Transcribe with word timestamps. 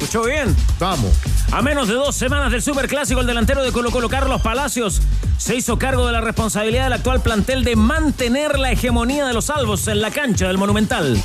¿Escuchó 0.00 0.22
bien? 0.22 0.54
Vamos. 0.78 1.10
A 1.50 1.60
menos 1.60 1.88
de 1.88 1.94
dos 1.94 2.14
semanas 2.14 2.52
del 2.52 2.62
Superclásico, 2.62 3.20
el 3.20 3.26
delantero 3.26 3.64
de 3.64 3.72
Colo 3.72 3.90
Colo 3.90 4.08
Carlos 4.08 4.40
Palacios 4.40 5.02
se 5.38 5.56
hizo 5.56 5.76
cargo 5.76 6.06
de 6.06 6.12
la 6.12 6.20
responsabilidad 6.20 6.84
del 6.84 6.92
actual 6.92 7.20
plantel 7.20 7.64
de 7.64 7.74
mantener 7.74 8.60
la 8.60 8.70
hegemonía 8.70 9.26
de 9.26 9.34
los 9.34 9.46
salvos 9.46 9.88
en 9.88 10.00
la 10.00 10.12
cancha 10.12 10.46
del 10.46 10.56
Monumental. 10.56 11.20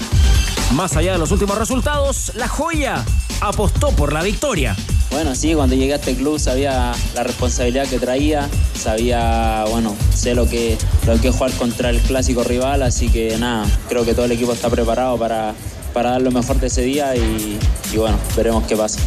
Más 0.74 0.98
allá 0.98 1.12
de 1.12 1.20
los 1.20 1.30
últimos 1.30 1.56
resultados, 1.56 2.32
la 2.34 2.48
joya 2.48 3.06
apostó 3.42 3.92
por 3.92 4.12
la 4.12 4.24
victoria. 4.24 4.76
Bueno, 5.12 5.36
sí, 5.36 5.54
cuando 5.54 5.76
llegué 5.76 5.94
a 5.94 5.98
este 5.98 6.16
club 6.16 6.40
sabía 6.40 6.94
la 7.14 7.24
responsabilidad 7.24 7.88
que 7.88 8.00
traía, 8.00 8.50
sabía, 8.74 9.66
bueno, 9.70 9.96
sé 10.16 10.34
lo 10.34 10.50
que, 10.50 10.80
lo 11.06 11.22
que 11.22 11.28
es 11.28 11.36
jugar 11.36 11.52
contra 11.52 11.92
el 11.92 12.00
clásico 12.00 12.44
rival, 12.44 12.82
así 12.82 13.10
que 13.10 13.38
nada, 13.38 13.68
creo 13.88 14.04
que 14.04 14.16
todo 14.16 14.26
el 14.26 14.32
equipo 14.32 14.52
está 14.52 14.72
preparado 14.72 15.20
para, 15.20 15.54
para 15.94 16.12
dar 16.12 16.22
lo 16.22 16.32
mejor 16.32 16.60
de 16.60 16.68
ese 16.68 16.82
día 16.82 17.16
y, 17.16 17.60
y 17.92 17.98
bueno, 17.98 18.18
veremos 18.36 18.66
qué 18.66 18.76
pasa. 18.76 19.00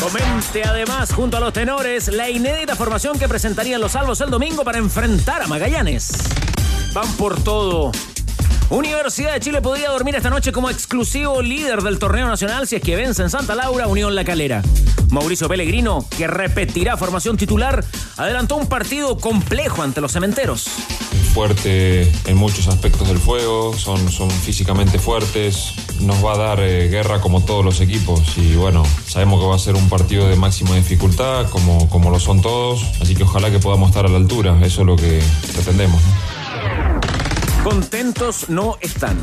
Comente 0.00 0.64
además, 0.64 1.12
junto 1.12 1.36
a 1.36 1.40
los 1.40 1.52
tenores, 1.52 2.08
la 2.08 2.28
inédita 2.28 2.74
formación 2.74 3.18
que 3.18 3.28
presentarían 3.28 3.80
los 3.80 3.92
salvos 3.92 4.20
el 4.20 4.30
domingo 4.30 4.64
para 4.64 4.78
enfrentar 4.78 5.42
a 5.42 5.46
Magallanes. 5.46 6.12
Van 6.92 7.08
por 7.12 7.42
todo. 7.42 7.92
Universidad 8.72 9.34
de 9.34 9.40
Chile 9.40 9.60
podría 9.60 9.90
dormir 9.90 10.14
esta 10.14 10.30
noche 10.30 10.50
como 10.50 10.70
exclusivo 10.70 11.42
líder 11.42 11.82
del 11.82 11.98
torneo 11.98 12.26
nacional 12.26 12.66
si 12.66 12.76
es 12.76 12.82
que 12.82 12.96
vence 12.96 13.20
en 13.22 13.28
Santa 13.28 13.54
Laura 13.54 13.86
Unión 13.86 14.14
La 14.14 14.24
Calera. 14.24 14.62
Mauricio 15.10 15.46
Pellegrino, 15.46 16.06
que 16.16 16.26
repetirá 16.26 16.96
formación 16.96 17.36
titular, 17.36 17.84
adelantó 18.16 18.56
un 18.56 18.68
partido 18.68 19.18
complejo 19.18 19.82
ante 19.82 20.00
los 20.00 20.12
cementeros. 20.12 20.68
Fuerte 21.34 22.10
en 22.24 22.38
muchos 22.38 22.66
aspectos 22.66 23.08
del 23.08 23.18
juego, 23.18 23.76
son, 23.76 24.10
son 24.10 24.30
físicamente 24.30 24.98
fuertes, 24.98 25.74
nos 26.00 26.24
va 26.24 26.32
a 26.32 26.38
dar 26.38 26.60
eh, 26.60 26.88
guerra 26.88 27.20
como 27.20 27.44
todos 27.44 27.62
los 27.62 27.82
equipos 27.82 28.38
y 28.38 28.54
bueno, 28.54 28.84
sabemos 29.06 29.38
que 29.38 29.46
va 29.48 29.56
a 29.56 29.58
ser 29.58 29.74
un 29.74 29.90
partido 29.90 30.28
de 30.28 30.36
máxima 30.36 30.74
dificultad 30.76 31.50
como, 31.50 31.90
como 31.90 32.08
lo 32.08 32.18
son 32.18 32.40
todos, 32.40 32.86
así 33.02 33.14
que 33.14 33.24
ojalá 33.24 33.50
que 33.50 33.58
podamos 33.58 33.90
estar 33.90 34.06
a 34.06 34.08
la 34.08 34.16
altura, 34.16 34.58
eso 34.62 34.80
es 34.80 34.86
lo 34.86 34.96
que 34.96 35.22
pretendemos. 35.52 36.00
Contentos 37.62 38.48
no 38.48 38.76
están. 38.80 39.16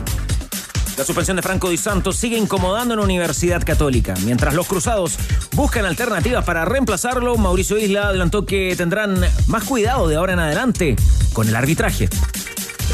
La 0.97 1.03
suspensión 1.03 1.35
de 1.35 1.43
Franco 1.43 1.69
Di 1.69 1.75
Santos 1.75 2.15
sigue 2.15 2.37
incomodando 2.37 2.93
en 2.93 2.99
la 3.01 3.03
Universidad 3.03 3.61
Católica. 3.65 4.13
Mientras 4.23 4.53
los 4.53 4.65
cruzados 4.65 5.17
buscan 5.55 5.85
alternativas 5.85 6.45
para 6.45 6.63
reemplazarlo, 6.63 7.35
Mauricio 7.37 7.77
Isla 7.77 8.07
adelantó 8.07 8.45
que 8.45 8.75
tendrán 8.77 9.19
más 9.47 9.65
cuidado 9.65 10.07
de 10.07 10.15
ahora 10.15 10.33
en 10.33 10.39
adelante 10.39 10.95
con 11.33 11.49
el 11.49 11.55
arbitraje. 11.55 12.07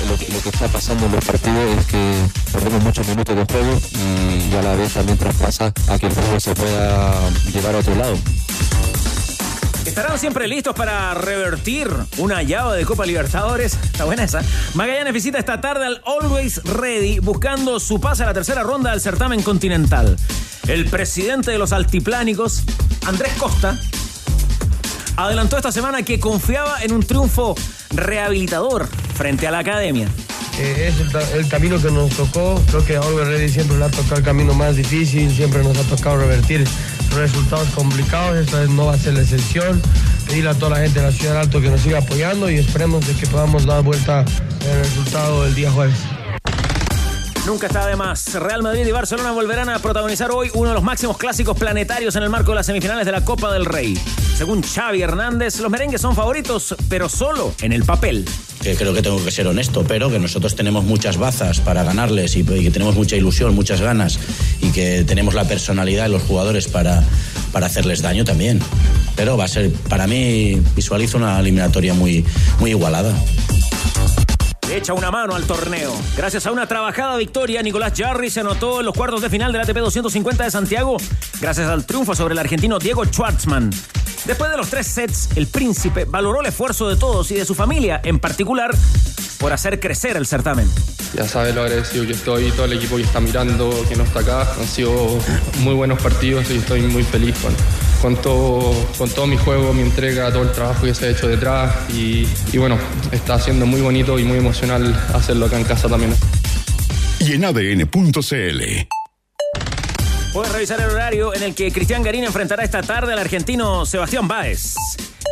Lo 0.09 0.17
que, 0.17 0.33
lo 0.33 0.41
que 0.41 0.49
está 0.49 0.67
pasando 0.67 1.05
en 1.05 1.11
los 1.11 1.23
partidos 1.23 1.77
es 1.79 1.85
que 1.85 2.13
perdemos 2.51 2.83
muchos 2.83 3.07
minutos 3.07 3.35
de 3.35 3.45
juego 3.45 3.79
y 4.51 4.55
a 4.55 4.61
la 4.63 4.75
vez 4.75 4.93
también 4.93 5.17
traspasa 5.17 5.71
a 5.87 5.99
que 5.99 6.07
el 6.07 6.13
juego 6.13 6.39
se 6.39 6.55
pueda 6.55 7.29
llevar 7.53 7.75
a 7.75 7.77
otro 7.77 7.95
lado. 7.95 8.17
¿Estarán 9.85 10.17
siempre 10.17 10.47
listos 10.47 10.75
para 10.75 11.13
revertir 11.13 11.87
una 12.17 12.41
llave 12.41 12.77
de 12.77 12.85
Copa 12.85 13.05
Libertadores? 13.05 13.77
Está 13.83 14.03
buena 14.05 14.23
esa. 14.23 14.41
Magallanes 14.73 15.13
visita 15.13 15.37
esta 15.37 15.61
tarde 15.61 15.85
al 15.85 16.01
Always 16.05 16.63
Ready 16.63 17.19
buscando 17.19 17.79
su 17.79 18.01
pase 18.01 18.23
a 18.23 18.25
la 18.25 18.33
tercera 18.33 18.63
ronda 18.63 18.91
del 18.91 18.99
certamen 18.99 19.43
continental. 19.43 20.17
El 20.67 20.85
presidente 20.89 21.51
de 21.51 21.59
los 21.59 21.71
altiplánicos, 21.71 22.63
Andrés 23.05 23.33
Costa, 23.37 23.79
adelantó 25.17 25.57
esta 25.57 25.71
semana 25.71 26.01
que 26.01 26.19
confiaba 26.19 26.81
en 26.81 26.91
un 26.91 27.03
triunfo 27.03 27.55
rehabilitador 27.91 28.87
frente 29.15 29.47
a 29.47 29.51
la 29.51 29.59
academia. 29.59 30.07
Eh, 30.57 30.89
es 30.89 31.33
el, 31.33 31.47
camino 31.49 31.81
que 31.81 31.91
nos 31.91 32.11
tocó. 32.11 32.61
Creo 32.69 32.85
que 32.85 32.95
a 32.95 33.01
Oliver 33.01 33.27
Ready 33.27 33.49
siempre 33.49 33.77
le 33.77 33.85
ha 33.85 33.89
tocado 33.89 34.15
el 34.15 34.23
camino 34.23 34.53
más 34.53 34.77
difícil, 34.77 35.33
siempre 35.35 35.63
nos 35.63 35.77
ha 35.77 35.83
tocado 35.83 36.17
revertir 36.17 36.65
resultados 37.13 37.67
complicados. 37.69 38.37
Esta 38.37 38.59
vez 38.59 38.69
no 38.69 38.85
va 38.85 38.93
a 38.93 38.97
ser 38.97 39.13
la 39.13 39.21
excepción. 39.21 39.81
Pedirle 40.27 40.49
a 40.49 40.53
toda 40.55 40.71
la 40.71 40.83
gente 40.83 40.99
de 40.99 41.05
la 41.05 41.11
ciudad 41.11 41.37
Alto 41.37 41.61
que 41.61 41.69
nos 41.69 41.81
siga 41.81 41.99
apoyando 41.99 42.49
y 42.49 42.55
esperemos 42.55 43.05
de 43.07 43.13
que 43.13 43.27
podamos 43.27 43.65
dar 43.65 43.83
vuelta 43.83 44.25
el 44.67 44.77
resultado 44.79 45.43
del 45.43 45.55
día 45.55 45.71
jueves. 45.71 45.97
Nunca 47.45 47.67
está 47.67 47.85
de 47.85 47.95
más. 47.95 48.33
Real 48.33 48.63
Madrid 48.63 48.87
y 48.87 48.91
Barcelona 48.91 49.31
volverán 49.31 49.69
a 49.69 49.77
protagonizar 49.77 50.31
hoy 50.31 50.49
uno 50.55 50.69
de 50.69 50.73
los 50.73 50.83
máximos 50.83 51.15
clásicos 51.17 51.55
planetarios 51.55 52.15
en 52.15 52.23
el 52.23 52.29
marco 52.31 52.51
de 52.51 52.55
las 52.55 52.65
semifinales 52.65 53.05
de 53.05 53.11
la 53.11 53.23
Copa 53.23 53.53
del 53.53 53.65
Rey. 53.65 53.95
Según 54.35 54.63
Xavi 54.63 55.03
Hernández, 55.03 55.59
los 55.59 55.69
merengues 55.69 56.01
son 56.01 56.15
favoritos, 56.15 56.75
pero 56.89 57.07
solo 57.07 57.53
en 57.61 57.71
el 57.71 57.83
papel. 57.83 58.25
Creo 58.61 58.95
que 58.95 59.03
tengo 59.03 59.23
que 59.23 59.29
ser 59.29 59.45
honesto, 59.45 59.85
pero 59.87 60.09
que 60.09 60.17
nosotros 60.17 60.55
tenemos 60.55 60.85
muchas 60.85 61.17
bazas 61.17 61.59
para 61.59 61.83
ganarles 61.83 62.35
y, 62.35 62.39
y 62.39 62.63
que 62.63 62.71
tenemos 62.71 62.95
mucha 62.95 63.15
ilusión, 63.15 63.53
muchas 63.53 63.79
ganas 63.79 64.19
y 64.59 64.71
que 64.71 65.03
tenemos 65.03 65.35
la 65.35 65.43
personalidad 65.43 66.03
de 66.03 66.09
los 66.09 66.23
jugadores 66.23 66.67
para, 66.67 67.03
para 67.51 67.67
hacerles 67.67 68.01
daño 68.01 68.25
también. 68.25 68.59
Pero 69.15 69.37
va 69.37 69.45
a 69.45 69.47
ser, 69.47 69.71
para 69.71 70.07
mí, 70.07 70.59
visualizo 70.75 71.19
una 71.19 71.39
eliminatoria 71.39 71.93
muy, 71.93 72.25
muy 72.59 72.71
igualada 72.71 73.13
echa 74.77 74.93
una 74.93 75.09
mano 75.09 75.35
al 75.35 75.45
torneo. 75.45 75.93
Gracias 76.17 76.45
a 76.45 76.51
una 76.51 76.67
trabajada 76.67 77.15
victoria, 77.17 77.61
Nicolás 77.61 77.93
Jarry 77.95 78.29
se 78.29 78.41
anotó 78.41 78.79
en 78.81 78.85
los 78.85 78.95
cuartos 78.95 79.21
de 79.21 79.29
final 79.29 79.51
del 79.51 79.61
ATP 79.61 79.77
250 79.77 80.43
de 80.43 80.51
Santiago, 80.51 80.97
gracias 81.39 81.69
al 81.69 81.85
triunfo 81.85 82.13
sobre 82.13 82.33
el 82.33 82.39
argentino 82.39 82.77
Diego 82.79 83.05
Schwartzman. 83.05 83.71
Después 84.25 84.51
de 84.51 84.57
los 84.57 84.69
tres 84.69 84.87
sets, 84.87 85.29
el 85.35 85.47
príncipe 85.47 86.05
valoró 86.05 86.41
el 86.41 86.47
esfuerzo 86.47 86.89
de 86.89 86.95
todos 86.95 87.31
y 87.31 87.35
de 87.35 87.45
su 87.45 87.55
familia, 87.55 88.01
en 88.03 88.19
particular, 88.19 88.75
por 89.39 89.53
hacer 89.53 89.79
crecer 89.79 90.17
el 90.17 90.25
certamen. 90.25 90.69
Ya 91.13 91.27
sabes 91.27 91.55
lo 91.55 91.61
agradecido 91.61 92.05
que 92.05 92.13
estoy, 92.13 92.51
todo 92.51 92.65
el 92.65 92.73
equipo 92.73 92.97
que 92.97 93.03
está 93.03 93.19
mirando, 93.19 93.71
que 93.87 93.95
no 93.95 94.03
está 94.03 94.19
acá. 94.19 94.41
Han 94.59 94.67
sido 94.67 94.91
muy 95.59 95.73
buenos 95.75 96.01
partidos 96.01 96.49
y 96.49 96.57
estoy 96.57 96.81
muy 96.81 97.03
feliz 97.03 97.37
con, 97.39 97.53
con, 98.05 98.15
todo, 98.17 98.71
con 98.99 99.09
todo 99.09 99.25
mi 99.25 99.35
juego, 99.35 99.73
mi 99.73 99.81
entrega, 99.81 100.31
todo 100.31 100.43
el 100.43 100.51
trabajo 100.51 100.85
que 100.85 100.93
se 100.93 101.07
ha 101.07 101.09
hecho 101.09 101.27
detrás. 101.27 101.89
Y, 101.89 102.27
y 102.53 102.57
bueno, 102.59 102.77
está 103.11 103.39
siendo 103.39 103.65
muy 103.65 103.81
bonito 103.81 104.19
y 104.19 104.23
muy 104.23 104.37
emocional 104.37 104.93
hacerlo 105.11 105.47
acá 105.47 105.57
en 105.57 105.63
casa 105.63 105.89
también. 105.89 106.13
Y 107.19 107.33
en 107.33 107.45
ADN.cl. 107.45 108.61
Puedes 110.33 110.51
revisar 110.53 110.79
el 110.81 110.91
horario 110.91 111.33
en 111.33 111.41
el 111.41 111.55
que 111.55 111.71
Cristian 111.71 112.03
Garín 112.03 112.25
enfrentará 112.25 112.63
esta 112.63 112.83
tarde 112.83 113.11
al 113.11 113.17
argentino 113.17 113.87
Sebastián 113.87 114.27
Báez. 114.27 114.75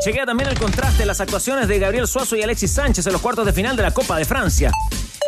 Chequea 0.04 0.26
también 0.26 0.50
el 0.50 0.58
contraste 0.58 1.04
de 1.04 1.06
las 1.06 1.22
actuaciones 1.22 1.68
de 1.68 1.78
Gabriel 1.78 2.08
Suazo 2.08 2.36
y 2.36 2.42
Alexis 2.42 2.72
Sánchez 2.72 3.06
en 3.06 3.14
los 3.14 3.22
cuartos 3.22 3.46
de 3.46 3.54
final 3.54 3.76
de 3.76 3.84
la 3.84 3.92
Copa 3.92 4.18
de 4.18 4.26
Francia. 4.26 4.72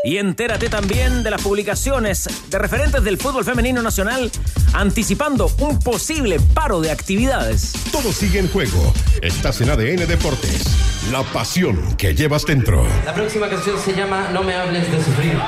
Y 0.06 0.20
entérate 0.20 0.70
también 0.70 1.24
de 1.24 1.32
las 1.32 1.42
publicaciones 1.42 2.30
de 2.52 2.60
referentes 2.60 3.04
del 3.04 3.18
fútbol 3.18 3.44
femenino 3.44 3.82
nacional 3.82 4.32
anticipando 4.74 5.52
un 5.58 5.80
posible 5.80 6.40
paro 6.54 6.80
de 6.80 6.92
actividades. 6.92 7.74
Todo 7.92 8.14
sigue 8.14 8.38
en 8.38 8.48
juego. 8.50 8.94
Estás 9.24 9.62
en 9.62 9.72
ADN 9.72 10.08
Deportes. 10.08 10.68
La 11.12 11.24
pasión 11.24 11.96
que 11.96 12.14
llevas 12.14 12.46
dentro. 12.46 12.86
La 13.04 13.16
próxima 13.16 13.50
canción 13.50 13.80
se 13.80 13.96
llama 13.96 14.30
No 14.32 14.44
me 14.44 14.54
hables 14.54 14.92
de 14.92 15.04
sufrir. 15.04 15.40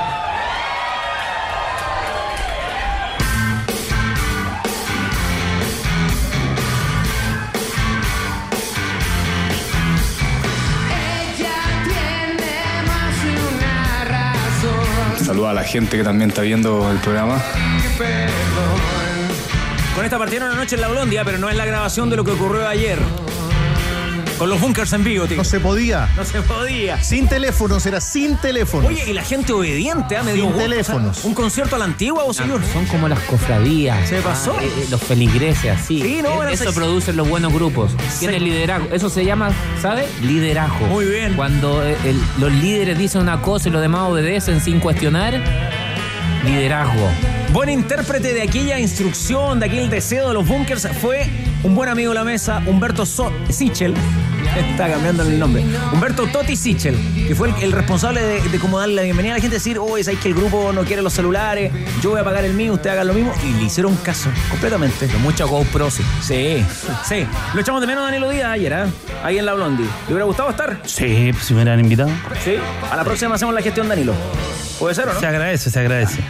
A 15.46 15.54
la 15.54 15.62
gente 15.62 15.96
que 15.96 16.02
también 16.02 16.30
está 16.30 16.42
viendo 16.42 16.90
el 16.90 16.98
programa. 16.98 17.40
Con 19.94 20.04
esta 20.04 20.18
partieron 20.18 20.50
una 20.50 20.58
noche 20.58 20.74
en 20.74 20.80
la 20.80 20.88
Blondia, 20.88 21.24
pero 21.24 21.38
no 21.38 21.48
es 21.48 21.56
la 21.56 21.64
grabación 21.64 22.10
de 22.10 22.16
lo 22.16 22.24
que 22.24 22.32
ocurrió 22.32 22.66
ayer. 22.66 22.98
Con 24.38 24.48
los 24.50 24.60
bunkers 24.60 24.92
en 24.92 25.02
vivo, 25.02 25.26
tío. 25.26 25.36
No 25.36 25.42
se 25.44 25.58
podía. 25.58 26.08
No 26.16 26.24
se 26.24 26.40
podía. 26.42 27.02
Sin 27.02 27.26
teléfonos, 27.28 27.84
era 27.86 28.00
sin 28.00 28.36
teléfonos. 28.36 28.88
Oye, 28.88 29.10
y 29.10 29.12
la 29.12 29.22
gente 29.22 29.52
obediente, 29.52 30.16
¿ah? 30.16 30.22
Me 30.22 30.32
dio 30.32 30.44
Sin 30.44 30.52
gusto. 30.52 30.68
teléfonos. 30.70 31.18
O 31.18 31.20
sea, 31.20 31.28
un 31.28 31.34
concierto 31.34 31.74
a 31.74 31.78
la 31.80 31.84
antigua, 31.86 32.22
¿o 32.24 32.32
señor? 32.32 32.60
Son 32.72 32.86
como 32.86 33.08
las 33.08 33.18
cofradías. 33.20 34.08
¿Se 34.08 34.20
pasó? 34.20 34.54
Ah, 34.56 34.62
eh, 34.62 34.86
los 34.90 35.02
feligreses, 35.02 35.76
así. 35.76 36.00
Sí, 36.00 36.20
no, 36.22 36.44
Eh, 36.48 36.52
Eso 36.52 36.70
se- 36.70 36.72
producen 36.72 37.16
los 37.16 37.28
buenos 37.28 37.52
grupos. 37.52 37.90
Tiene 38.20 38.38
Sí. 38.38 38.44
liderazgo. 38.44 38.88
Eso 38.92 39.10
se 39.10 39.24
llama, 39.24 39.50
¿sabe? 39.82 40.06
Liderazgo. 40.22 40.86
Muy 40.86 41.04
bien. 41.06 41.34
Cuando 41.34 41.84
eh, 41.84 41.96
el- 42.04 42.20
los 42.38 42.52
líderes 42.52 42.96
dicen 42.96 43.20
una 43.22 43.42
cosa 43.42 43.68
y 43.68 43.72
los 43.72 43.82
demás 43.82 44.02
obedecen 44.08 44.60
sin 44.60 44.78
cuestionar, 44.78 45.42
liderazgo. 46.44 47.10
Buen 47.52 47.70
intérprete 47.70 48.34
de 48.34 48.42
aquella 48.42 48.78
instrucción, 48.78 49.58
de 49.58 49.66
aquel 49.66 49.88
deseo 49.90 50.28
de 50.28 50.34
los 50.34 50.46
bunkers, 50.46 50.86
fue 51.00 51.26
un 51.62 51.74
buen 51.74 51.88
amigo 51.88 52.10
de 52.10 52.14
la 52.18 52.24
mesa, 52.24 52.62
Humberto 52.66 53.06
so 53.06 53.32
Sichel, 53.48 53.94
Está 54.56 54.88
cambiando 54.88 55.22
el 55.22 55.38
nombre. 55.38 55.64
Humberto 55.92 56.26
Totti 56.26 56.56
Sichel, 56.56 56.96
que 57.26 57.34
fue 57.34 57.48
el, 57.48 57.54
el 57.62 57.72
responsable 57.72 58.22
de, 58.22 58.40
de 58.40 58.58
cómo 58.58 58.78
darle 58.78 58.94
la 58.94 59.02
bienvenida 59.02 59.34
a 59.34 59.36
la 59.36 59.40
gente, 59.40 59.56
decir, 59.56 59.78
oye, 59.78 60.04
sabéis 60.04 60.20
que 60.20 60.28
el 60.28 60.34
grupo 60.34 60.72
no 60.72 60.84
quiere 60.84 61.02
los 61.02 61.12
celulares, 61.12 61.72
yo 62.00 62.10
voy 62.10 62.20
a 62.20 62.24
pagar 62.24 62.44
el 62.44 62.54
mío, 62.54 62.74
usted 62.74 62.90
haga 62.90 63.04
lo 63.04 63.14
mismo. 63.14 63.32
Y 63.44 63.52
le 63.54 63.64
hicieron 63.64 63.94
caso, 63.96 64.30
completamente. 64.50 65.06
Mucha 65.18 65.44
GoPro, 65.44 65.90
sí. 65.90 66.02
Sí, 66.22 66.64
sí. 67.04 67.26
Lo 67.54 67.60
echamos 67.60 67.80
de 67.80 67.86
menos 67.86 68.02
a 68.02 68.06
Danilo 68.06 68.30
Díaz 68.30 68.52
ayer, 68.52 68.74
¿ah? 68.74 68.86
Ahí 69.24 69.38
en 69.38 69.46
la 69.46 69.54
Blondie. 69.54 69.86
¿Le 70.06 70.14
hubiera 70.14 70.24
gustado 70.24 70.50
estar? 70.50 70.80
Sí, 70.84 71.30
pues, 71.32 71.44
si 71.44 71.54
me 71.54 71.62
hubieran 71.62 71.80
invitado. 71.80 72.10
Sí. 72.44 72.54
A 72.90 72.96
la 72.96 73.04
próxima 73.04 73.34
hacemos 73.34 73.54
la 73.54 73.62
gestión, 73.62 73.88
Danilo. 73.88 74.14
¿Puede 74.78 74.94
ser 74.94 75.08
o 75.08 75.14
no? 75.14 75.20
Se 75.20 75.26
agradece, 75.26 75.70
se 75.70 75.78
agradece. 75.78 76.20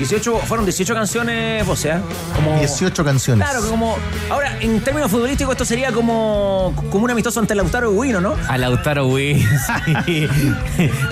18, 0.00 0.38
fueron 0.38 0.64
18 0.64 0.94
canciones, 0.94 1.68
o 1.68 1.76
sea, 1.76 2.00
como... 2.34 2.58
18 2.58 3.04
canciones. 3.04 3.46
Claro, 3.46 3.68
como... 3.68 3.98
Ahora, 4.30 4.56
en 4.60 4.80
términos 4.80 5.10
futbolísticos, 5.10 5.52
esto 5.52 5.66
sería 5.66 5.92
como, 5.92 6.74
como 6.90 7.04
un 7.04 7.10
amistoso 7.10 7.38
ante 7.38 7.54
Lautaro 7.54 7.92
Guino, 8.00 8.18
¿no? 8.18 8.34
A 8.48 8.56
Lautaro 8.56 9.06
Wii. 9.08 9.46
Sí. 10.06 10.26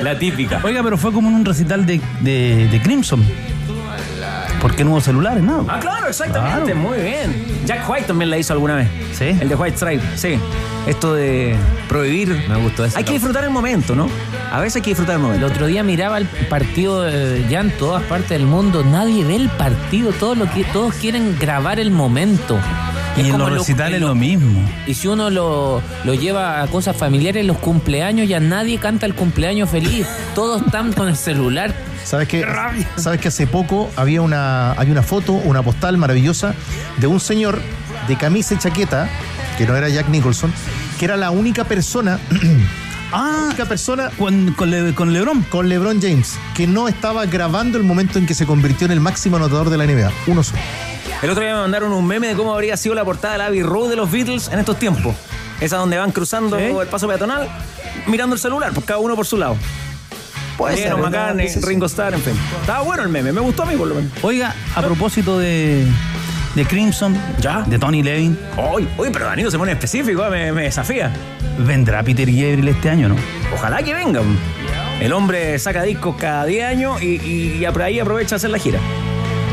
La 0.00 0.18
típica. 0.18 0.60
Oiga, 0.64 0.82
pero 0.82 0.96
fue 0.96 1.12
como 1.12 1.28
en 1.28 1.34
un 1.34 1.44
recital 1.44 1.84
de, 1.84 2.00
de, 2.20 2.68
de 2.68 2.82
Crimson. 2.82 3.22
Porque 4.60 4.84
no 4.84 4.90
hubo 4.90 5.00
celulares, 5.00 5.42
¿no? 5.42 5.64
Ah, 5.68 5.78
claro, 5.80 6.08
exactamente, 6.08 6.72
Claro. 6.72 6.76
muy 6.88 6.98
bien. 6.98 7.44
Jack 7.64 7.88
White 7.88 8.06
también 8.06 8.30
la 8.30 8.38
hizo 8.38 8.52
alguna 8.52 8.74
vez. 8.76 8.88
Sí. 9.16 9.26
El 9.40 9.48
de 9.48 9.54
White 9.54 9.76
Stripe, 9.76 10.02
sí. 10.16 10.38
Esto 10.86 11.14
de 11.14 11.54
prohibir. 11.88 12.28
Me 12.48 12.56
gustó 12.56 12.84
eso. 12.84 12.96
Hay 12.98 13.04
que 13.04 13.12
disfrutar 13.12 13.44
el 13.44 13.50
momento, 13.50 13.94
¿no? 13.94 14.08
A 14.52 14.58
veces 14.60 14.76
hay 14.76 14.82
que 14.82 14.90
disfrutar 14.90 15.14
el 15.16 15.20
El 15.20 15.26
momento. 15.26 15.46
otro 15.46 15.66
día 15.66 15.82
miraba 15.82 16.18
el 16.18 16.26
partido 16.26 17.06
eh, 17.08 17.44
ya 17.48 17.60
en 17.60 17.70
todas 17.72 18.02
partes 18.04 18.30
del 18.30 18.46
mundo. 18.46 18.82
Nadie 18.84 19.24
ve 19.24 19.36
el 19.36 19.48
partido. 19.50 20.10
Todos, 20.12 20.36
lo 20.38 20.50
que, 20.50 20.64
todos 20.64 20.94
quieren 20.94 21.36
grabar 21.38 21.78
el 21.78 21.90
momento. 21.90 22.58
Y 23.16 23.20
Es 23.22 23.26
en 23.28 23.38
los 23.38 23.50
lo- 23.50 23.58
recitales 23.58 23.96
en 23.96 24.00
lo- 24.02 24.08
lo 24.08 24.14
mismo. 24.14 24.60
Y 24.86 24.94
si 24.94 25.08
uno 25.08 25.28
lo, 25.30 25.82
lo 26.04 26.14
lleva 26.14 26.62
a 26.62 26.66
cosas 26.68 26.96
familiares, 26.96 27.44
los 27.44 27.58
cumpleaños, 27.58 28.26
ya 28.28 28.40
nadie 28.40 28.78
canta 28.78 29.06
el 29.06 29.14
cumpleaños 29.14 29.68
feliz. 29.70 30.06
Todos 30.34 30.62
están 30.62 30.92
con 30.92 31.08
el 31.08 31.16
celular. 31.16 31.74
¿Sabes 32.08 32.26
que, 32.28 32.42
¿Sabes 32.96 33.20
que 33.20 33.28
hace 33.28 33.46
poco 33.46 33.90
había 33.96 34.22
una, 34.22 34.72
hay 34.72 34.90
una 34.90 35.02
foto, 35.02 35.32
una 35.34 35.62
postal 35.62 35.98
maravillosa 35.98 36.54
de 36.96 37.06
un 37.06 37.20
señor 37.20 37.60
de 38.08 38.16
camisa 38.16 38.54
y 38.54 38.58
chaqueta, 38.58 39.08
que 39.58 39.66
no 39.66 39.76
era 39.76 39.90
Jack 39.90 40.08
Nicholson, 40.08 40.50
que 40.98 41.04
era 41.04 41.16
la 41.18 41.30
única 41.30 41.64
persona, 41.64 42.18
Ah, 43.10 43.44
única 43.46 43.64
persona 43.64 44.10
con, 44.18 44.52
con, 44.52 44.70
Le- 44.70 44.94
con 44.94 45.12
LeBron. 45.14 45.42
con 45.44 45.68
LeBron 45.68 45.98
James, 46.00 46.38
que 46.54 46.66
no 46.66 46.88
estaba 46.88 47.24
grabando 47.24 47.78
el 47.78 47.84
momento 47.84 48.18
en 48.18 48.26
que 48.26 48.34
se 48.34 48.44
convirtió 48.44 48.84
en 48.84 48.92
el 48.92 49.00
máximo 49.00 49.36
anotador 49.36 49.70
de 49.70 49.78
la 49.78 49.86
NBA. 49.86 50.10
Uno 50.26 50.42
solo. 50.42 50.58
El 51.22 51.30
otro 51.30 51.42
día 51.42 51.54
me 51.54 51.60
mandaron 51.62 51.92
un 51.92 52.06
meme 52.06 52.28
de 52.28 52.34
cómo 52.34 52.52
habría 52.52 52.76
sido 52.76 52.94
la 52.94 53.04
portada 53.06 53.32
de 53.32 53.38
la 53.38 53.46
Abbey 53.46 53.62
Road 53.62 53.88
de 53.88 53.96
los 53.96 54.10
Beatles 54.10 54.48
en 54.52 54.58
estos 54.58 54.78
tiempos. 54.78 55.14
Esa 55.58 55.76
donde 55.78 55.96
van 55.96 56.12
cruzando 56.12 56.58
¿Sí? 56.58 56.64
el 56.64 56.86
paso 56.88 57.08
peatonal, 57.08 57.48
mirando 58.06 58.34
el 58.34 58.40
celular, 58.40 58.72
pues 58.74 58.84
cada 58.84 59.00
uno 59.00 59.16
por 59.16 59.24
su 59.26 59.38
lado. 59.38 59.56
Puede 60.58 60.76
ser, 60.76 60.92
sí, 61.38 61.48
sí. 61.48 61.60
Ringo 61.66 61.86
Starr, 61.86 62.12
en 62.14 62.20
fin. 62.20 62.34
Estaba 62.60 62.82
bueno 62.82 63.02
el 63.04 63.08
meme, 63.08 63.32
me 63.32 63.40
gustó 63.40 63.62
a 63.62 63.66
mí 63.66 63.76
por 63.76 63.88
lo 63.88 63.94
menos. 63.94 64.10
Oiga, 64.22 64.54
a 64.74 64.82
propósito 64.82 65.38
de, 65.38 65.86
de 66.54 66.64
Crimson, 66.66 67.16
¿Ya? 67.40 67.62
de 67.66 67.78
Tony 67.78 68.02
Levin, 68.02 68.36
Oye, 68.56 68.86
oye, 68.98 69.10
pero 69.12 69.24
Danilo 69.26 69.50
se 69.50 69.56
pone 69.58 69.72
específico, 69.72 70.26
eh, 70.26 70.30
me, 70.30 70.52
me 70.52 70.62
desafía. 70.64 71.10
vendrá 71.58 72.02
Peter 72.02 72.26
Gabriel 72.26 72.68
este 72.68 72.90
año, 72.90 73.08
¿no? 73.08 73.16
Ojalá 73.54 73.82
que 73.82 73.94
vengan. 73.94 74.36
El 75.00 75.12
hombre 75.12 75.56
saca 75.60 75.82
discos 75.84 76.16
cada 76.18 76.44
10 76.44 76.64
años 76.66 77.00
y, 77.02 77.20
y, 77.24 77.64
y 77.64 77.70
por 77.70 77.82
ahí 77.82 78.00
aprovecha 78.00 78.34
a 78.34 78.36
hacer 78.36 78.50
la 78.50 78.58
gira. 78.58 78.80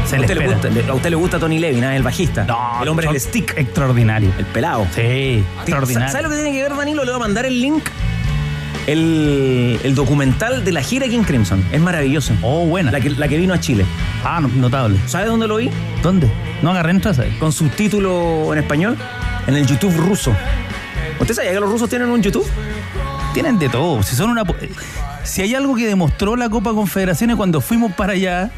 Se 0.08 0.18
a, 0.18 0.22
usted 0.22 0.38
le 0.38 0.48
gusta, 0.48 0.70
le- 0.70 0.88
a 0.90 0.94
usted 0.94 1.10
le 1.12 1.16
gusta 1.16 1.40
Tony 1.40 1.58
Levin, 1.60 1.84
¿ah? 1.84 1.96
el 1.96 2.04
bajista. 2.04 2.48
el 2.82 2.88
hombre 2.88 3.06
son 3.06 3.14
del 3.14 3.22
stick, 3.22 3.54
Extraordinario. 3.58 4.32
el 4.40 4.46
pelado. 4.46 4.86
Sí, 4.96 5.44
extraordinario. 5.58 6.10
¿Sabes 6.12 6.24
lo 6.24 6.30
que 6.30 6.36
tiene 6.36 6.52
que 6.52 6.62
ver, 6.64 6.76
Danilo? 6.76 7.04
Le 7.04 7.12
voy 7.12 7.20
a 7.20 7.24
mandar 7.24 7.46
el 7.46 7.60
link. 7.62 7.84
El, 8.88 9.80
el 9.84 9.96
documental 9.96 10.64
de 10.64 10.72
la 10.72 10.82
gira 10.82 11.08
King 11.08 11.24
Crimson. 11.24 11.64
Es 11.72 11.82
maravilloso. 11.82 12.34
Oh, 12.44 12.66
buena. 12.66 12.92
La 12.92 13.02
que, 13.02 13.10
la 13.10 13.28
que 13.28 13.38
vino 13.38 13.54
a 13.54 13.60
Chile. 13.60 13.86
Ah, 14.24 14.40
no- 14.42 14.48
notable. 14.50 15.00
¿Sabes 15.08 15.28
dónde 15.28 15.48
lo 15.48 15.56
vi? 15.58 15.70
¿Dónde? 16.04 16.30
No 16.62 16.72
agarré 16.72 16.92
entradas 16.92 17.20
ahí. 17.20 17.36
Con 17.40 17.52
subtítulo 17.52 18.54
en 18.54 18.60
español. 18.60 18.98
En 19.48 19.56
el 19.56 19.66
YouTube 19.66 19.96
ruso. 19.98 20.36
¿Usted 21.20 21.34
sabía 21.34 21.52
que 21.54 21.60
los 21.60 21.70
rusos 21.70 21.90
tienen 21.90 22.10
un 22.10 22.22
YouTube? 22.22 22.46
Tienen 23.34 23.58
de 23.60 23.70
todo. 23.70 24.02
Si 24.04 24.16
son 24.16 24.30
una. 24.30 24.44
Si 25.24 25.42
hay 25.42 25.56
algo 25.56 25.76
que 25.76 25.88
demostró 25.88 26.36
la 26.36 26.50
Copa 26.50 26.72
Confederaciones 26.74 27.36
cuando 27.36 27.62
fuimos 27.62 27.92
para 27.94 28.14
allá, 28.14 28.52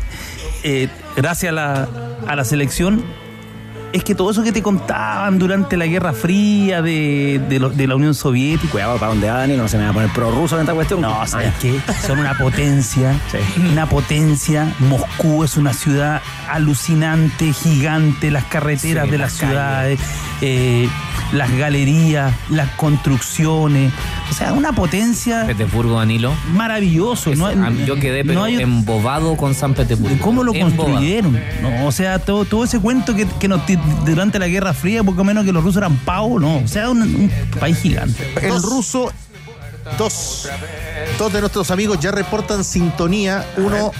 eh, 0.63 0.89
gracias 1.15 1.51
a 1.51 1.53
la, 1.55 1.87
a 2.27 2.35
la 2.35 2.43
selección, 2.43 3.03
es 3.97 4.03
que 4.03 4.15
todo 4.15 4.31
eso 4.31 4.43
que 4.43 4.51
te 4.51 4.61
contaban 4.63 5.37
durante 5.39 5.77
la 5.77 5.85
Guerra 5.87 6.13
Fría 6.13 6.81
de, 6.81 7.41
de, 7.49 7.59
lo- 7.59 7.69
de 7.69 7.87
la 7.87 7.95
Unión 7.95 8.13
Soviética. 8.13 8.71
Cuidado, 8.71 8.97
¿para 8.97 9.09
dónde 9.09 9.29
va, 9.29 9.39
Danilo? 9.39 9.63
No 9.63 9.67
se 9.69 9.77
me 9.77 9.83
va 9.83 9.89
a 9.89 9.93
poner 9.93 10.09
prorruso 10.11 10.55
en 10.55 10.61
esta 10.61 10.73
cuestión. 10.73 11.01
No, 11.01 11.25
¿sabes 11.27 11.53
qué? 11.61 11.79
Son 12.05 12.19
una 12.19 12.37
potencia, 12.37 13.13
una 13.71 13.87
potencia. 13.87 14.73
Moscú 14.79 15.43
es 15.43 15.57
una 15.57 15.73
ciudad 15.73 16.21
alucinante, 16.49 17.53
gigante, 17.53 18.31
las 18.31 18.45
carreteras 18.45 19.05
Sí, 19.05 19.11
de 19.11 19.17
las 19.17 19.27
las 19.27 19.33
ciudades, 19.39 19.99
eh, 20.41 20.87
las 21.33 21.51
galerías, 21.57 22.33
las 22.49 22.69
construcciones. 22.75 23.91
O 24.29 24.33
sea, 24.33 24.53
una 24.53 24.73
potencia 24.73 25.45
Petersburgo, 25.47 25.97
Danilo. 25.99 26.33
maravilloso. 26.53 27.33
No, 27.35 27.71
yo 27.85 27.95
quedé 27.95 28.23
pero 28.23 28.39
no 28.39 28.43
hay- 28.45 28.55
embobado 28.61 29.35
con 29.37 29.53
San 29.55 29.73
Petersburgo. 29.73 30.17
¿Cómo 30.21 30.43
lo 30.43 30.53
Embobado. 30.53 30.83
construyeron? 30.85 31.39
No, 31.61 31.85
o 31.87 31.91
sea, 31.91 32.19
todo, 32.19 32.45
todo 32.45 32.63
ese 32.65 32.79
cuento 32.79 33.15
que, 33.15 33.25
que 33.39 33.47
nos 33.47 33.65
ti- 33.65 33.79
durante 34.05 34.37
la 34.39 34.47
Guerra 34.47 34.73
Fría, 34.73 35.03
poco 35.03 35.23
menos 35.23 35.45
que 35.45 35.51
los 35.53 35.63
rusos 35.63 35.77
eran 35.77 35.95
pavos, 35.97 36.41
no. 36.41 36.57
O 36.57 36.67
sea, 36.67 36.89
un, 36.89 37.01
un 37.01 37.31
país 37.59 37.77
gigante. 37.79 38.31
El 38.41 38.61
ruso, 38.61 39.11
dos. 39.97 40.49
Dos 41.17 41.31
de 41.33 41.39
nuestros 41.39 41.71
amigos 41.71 41.99
ya 41.99 42.11
reportan 42.11 42.63
sintonía. 42.63 43.45
Uno 43.57 43.91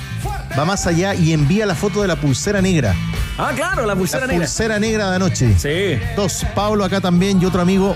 va 0.58 0.66
más 0.66 0.86
allá 0.88 1.16
y 1.16 1.32
envía 1.34 1.66
la 1.66 1.76
foto 1.76 2.02
de 2.02 2.08
la 2.08 2.16
pulsera 2.18 2.62
negra. 2.62 2.94
Ah, 3.38 3.52
claro, 3.56 3.86
la 3.86 3.96
pulsera 3.96 4.22
la 4.26 4.34
negra. 4.34 4.46
pulsera 4.46 4.80
negra 4.80 5.10
de 5.12 5.16
anoche. 5.16 5.56
Sí. 5.58 6.00
Dos. 6.16 6.46
Pablo 6.54 6.84
acá 6.84 7.00
también 7.02 7.42
y 7.42 7.46
otro 7.46 7.62
amigo 7.62 7.96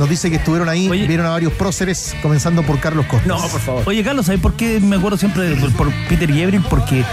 nos 0.00 0.08
dice 0.08 0.30
que 0.30 0.36
estuvieron 0.36 0.68
ahí, 0.68 0.88
Oye. 0.88 1.06
vieron 1.06 1.26
a 1.26 1.30
varios 1.30 1.52
próceres, 1.52 2.16
comenzando 2.22 2.62
por 2.64 2.80
Carlos 2.80 3.06
Costa. 3.06 3.28
No, 3.28 3.38
por 3.48 3.60
favor. 3.60 3.82
Oye, 3.86 4.02
Carlos, 4.02 4.26
¿sabes 4.26 4.40
por 4.40 4.54
qué 4.54 4.80
me 4.80 4.96
acuerdo 4.96 5.16
siempre 5.18 5.42
de- 5.44 5.54
por, 5.56 5.70
por 5.72 5.92
Peter 6.08 6.28
Gabriel? 6.28 6.64
Porque 6.68 7.04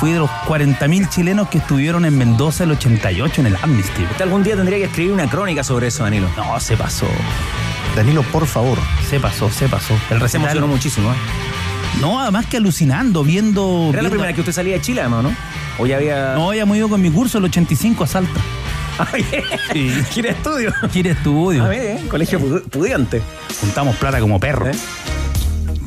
fui 0.00 0.12
de 0.12 0.18
los 0.20 0.30
40.000 0.46 1.08
chilenos 1.10 1.48
que 1.48 1.58
estuvieron 1.58 2.04
en 2.04 2.16
Mendoza 2.16 2.64
el 2.64 2.70
88 2.70 3.40
en 3.42 3.46
el 3.48 3.56
Amnesty. 3.60 4.04
Usted 4.04 4.22
algún 4.22 4.42
día 4.42 4.54
tendría 4.56 4.78
que 4.78 4.84
escribir 4.84 5.12
una 5.12 5.28
crónica 5.28 5.64
sobre 5.64 5.88
eso, 5.88 6.04
Danilo. 6.04 6.28
No, 6.36 6.58
se 6.60 6.76
pasó. 6.76 7.06
Danilo, 7.96 8.22
por 8.24 8.46
favor. 8.46 8.78
Se 9.10 9.18
pasó, 9.18 9.50
se 9.50 9.68
pasó. 9.68 9.94
El 10.10 10.18
Se 10.18 10.24
recital- 10.38 10.42
emocionó 10.42 10.66
muchísimo. 10.68 11.10
¿eh? 11.12 11.16
No, 12.00 12.20
además 12.20 12.46
que 12.46 12.58
alucinando, 12.58 13.24
viendo. 13.24 13.88
Era 13.92 14.02
la 14.02 14.10
primera 14.10 14.32
que 14.32 14.40
usted 14.40 14.52
salía 14.52 14.74
de 14.74 14.80
Chile, 14.82 15.00
además, 15.00 15.22
¿no? 15.24 15.34
O 15.78 15.86
ya 15.86 15.96
había. 15.96 16.34
No, 16.34 16.52
ya 16.54 16.62
hemos 16.62 16.76
ido 16.76 16.88
con 16.88 17.00
mi 17.00 17.10
curso 17.10 17.38
el 17.38 17.44
85 17.44 18.04
a 18.04 18.06
Salta. 18.06 18.40
Ay, 18.98 19.26
Sí. 19.72 19.90
Gira 20.10 20.30
estudio. 20.30 20.72
Quiere 20.92 21.10
estudio. 21.10 21.64
A 21.64 21.68
ver, 21.68 21.82
¿eh? 21.98 22.08
Colegio 22.08 22.40
pu- 22.40 22.62
pudiente. 22.70 23.22
Juntamos 23.60 23.96
plata 23.96 24.20
como 24.20 24.38
perros. 24.40 24.68
¿Eh? 24.76 24.78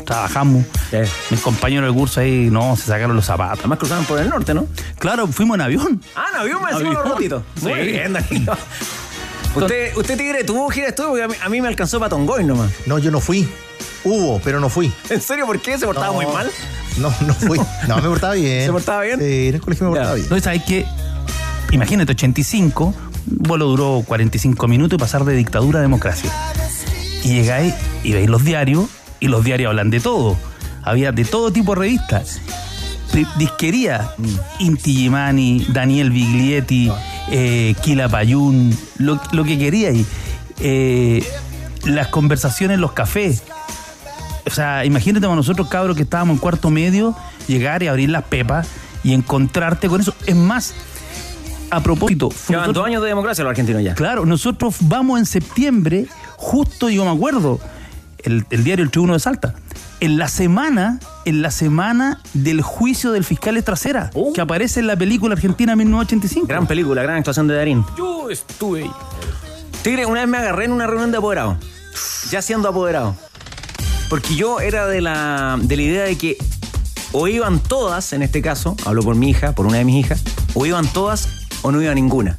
Trabajamos. 0.05 0.65
Eh. 0.91 1.07
Mis 1.29 1.39
compañeros 1.41 1.85
del 1.87 1.93
curso 1.95 2.19
ahí, 2.21 2.49
no, 2.51 2.75
se 2.75 2.83
sacaron 2.85 3.15
los 3.15 3.25
zapatos. 3.25 3.59
Además 3.59 3.77
cruzaban 3.79 4.05
por 4.05 4.19
el 4.19 4.29
norte, 4.29 4.53
¿no? 4.53 4.67
Claro, 4.97 5.27
fuimos 5.27 5.55
en 5.55 5.61
avión. 5.61 6.01
Ah, 6.15 6.25
no, 6.33 6.39
avión 6.41 6.63
me 6.63 6.71
decimos 6.71 6.93
los 6.93 7.01
Avión. 7.01 7.15
ratitos. 7.15 7.43
Muy 7.61 7.73
Sí. 7.73 7.79
bien, 7.91 8.13
Danilo. 8.13 8.57
Usted, 9.55 9.97
usted 9.97 10.17
Tigre, 10.17 10.43
tuvo 10.43 10.69
gira 10.69 10.85
de 10.85 10.89
estudio 10.89 11.09
porque 11.09 11.23
a 11.23 11.27
mí, 11.27 11.35
a 11.43 11.49
mí 11.49 11.61
me 11.61 11.67
alcanzó 11.67 11.99
para 11.99 12.09
Tongoy 12.09 12.43
nomás. 12.43 12.71
No, 12.85 12.97
yo 12.99 13.11
no 13.11 13.19
fui. 13.19 13.47
Hubo, 14.03 14.39
pero 14.43 14.59
no 14.59 14.69
fui. 14.69 14.91
¿En 15.09 15.21
serio? 15.21 15.45
¿Por 15.45 15.59
qué? 15.59 15.77
¿Se 15.77 15.85
portaba 15.85 16.07
No. 16.07 16.13
muy 16.13 16.25
mal? 16.27 16.49
No, 16.97 17.13
no 17.25 17.33
fui. 17.33 17.59
No, 17.87 17.95
me 17.97 18.01
portaba 18.09 18.33
bien. 18.33 18.65
¿Se 18.65 18.71
portaba 18.71 19.01
bien? 19.03 19.19
Sí, 19.19 19.47
en 19.49 19.55
el 19.55 19.61
colegio 19.61 19.87
me 19.89 19.93
Ya. 19.95 19.99
portaba 20.01 20.15
bien. 20.15 20.27
No, 20.29 20.39
¿sabes 20.39 20.63
qué? 20.67 20.85
Imagínate, 21.71 22.13
85, 22.13 22.85
un 22.85 23.37
vuelo 23.37 23.65
duró 23.67 24.03
45 24.05 24.67
minutos 24.67 24.97
y 24.97 24.99
pasar 24.99 25.23
de 25.25 25.35
dictadura 25.35 25.79
a 25.79 25.81
democracia. 25.81 26.31
Y 27.23 27.29
llegáis 27.29 27.73
y 28.03 28.13
veis 28.13 28.29
los 28.29 28.43
diarios, 28.43 28.87
y 29.19 29.27
los 29.27 29.43
diarios 29.43 29.69
hablan 29.69 29.89
de 29.89 29.99
todo. 29.99 30.37
Había 30.83 31.11
de 31.11 31.25
todo 31.25 31.51
tipo 31.51 31.75
de 31.75 31.81
revistas. 31.81 32.41
Disquería, 33.37 34.11
Inti 34.59 34.93
Gimani, 34.93 35.65
Daniel 35.69 36.11
Biglietti, 36.11 36.91
eh, 37.31 37.75
Kila 37.81 38.07
Payún, 38.07 38.75
lo, 38.97 39.19
lo 39.31 39.43
que 39.43 39.57
queríais. 39.57 40.05
Eh, 40.59 41.23
las 41.85 42.07
conversaciones 42.07 42.79
los 42.79 42.93
cafés. 42.93 43.43
O 44.45 44.51
sea, 44.51 44.85
imagínate 44.85 45.25
a 45.25 45.35
nosotros, 45.35 45.67
cabros, 45.67 45.95
que 45.95 46.03
estábamos 46.03 46.35
en 46.35 46.39
cuarto 46.39 46.69
medio, 46.69 47.15
llegar 47.47 47.83
y 47.83 47.87
abrir 47.87 48.09
las 48.09 48.23
pepas 48.23 48.67
y 49.03 49.13
encontrarte 49.13 49.87
con 49.87 50.01
eso. 50.01 50.13
Es 50.25 50.35
más, 50.35 50.73
a 51.71 51.81
propósito, 51.81 52.29
Llevan 52.29 52.63
nosotros- 52.63 52.75
dos 52.75 52.85
años 52.87 53.01
de 53.03 53.09
democracia 53.09 53.43
los 53.43 53.51
argentinos 53.51 53.83
ya. 53.83 53.93
Claro, 53.95 54.25
nosotros 54.25 54.75
vamos 54.81 55.19
en 55.19 55.25
septiembre, 55.25 56.07
justo 56.37 56.89
yo 56.89 57.05
me 57.05 57.11
acuerdo, 57.11 57.59
el, 58.23 58.45
el 58.49 58.63
diario 58.63 58.83
El 58.83 58.91
Tribuno 58.91 59.13
de 59.13 59.19
Salta, 59.19 59.55
en 60.01 60.17
la 60.17 60.27
semana, 60.29 60.99
en 61.25 61.41
la 61.41 61.51
semana 61.51 62.21
del 62.33 62.61
juicio 62.61 63.11
del 63.11 63.23
fiscal 63.25 63.57
Estracera, 63.57 64.09
Oh. 64.13 64.31
que 64.33 64.41
aparece 64.41 64.79
en 64.79 64.87
la 64.87 64.95
película 64.95 65.33
Argentina 65.35 65.75
1985. 65.75 66.47
Gran 66.47 66.67
película, 66.67 67.01
gran 67.03 67.17
actuación 67.17 67.47
de 67.47 67.55
Darín. 67.55 67.85
Yo 67.97 68.29
estuve 68.29 68.83
ahí. 68.83 68.91
Tigre, 69.83 70.05
una 70.05 70.21
vez 70.21 70.29
me 70.29 70.37
agarré 70.37 70.65
en 70.65 70.71
una 70.71 70.87
reunión 70.87 71.11
de 71.11 71.17
apoderados. 71.17 71.57
ya 72.31 72.41
siendo 72.41 72.69
apoderado. 72.69 73.15
Porque 74.09 74.35
yo 74.35 74.59
era 74.59 74.87
de 74.87 75.01
la, 75.01 75.57
de 75.61 75.75
la 75.75 75.81
idea 75.81 76.03
de 76.03 76.17
que 76.17 76.37
o 77.11 77.27
iban 77.27 77.59
todas, 77.59 78.13
en 78.13 78.21
este 78.21 78.41
caso, 78.41 78.75
hablo 78.85 79.01
por 79.03 79.15
mi 79.15 79.29
hija, 79.31 79.53
por 79.53 79.65
una 79.65 79.77
de 79.77 79.85
mis 79.85 80.03
hijas, 80.05 80.23
o 80.53 80.65
iban 80.65 80.87
todas 80.87 81.27
o 81.61 81.71
no 81.71 81.81
iba 81.81 81.93
ninguna. 81.93 82.37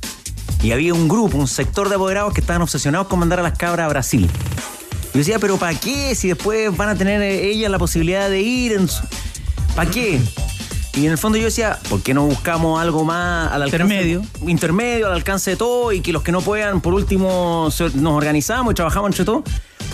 Y 0.63 0.73
había 0.73 0.93
un 0.93 1.09
grupo, 1.09 1.39
un 1.39 1.49
sector 1.49 1.89
de 1.89 1.95
apoderados 1.95 2.35
que 2.35 2.41
estaban 2.41 2.63
obsesionados 2.63 3.07
con 3.07 3.19
mandar 3.19 3.41
a 3.41 3.43
las 3.43 3.57
cabras 3.57 3.87
a 3.87 3.89
Brasil. 3.89 4.31
Y 5.13 5.15
yo 5.15 5.19
decía, 5.19 5.39
pero 5.39 5.57
¿para 5.57 5.79
qué? 5.79 6.15
Si 6.15 6.29
después 6.29 6.77
van 6.77 6.91
a 6.91 6.95
tener 6.95 7.23
eh, 7.23 7.51
ellas 7.51 7.71
la 7.71 7.79
posibilidad 7.79 8.29
de 8.29 8.41
ir. 8.41 8.73
En 8.73 8.89
su... 8.89 9.03
¿Para 9.75 9.91
qué? 9.91 10.21
Y 10.95 11.07
en 11.07 11.13
el 11.13 11.19
fondo 11.19 11.39
yo 11.39 11.45
decía, 11.45 11.79
¿por 11.89 12.03
qué 12.03 12.15
no 12.15 12.27
buscamos 12.27 12.81
algo 12.81 13.05
más 13.05 13.51
al 13.53 13.63
alcance? 13.63 13.85
Intermedio. 13.85 14.23
Intermedio, 14.47 15.07
al 15.07 15.13
alcance 15.13 15.51
de 15.51 15.57
todo, 15.57 15.93
y 15.93 16.01
que 16.01 16.13
los 16.13 16.23
que 16.23 16.33
no 16.33 16.43
puedan, 16.43 16.81
por 16.81 16.95
último, 16.95 17.71
nos 17.95 18.13
organizamos 18.13 18.73
y 18.73 18.75
trabajamos 18.75 19.11
entre 19.11 19.25
todos. 19.25 19.45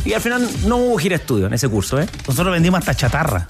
Y 0.05 0.15
al 0.15 0.21
final 0.21 0.49
no 0.67 0.77
hubo 0.77 0.99
gira 0.99 1.17
estudio 1.17 1.47
en 1.47 1.55
ese 1.55 1.69
curso, 1.69 2.01
¿eh? 2.01 2.09
Nosotros 2.27 2.53
vendimos 2.53 2.79
hasta 2.79 2.95
chatarra. 2.95 3.47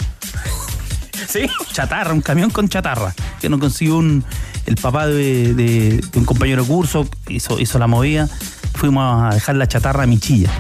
¿Sí? 1.29 1.47
Chatarra, 1.73 2.13
un 2.13 2.21
camión 2.21 2.51
con 2.51 2.69
chatarra. 2.69 3.15
Que 3.41 3.49
nos 3.49 3.61
consiguió 3.61 3.97
un, 3.97 4.25
el 4.67 4.77
papá 4.77 5.07
de, 5.07 6.05
un 6.15 6.25
compañero 6.25 6.63
de 6.63 6.69
curso, 6.69 7.09
hizo, 7.29 7.59
hizo 7.59 7.79
la 7.79 7.87
movida. 7.87 8.29
Fuimos 8.75 9.25
a 9.25 9.35
dejar 9.35 9.57
la 9.57 9.67
chatarra 9.67 10.05
a 10.05 10.07
Michilla. 10.07 10.51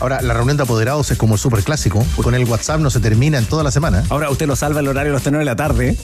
Ahora, 0.00 0.20
la 0.20 0.34
reunión 0.34 0.56
de 0.56 0.64
apoderados 0.64 1.10
es 1.10 1.18
como 1.18 1.34
el 1.34 1.40
super 1.40 1.62
clásico. 1.62 2.04
Con 2.22 2.34
el 2.34 2.44
WhatsApp 2.44 2.80
no 2.80 2.90
se 2.90 3.00
termina 3.00 3.38
en 3.38 3.46
toda 3.46 3.62
la 3.62 3.70
semana. 3.70 4.04
Ahora 4.10 4.30
usted 4.30 4.46
lo 4.46 4.54
salva 4.56 4.80
el 4.80 4.88
horario 4.88 5.12
de 5.12 5.18
las 5.18 5.24
9 5.24 5.38
de 5.38 5.44
la 5.44 5.56
tarde. 5.56 5.90
¿eh? 5.90 5.96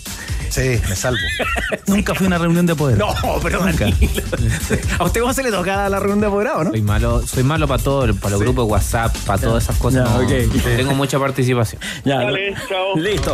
Sí, 0.49 0.81
me 0.89 0.97
salvo. 0.97 1.19
Nunca 1.87 2.15
fui 2.15 2.27
a 2.27 2.29
una 2.29 2.39
reunión 2.39 2.67
de 2.67 2.75
poder. 2.75 2.99
No, 2.99 3.15
pero 3.43 3.61
Danilo. 3.61 4.23
A 4.99 5.05
usted 5.05 5.21
cómo 5.21 5.33
se 5.33 5.43
le 5.43 5.51
toca 5.51 5.89
la 5.89 5.99
reunión 5.99 6.21
de 6.21 6.27
apoderado, 6.27 6.65
¿no? 6.65 6.71
Soy 6.71 6.83
malo, 6.83 7.27
soy 7.27 7.43
malo 7.43 7.67
para 7.67 7.83
todo, 7.83 8.15
para 8.15 8.33
los 8.33 8.41
grupos 8.41 8.67
de 8.67 8.73
WhatsApp, 8.73 9.17
para 9.27 9.41
todas 9.41 9.65
esas 9.65 9.77
cosas. 9.77 10.07
Ya, 10.07 10.15
no, 10.15 10.25
ok. 10.25 10.63
Tengo 10.77 10.95
mucha 10.95 11.19
participación. 11.19 11.81
Ya, 12.05 12.23
Listo. 12.97 13.33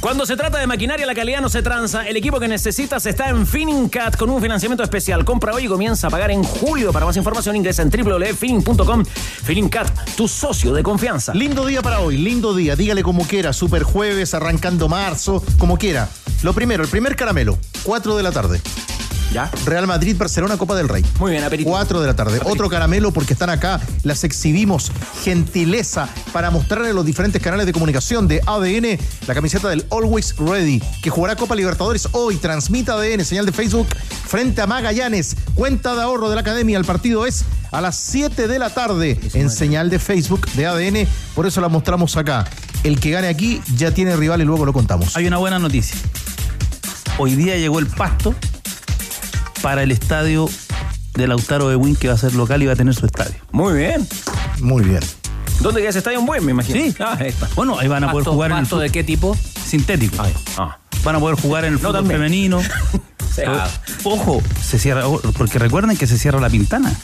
Cuando 0.00 0.26
se 0.26 0.36
trata 0.36 0.58
de 0.58 0.66
maquinaria, 0.66 1.06
la 1.06 1.14
calidad 1.14 1.40
no 1.40 1.48
se 1.48 1.62
tranza. 1.62 2.06
El 2.06 2.16
equipo 2.16 2.38
que 2.38 2.48
necesitas 2.48 3.06
está 3.06 3.28
en 3.28 3.46
Finningcat 3.46 4.16
con 4.16 4.28
un 4.30 4.40
financiamiento 4.40 4.82
especial. 4.82 5.24
Compra 5.24 5.52
hoy 5.54 5.64
y 5.64 5.68
comienza 5.68 6.08
a 6.08 6.10
pagar 6.10 6.30
en 6.30 6.42
julio. 6.42 6.92
Para 6.92 7.06
más 7.06 7.16
información 7.16 7.56
ingresa 7.56 7.82
en 7.82 7.90
www.finning.com. 7.90 9.04
Finningcat, 9.44 9.88
tu 10.16 10.28
socio 10.28 10.72
de 10.72 10.82
confianza. 10.82 11.34
Lindo 11.34 11.66
día 11.66 11.82
para 11.82 12.00
hoy, 12.00 12.16
lindo 12.16 12.54
día. 12.54 12.76
Dígale 12.76 13.02
como 13.02 13.26
quiera, 13.26 13.52
super 13.52 13.82
jueves, 13.82 14.34
arrancando 14.34 14.88
marzo, 14.88 15.42
como 15.58 15.78
quiera. 15.78 16.08
Lo 16.42 16.52
primero, 16.52 16.82
el 16.82 16.90
primer 16.90 17.16
caramelo, 17.16 17.58
4 17.84 18.16
de 18.16 18.22
la 18.22 18.32
tarde. 18.32 18.60
¿Ya? 19.34 19.50
Real 19.66 19.88
Madrid, 19.88 20.14
Barcelona, 20.16 20.56
Copa 20.56 20.76
del 20.76 20.88
Rey. 20.88 21.04
Muy 21.18 21.32
bien, 21.32 21.42
aperitivo. 21.42 21.72
4 21.72 22.00
de 22.00 22.06
la 22.06 22.14
tarde. 22.14 22.38
Otro 22.44 22.68
caramelo 22.68 23.10
porque 23.10 23.32
están 23.32 23.50
acá, 23.50 23.80
las 24.04 24.22
exhibimos. 24.22 24.92
Gentileza 25.24 26.08
para 26.32 26.52
mostrarle 26.52 26.92
los 26.92 27.04
diferentes 27.04 27.42
canales 27.42 27.66
de 27.66 27.72
comunicación 27.72 28.28
de 28.28 28.40
ADN 28.46 28.96
la 29.26 29.34
camiseta 29.34 29.68
del 29.68 29.86
Always 29.90 30.36
Ready, 30.36 30.80
que 31.02 31.10
jugará 31.10 31.34
Copa 31.34 31.56
Libertadores 31.56 32.06
hoy. 32.12 32.36
Transmite 32.36 32.92
ADN, 32.92 33.24
señal 33.24 33.44
de 33.44 33.50
Facebook, 33.50 33.88
frente 34.24 34.62
a 34.62 34.68
Magallanes. 34.68 35.36
Cuenta 35.56 35.96
de 35.96 36.02
ahorro 36.02 36.28
de 36.28 36.36
la 36.36 36.42
academia. 36.42 36.78
El 36.78 36.84
partido 36.84 37.26
es 37.26 37.44
a 37.72 37.80
las 37.80 37.96
7 37.96 38.46
de 38.46 38.58
la 38.60 38.70
tarde 38.70 39.18
en 39.32 39.50
señal 39.50 39.90
de 39.90 39.98
Facebook 39.98 40.48
de 40.52 40.66
ADN. 40.66 41.08
Por 41.34 41.46
eso 41.46 41.60
la 41.60 41.68
mostramos 41.68 42.16
acá. 42.16 42.44
El 42.84 43.00
que 43.00 43.10
gane 43.10 43.26
aquí 43.26 43.60
ya 43.74 43.90
tiene 43.90 44.14
rival 44.14 44.42
y 44.42 44.44
luego 44.44 44.64
lo 44.64 44.72
contamos. 44.72 45.16
Hay 45.16 45.26
una 45.26 45.38
buena 45.38 45.58
noticia. 45.58 45.96
Hoy 47.18 47.34
día 47.34 47.56
llegó 47.56 47.80
el 47.80 47.88
pasto 47.88 48.32
para 49.64 49.82
el 49.82 49.90
estadio 49.92 50.46
de 51.14 51.26
Lautaro 51.26 51.70
de 51.70 51.76
Win, 51.76 51.96
que 51.96 52.08
va 52.08 52.14
a 52.14 52.18
ser 52.18 52.34
local 52.34 52.62
y 52.62 52.66
va 52.66 52.74
a 52.74 52.76
tener 52.76 52.94
su 52.94 53.06
estadio. 53.06 53.34
Muy 53.50 53.72
bien. 53.78 54.06
Muy 54.60 54.84
bien. 54.84 55.00
¿Dónde 55.60 55.80
queda 55.80 55.88
ese 55.88 56.00
estadio? 56.00 56.20
Un 56.20 56.26
buen, 56.26 56.44
me 56.44 56.50
imagino. 56.50 56.78
Sí. 56.84 56.94
Ah, 57.00 57.16
ahí 57.18 57.28
está. 57.28 57.48
Bueno, 57.56 57.78
ahí 57.78 57.88
van 57.88 58.04
a 58.04 58.10
poder 58.10 58.24
¿Pasto- 58.24 58.32
jugar 58.34 58.50
en 58.50 58.56
el 58.58 58.62
pasto 58.64 58.76
fut- 58.76 58.82
de 58.82 58.90
qué 58.90 59.04
tipo? 59.04 59.34
sintético. 59.64 60.22
Ah. 60.58 60.76
Van 61.04 61.16
a 61.16 61.20
poder 61.20 61.36
jugar 61.40 61.64
en 61.64 61.74
el 61.74 61.74
No, 61.74 61.88
fútbol 61.88 61.94
también. 61.94 62.18
femenino. 62.20 62.60
Sí. 63.34 63.42
Ah, 63.44 63.66
Ojo, 64.04 64.40
se 64.64 64.78
cierra, 64.78 65.02
porque 65.36 65.58
recuerden 65.58 65.96
que 65.96 66.06
se 66.06 66.16
cierra 66.18 66.38
la 66.40 66.48
pintana. 66.48 66.94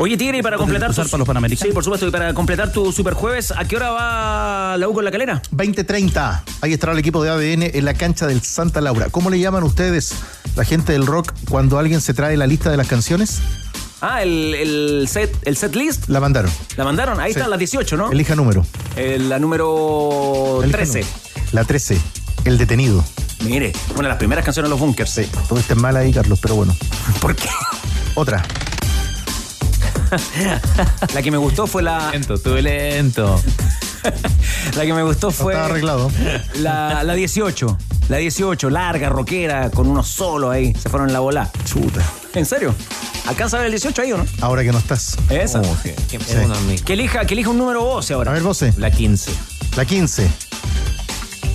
Oye, 0.00 0.18
Tigre, 0.18 0.36
y 0.36 0.42
para 0.42 0.58
¿Puedes 0.58 0.70
completar 0.70 0.90
tu- 0.94 1.02
para 1.10 1.16
los 1.20 1.26
Panamericanos? 1.26 1.66
Sí, 1.66 1.72
por 1.72 1.82
supuesto. 1.82 2.06
Y 2.06 2.10
para 2.10 2.34
completar 2.34 2.70
tu 2.72 2.92
super 2.92 3.14
jueves, 3.14 3.54
¿a 3.56 3.64
qué 3.64 3.76
hora 3.76 3.90
va 3.90 4.76
la 4.76 4.86
U 4.86 4.92
con 4.92 5.02
la 5.02 5.10
calera? 5.10 5.40
2030. 5.50 6.44
Ahí 6.60 6.74
estará 6.74 6.92
el 6.92 6.98
equipo 6.98 7.24
de 7.24 7.30
ADN 7.30 7.70
en 7.74 7.84
la 7.86 7.94
cancha 7.94 8.26
del 8.26 8.42
Santa 8.42 8.82
Laura. 8.82 9.08
¿Cómo 9.10 9.30
le 9.30 9.38
llaman 9.40 9.62
ustedes, 9.62 10.12
la 10.56 10.64
gente 10.66 10.92
del 10.92 11.06
rock, 11.06 11.32
cuando 11.48 11.78
alguien 11.78 12.02
se 12.02 12.12
trae 12.12 12.36
la 12.36 12.46
lista 12.46 12.70
de 12.70 12.76
las 12.76 12.86
canciones? 12.86 13.40
Ah, 14.02 14.22
el, 14.22 14.54
el 14.54 15.08
set, 15.08 15.34
el 15.46 15.56
set 15.56 15.74
list. 15.74 16.06
La 16.10 16.20
mandaron. 16.20 16.50
La 16.76 16.84
mandaron. 16.84 17.18
Ahí 17.18 17.32
Sí. 17.32 17.38
están 17.38 17.48
las 17.48 17.58
18, 17.58 17.96
¿no? 17.96 18.12
Elija 18.12 18.34
número. 18.36 18.66
Eh, 18.96 19.16
la 19.18 19.38
número 19.38 20.58
Elija 20.62 20.76
13. 20.76 20.98
número. 21.00 21.16
La 21.52 21.64
13. 21.64 21.98
El 22.44 22.58
detenido. 22.58 23.02
Mire, 23.42 23.72
una 23.94 24.02
de 24.02 24.08
las 24.08 24.16
primeras 24.18 24.44
canciones 24.44 24.68
de 24.68 24.70
los 24.70 24.80
bunkers. 24.80 25.10
Sí. 25.10 25.28
Todo 25.48 25.58
este 25.58 25.74
mal 25.74 25.96
ahí, 25.96 26.12
Carlos, 26.12 26.38
pero 26.40 26.54
bueno. 26.54 26.76
¿Por 27.20 27.34
qué? 27.36 27.48
Otra. 28.14 28.42
La 31.14 31.22
que 31.22 31.30
me 31.30 31.38
gustó 31.38 31.66
fue 31.66 31.82
la. 31.82 32.10
Lento, 32.12 32.34
estuve 32.34 32.62
lento. 32.62 33.40
La 34.76 34.84
que 34.84 34.92
me 34.94 35.02
gustó 35.02 35.30
fue. 35.30 35.52
Estaba 35.54 35.70
arreglado. 35.70 36.10
La, 36.56 37.02
la 37.02 37.14
18. 37.14 37.78
La 38.08 38.16
18, 38.18 38.68
larga, 38.68 39.08
rockera, 39.08 39.70
con 39.70 39.88
unos 39.88 40.08
solos 40.08 40.52
ahí. 40.52 40.74
Se 40.74 40.88
fueron 40.90 41.08
en 41.08 41.12
la 41.14 41.20
bola. 41.20 41.50
Chuta. 41.64 42.02
¿En 42.34 42.44
serio? 42.44 42.74
¿Alcanza 43.26 43.56
a 43.56 43.60
ver 43.60 43.66
el 43.66 43.72
18 43.72 44.02
ahí 44.02 44.12
o 44.12 44.18
no? 44.18 44.26
Ahora 44.40 44.62
que 44.62 44.72
no 44.72 44.78
estás. 44.78 45.16
Esa. 45.30 45.60
Oh. 45.60 45.76
Que- 45.82 45.94
Sí. 46.08 46.16
es 46.16 46.44
una 46.44 46.56
amiga. 46.58 46.84
Que 46.84 46.92
elija, 46.94 47.24
que 47.24 47.34
elija 47.34 47.48
un 47.50 47.58
número 47.58 47.82
12 47.84 48.12
A 48.12 48.16
ahora. 48.16 48.32
ver, 48.32 48.42
José. 48.42 48.74
La 48.76 48.90
15. 48.90 49.30
La 49.76 49.84
15. 49.84 50.28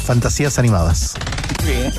Fantasías 0.06 0.58
animadas. 0.58 1.14
Bien. 1.66 1.94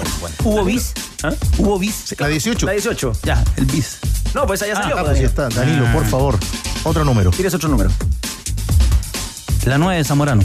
¿Hubo 0.45 0.65
bis? 0.65 0.93
¿Ah? 1.23 1.33
¿Hubo 1.59 1.79
bis? 1.79 2.15
La 2.19 2.29
18. 2.29 2.67
La 2.67 2.73
18. 2.73 3.13
Ya, 3.23 3.45
el 3.57 3.67
bis. 3.67 3.99
No, 4.35 4.47
pues 4.47 4.63
allá 4.63 4.77
salió. 4.77 4.97
Ah, 4.97 5.01
pues, 5.01 5.19
pues 5.19 5.21
ya 5.21 5.27
está. 5.27 5.49
Danilo, 5.49 5.91
por 5.93 6.07
favor. 6.07 6.39
Otro 6.85 7.05
número. 7.05 7.31
Tires 7.31 7.55
otro 7.55 7.69
número. 7.69 7.91
La 9.65 9.79
9 9.79 9.99
de 9.99 10.05
Zamorano. 10.05 10.43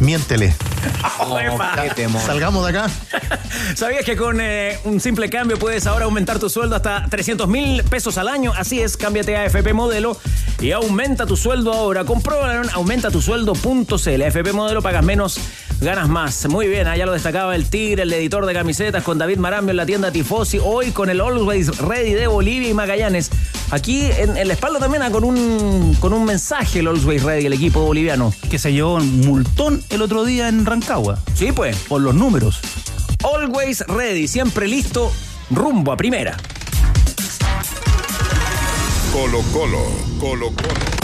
Miéntele. 0.00 0.54
Salgamos 2.26 2.64
de 2.64 2.78
acá. 2.78 2.90
¿Sabías 3.74 4.04
que 4.04 4.16
con 4.16 4.40
eh, 4.40 4.78
un 4.84 5.00
simple 5.00 5.30
cambio 5.30 5.58
puedes 5.58 5.86
ahora 5.86 6.04
aumentar 6.04 6.38
tu 6.38 6.50
sueldo 6.50 6.76
hasta 6.76 7.06
300 7.08 7.48
mil 7.48 7.82
pesos 7.84 8.18
al 8.18 8.28
año? 8.28 8.52
Así 8.56 8.80
es, 8.80 8.96
cámbiate 8.96 9.36
a 9.36 9.46
FP 9.46 9.72
Modelo 9.72 10.18
y 10.60 10.72
aumenta 10.72 11.26
tu 11.26 11.36
sueldo 11.36 11.72
ahora. 11.72 12.04
Compruébalo 12.04 12.64
en 12.64 12.70
aumentatusueldo.cl. 12.70 14.22
FP 14.22 14.52
Modelo 14.52 14.82
pagas 14.82 15.04
menos, 15.04 15.40
ganas 15.80 16.08
más. 16.08 16.48
Muy 16.48 16.68
bien, 16.68 16.86
allá 16.86 17.06
lo 17.06 17.12
destacaba 17.12 17.54
el 17.54 17.68
Tigre, 17.68 18.02
el 18.02 18.12
editor 18.12 18.46
de 18.46 18.54
camisetas 18.54 19.02
con 19.02 19.18
David 19.18 19.38
Marambio 19.38 19.70
en 19.70 19.76
la 19.76 19.86
tienda 19.86 20.10
Tifosi. 20.10 20.58
Hoy 20.62 20.90
con 20.90 21.10
el 21.10 21.20
Always 21.20 21.78
Ready 21.78 22.14
de 22.14 22.26
Bolivia 22.26 22.68
y 22.68 22.74
Magallanes. 22.74 23.30
Aquí 23.70 24.08
en, 24.18 24.36
en 24.36 24.48
la 24.48 24.54
espalda 24.54 24.78
también 24.78 25.02
ah, 25.02 25.10
con 25.10 25.24
un, 25.24 25.94
con 26.00 26.12
un 26.12 26.24
mensaje 26.24 26.80
el 26.80 26.88
Always 26.88 27.22
Ready, 27.22 27.46
el 27.46 27.52
equipo 27.52 27.80
boliviano. 27.80 28.32
Que 28.50 28.58
se 28.58 28.72
llevó 28.72 28.94
un 28.94 29.20
multón 29.20 29.82
el 29.90 30.02
otro 30.02 30.24
día 30.24 30.48
en 30.48 30.64
Rancagua. 30.64 31.18
Sí, 31.34 31.52
pues. 31.52 31.76
Por 31.88 32.00
los 32.00 32.14
números. 32.14 32.60
Always 33.24 33.80
Ready, 33.86 34.28
siempre 34.28 34.68
listo, 34.68 35.12
rumbo 35.50 35.92
a 35.92 35.96
primera. 35.96 36.36
Colo 39.12 39.40
Colo, 39.52 39.82
Colo 40.20 40.46
Colo. 40.50 40.95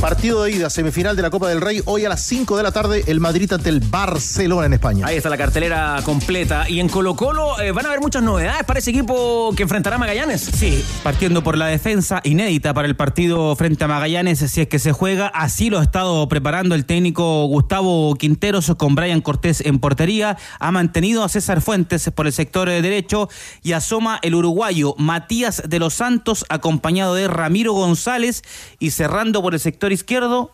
Partido 0.00 0.44
de 0.44 0.52
ida, 0.52 0.70
semifinal 0.70 1.14
de 1.14 1.20
la 1.20 1.28
Copa 1.28 1.50
del 1.50 1.60
Rey. 1.60 1.82
Hoy 1.84 2.06
a 2.06 2.08
las 2.08 2.22
5 2.22 2.56
de 2.56 2.62
la 2.62 2.72
tarde, 2.72 3.04
el 3.06 3.20
Madrid 3.20 3.52
ante 3.52 3.68
el 3.68 3.80
Barcelona 3.80 4.64
en 4.64 4.72
España. 4.72 5.06
Ahí 5.06 5.18
está 5.18 5.28
la 5.28 5.36
cartelera 5.36 6.00
completa. 6.02 6.66
Y 6.70 6.80
en 6.80 6.88
Colo 6.88 7.14
Colo 7.14 7.60
eh, 7.60 7.70
van 7.70 7.84
a 7.84 7.90
haber 7.90 8.00
muchas 8.00 8.22
novedades 8.22 8.64
para 8.64 8.78
ese 8.78 8.92
equipo 8.92 9.52
que 9.54 9.62
enfrentará 9.62 9.96
a 9.96 9.98
Magallanes. 9.98 10.40
Sí, 10.40 10.82
partiendo 11.02 11.42
por 11.42 11.58
la 11.58 11.66
defensa 11.66 12.22
inédita 12.24 12.72
para 12.72 12.88
el 12.88 12.96
partido 12.96 13.54
frente 13.56 13.84
a 13.84 13.88
Magallanes, 13.88 14.38
si 14.38 14.62
es 14.62 14.68
que 14.68 14.78
se 14.78 14.92
juega, 14.92 15.26
así 15.26 15.68
lo 15.68 15.78
ha 15.78 15.82
estado 15.82 16.26
preparando 16.30 16.74
el 16.74 16.86
técnico 16.86 17.44
Gustavo 17.44 18.14
Quinteros 18.14 18.72
con 18.78 18.94
Brian 18.94 19.20
Cortés 19.20 19.60
en 19.60 19.80
portería, 19.80 20.38
ha 20.60 20.70
mantenido 20.70 21.24
a 21.24 21.28
César 21.28 21.60
Fuentes 21.60 22.10
por 22.14 22.26
el 22.26 22.32
sector 22.32 22.70
eh, 22.70 22.80
derecho 22.80 23.28
y 23.62 23.72
asoma 23.72 24.18
el 24.22 24.34
uruguayo 24.34 24.94
Matías 24.96 25.62
de 25.68 25.78
los 25.78 25.92
Santos 25.92 26.46
acompañado 26.48 27.14
de 27.14 27.28
Ramiro 27.28 27.74
González 27.74 28.42
y 28.78 28.92
cerrando 28.92 29.42
por 29.42 29.52
el 29.52 29.60
sector 29.60 29.89
izquierdo 29.92 30.52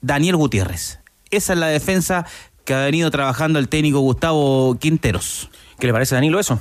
Daniel 0.00 0.36
Gutiérrez. 0.36 1.00
Esa 1.30 1.52
es 1.52 1.58
la 1.58 1.66
defensa 1.68 2.26
que 2.64 2.74
ha 2.74 2.84
venido 2.84 3.10
trabajando 3.10 3.58
el 3.58 3.68
técnico 3.68 4.00
Gustavo 4.00 4.76
Quinteros. 4.78 5.50
¿Qué 5.78 5.86
le 5.86 5.92
parece, 5.92 6.14
Danilo, 6.14 6.38
eso? 6.38 6.60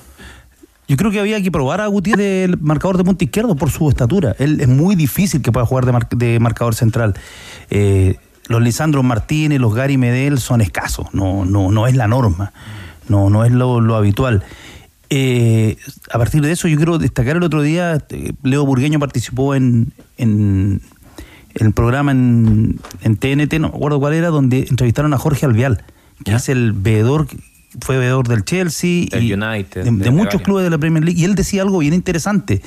Yo 0.88 0.96
creo 0.96 1.12
que 1.12 1.20
había 1.20 1.42
que 1.42 1.52
probar 1.52 1.82
a 1.82 1.88
Gutiérrez 1.88 2.50
del 2.50 2.58
marcador 2.62 2.98
de 2.98 3.04
punta 3.04 3.24
izquierdo 3.24 3.56
por 3.56 3.72
su 3.72 3.90
estatura. 3.90 4.36
Él 4.40 4.62
es 4.62 4.68
muy 4.70 4.96
difícil 4.96 5.42
que 5.42 5.52
pueda 5.52 5.66
jugar 5.66 5.86
de, 5.86 5.92
mar- 5.92 6.10
de 6.10 6.40
marcador 6.40 6.76
central. 6.76 7.14
Eh, 7.70 8.16
los 8.48 8.62
Lisandro 8.62 9.04
Martínez, 9.04 9.60
los 9.60 9.74
Gary 9.76 9.98
Medel 9.98 10.40
son 10.40 10.62
escasos. 10.62 11.08
No, 11.14 11.44
no, 11.44 11.72
no 11.72 11.88
es 11.88 11.96
la 11.96 12.08
norma. 12.08 12.54
No, 13.10 13.30
no 13.30 13.44
es 13.44 13.52
lo, 13.52 13.96
habitual. 13.96 14.44
Eh, 15.10 15.78
a 16.12 16.18
partir 16.18 16.42
de 16.42 16.52
eso, 16.52 16.70
yo 16.70 16.78
quiero 16.78 16.98
destacar 16.98 17.36
el 17.36 17.44
otro 17.44 17.62
día, 17.62 17.98
eh, 18.10 18.32
Leo 18.44 18.66
Burgueño 18.66 19.00
participó 19.00 19.56
en, 19.56 19.94
el 21.60 21.74
programa 21.74 22.12
en, 22.12 22.80
en 23.02 23.16
TNT, 23.18 23.54
no 23.60 23.70
me 23.70 23.76
acuerdo 23.76 24.00
cuál 24.00 24.14
era, 24.14 24.30
donde 24.30 24.66
entrevistaron 24.70 25.14
a 25.14 25.18
Jorge 25.18 25.46
Alvial, 25.46 25.84
que 26.24 26.34
es 26.34 26.50
el 26.50 26.72
veedor, 26.74 27.28
fue 27.82 27.98
veedor 27.98 28.28
del 28.28 28.44
Chelsea 28.46 29.06
Del 29.12 29.24
y 29.24 29.34
United, 29.34 29.84
de, 29.84 29.92
de 29.92 29.98
de 29.98 30.12
muchos 30.12 30.42
clubes 30.42 30.64
de 30.64 30.70
la 30.70 30.78
Premier 30.78 31.04
League. 31.04 31.20
Y 31.20 31.26
él 31.26 31.36
decía 31.36 31.62
algo 31.62 31.80
bien 31.80 31.94
interesante, 31.94 32.62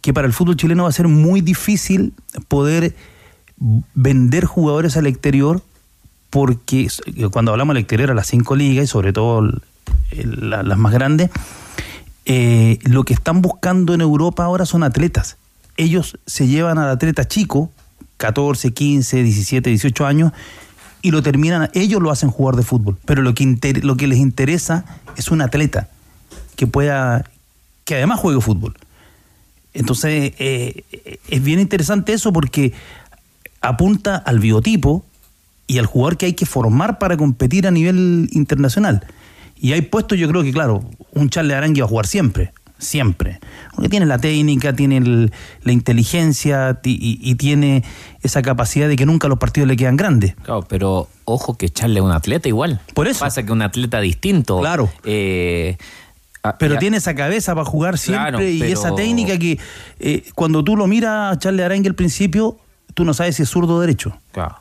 que 0.00 0.12
para 0.14 0.26
el 0.26 0.32
fútbol 0.32 0.56
chileno 0.56 0.84
va 0.84 0.88
a 0.88 0.92
ser 0.92 1.08
muy 1.08 1.40
difícil 1.40 2.12
poder 2.48 2.94
vender 3.94 4.44
jugadores 4.46 4.96
al 4.96 5.06
exterior 5.06 5.62
porque 6.30 6.84
s- 6.86 7.02
cuando 7.30 7.50
hablamos 7.52 7.74
del 7.74 7.82
exterior 7.82 8.10
a 8.10 8.14
las 8.14 8.26
cinco 8.28 8.56
ligas 8.56 8.84
y 8.84 8.86
sobre 8.86 9.12
todo 9.12 9.40
el- 9.40 9.60
el- 10.12 10.50
la- 10.50 10.62
las 10.62 10.78
más 10.78 10.92
grandes, 10.92 11.30
eh, 12.24 12.78
lo 12.84 13.02
que 13.04 13.12
están 13.14 13.42
buscando 13.42 13.92
en 13.94 14.00
Europa 14.00 14.44
ahora 14.44 14.64
son 14.64 14.82
atletas. 14.82 15.36
Ellos 15.76 16.18
se 16.26 16.46
llevan 16.46 16.78
al 16.78 16.88
atleta 16.88 17.26
chico, 17.26 17.70
14, 18.20 18.72
15, 18.72 19.22
17, 19.22 19.70
18 19.70 20.06
años, 20.06 20.32
y 21.02 21.10
lo 21.10 21.22
terminan, 21.22 21.70
ellos 21.72 22.02
lo 22.02 22.10
hacen 22.10 22.30
jugar 22.30 22.56
de 22.56 22.62
fútbol, 22.62 22.98
pero 23.06 23.22
lo 23.22 23.34
que, 23.34 23.80
lo 23.82 23.96
que 23.96 24.06
les 24.06 24.18
interesa 24.18 24.84
es 25.16 25.30
un 25.30 25.40
atleta 25.40 25.88
que 26.54 26.66
pueda, 26.66 27.24
que 27.84 27.96
además 27.96 28.20
juegue 28.20 28.40
fútbol. 28.42 28.74
Entonces, 29.72 30.34
eh, 30.38 30.84
es 31.28 31.42
bien 31.42 31.60
interesante 31.60 32.12
eso 32.12 32.32
porque 32.32 32.74
apunta 33.62 34.16
al 34.16 34.38
biotipo 34.38 35.02
y 35.66 35.78
al 35.78 35.86
jugador 35.86 36.18
que 36.18 36.26
hay 36.26 36.34
que 36.34 36.44
formar 36.44 36.98
para 36.98 37.16
competir 37.16 37.66
a 37.66 37.70
nivel 37.70 38.28
internacional. 38.32 39.06
Y 39.56 39.72
hay 39.72 39.82
puestos, 39.82 40.18
yo 40.18 40.28
creo 40.28 40.42
que, 40.42 40.52
claro, 40.52 40.84
un 41.12 41.30
Charles 41.30 41.56
Arangui 41.56 41.80
va 41.80 41.86
a 41.86 41.88
jugar 41.88 42.06
siempre, 42.06 42.52
siempre. 42.80 43.38
Porque 43.74 43.88
tiene 43.88 44.06
la 44.06 44.18
técnica, 44.18 44.74
tiene 44.74 44.96
el- 44.96 45.32
la 45.62 45.72
inteligencia 45.72 46.80
y, 46.82 47.18
y 47.22 47.34
tiene 47.36 47.84
esa 48.22 48.42
capacidad 48.42 48.88
de 48.88 48.96
que 48.96 49.06
nunca 49.06 49.28
los 49.28 49.38
partidos 49.38 49.68
le 49.68 49.76
quedan 49.76 49.96
grandes. 49.96 50.34
Claro, 50.42 50.62
pero 50.68 51.08
ojo 51.24 51.56
que 51.56 51.66
echarle 51.66 52.00
a 52.00 52.02
un 52.02 52.10
atleta 52.12 52.48
igual. 52.48 52.80
Por 52.94 53.06
eso. 53.06 53.20
Pasa 53.20 53.44
que 53.44 53.52
un 53.52 53.62
atleta 53.62 54.00
distinto. 54.00 54.58
Claro. 54.60 54.90
eh, 55.04 55.76
Pero 56.58 56.74
ya- 56.74 56.80
tiene 56.80 56.96
esa 56.96 57.14
cabeza 57.14 57.54
para 57.54 57.66
jugar 57.66 57.98
siempre 57.98 58.30
Claro, 58.30 58.42
y 58.48 58.58
pero- 58.60 58.72
esa 58.72 58.94
técnica 58.94 59.38
que 59.38 59.58
eh, 59.98 60.24
cuando 60.34 60.64
tú 60.64 60.74
lo 60.76 60.86
miras 60.86 61.36
a 61.36 61.38
Charles 61.38 61.64
Arangui 61.66 61.88
al 61.88 61.94
principio, 61.94 62.56
tú 62.94 63.04
no 63.04 63.12
sabes 63.14 63.36
si 63.36 63.42
es 63.42 63.48
zurdo 63.50 63.76
o 63.76 63.80
derecho. 63.80 64.16
Claro. 64.32 64.56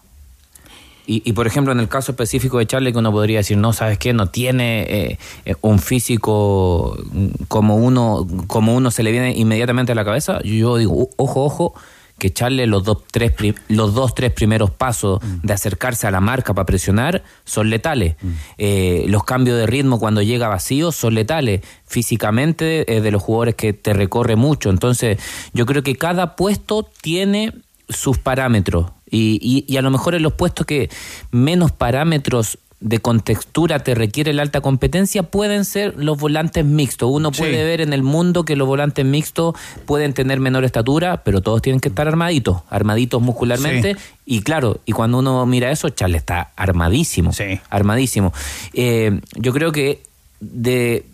Y, 1.11 1.23
y, 1.25 1.33
por 1.33 1.47
ejemplo, 1.47 1.73
en 1.73 1.79
el 1.79 1.87
caso 1.87 2.11
específico 2.11 2.59
de 2.59 2.67
Charlie, 2.67 2.91
que 2.91 2.99
uno 2.99 3.11
podría 3.11 3.39
decir, 3.39 3.57
no, 3.57 3.73
¿sabes 3.73 3.97
qué? 3.97 4.13
No 4.13 4.27
tiene 4.27 4.81
eh, 4.83 5.19
eh, 5.45 5.55
un 5.61 5.79
físico 5.79 6.95
mm, 7.11 7.27
como 7.47 7.77
uno, 7.77 8.27
como 8.45 8.75
uno 8.75 8.91
se 8.91 9.01
le 9.01 9.11
viene 9.11 9.33
inmediatamente 9.35 9.91
a 9.93 9.95
la 9.95 10.05
cabeza. 10.05 10.39
Yo 10.43 10.77
digo, 10.77 10.93
"O- 10.93 11.09
ojo, 11.17 11.43
ojo, 11.45 11.73
que 12.19 12.31
Charlie 12.31 12.67
los 12.67 12.83
dos, 12.83 12.99
tres, 13.09 13.31
los 13.69 13.93
dos, 13.95 14.13
tres 14.13 14.31
primeros 14.33 14.69
pasos 14.69 15.19
de 15.41 15.53
acercarse 15.53 16.05
a 16.05 16.11
la 16.11 16.19
marca 16.19 16.53
para 16.53 16.65
presionar 16.65 17.23
son 17.45 17.69
letales. 17.71 18.15
Eh, 18.57 19.05
los 19.07 19.23
cambios 19.23 19.57
de 19.57 19.65
ritmo 19.65 19.99
cuando 19.99 20.21
llega 20.21 20.47
vacío 20.49 20.91
son 20.91 21.15
letales. 21.15 21.61
Físicamente 21.87 22.97
es 22.97 23.01
de 23.03 23.11
los 23.11 23.23
jugadores 23.23 23.55
que 23.55 23.71
te 23.73 23.93
recorre 23.93 24.35
mucho. 24.35 24.69
Entonces, 24.69 25.17
yo 25.53 25.65
creo 25.65 25.81
que 25.81 25.95
cada 25.95 26.35
puesto 26.35 26.83
tiene 27.01 27.53
sus 27.87 28.17
parámetros 28.19 28.91
y, 29.09 29.39
y- 29.41 29.71
y 29.71 29.77
a 29.77 29.81
lo 29.81 29.91
mejor 29.91 30.15
en 30.15 30.23
los 30.23 30.33
puestos 30.33 30.65
que 30.65 30.89
menos 31.31 31.71
parámetros 31.71 32.57
de 32.81 32.99
contextura 32.99 33.79
te 33.79 33.93
requiere 33.93 34.31
la 34.31 34.41
alta 34.41 34.61
competencia 34.61 35.23
pueden 35.23 35.65
ser 35.65 35.95
los 35.97 36.17
volantes 36.17 36.63
mixtos. 36.63 37.09
Uno 37.11 37.33
Sí. 37.33 37.41
puede 37.41 37.65
ver 37.65 37.81
en 37.81 37.91
el 37.91 38.03
mundo 38.03 38.45
que 38.45 38.55
los 38.55 38.67
volantes 38.69 39.05
mixtos 39.05 39.53
pueden 39.85 40.13
tener 40.13 40.39
menor 40.39 40.63
estatura, 40.63 41.21
pero 41.25 41.41
todos 41.41 41.61
tienen 41.61 41.81
que 41.81 41.89
estar 41.89 42.07
armaditos, 42.07 42.61
armaditos 42.69 43.21
muscularmente. 43.21 43.97
Y 44.25 44.43
claro, 44.43 44.79
y 44.85 44.93
cuando 44.93 45.19
uno 45.19 45.45
mira 45.45 45.71
eso, 45.71 45.89
Charles 45.89 46.19
está 46.21 46.51
armadísimo, 46.55 47.31
armadísimo. 47.69 48.31
Eh, 48.73 49.19
yo 49.35 49.51
creo 49.51 49.73
que 49.73 50.01
de 50.39 51.05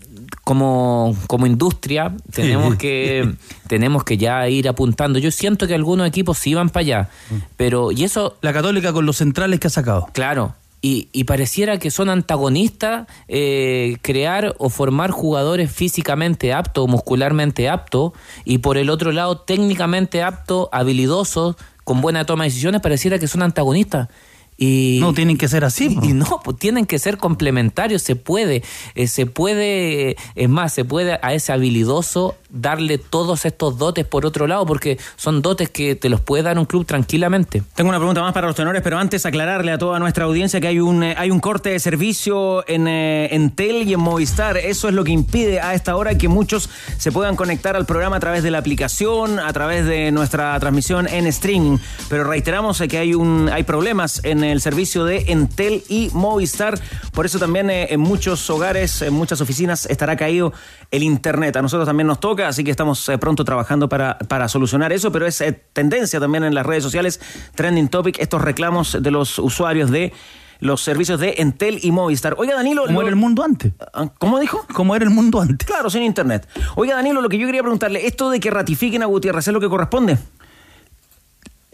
como, 0.46 1.18
como 1.28 1.48
industria 1.48 2.16
tenemos 2.32 2.76
que 2.76 3.34
tenemos 3.68 4.06
que 4.06 4.18
ya 4.18 4.48
ir 4.48 4.70
apuntando. 4.70 5.20
Yo 5.20 5.32
siento 5.32 5.68
que 5.68 5.74
algunos 5.74 6.08
equipos 6.08 6.38
sí 6.38 6.54
van 6.54 6.70
para 6.70 6.82
allá, 6.82 7.10
pero 7.58 7.92
y 7.92 8.06
eso 8.06 8.38
La 8.42 8.54
Católica 8.54 8.94
con 8.94 9.06
los 9.06 9.18
centrales 9.18 9.60
que 9.60 9.68
ha 9.68 9.72
sacado. 9.72 10.08
Claro. 10.14 10.54
Y, 10.82 11.10
y 11.12 11.24
pareciera 11.24 11.80
que 11.80 11.90
son 11.90 12.10
antagonistas 12.10 13.08
eh, 13.28 13.98
crear 14.04 14.54
o 14.60 14.70
formar 14.70 15.10
jugadores 15.10 15.72
físicamente 15.72 16.54
aptos, 16.54 16.88
muscularmente 16.88 17.68
aptos, 17.68 18.12
y 18.44 18.60
por 18.60 18.78
el 18.78 18.92
otro 18.92 19.12
lado 19.12 19.40
técnicamente 19.40 20.22
aptos, 20.22 20.70
habilidosos, 20.72 21.56
con 21.84 22.02
buena 22.02 22.26
toma 22.26 22.44
de 22.44 22.52
decisiones, 22.52 22.82
pareciera 22.82 23.18
que 23.18 23.28
son 23.28 23.42
antagonistas. 23.42 24.10
Y, 24.58 25.00
No 25.02 25.14
tienen 25.14 25.38
que 25.38 25.48
ser 25.48 25.66
así. 25.66 25.98
y 26.02 26.14
no, 26.14 26.40
pues 26.44 26.58
tienen 26.58 26.86
que 26.86 26.98
ser 27.00 27.18
complementarios, 27.18 28.02
se 28.02 28.16
puede, 28.16 28.64
eh, 28.96 29.08
se 29.08 29.26
puede, 29.26 30.16
es 30.36 30.50
más, 30.50 30.74
se 30.74 30.86
puede 30.86 31.20
a 31.22 31.34
ese 31.34 31.52
habilidoso 31.52 32.36
darle 32.50 32.98
todos 32.98 33.46
estos 33.46 33.78
dotes 33.78 34.06
por 34.06 34.26
otro 34.26 34.48
lado, 34.48 34.66
porque 34.66 34.98
son 35.18 35.42
dotes 35.42 35.70
que 35.70 35.96
te 35.96 36.08
los 36.08 36.22
puede 36.22 36.44
dar 36.44 36.58
un 36.58 36.66
club 36.66 36.86
tranquilamente. 36.86 37.64
Tengo 37.76 37.90
una 37.90 37.98
pregunta 37.98 38.22
más 38.22 38.34
para 38.34 38.48
los 38.48 38.56
tenores, 38.56 38.82
pero 38.82 38.98
antes 38.98 39.26
aclararle 39.26 39.74
a 39.74 39.78
toda 39.78 40.00
nuestra 40.00 40.24
audiencia 40.24 40.62
que 40.62 40.68
hay 40.68 40.80
un, 40.80 41.04
eh, 41.04 41.16
hay 41.18 41.32
un 41.32 41.42
corte 41.42 41.72
de 41.72 41.80
servicio 41.80 42.68
en, 42.70 42.88
eh, 42.88 43.36
en 43.36 43.52
Tel 43.52 43.88
y 43.88 43.94
en 43.94 44.00
Movistar. 44.00 44.58
Eso 44.58 44.88
es 44.88 44.94
lo 44.94 45.04
que 45.04 45.12
impide 45.12 45.60
a 45.60 45.74
esta 45.74 45.98
hora 45.98 46.18
que 46.18 46.30
muchos 46.30 46.70
se 46.98 47.12
puedan 47.12 47.36
conectar 47.36 47.76
al 47.76 47.86
programa 47.86 48.18
a 48.18 48.20
través 48.22 48.42
de 48.42 48.52
la 48.52 48.60
aplicación, 48.60 49.40
a 49.40 49.52
través 49.52 49.86
de 49.86 50.12
nuestra 50.12 50.58
transmisión 50.62 51.08
en 51.08 51.28
streaming. 51.28 51.78
Pero 52.08 52.24
reiteramos 52.24 52.82
que 52.90 52.98
hay, 52.98 53.14
un, 53.14 53.50
hay 53.52 53.64
problemas 53.64 54.22
en 54.24 54.45
el 54.46 54.62
servicio 54.62 55.06
de 55.06 55.26
Entel 55.28 55.84
y 55.90 56.10
Movistar. 56.14 56.80
Por 57.14 57.26
eso 57.26 57.40
también 57.40 57.70
eh, 57.70 57.88
en 57.92 58.00
muchos 58.00 58.50
hogares, 58.50 59.02
en 59.02 59.14
muchas 59.14 59.42
oficinas 59.42 59.86
estará 59.86 60.16
caído 60.16 60.54
el 60.92 61.04
Internet. 61.04 61.56
A 61.58 61.62
nosotros 61.62 61.88
también 61.88 62.08
nos 62.08 62.20
toca, 62.20 62.48
así 62.48 62.64
que 62.64 62.72
estamos 62.72 63.08
eh, 63.10 63.18
pronto 63.18 63.44
trabajando 63.46 63.90
para, 63.90 64.18
para 64.18 64.48
solucionar 64.48 64.94
eso, 64.94 65.12
pero 65.12 65.26
es 65.26 65.42
eh, 65.42 65.52
tendencia 65.74 66.20
también 66.20 66.44
en 66.44 66.54
las 66.54 66.66
redes 66.66 66.84
sociales, 66.84 67.20
trending 67.56 67.88
topic, 67.90 68.20
estos 68.20 68.42
reclamos 68.42 68.98
de 69.02 69.12
los 69.12 69.40
usuarios 69.40 69.92
de 69.92 70.14
los 70.62 70.82
servicios 70.82 71.20
de 71.20 71.36
Entel 71.40 71.80
y 71.84 71.92
Movistar. 71.92 72.36
Oiga, 72.38 72.56
Danilo... 72.56 72.86
¿Cómo 72.86 72.94
lo- 73.02 73.08
era 73.08 73.10
el 73.10 73.16
mundo 73.18 73.44
antes? 73.44 73.74
Ah, 73.94 74.08
¿Cómo 74.18 74.40
dijo? 74.40 74.66
¿Cómo 74.74 74.96
era 74.96 75.04
el 75.04 75.12
mundo 75.12 75.42
antes? 75.42 75.68
Claro, 75.68 75.90
sin 75.90 76.02
internet. 76.02 76.48
Oiga, 76.76 76.96
Danilo, 76.96 77.22
lo 77.22 77.28
que 77.28 77.38
yo 77.38 77.46
quería 77.46 77.62
preguntarle, 77.62 78.08
esto 78.08 78.30
de 78.30 78.40
que 78.40 78.50
ratifiquen 78.52 79.04
a 79.04 79.06
Gutiérrez, 79.06 79.46
¿es 79.48 79.54
lo 79.54 79.60
que 79.60 79.68
corresponde? 79.68 80.18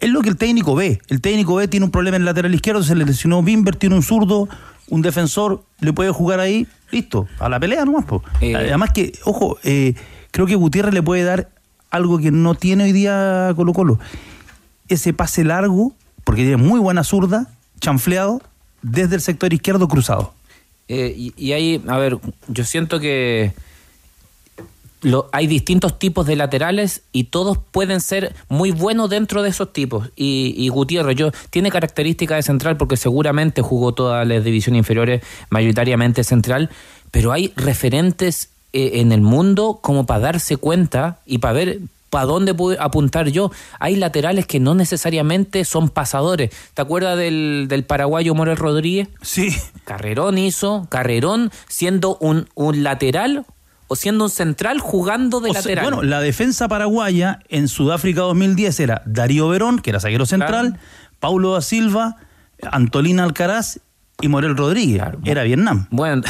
Es 0.01 0.09
lo 0.09 0.21
que 0.21 0.29
el 0.29 0.35
técnico 0.35 0.75
ve. 0.75 0.99
El 1.09 1.21
técnico 1.21 1.55
ve, 1.55 1.67
tiene 1.67 1.85
un 1.85 1.91
problema 1.91 2.17
en 2.17 2.23
el 2.23 2.25
lateral 2.25 2.53
izquierdo, 2.53 2.81
se 2.83 2.95
le 2.95 3.05
lesionó 3.05 3.43
Bimber, 3.43 3.75
tiene 3.75 3.95
un 3.95 4.01
zurdo, 4.01 4.49
un 4.89 5.03
defensor, 5.03 5.63
le 5.79 5.93
puede 5.93 6.09
jugar 6.09 6.39
ahí, 6.39 6.67
listo, 6.89 7.27
a 7.39 7.47
la 7.47 7.59
pelea 7.59 7.85
nomás. 7.85 8.05
po. 8.05 8.23
Eh. 8.41 8.55
Además 8.55 8.91
que, 8.93 9.13
ojo, 9.23 9.59
eh, 9.63 9.93
creo 10.31 10.47
que 10.47 10.55
Gutiérrez 10.55 10.93
le 10.93 11.03
puede 11.03 11.23
dar 11.23 11.49
algo 11.91 12.17
que 12.17 12.31
no 12.31 12.55
tiene 12.55 12.85
hoy 12.85 12.93
día 12.93 13.53
Colo 13.55 13.73
Colo. 13.73 13.99
Ese 14.87 15.13
pase 15.13 15.43
largo, 15.43 15.93
porque 16.23 16.41
tiene 16.41 16.57
muy 16.57 16.79
buena 16.79 17.03
zurda, 17.03 17.47
chanfleado, 17.79 18.41
desde 18.81 19.15
el 19.15 19.21
sector 19.21 19.53
izquierdo 19.53 19.87
cruzado. 19.87 20.33
Eh, 20.87 21.13
y, 21.15 21.33
y 21.37 21.53
ahí, 21.53 21.81
a 21.87 21.97
ver, 21.97 22.17
yo 22.47 22.63
siento 22.63 22.99
que 22.99 23.53
lo- 25.01 25.29
hay 25.31 25.47
distintos 25.47 25.97
tipos 25.99 26.25
de 26.25 26.35
laterales 26.35 27.03
y 27.11 27.25
todos 27.25 27.57
pueden 27.71 28.01
ser 28.01 28.33
muy 28.49 28.71
buenos 28.71 29.09
dentro 29.09 29.41
de 29.43 29.49
esos 29.49 29.73
tipos. 29.73 30.09
Y, 30.15 30.53
y 30.57 30.69
Gutiérrez 30.69 31.15
yo, 31.15 31.31
tiene 31.49 31.71
características 31.71 32.37
de 32.37 32.43
central 32.43 32.77
porque 32.77 32.97
seguramente 32.97 33.61
jugó 33.61 33.93
todas 33.93 34.27
las 34.27 34.43
divisiones 34.43 34.79
inferiores, 34.79 35.21
mayoritariamente 35.49 36.23
central, 36.23 36.69
pero 37.11 37.31
hay 37.31 37.51
referentes 37.55 38.49
eh, 38.73 38.91
en 39.01 39.11
el 39.11 39.21
mundo 39.21 39.79
como 39.81 40.05
para 40.05 40.19
darse 40.21 40.57
cuenta 40.57 41.19
y 41.25 41.39
para 41.39 41.53
ver 41.53 41.79
para 42.09 42.25
dónde 42.25 42.53
puedo 42.53 42.79
apuntar 42.81 43.29
yo. 43.29 43.51
Hay 43.79 43.95
laterales 43.95 44.45
que 44.45 44.59
no 44.59 44.75
necesariamente 44.75 45.63
son 45.63 45.87
pasadores. 45.87 46.51
¿Te 46.73 46.81
acuerdas 46.81 47.17
del, 47.17 47.67
del 47.69 47.85
paraguayo 47.85 48.35
Morel 48.35 48.57
Rodríguez? 48.57 49.07
Sí. 49.21 49.55
Carrerón 49.85 50.37
hizo, 50.37 50.87
Carrerón 50.89 51.51
siendo 51.69 52.17
un, 52.17 52.49
un 52.53 52.83
lateral 52.83 53.45
o 53.91 53.95
siendo 53.97 54.23
un 54.23 54.29
central 54.29 54.79
jugando 54.79 55.41
de 55.41 55.49
O 55.49 55.53
sea, 55.53 55.63
lateral. 55.63 55.83
bueno, 55.83 56.01
la 56.01 56.21
defensa 56.21 56.69
paraguaya 56.69 57.39
en 57.49 57.67
Sudáfrica 57.67 58.21
2010 58.21 58.79
era 58.79 59.01
Darío 59.05 59.49
Verón, 59.49 59.79
que 59.79 59.89
era 59.89 59.99
zaguero 59.99 60.25
central, 60.25 60.79
Paulo 61.19 61.55
da 61.55 61.61
Silva, 61.61 62.15
Antolina 62.71 63.25
Alcaraz 63.25 63.81
y 64.21 64.27
Morel 64.27 64.55
Rodríguez. 64.55 65.01
Era 65.25 65.43
Vietnam. 65.43 65.87
Bueno, 65.91 66.23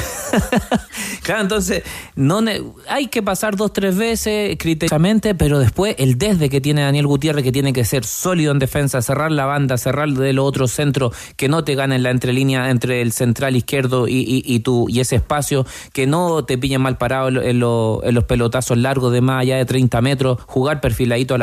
claro, 1.23 1.41
entonces 1.41 1.83
no 2.15 2.41
hay 2.89 3.07
que 3.07 3.21
pasar 3.21 3.55
dos, 3.55 3.73
tres 3.73 3.95
veces 3.97 4.55
críticamente, 4.59 5.35
pero 5.35 5.59
después 5.59 5.95
el 5.99 6.17
desde 6.17 6.49
que 6.49 6.61
tiene 6.61 6.81
Daniel 6.81 7.07
Gutiérrez, 7.07 7.43
que 7.43 7.51
tiene 7.51 7.73
que 7.73 7.85
ser 7.85 8.05
sólido 8.05 8.51
en 8.51 8.59
defensa, 8.59 9.01
cerrar 9.01 9.31
la 9.31 9.45
banda, 9.45 9.77
cerrar 9.77 10.09
del 10.09 10.39
otro 10.39 10.67
centro, 10.67 11.11
que 11.35 11.47
no 11.49 11.63
te 11.63 11.75
ganen 11.75 12.03
la 12.03 12.09
entrelínea 12.11 12.69
entre 12.69 13.01
el 13.01 13.11
central 13.11 13.55
izquierdo 13.55 14.07
y, 14.07 14.13
y, 14.19 14.43
y 14.45 14.59
tu, 14.61 14.87
y 14.89 14.99
ese 14.99 15.17
espacio, 15.17 15.65
que 15.93 16.07
no 16.07 16.43
te 16.45 16.57
pillen 16.57 16.81
mal 16.81 16.97
parado 16.97 17.29
en 17.41 17.59
lo- 17.59 18.01
en 18.03 18.15
los 18.15 18.23
pelotazos 18.23 18.77
largos 18.77 19.11
de 19.13 19.21
más 19.21 19.41
allá 19.41 19.57
de 19.57 19.65
30 19.65 20.01
metros, 20.01 20.39
jugar 20.47 20.81
perfiladito 20.81 21.37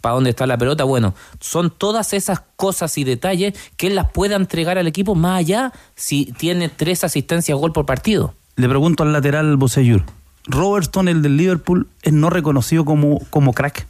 para 0.00 0.14
donde 0.14 0.30
está 0.30 0.46
la 0.46 0.56
pelota. 0.58 0.84
Bueno, 0.84 1.14
son 1.40 1.70
todas 1.70 2.12
esas 2.12 2.42
cosas 2.56 2.96
y 2.98 3.04
detalles 3.04 3.54
que 3.76 3.86
él 3.88 3.94
las 3.94 4.10
pueda 4.10 4.36
entregar 4.36 4.78
al 4.78 4.86
equipo 4.86 5.14
más 5.14 5.38
allá 5.40 5.72
si 5.94 6.26
tiene 6.38 6.68
tres 6.68 7.04
asistencias 7.04 7.56
a 7.56 7.60
gol 7.60 7.72
por 7.72 7.86
partido. 7.86 8.34
Le 8.56 8.68
pregunto 8.68 9.02
al 9.02 9.12
lateral 9.12 9.56
Boseyur. 9.56 10.02
Robertson, 10.46 11.08
el 11.08 11.22
del 11.22 11.36
Liverpool, 11.36 11.86
es 12.02 12.12
no 12.12 12.30
reconocido 12.30 12.84
como, 12.84 13.20
como 13.30 13.52
crack. 13.52 13.86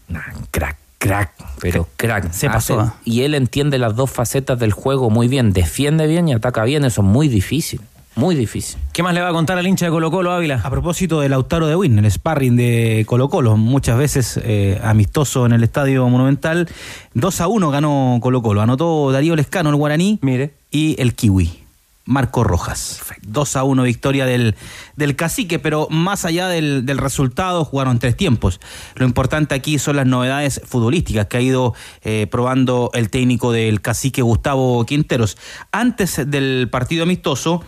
crack, 0.50 0.76
crack, 0.98 1.32
pero 1.60 1.88
crack. 1.96 2.32
Se 2.32 2.48
pasó, 2.50 2.80
Hace- 2.80 2.90
¿ah? 2.90 2.94
Y 3.04 3.22
él 3.22 3.34
entiende 3.34 3.78
las 3.78 3.94
dos 3.94 4.10
facetas 4.10 4.58
del 4.58 4.72
juego 4.72 5.08
muy 5.10 5.28
bien. 5.28 5.52
Defiende 5.52 6.06
bien 6.06 6.28
y 6.28 6.32
ataca 6.32 6.64
bien. 6.64 6.84
Eso 6.84 7.02
es 7.02 7.06
muy 7.06 7.28
difícil. 7.28 7.80
Muy 8.16 8.34
difícil. 8.34 8.80
¿Qué 8.92 9.04
más 9.04 9.14
le 9.14 9.20
va 9.20 9.28
a 9.28 9.32
contar 9.32 9.56
al 9.58 9.66
hincha 9.68 9.84
de 9.86 9.92
Colo 9.92 10.10
Colo 10.10 10.32
Ávila? 10.32 10.60
A 10.64 10.70
propósito 10.70 11.20
del 11.20 11.30
Lautaro 11.30 11.68
de 11.68 11.76
Win, 11.76 12.00
el 12.00 12.10
sparring 12.10 12.56
de 12.56 13.04
Colo 13.06 13.28
Colo, 13.28 13.56
muchas 13.56 13.96
veces 13.96 14.40
eh, 14.42 14.80
amistoso 14.82 15.46
en 15.46 15.52
el 15.52 15.62
Estadio 15.62 16.08
Monumental. 16.08 16.68
2 17.14 17.40
a 17.40 17.46
1 17.46 17.70
ganó 17.70 18.18
Colo 18.20 18.42
Colo. 18.42 18.60
Anotó 18.60 19.12
Darío 19.12 19.36
Lescano, 19.36 19.70
el 19.70 19.76
guaraní, 19.76 20.18
Mire. 20.22 20.52
y 20.72 21.00
el 21.00 21.14
kiwi. 21.14 21.62
Marco 22.08 22.42
Rojas. 22.42 23.02
2 23.20 23.56
a 23.56 23.64
1 23.64 23.82
victoria 23.82 24.24
del, 24.24 24.56
del 24.96 25.14
cacique, 25.14 25.58
pero 25.58 25.88
más 25.90 26.24
allá 26.24 26.48
del, 26.48 26.86
del 26.86 26.96
resultado, 26.96 27.66
jugaron 27.66 27.98
tres 27.98 28.16
tiempos. 28.16 28.60
Lo 28.94 29.04
importante 29.04 29.54
aquí 29.54 29.78
son 29.78 29.96
las 29.96 30.06
novedades 30.06 30.62
futbolísticas 30.64 31.26
que 31.26 31.36
ha 31.36 31.42
ido 31.42 31.74
eh, 32.02 32.26
probando 32.30 32.90
el 32.94 33.10
técnico 33.10 33.52
del 33.52 33.82
cacique 33.82 34.22
Gustavo 34.22 34.86
Quinteros. 34.86 35.36
Antes 35.70 36.22
del 36.30 36.68
partido 36.72 37.02
amistoso, 37.02 37.62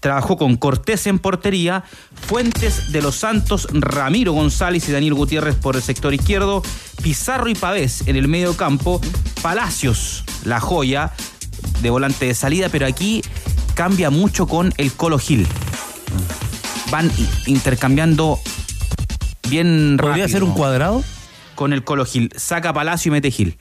Trabajó 0.00 0.36
con 0.36 0.56
Cortés 0.56 1.06
en 1.06 1.18
portería, 1.18 1.82
Fuentes 2.28 2.92
de 2.92 3.00
los 3.00 3.16
Santos, 3.16 3.66
Ramiro 3.72 4.32
González 4.32 4.86
y 4.88 4.92
Daniel 4.92 5.14
Gutiérrez 5.14 5.56
por 5.56 5.74
el 5.74 5.82
sector 5.82 6.12
izquierdo, 6.12 6.62
Pizarro 7.02 7.48
y 7.48 7.54
Pavés 7.54 8.06
en 8.06 8.14
el 8.14 8.28
medio 8.28 8.56
campo, 8.56 9.00
Palacios, 9.42 10.24
la 10.44 10.60
joya 10.60 11.12
de 11.82 11.90
volante 11.90 12.26
de 12.26 12.34
salida, 12.34 12.68
pero 12.70 12.86
aquí 12.86 13.22
cambia 13.74 14.10
mucho 14.10 14.46
con 14.46 14.72
el 14.76 14.92
Colo 14.92 15.18
Gil. 15.18 15.46
Van 16.90 17.10
intercambiando 17.46 18.38
bien 19.48 19.96
¿Podría 19.98 20.24
rápido 20.24 20.28
ser 20.28 20.44
un 20.44 20.52
cuadrado? 20.52 21.02
con 21.54 21.72
el 21.72 21.84
Colo 21.84 22.04
Gil. 22.04 22.30
Saca 22.36 22.72
Palacio 22.72 23.08
y 23.10 23.12
mete 23.12 23.30
Gil. 23.30 23.56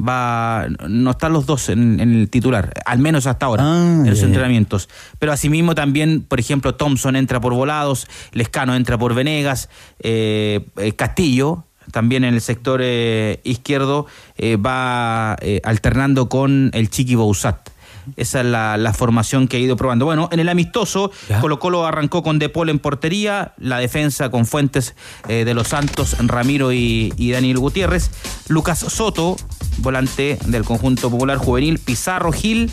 Va, 0.00 0.66
no 0.88 1.10
están 1.10 1.32
los 1.32 1.46
dos 1.46 1.68
en, 1.68 1.98
en 1.98 2.14
el 2.14 2.30
titular, 2.30 2.72
al 2.86 3.00
menos 3.00 3.26
hasta 3.26 3.46
ahora, 3.46 3.64
Ah, 3.66 4.02
en 4.04 4.08
los 4.08 4.22
entrenamientos. 4.22 4.88
Pero 5.18 5.32
asimismo 5.32 5.74
también, 5.74 6.22
por 6.22 6.38
ejemplo, 6.38 6.76
Thompson 6.76 7.16
entra 7.16 7.40
por 7.40 7.54
Volados, 7.54 8.06
Lescano 8.32 8.76
entra 8.76 8.96
por 8.96 9.14
Venegas, 9.14 9.68
eh, 9.98 10.64
eh, 10.76 10.92
Castillo, 10.92 11.66
también 11.90 12.24
en 12.24 12.34
el 12.34 12.40
sector 12.40 12.80
eh, 12.82 13.40
izquierdo, 13.44 14.06
eh, 14.36 14.56
va 14.56 15.36
eh, 15.40 15.60
alternando 15.64 16.28
con 16.28 16.70
el 16.72 16.90
Chiqui 16.90 17.14
Bouzat. 17.14 17.70
Esa 18.16 18.40
es 18.40 18.46
la, 18.46 18.76
la 18.76 18.92
formación 18.92 19.46
que 19.46 19.58
ha 19.58 19.60
ido 19.60 19.76
probando. 19.76 20.04
Bueno, 20.04 20.28
en 20.32 20.40
el 20.40 20.48
amistoso, 20.48 21.12
Colo 21.40 21.58
Colo 21.58 21.86
arrancó 21.86 22.22
con 22.22 22.38
De 22.38 22.48
Paul 22.48 22.70
en 22.70 22.78
portería, 22.78 23.52
la 23.58 23.78
defensa 23.78 24.30
con 24.30 24.46
Fuentes 24.46 24.94
eh, 25.28 25.44
de 25.44 25.54
los 25.54 25.68
Santos, 25.68 26.16
Ramiro 26.18 26.72
y, 26.72 27.12
y 27.16 27.30
Daniel 27.30 27.58
Gutiérrez, 27.58 28.10
Lucas 28.48 28.78
Soto, 28.78 29.36
volante 29.78 30.38
del 30.46 30.64
conjunto 30.64 31.10
popular 31.10 31.36
juvenil, 31.36 31.78
Pizarro 31.78 32.32
Gil, 32.32 32.72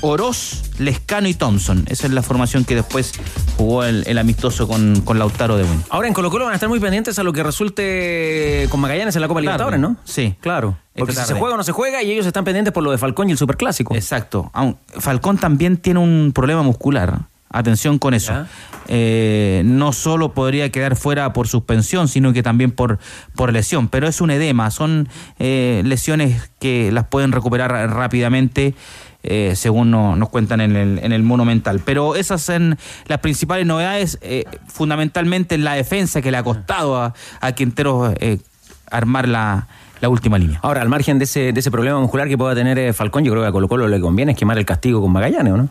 Oroz, 0.00 0.62
Lescano 0.78 1.28
y 1.28 1.34
Thompson. 1.34 1.84
Esa 1.88 2.06
es 2.06 2.12
la 2.12 2.22
formación 2.22 2.64
que 2.64 2.74
después 2.74 3.12
jugó 3.56 3.84
el, 3.84 4.04
el 4.06 4.18
amistoso 4.18 4.68
con, 4.68 5.00
con 5.00 5.18
Lautaro 5.18 5.56
de 5.56 5.64
Buen. 5.64 5.82
Ahora 5.90 6.08
en 6.08 6.14
Colo 6.14 6.30
Colo 6.30 6.44
van 6.44 6.52
a 6.52 6.56
estar 6.56 6.68
muy 6.68 6.80
pendientes 6.80 7.18
a 7.18 7.22
lo 7.22 7.32
que 7.32 7.42
resulte 7.42 8.66
con 8.70 8.80
Magallanes 8.80 9.16
en 9.16 9.22
la 9.22 9.28
Copa 9.28 9.40
Libertadores, 9.40 9.80
¿no? 9.80 9.96
Sí. 10.04 10.36
Claro. 10.40 10.76
Porque 10.96 11.14
si 11.14 11.24
se 11.24 11.34
juega 11.34 11.54
o 11.54 11.56
no 11.56 11.64
se 11.64 11.72
juega 11.72 12.02
y 12.02 12.10
ellos 12.10 12.26
están 12.26 12.44
pendientes 12.44 12.72
por 12.72 12.82
lo 12.82 12.90
de 12.90 12.98
Falcón 12.98 13.28
y 13.28 13.32
el 13.32 13.38
Superclásico. 13.38 13.94
Exacto. 13.94 14.50
Falcón 14.98 15.38
también 15.38 15.76
tiene 15.76 16.00
un 16.00 16.32
problema 16.34 16.62
muscular. 16.62 17.20
Atención 17.50 17.98
con 17.98 18.12
eso. 18.12 18.46
Eh, 18.88 19.62
no 19.64 19.94
solo 19.94 20.34
podría 20.34 20.70
quedar 20.70 20.96
fuera 20.96 21.32
por 21.32 21.48
suspensión, 21.48 22.06
sino 22.06 22.34
que 22.34 22.42
también 22.42 22.72
por, 22.72 22.98
por 23.34 23.52
lesión. 23.52 23.88
Pero 23.88 24.06
es 24.06 24.20
un 24.20 24.30
edema. 24.30 24.70
Son 24.70 25.08
eh, 25.38 25.82
lesiones 25.84 26.50
que 26.60 26.92
las 26.92 27.06
pueden 27.06 27.32
recuperar 27.32 27.70
rápidamente. 27.90 28.74
Eh, 29.22 29.54
según 29.56 29.90
no- 29.90 30.16
nos 30.16 30.28
cuentan 30.28 30.60
en 30.60 30.76
el, 30.76 30.98
en 31.02 31.12
el 31.12 31.22
monumental. 31.22 31.80
Pero 31.84 32.14
esas 32.14 32.40
son 32.42 32.78
las 33.06 33.18
principales 33.18 33.66
novedades, 33.66 34.18
eh, 34.22 34.44
fundamentalmente 34.66 35.54
en 35.54 35.64
la 35.64 35.74
defensa 35.74 36.22
que 36.22 36.30
le 36.30 36.36
ha 36.36 36.42
costado 36.42 36.96
a, 36.96 37.14
a 37.40 37.52
Quintero 37.52 38.12
eh, 38.20 38.38
armar 38.90 39.28
la, 39.28 39.66
la 40.00 40.08
última 40.08 40.38
línea. 40.38 40.60
Ahora, 40.62 40.80
al 40.82 40.88
margen 40.88 41.18
de 41.18 41.24
ese, 41.24 41.52
de 41.52 41.60
ese 41.60 41.70
problema 41.70 41.98
muscular 42.00 42.28
que 42.28 42.38
pueda 42.38 42.54
tener 42.54 42.78
eh, 42.78 42.92
Falcón, 42.92 43.24
yo 43.24 43.32
creo 43.32 43.42
que 43.42 43.48
a 43.48 43.52
Colo 43.52 43.68
Colo 43.68 43.88
le 43.88 44.00
conviene 44.00 44.32
es 44.32 44.38
quemar 44.38 44.56
el 44.58 44.64
castigo 44.64 45.00
con 45.02 45.10
Magallanes, 45.12 45.52
¿o 45.52 45.56
no? 45.56 45.68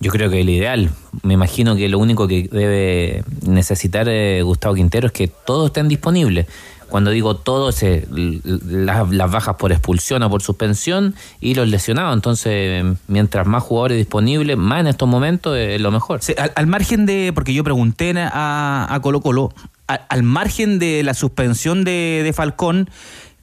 Yo 0.00 0.12
creo 0.12 0.30
que 0.30 0.40
el 0.42 0.48
ideal, 0.48 0.90
me 1.24 1.34
imagino 1.34 1.74
que 1.74 1.88
lo 1.88 1.98
único 1.98 2.28
que 2.28 2.48
debe 2.52 3.24
necesitar 3.44 4.06
eh, 4.08 4.42
Gustavo 4.42 4.76
Quintero 4.76 5.08
es 5.08 5.12
que 5.12 5.26
todos 5.26 5.66
estén 5.70 5.88
disponibles. 5.88 6.46
Cuando 6.88 7.10
digo 7.10 7.36
todos, 7.36 7.82
eh, 7.82 8.06
las, 8.10 9.10
las 9.10 9.30
bajas 9.30 9.56
por 9.56 9.72
expulsión 9.72 10.22
o 10.22 10.30
por 10.30 10.42
suspensión 10.42 11.14
y 11.40 11.54
los 11.54 11.68
lesionados. 11.68 12.14
Entonces, 12.14 12.84
mientras 13.06 13.46
más 13.46 13.62
jugadores 13.62 13.98
disponibles, 13.98 14.56
más 14.56 14.80
en 14.80 14.86
estos 14.88 15.08
momentos 15.08 15.56
eh, 15.56 15.76
es 15.76 15.80
lo 15.80 15.90
mejor. 15.90 16.22
Sí, 16.22 16.34
al, 16.38 16.52
al 16.54 16.66
margen 16.66 17.06
de, 17.06 17.32
porque 17.34 17.52
yo 17.52 17.62
pregunté 17.62 18.14
a, 18.18 18.86
a 18.88 19.00
Colo 19.00 19.20
Colo, 19.20 19.52
al, 19.86 20.00
al 20.08 20.22
margen 20.22 20.78
de 20.78 21.02
la 21.02 21.14
suspensión 21.14 21.84
de, 21.84 22.22
de 22.24 22.32
Falcón, 22.32 22.88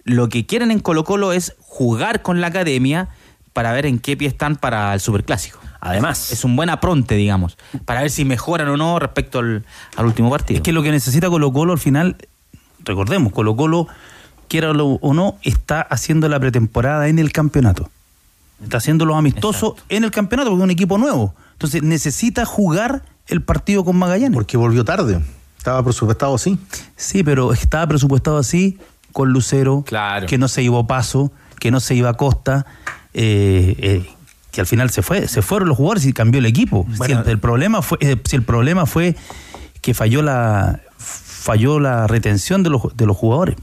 lo 0.03 0.29
que 0.29 0.45
quieren 0.45 0.71
en 0.71 0.79
Colo 0.79 1.03
Colo 1.03 1.31
es 1.31 1.55
jugar 1.59 2.21
con 2.21 2.41
la 2.41 2.47
academia 2.47 3.09
para 3.53 3.71
ver 3.71 3.85
en 3.85 3.99
qué 3.99 4.17
pie 4.17 4.27
están 4.27 4.55
para 4.55 4.93
el 4.93 4.99
Superclásico. 4.99 5.59
Además. 5.81 6.31
Es 6.31 6.43
un 6.43 6.55
buen 6.55 6.71
apronte, 6.71 7.13
digamos, 7.15 7.57
para 7.85 8.01
ver 8.01 8.09
si 8.09 8.25
mejoran 8.25 8.67
o 8.69 8.75
no 8.75 8.97
respecto 8.97 9.37
al, 9.37 9.65
al 9.95 10.05
último 10.07 10.31
partido. 10.31 10.57
Es 10.57 10.63
que 10.63 10.71
lo 10.71 10.81
que 10.81 10.89
necesita 10.89 11.29
Colo 11.29 11.53
Colo 11.53 11.73
al 11.73 11.79
final, 11.79 12.15
recordemos, 12.85 13.33
Colo 13.33 13.55
Colo, 13.55 13.87
quiera 14.47 14.71
o 14.71 15.13
no, 15.13 15.37
está 15.43 15.81
haciendo 15.81 16.29
la 16.29 16.39
pretemporada 16.39 17.07
en 17.07 17.19
el 17.19 17.31
campeonato. 17.31 17.89
Está 18.63 18.77
haciendo 18.77 19.05
los 19.05 19.17
amistosos 19.17 19.73
en 19.89 20.03
el 20.05 20.11
campeonato 20.11 20.49
porque 20.51 20.61
es 20.61 20.63
un 20.65 20.71
equipo 20.71 20.97
nuevo. 20.97 21.33
Entonces 21.53 21.83
necesita 21.83 22.45
jugar 22.45 23.03
el 23.27 23.41
partido 23.41 23.83
con 23.83 23.97
Magallanes. 23.97 24.33
Porque 24.35 24.55
volvió 24.57 24.85
tarde. 24.85 25.21
Estaba 25.57 25.83
presupuestado 25.83 26.35
así. 26.35 26.57
Sí, 26.95 27.23
pero 27.23 27.51
estaba 27.53 27.87
presupuestado 27.87 28.37
así 28.37 28.77
con 29.11 29.29
Lucero, 29.29 29.83
Claro. 29.85 30.27
que 30.27 30.37
no 30.37 30.47
se 30.47 30.61
iba 30.63 30.79
a 30.79 30.87
Paso, 30.87 31.31
que 31.59 31.71
no 31.71 31.79
se 31.79 31.95
iba 31.95 32.09
a 32.09 32.13
Costa, 32.13 32.65
eh, 33.13 33.75
eh, 33.79 34.09
que 34.51 34.61
al 34.61 34.67
final 34.67 34.89
se 34.89 35.01
fue, 35.01 35.27
se 35.27 35.41
fueron 35.41 35.67
los 35.69 35.77
jugadores 35.77 36.05
y 36.05 36.13
cambió 36.13 36.39
el 36.39 36.45
equipo. 36.45 36.85
Si 36.91 36.97
Bueno, 36.97 37.21
el, 37.21 37.29
el 37.29 37.39
problema 37.39 37.81
fue, 37.81 37.97
eh, 38.01 38.17
si 38.25 38.35
el 38.35 38.43
problema 38.43 38.85
fue 38.85 39.15
que 39.81 39.93
falló 39.93 40.21
la 40.21 40.79
falló 41.45 41.79
la 41.79 42.07
retención 42.07 42.63
de 42.63 42.71
los, 42.71 42.97
de 42.97 43.05
los 43.05 43.15
jugadores. 43.15 43.55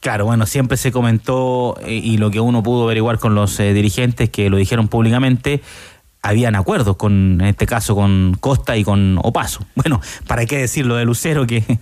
Claro, 0.00 0.24
bueno, 0.24 0.46
siempre 0.46 0.78
se 0.78 0.90
comentó 0.90 1.76
eh, 1.84 1.94
y 1.94 2.16
lo 2.16 2.30
que 2.30 2.40
uno 2.40 2.62
pudo 2.62 2.84
averiguar 2.84 3.18
con 3.18 3.34
los 3.34 3.60
eh, 3.60 3.74
dirigentes 3.74 4.30
que 4.30 4.48
lo 4.48 4.56
dijeron 4.56 4.88
públicamente, 4.88 5.62
habían 6.22 6.56
acuerdos 6.56 6.96
con, 6.96 7.40
en 7.40 7.46
este 7.46 7.66
caso, 7.66 7.94
con 7.94 8.36
Costa 8.40 8.76
y 8.76 8.84
con 8.84 9.18
Opaso. 9.22 9.64
Bueno, 9.74 10.00
¿para 10.26 10.46
qué 10.46 10.56
decirlo 10.56 10.96
de 10.96 11.04
Lucero 11.04 11.46
que 11.46 11.62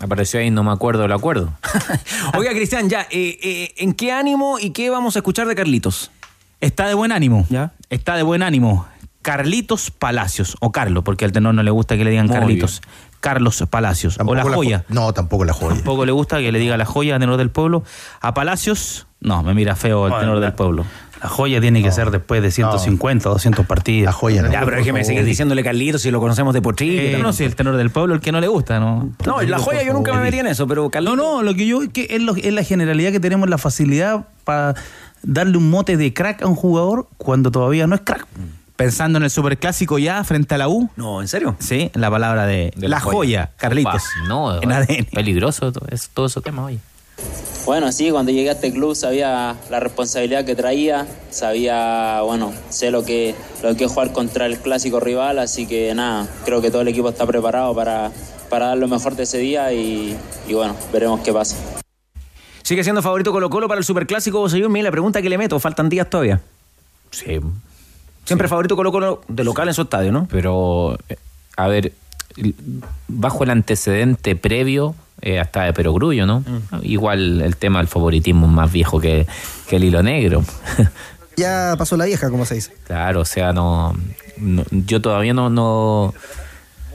Apareció 0.00 0.40
ahí, 0.40 0.50
no 0.50 0.62
me 0.62 0.72
acuerdo 0.72 1.02
del 1.02 1.12
acuerdo. 1.12 1.52
Oiga, 2.36 2.50
Cristian, 2.50 2.88
ya, 2.90 3.02
eh, 3.10 3.38
eh, 3.42 3.74
¿en 3.78 3.94
qué 3.94 4.12
ánimo 4.12 4.58
y 4.58 4.70
qué 4.70 4.90
vamos 4.90 5.16
a 5.16 5.20
escuchar 5.20 5.46
de 5.46 5.54
Carlitos? 5.54 6.10
está 6.60 6.88
de 6.88 6.94
buen 6.94 7.12
ánimo? 7.12 7.46
¿Ya? 7.48 7.72
Está 7.90 8.16
de 8.16 8.22
buen 8.22 8.42
ánimo. 8.42 8.86
Carlitos 9.22 9.90
Palacios, 9.90 10.56
o 10.60 10.70
Carlos, 10.70 11.02
porque 11.04 11.24
al 11.24 11.32
tenor 11.32 11.54
no 11.54 11.62
le 11.62 11.70
gusta 11.70 11.96
que 11.96 12.04
le 12.04 12.10
digan 12.10 12.26
Muy 12.26 12.36
Carlitos. 12.36 12.82
Carlos 13.26 13.64
Palacios, 13.68 14.18
o 14.24 14.34
la 14.34 14.42
jo- 14.44 14.52
joya. 14.52 14.84
no, 14.88 15.12
tampoco 15.12 15.44
la 15.44 15.52
joya. 15.52 15.74
Tampoco 15.74 16.04
le 16.06 16.12
gusta 16.12 16.38
que 16.38 16.52
le 16.52 16.58
diga 16.58 16.76
la 16.76 16.84
joya 16.86 17.14
al 17.14 17.20
tenor 17.20 17.36
del 17.36 17.50
pueblo. 17.50 17.82
A 18.20 18.34
Palacios, 18.34 19.06
no, 19.20 19.42
me 19.42 19.52
mira 19.54 19.74
feo 19.76 20.06
el 20.06 20.12
tenor 20.18 20.36
la- 20.36 20.40
del 20.46 20.52
pueblo. 20.52 20.84
La 21.22 21.28
joya 21.30 21.60
tiene 21.62 21.82
que 21.82 21.90
ser 21.90 22.10
después 22.10 22.42
de 22.42 22.50
150, 22.50 23.30
200 23.30 23.64
partidos. 23.66 24.04
La 24.04 24.12
joya 24.12 24.42
no. 24.42 24.52
Ya, 24.52 24.60
pero 24.64 24.76
déjeme 24.76 25.02
seguir 25.02 25.24
diciéndole 25.24 25.64
Carlitos 25.64 26.02
si 26.02 26.10
lo 26.10 26.20
conocemos 26.20 26.52
de 26.52 26.60
Potrillo. 26.60 27.00
Eh, 27.00 27.18
no, 27.22 27.32
si 27.32 27.42
el 27.44 27.56
tenor 27.56 27.76
del 27.78 27.88
pueblo, 27.90 28.14
el 28.14 28.20
que 28.20 28.32
no 28.32 28.40
le 28.40 28.48
gusta, 28.48 28.78
¿no? 28.78 29.10
No, 29.24 29.40
la 29.42 29.58
joya 29.58 29.82
yo 29.82 29.92
nunca 29.94 30.12
me 30.12 30.20
metí 30.20 30.38
en 30.38 30.46
eso, 30.46 30.66
pero 30.66 30.88
Carlitos. 30.90 31.16
No, 31.16 31.36
no, 31.36 31.42
lo 31.42 31.54
que 31.54 31.66
yo 31.66 31.82
es 31.82 31.88
que 31.88 32.06
es, 32.10 32.20
lo- 32.22 32.36
es 32.36 32.52
la 32.52 32.62
generalidad 32.62 33.12
que 33.12 33.18
tenemos, 33.20 33.48
la 33.48 33.56
facilidad 33.58 34.26
para 34.44 34.74
darle 35.22 35.56
un 35.56 35.70
mote 35.70 35.96
de 35.96 36.12
crack 36.12 36.42
a 36.42 36.46
un 36.46 36.54
jugador 36.54 37.08
cuando 37.16 37.50
todavía 37.50 37.86
no 37.86 37.94
es 37.94 38.02
crack. 38.02 38.26
Pensando 38.76 39.16
en 39.16 39.24
el 39.24 39.30
superclásico 39.30 39.98
ya 39.98 40.22
frente 40.24 40.54
a 40.54 40.58
la 40.58 40.68
U. 40.68 40.90
No, 40.96 41.22
¿en 41.22 41.28
serio? 41.28 41.56
Sí, 41.58 41.90
la 41.94 42.10
palabra 42.10 42.46
de, 42.46 42.72
la, 42.76 43.00
joya, 43.00 43.50
Carlitos. 43.56 43.94
Opa, 43.94 44.28
no, 44.28 44.62
En 44.62 44.70
ADN. 44.70 45.06
peligroso 45.12 45.72
todo, 45.72 45.86
es, 45.90 46.10
todo 46.10 46.26
ese 46.26 46.40
tema 46.42 46.64
hoy. 46.64 46.78
Bueno, 47.64 47.90
sí, 47.90 48.10
cuando 48.10 48.30
llegué 48.30 48.50
a 48.50 48.52
este 48.52 48.72
club 48.72 48.94
sabía 48.94 49.56
la 49.70 49.80
responsabilidad 49.80 50.44
que 50.44 50.54
traía, 50.54 51.06
sabía, 51.30 52.20
bueno, 52.20 52.52
sé 52.68 52.90
lo 52.90 53.04
que, 53.04 53.34
lo 53.62 53.74
que 53.74 53.84
es 53.84 53.90
jugar 53.90 54.12
contra 54.12 54.46
el 54.46 54.58
clásico 54.58 55.00
rival, 55.00 55.38
así 55.38 55.66
que 55.66 55.92
nada, 55.94 56.28
creo 56.44 56.60
que 56.60 56.70
todo 56.70 56.82
el 56.82 56.88
equipo 56.88 57.08
está 57.08 57.26
preparado 57.26 57.74
para, 57.74 58.12
para 58.50 58.66
dar 58.66 58.78
lo 58.78 58.86
mejor 58.86 59.16
de 59.16 59.22
ese 59.22 59.38
día 59.38 59.72
y, 59.72 60.16
y 60.46 60.54
bueno, 60.54 60.76
veremos 60.92 61.20
qué 61.20 61.32
pasa. 61.32 61.56
¿Sigue 62.62 62.84
siendo 62.84 63.00
favorito 63.00 63.32
Colo 63.32 63.48
Colo 63.48 63.68
para 63.68 63.78
el 63.78 63.84
Superclásico 63.84 64.38
Bosellón? 64.38 64.70
Mira, 64.70 64.84
la 64.84 64.90
pregunta 64.90 65.22
que 65.22 65.30
le 65.30 65.38
meto, 65.38 65.58
faltan 65.58 65.88
días 65.88 66.10
todavía. 66.10 66.40
Sí. 67.10 67.40
Siempre 68.26 68.48
favorito 68.48 68.76
Colo 68.76 68.92
Colo 68.92 69.22
de 69.28 69.42
local 69.44 69.68
en 69.68 69.74
su 69.74 69.82
estadio, 69.82 70.12
¿no? 70.12 70.28
Pero, 70.30 70.98
eh, 71.08 71.16
a 71.56 71.68
ver, 71.68 71.92
bajo 73.08 73.44
el 73.44 73.50
antecedente 73.50 74.36
previo, 74.36 74.94
eh, 75.22 75.38
hasta 75.40 75.62
de 75.64 75.72
Perogrullo, 75.72 76.26
¿no? 76.26 76.44
Igual 76.82 77.40
el 77.40 77.56
tema 77.56 77.78
del 77.78 77.88
favoritismo 77.88 78.46
es 78.46 78.52
más 78.52 78.70
viejo 78.72 79.00
que, 79.00 79.26
que 79.68 79.76
el 79.76 79.84
hilo 79.84 80.02
negro. 80.02 80.44
Ya 81.36 81.74
pasó 81.78 81.96
la 81.96 82.04
vieja, 82.06 82.30
como 82.30 82.44
se 82.44 82.56
dice. 82.56 82.74
Claro, 82.86 83.20
o 83.20 83.24
sea, 83.24 83.52
no, 83.52 83.94
no- 84.38 84.64
yo 84.70 85.00
todavía 85.00 85.32
no, 85.34 85.48
no 85.50 86.14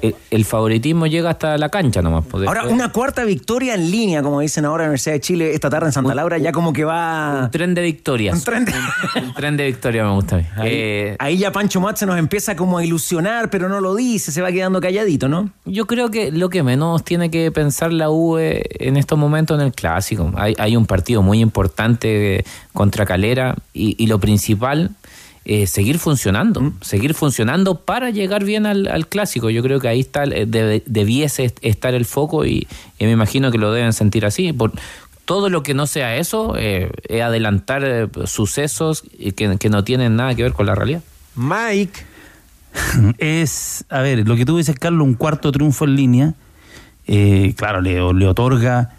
el, 0.01 0.15
el 0.31 0.45
favoritismo 0.45 1.07
llega 1.07 1.29
hasta 1.29 1.57
la 1.57 1.69
cancha 1.69 2.01
nomás. 2.01 2.25
pues, 2.29 2.47
Ahora, 2.47 2.67
una 2.67 2.91
cuarta 2.91 3.23
victoria 3.23 3.75
en 3.75 3.89
línea, 3.91 4.21
como 4.23 4.39
dicen 4.41 4.65
ahora 4.65 4.83
en 4.83 4.87
la 4.87 4.89
Universidad 4.91 5.13
de 5.15 5.21
Chile 5.21 5.53
esta 5.53 5.69
tarde 5.69 5.87
en 5.87 5.91
Santa 5.93 6.13
Laura, 6.15 6.37
ya 6.37 6.51
como 6.51 6.73
que 6.73 6.83
va... 6.85 7.43
un 7.45 7.51
tren 7.51 7.73
de 7.73 7.81
victorias. 7.81 8.35
Un 8.37 8.43
tren 8.43 8.65
de- 8.65 8.73
Un 9.21 9.33
tren 9.33 9.57
de 9.57 9.65
victoria 9.65 10.03
me 10.03 10.11
gusta 10.13 10.35
a 10.35 10.39
mí. 10.39 10.45
Ahí, 10.57 10.69
Eh, 10.71 11.15
ahí 11.19 11.37
ya 11.37 11.51
Pancho 11.51 11.79
Mat 11.81 11.97
se 11.97 12.05
nos 12.05 12.17
empieza 12.17 12.55
como 12.55 12.77
a 12.77 12.83
ilusionar, 12.85 13.49
pero 13.49 13.69
no 13.69 13.81
lo 13.81 13.95
dice, 13.95 14.31
se 14.31 14.41
va 14.41 14.51
quedando 14.51 14.79
calladito, 14.81 15.27
¿no? 15.29 15.49
Yo 15.65 15.85
creo 15.87 16.09
que 16.11 16.31
lo 16.31 16.49
que 16.49 16.63
menos 16.63 17.03
tiene 17.03 17.29
que 17.31 17.51
pensar 17.51 17.93
la 17.93 18.09
U 18.09 18.37
en 18.37 18.97
estos 18.97 19.17
momentos 19.17 19.59
en 19.59 19.65
el 19.65 19.73
clásico. 19.73 20.31
Hay, 20.35 20.55
hay 20.57 20.75
un 20.75 20.85
partido 20.85 21.21
muy 21.21 21.39
importante 21.39 22.37
eh, 22.39 22.45
contra 22.73 23.05
Calera 23.05 23.55
y, 23.73 23.95
y 24.01 24.07
lo 24.07 24.19
principal 24.19 24.91
es 25.45 25.69
seguir 25.71 25.97
funcionando, 25.99 26.73
seguir 26.81 27.13
funcionando 27.13 27.75
para 27.79 28.09
llegar 28.11 28.43
bien 28.43 28.65
al, 28.65 28.87
al 28.87 29.07
clásico. 29.07 29.49
Yo 29.49 29.63
creo 29.63 29.79
que 29.79 29.87
ahí 29.87 29.99
está, 30.01 30.23
eh, 30.25 30.45
debiese 30.85 31.45
est- 31.45 31.59
estar 31.61 31.93
el 31.93 32.05
foco 32.05 32.45
y, 32.45 32.67
y 32.99 33.05
me 33.05 33.11
imagino 33.11 33.51
que 33.51 33.57
lo 33.57 33.71
deben 33.73 33.93
sentir 33.93 34.25
así. 34.25 34.53
Por, 34.53 34.71
todo 35.25 35.49
lo 35.49 35.63
que 35.63 35.73
no 35.73 35.87
sea 35.87 36.15
eso 36.17 36.55
eh, 36.57 36.91
es 37.07 37.21
adelantar 37.21 37.83
eh, 37.85 38.07
sucesos 38.25 39.03
que, 39.35 39.57
que 39.57 39.69
no 39.69 39.83
tienen 39.83 40.15
nada 40.15 40.35
que 40.35 40.43
ver 40.43 40.53
con 40.53 40.65
la 40.65 40.75
realidad. 40.75 41.01
Mike. 41.35 42.05
es, 43.17 43.85
a 43.89 44.01
ver, 44.01 44.27
lo 44.27 44.35
que 44.35 44.45
tú 44.45 44.57
dices, 44.57 44.75
Carlos, 44.79 45.05
un 45.05 45.13
cuarto 45.15 45.51
triunfo 45.51 45.85
en 45.85 45.95
línea, 45.95 46.33
eh, 47.07 47.53
claro, 47.57 47.81
le, 47.81 47.93
le 48.13 48.27
otorga 48.27 48.91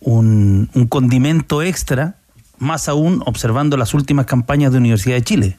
un, 0.00 0.68
un 0.74 0.86
condimento 0.86 1.62
extra, 1.62 2.16
más 2.58 2.88
aún 2.88 3.22
observando 3.26 3.76
las 3.76 3.94
últimas 3.94 4.26
campañas 4.26 4.72
de 4.72 4.78
Universidad 4.78 5.16
de 5.16 5.22
Chile. 5.22 5.56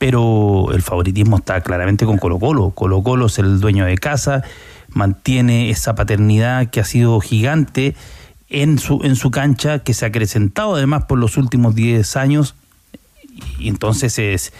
Pero 0.00 0.72
el 0.72 0.80
favoritismo 0.80 1.36
está 1.36 1.60
claramente 1.60 2.06
con 2.06 2.16
Colo 2.16 2.38
Colo. 2.38 2.70
Colo 2.70 3.02
Colo 3.02 3.26
es 3.26 3.38
el 3.38 3.60
dueño 3.60 3.84
de 3.84 3.98
casa, 3.98 4.42
mantiene 4.88 5.70
esa 5.70 5.94
paternidad 5.94 6.70
que 6.70 6.80
ha 6.80 6.84
sido 6.84 7.20
gigante 7.20 7.94
en 8.48 8.78
su, 8.78 9.00
en 9.04 9.14
su 9.14 9.30
cancha, 9.30 9.80
que 9.80 9.92
se 9.94 10.06
ha 10.06 10.08
acrecentado 10.08 10.74
además 10.74 11.04
por 11.04 11.18
los 11.18 11.36
últimos 11.36 11.74
10 11.74 12.16
años 12.16 12.54
y 13.58 13.68
entonces 13.68 14.18
es, 14.18 14.52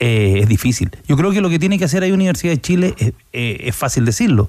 eh, 0.00 0.40
es 0.40 0.48
difícil. 0.48 0.90
Yo 1.06 1.16
creo 1.16 1.32
que 1.32 1.42
lo 1.42 1.50
que 1.50 1.58
tiene 1.58 1.78
que 1.78 1.84
hacer 1.84 2.02
ahí 2.02 2.10
Universidad 2.10 2.52
de 2.52 2.60
Chile 2.60 2.94
es, 2.98 3.12
eh, 3.32 3.58
es 3.60 3.76
fácil 3.76 4.06
decirlo. 4.06 4.48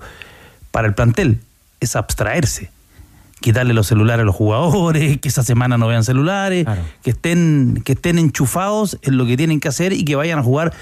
Para 0.72 0.88
el 0.88 0.96
plantel 0.96 1.42
es 1.80 1.96
abstraerse, 1.96 2.72
quitarle 3.44 3.74
los 3.74 3.88
celulares 3.88 4.24
a 4.24 4.26
los 4.26 4.36
jugadores, 4.36 5.18
que 5.22 5.28
esa 5.28 5.44
semana 5.44 5.78
no 5.78 5.88
vean 5.88 6.04
celulares, 6.06 6.66
que 7.04 7.10
estén 7.12 7.82
que 7.84 7.92
estén 7.92 8.18
enchufados 8.18 8.98
en 9.02 9.18
lo 9.18 9.26
que 9.26 9.36
tienen 9.36 9.60
que 9.60 9.68
hacer 9.68 9.92
y 9.92 10.06
que 10.06 10.16
vayan 10.16 10.40
a 10.40 10.44
jugar 10.44 10.74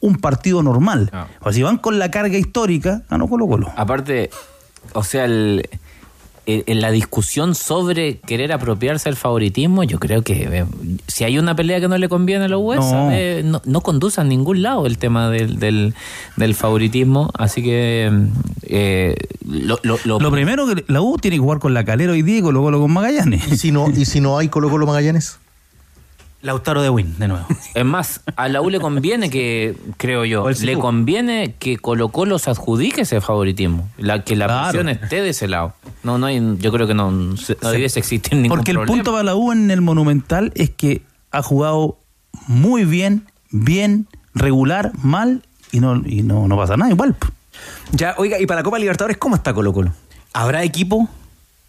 un 0.00 0.16
partido 0.16 0.62
normal. 0.62 1.10
O 1.40 1.52
si 1.52 1.62
van 1.64 1.78
con 1.78 1.98
la 1.98 2.10
carga 2.12 2.38
histórica, 2.38 3.02
ah, 3.08 3.18
no 3.18 3.26
Colo 3.28 3.48
Colo. 3.48 3.72
Aparte, 3.76 4.30
o 4.92 5.02
sea, 5.02 5.24
el- 5.24 5.68
en 6.46 6.80
la 6.80 6.90
discusión 6.92 7.54
sobre 7.54 8.18
querer 8.20 8.52
apropiarse 8.52 9.08
del 9.08 9.16
favoritismo, 9.16 9.82
yo 9.82 9.98
creo 9.98 10.22
que 10.22 10.44
eh, 10.44 10.64
si 11.08 11.24
hay 11.24 11.38
una 11.38 11.56
pelea 11.56 11.80
que 11.80 11.88
no 11.88 11.98
le 11.98 12.08
conviene 12.08 12.44
a 12.44 12.48
los 12.48 12.60
huesos, 12.62 12.92
No. 12.92 13.10
eh, 13.12 13.42
no, 13.44 13.60
no 13.64 13.80
conduce 13.80 14.20
a 14.20 14.24
ningún 14.24 14.62
lado 14.62 14.86
el 14.86 14.98
tema 14.98 15.28
del, 15.30 15.58
del, 15.58 15.94
del 16.36 16.54
favoritismo. 16.54 17.30
Así 17.36 17.62
que 17.62 18.10
eh, 18.62 19.16
lo, 19.44 19.78
lo- 19.82 19.98
lo- 20.04 20.20
Lo 20.20 20.30
primero 20.30 20.66
que 20.66 20.84
la 20.88 21.00
U 21.02 21.16
tiene 21.18 21.36
que 21.36 21.40
jugar 21.40 21.58
con 21.58 21.74
la 21.74 21.84
Calera 21.84 22.12
hoy 22.12 22.22
día 22.22 22.38
y 22.38 22.42
Colo 22.42 22.62
Colo 22.62 22.80
con 22.80 22.92
Magallanes. 22.92 23.46
¿Y 23.52 23.56
si 23.56 23.72
no, 23.72 23.90
y 23.90 24.04
si 24.04 24.20
no 24.20 24.38
hay 24.38 24.48
Colo 24.48 24.70
Colo 24.70 24.86
Magallanes? 24.86 25.38
Lautaro 26.46 26.80
de 26.82 26.88
Win, 26.90 27.18
de 27.18 27.28
nuevo. 27.28 27.46
Es 27.74 27.84
más, 27.84 28.22
a 28.36 28.48
la 28.48 28.62
U 28.62 28.70
le 28.70 28.80
conviene 28.80 29.28
que, 29.28 29.76
creo 29.98 30.24
yo, 30.24 30.48
le 30.48 30.78
conviene 30.78 31.54
que 31.58 31.76
Colo 31.76 32.08
Colo 32.08 32.38
se 32.38 32.48
adjudique 32.50 33.02
ese 33.02 33.20
favoritismo, 33.20 33.88
la, 33.98 34.24
que 34.24 34.34
la 34.36 34.46
Claro. 34.46 34.62
presión 34.70 34.88
esté 34.88 35.20
de 35.22 35.28
ese 35.30 35.46
lado. 35.48 35.74
No, 36.02 36.16
no 36.16 36.26
hay, 36.26 36.40
yo 36.58 36.72
creo 36.72 36.86
que 36.86 36.94
no, 36.94 37.10
no 37.10 37.70
debiese 37.70 37.98
existir 37.98 38.32
ningún 38.34 38.48
Porque 38.56 38.70
el 38.70 38.76
problema. 38.78 38.96
punto 38.96 39.10
para 39.12 39.24
la 39.24 39.34
U 39.36 39.52
en 39.52 39.70
el 39.70 39.82
Monumental 39.82 40.52
es 40.54 40.70
que 40.70 41.02
ha 41.32 41.42
jugado 41.42 41.98
muy 42.46 42.84
bien, 42.84 43.26
bien, 43.50 44.06
regular, 44.34 44.92
mal 45.02 45.42
y 45.72 45.80
no, 45.80 46.00
y 46.06 46.22
no, 46.22 46.48
no 46.48 46.56
pasa 46.56 46.76
nada 46.78 46.90
igual. 46.90 47.14
Ya, 47.92 48.14
oiga, 48.18 48.38
y 48.40 48.46
para 48.46 48.60
la 48.60 48.64
Copa 48.64 48.78
Libertadores, 48.78 49.16
¿cómo 49.18 49.34
está 49.36 49.52
Colo 49.52 49.72
Colo? 49.72 49.92
¿Habrá 50.32 50.62
equipo? 50.62 51.08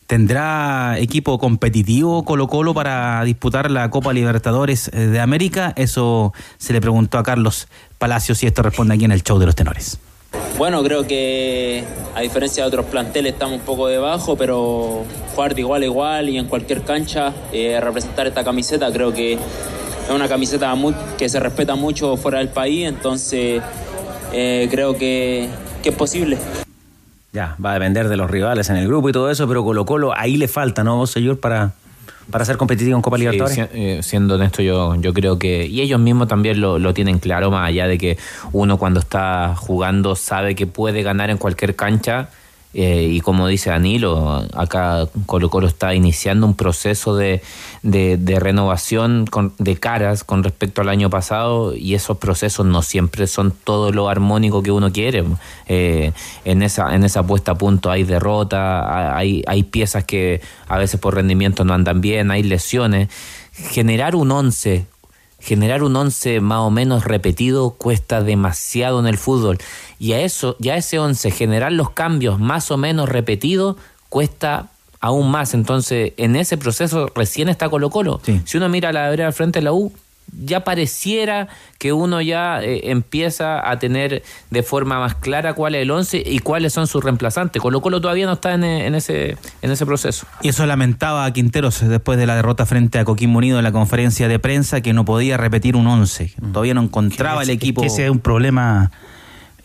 ¿Tendrá 0.08 0.98
equipo 1.00 1.38
competitivo 1.38 2.24
Colo 2.24 2.48
Colo 2.48 2.74
para 2.74 3.22
disputar 3.26 3.70
la 3.70 3.90
Copa 3.90 4.14
Libertadores 4.14 4.90
eh, 4.94 5.08
de 5.08 5.20
América? 5.20 5.74
Eso 5.76 6.34
se 6.58 6.72
le 6.72 6.80
preguntó 6.80 7.18
a 7.18 7.24
Carlos 7.24 7.68
Palacios 7.98 8.42
y 8.42 8.48
esto 8.48 8.62
responde 8.62 8.96
aquí 8.96 9.04
en 9.04 9.12
el 9.12 9.22
show 9.22 9.38
de 9.38 9.46
los 9.46 9.56
tenores. 9.56 10.00
Bueno, 10.58 10.82
creo 10.82 11.06
que 11.06 11.84
a 12.16 12.22
diferencia 12.22 12.64
de 12.64 12.68
otros 12.70 12.86
planteles 12.86 13.34
estamos 13.34 13.60
un 13.60 13.66
poco 13.66 13.88
debajo, 13.88 14.38
pero 14.38 15.04
jugar 15.36 15.54
de 15.56 15.62
igual 15.62 15.82
a 15.82 15.86
igual 15.86 16.30
y 16.30 16.38
en 16.38 16.46
cualquier 16.48 16.84
cancha, 16.84 17.34
eh, 17.52 17.78
representar 17.82 18.28
esta 18.28 18.46
camiseta, 18.46 18.90
creo 18.94 19.14
que 19.14 19.34
es 19.34 19.40
una 20.10 20.30
camiseta 20.30 20.74
que 21.18 21.28
se 21.28 21.40
respeta 21.42 21.76
mucho 21.76 22.16
fuera 22.16 22.38
del 22.38 22.48
país, 22.50 22.88
entonces 22.88 23.62
eh, 24.32 24.68
creo 24.72 24.98
que, 24.98 25.50
que 25.84 25.90
es 25.90 25.96
posible. 25.96 26.38
Ya, 27.34 27.56
va 27.64 27.72
a 27.72 27.74
depender 27.74 28.08
de 28.10 28.18
los 28.18 28.32
rivales 28.32 28.70
en 28.70 28.78
el 28.78 28.88
grupo 28.88 29.10
y 29.10 29.12
todo 29.12 29.30
eso, 29.30 29.48
pero 29.48 29.64
Colo 29.64 29.86
Colo 29.86 30.14
ahí 30.16 30.38
le 30.38 30.48
falta, 30.48 30.84
¿no, 30.84 30.98
vos, 30.98 31.12
señor, 31.12 31.40
para, 31.40 31.74
para 32.32 32.46
ser 32.46 32.58
competitivo 32.58 32.96
en 32.96 33.02
Copa 33.02 33.18
Libertadores? 33.18 33.70
eh, 33.74 34.00
siendo 34.02 34.36
honesto, 34.36 34.62
yo, 34.62 34.96
yo 34.96 35.14
creo 35.14 35.38
que. 35.38 35.66
Y 35.66 35.82
ellos 35.82 36.00
mismos 36.00 36.28
también 36.28 36.62
lo, 36.62 36.80
lo 36.80 36.94
tienen 36.94 37.20
claro, 37.20 37.52
más 37.52 37.68
allá 37.68 37.88
de 37.88 37.98
que 37.98 38.18
uno 38.54 38.78
cuando 38.78 39.00
está 39.00 39.56
jugando 39.56 40.16
sabe 40.16 40.56
que 40.56 40.68
puede 40.68 41.04
ganar 41.04 41.30
en 41.30 41.38
cualquier 41.38 41.76
cancha. 41.76 42.30
Eh, 42.74 43.08
y 43.12 43.22
como 43.22 43.48
dice 43.48 43.70
Danilo, 43.72 44.46
acá 44.54 45.08
Colo 45.26 45.50
Colo 45.50 45.68
está 45.68 45.96
iniciando 45.96 46.46
un 46.46 46.54
proceso 46.56 47.16
de, 47.16 47.42
de- 47.82 48.40
renovación 48.40 49.26
con- 49.26 49.54
de 49.58 49.78
caras 49.78 50.24
con 50.24 50.44
respecto 50.44 50.82
al 50.82 50.90
año 50.90 51.10
pasado 51.10 51.74
y 51.76 51.96
esos 51.96 52.18
procesos 52.18 52.66
no 52.66 52.82
siempre 52.84 53.26
son 53.28 53.52
todo 53.64 53.92
lo 53.92 54.10
armónico 54.10 54.62
que 54.62 54.72
uno 54.72 54.92
quiere. 54.92 55.24
Eh, 55.68 56.12
en, 56.46 56.62
esa, 56.62 56.94
en 56.94 57.04
esa 57.04 57.26
puesta 57.26 57.54
a 57.54 57.56
punto 57.56 57.90
hay 57.90 58.04
derrota, 58.04 59.16
hay, 59.18 59.44
hay 59.48 59.64
piezas 59.64 60.04
que 60.04 60.42
a 60.68 60.78
veces 60.78 61.00
por 61.00 61.16
rendimiento 61.16 61.64
no 61.64 61.74
andan 61.74 62.02
bien, 62.02 62.30
hay 62.32 62.44
lesiones. 62.44 63.10
Generar 63.72 64.16
un 64.16 64.32
11 64.32 64.86
generar 65.48 65.82
un 65.82 65.96
once 65.96 66.42
más 66.42 66.60
o 66.60 66.70
menos 66.70 67.06
repetido 67.06 67.70
cuesta 67.70 68.22
demasiado 68.22 69.00
en 69.00 69.08
el 69.08 69.18
fútbol. 69.18 69.58
Y 69.98 70.12
a 70.12 70.20
eso, 70.20 70.58
ya 70.60 70.76
ese 70.76 71.00
once, 71.00 71.32
generar 71.32 71.72
los 71.72 71.92
cambios 71.92 72.38
más 72.38 72.70
o 72.70 72.76
menos 72.76 73.08
repetidos, 73.08 73.78
cuesta 74.10 74.68
aún 75.00 75.32
más. 75.32 75.54
Entonces, 75.54 76.12
en 76.18 76.36
ese 76.36 76.58
proceso 76.58 77.10
recién 77.16 77.48
está 77.48 77.70
Colo 77.70 77.90
Colo. 77.90 78.20
Si 78.44 78.58
uno 78.58 78.68
mira 78.68 78.90
a 78.90 78.94
la 78.94 79.10
vereda 79.10 79.28
al 79.28 79.34
frente 79.34 79.60
de 79.60 79.64
la 79.64 79.72
U, 79.72 79.94
ya 80.40 80.64
pareciera 80.64 81.48
que 81.78 81.94
uno 81.94 82.22
ya 82.22 82.62
eh, 82.62 82.92
empieza 82.92 83.70
a 83.70 83.80
tener 83.80 84.24
de 84.50 84.64
forma 84.64 85.00
más 85.00 85.16
clara 85.16 85.54
cuál 85.54 85.76
es 85.76 85.82
el 85.84 85.92
once 85.92 86.22
y 86.26 86.40
cuáles 86.40 86.74
son 86.74 86.88
sus 86.88 87.04
reemplazantes. 87.04 87.62
Colo 87.62 87.82
Colo 87.82 88.02
todavía 88.02 88.26
no 88.26 88.34
está 88.34 88.54
en, 88.54 88.64
eh, 88.64 88.86
en 88.88 88.96
ese, 88.96 89.38
en 89.62 89.72
ese 89.72 89.86
proceso. 89.86 90.28
Y 90.42 90.50
eso 90.50 90.66
lamentaba 90.66 91.26
a 91.26 91.32
Quinteros 91.34 91.88
después 91.88 92.18
de 92.18 92.26
la 92.26 92.36
derrota 92.36 92.66
frente 92.66 93.00
a 93.00 93.06
Coquimbo 93.06 93.38
Unido 93.40 93.58
en 93.58 93.64
la 93.64 93.72
conferencia 93.72 94.28
de 94.28 94.40
prensa 94.40 94.82
que 94.82 94.94
no 94.94 95.06
podía 95.06 95.38
repetir 95.38 95.76
un 95.76 95.88
11. 95.88 96.34
Todavía 96.54 96.74
no 96.74 96.82
encontraba 96.84 97.44
el 97.44 97.50
Es- 97.50 97.56
equipo. 97.56 97.82
Que 97.82 97.88
ese 97.88 98.06
es 98.06 98.10
un 98.12 98.20
problema 98.20 98.92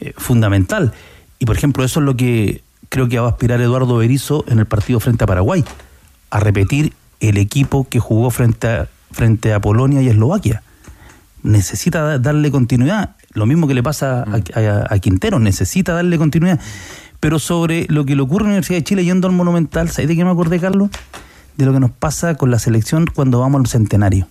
eh, 0.01 0.13
fundamental. 0.17 0.93
Y 1.39 1.45
por 1.47 1.57
ejemplo, 1.57 1.85
eso 1.85 2.01
es 2.01 2.07
lo 2.07 2.17
que 2.17 2.63
creo 2.89 3.09
que 3.09 3.19
va 3.19 3.27
a 3.27 3.31
aspirar 3.31 3.61
Eduardo 3.61 3.97
Berizzo 3.97 4.45
en 4.49 4.59
el 4.59 4.67
partido 4.67 5.01
frente 5.01 5.25
a 5.25 5.27
Paraguay, 5.27 5.65
a 6.31 6.41
repetir 6.41 6.93
el 7.21 7.37
equipo 7.39 7.87
que 7.89 7.99
jugó 8.01 8.31
frente 8.31 8.67
a, 8.69 8.89
frente 9.13 9.53
a 9.53 9.61
Polonia 9.61 10.03
y 10.03 10.09
Eslovaquia. 10.09 10.63
necesita 11.43 12.03
da- 12.03 12.19
darle 12.19 12.51
continuidad. 12.51 13.17
Lo 13.35 13.47
mismo 13.47 13.67
que 13.67 13.75
le 13.75 13.83
pasa 13.83 14.23
a, 14.23 14.59
a- 14.61 14.87
a 14.95 14.99
Quintero, 15.01 15.39
necesita 15.41 15.93
darle 15.93 16.17
continuidad. 16.19 16.61
Pero 17.19 17.39
sobre 17.39 17.87
lo 17.89 18.05
que 18.05 18.15
le 18.17 18.23
ocurre 18.23 18.45
en 18.45 18.49
la 18.51 18.53
Universidad 18.55 18.79
de 18.79 18.85
Chile 18.85 19.05
yendo 19.05 19.27
al 19.29 19.35
Monumental, 19.35 19.89
¿sabes 19.91 20.09
de 20.09 20.17
qué 20.17 20.25
me 20.25 20.31
acordé, 20.31 20.61
Carlos? 20.61 20.91
De 21.57 21.65
lo 21.67 21.73
que 21.73 21.81
nos 21.81 21.91
pasa 21.91 22.35
con 22.37 22.51
la 22.51 22.59
selección 22.59 23.07
cuando 23.07 23.41
vamos 23.41 23.61
al 23.61 23.67
centenario. 23.67 24.29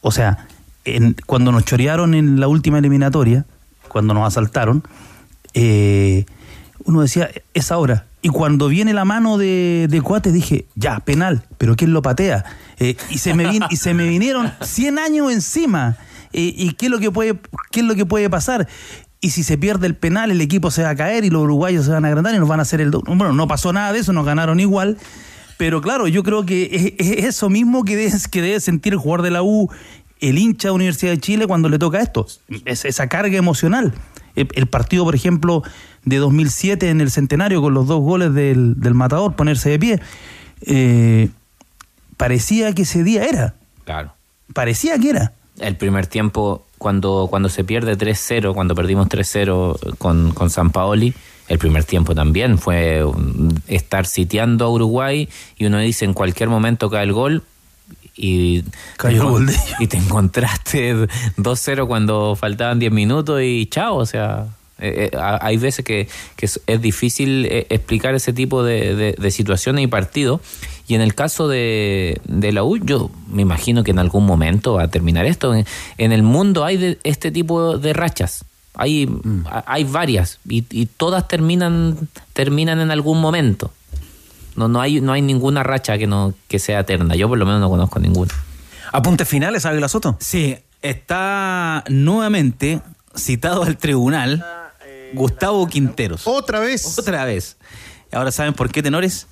O 0.00 0.10
sea, 0.12 0.46
en- 0.84 1.16
cuando 1.26 1.52
nos 1.52 1.64
chorearon 1.64 2.14
en 2.14 2.38
la 2.40 2.48
última 2.48 2.78
eliminatoria, 2.78 3.44
cuando 3.88 4.12
nos 4.14 4.26
asaltaron, 4.26 4.82
eh, 5.54 6.26
uno 6.88 7.02
decía, 7.02 7.30
es 7.54 7.70
ahora. 7.70 8.06
Y 8.22 8.30
cuando 8.30 8.68
viene 8.68 8.94
la 8.94 9.04
mano 9.04 9.36
de, 9.38 9.86
de 9.90 10.00
Cuate, 10.00 10.32
dije, 10.32 10.66
ya, 10.74 11.00
penal, 11.00 11.44
pero 11.58 11.76
¿quién 11.76 11.92
lo 11.92 12.00
patea? 12.02 12.44
Eh, 12.78 12.96
y, 13.10 13.18
se 13.18 13.34
me 13.34 13.46
vin- 13.46 13.66
y 13.70 13.76
se 13.76 13.92
me 13.94 14.08
vinieron 14.08 14.50
100 14.60 14.98
años 14.98 15.30
encima. 15.30 15.96
Eh, 16.32 16.52
¿Y 16.56 16.72
qué 16.72 16.86
es, 16.86 16.90
lo 16.90 16.98
que 16.98 17.10
puede, 17.10 17.38
qué 17.70 17.80
es 17.80 17.86
lo 17.86 17.94
que 17.94 18.06
puede 18.06 18.28
pasar? 18.30 18.66
Y 19.20 19.30
si 19.30 19.42
se 19.42 19.58
pierde 19.58 19.86
el 19.86 19.96
penal, 19.96 20.30
el 20.30 20.40
equipo 20.40 20.70
se 20.70 20.82
va 20.82 20.90
a 20.90 20.96
caer 20.96 21.24
y 21.24 21.30
los 21.30 21.42
uruguayos 21.42 21.84
se 21.84 21.90
van 21.92 22.04
a 22.06 22.08
agrandar 22.08 22.34
y 22.34 22.38
nos 22.38 22.48
van 22.48 22.60
a 22.60 22.62
hacer 22.62 22.80
el... 22.80 22.90
Bueno, 22.90 23.32
no 23.32 23.46
pasó 23.46 23.72
nada 23.72 23.92
de 23.92 23.98
eso, 23.98 24.12
nos 24.12 24.24
ganaron 24.24 24.58
igual. 24.60 24.96
Pero 25.58 25.82
claro, 25.82 26.08
yo 26.08 26.22
creo 26.22 26.46
que 26.46 26.94
es, 26.98 27.06
es 27.18 27.24
eso 27.26 27.50
mismo 27.50 27.84
que 27.84 27.96
debe, 27.96 28.12
que 28.30 28.40
debe 28.42 28.60
sentir 28.60 28.94
el 28.94 28.98
jugador 28.98 29.22
de 29.22 29.30
la 29.32 29.42
U, 29.42 29.70
el 30.20 30.38
hincha 30.38 30.68
de 30.68 30.72
Universidad 30.72 31.12
de 31.12 31.18
Chile 31.18 31.46
cuando 31.46 31.68
le 31.68 31.78
toca 31.78 32.00
esto. 32.00 32.26
Es 32.64 32.84
esa 32.84 33.08
carga 33.08 33.36
emocional. 33.36 33.92
El 34.34 34.66
partido, 34.68 35.04
por 35.04 35.16
ejemplo, 35.16 35.64
de 36.08 36.16
2007 36.18 36.90
en 36.90 37.00
el 37.00 37.10
centenario 37.10 37.60
con 37.60 37.74
los 37.74 37.86
dos 37.86 38.00
goles 38.00 38.34
del, 38.34 38.80
del 38.80 38.94
matador, 38.94 39.34
ponerse 39.34 39.70
de 39.70 39.78
pie, 39.78 40.00
eh, 40.62 41.28
parecía 42.16 42.74
que 42.74 42.82
ese 42.82 43.04
día 43.04 43.24
era. 43.24 43.54
Claro. 43.84 44.12
Parecía 44.52 44.98
que 44.98 45.10
era. 45.10 45.32
El 45.58 45.76
primer 45.76 46.06
tiempo, 46.06 46.64
cuando, 46.78 47.26
cuando 47.30 47.48
se 47.48 47.64
pierde 47.64 47.96
3-0, 47.96 48.54
cuando 48.54 48.74
perdimos 48.74 49.08
3-0 49.08 49.96
con, 49.98 50.32
con 50.32 50.50
San 50.50 50.70
Paoli, 50.70 51.14
el 51.48 51.58
primer 51.58 51.84
tiempo 51.84 52.14
también 52.14 52.58
fue 52.58 53.02
estar 53.66 54.06
sitiando 54.06 54.66
a 54.66 54.70
Uruguay 54.70 55.28
y 55.56 55.64
uno 55.64 55.78
dice 55.78 56.04
en 56.04 56.12
cualquier 56.12 56.50
momento 56.50 56.90
cae 56.90 57.04
el 57.04 57.12
gol 57.12 57.42
y, 58.14 58.64
Cayó 58.96 59.38
de 59.38 59.56
y 59.78 59.86
te 59.86 59.96
encontraste 59.96 60.94
2-0 61.36 61.86
cuando 61.86 62.36
faltaban 62.36 62.78
10 62.78 62.92
minutos 62.92 63.40
y 63.42 63.66
chao, 63.66 63.96
o 63.96 64.06
sea... 64.06 64.46
eh, 64.78 65.10
eh, 65.12 65.16
ha- 65.16 65.38
hay 65.44 65.56
veces 65.56 65.84
que, 65.84 66.08
que 66.36 66.46
es, 66.46 66.60
es 66.66 66.80
difícil 66.80 67.46
eh, 67.46 67.66
explicar 67.70 68.14
ese 68.14 68.32
tipo 68.32 68.62
de, 68.62 68.94
de- 68.94 69.12
de 69.18 69.30
situaciones 69.30 69.84
y 69.84 69.86
partidos. 69.86 70.40
Y 70.86 70.94
en 70.94 71.00
el 71.02 71.14
caso 71.14 71.48
de, 71.48 72.20
de 72.24 72.52
la 72.52 72.64
U, 72.64 72.78
yo 72.78 73.10
me 73.30 73.42
imagino 73.42 73.84
que 73.84 73.90
en 73.90 73.98
algún 73.98 74.24
momento 74.24 74.74
va 74.74 74.84
a 74.84 74.88
terminar 74.88 75.26
esto. 75.26 75.54
En, 75.54 75.66
en 75.98 76.12
el 76.12 76.22
mundo 76.22 76.64
hay 76.64 76.76
de 76.78 76.98
este 77.04 77.30
tipo 77.30 77.76
de 77.78 77.92
rachas. 77.92 78.44
Hay, 78.74 79.08
a- 79.50 79.64
hay 79.66 79.84
varias 79.84 80.38
y, 80.48 80.64
y 80.70 80.86
todas 80.86 81.28
terminan, 81.28 82.08
terminan 82.32 82.80
en 82.80 82.90
algún 82.90 83.20
momento. 83.20 83.70
No, 84.56 84.66
no, 84.68 84.80
hay, 84.80 85.00
no 85.00 85.12
hay 85.12 85.22
ninguna 85.22 85.62
racha 85.62 85.98
que, 85.98 86.06
no, 86.06 86.34
que 86.48 86.58
sea 86.58 86.80
eterna. 86.80 87.14
Yo 87.16 87.28
por 87.28 87.38
lo 87.38 87.44
menos 87.46 87.60
no 87.60 87.68
conozco 87.68 88.00
ninguna. 88.00 88.32
¿Apuntes 88.92 89.28
finales, 89.28 89.66
Águila 89.66 89.88
Soto? 89.88 90.16
Sí, 90.20 90.56
está 90.80 91.84
nuevamente 91.88 92.80
citado 93.14 93.62
al 93.64 93.76
tribunal 93.76 94.44
Gustavo 95.12 95.66
Quinteros. 95.66 96.26
Otra 96.26 96.60
vez. 96.60 96.98
Otra 96.98 97.24
vez. 97.24 97.56
Ahora, 98.12 98.30
¿saben 98.32 98.54
por 98.54 98.70
qué, 98.70 98.82
tenores? 98.82 99.26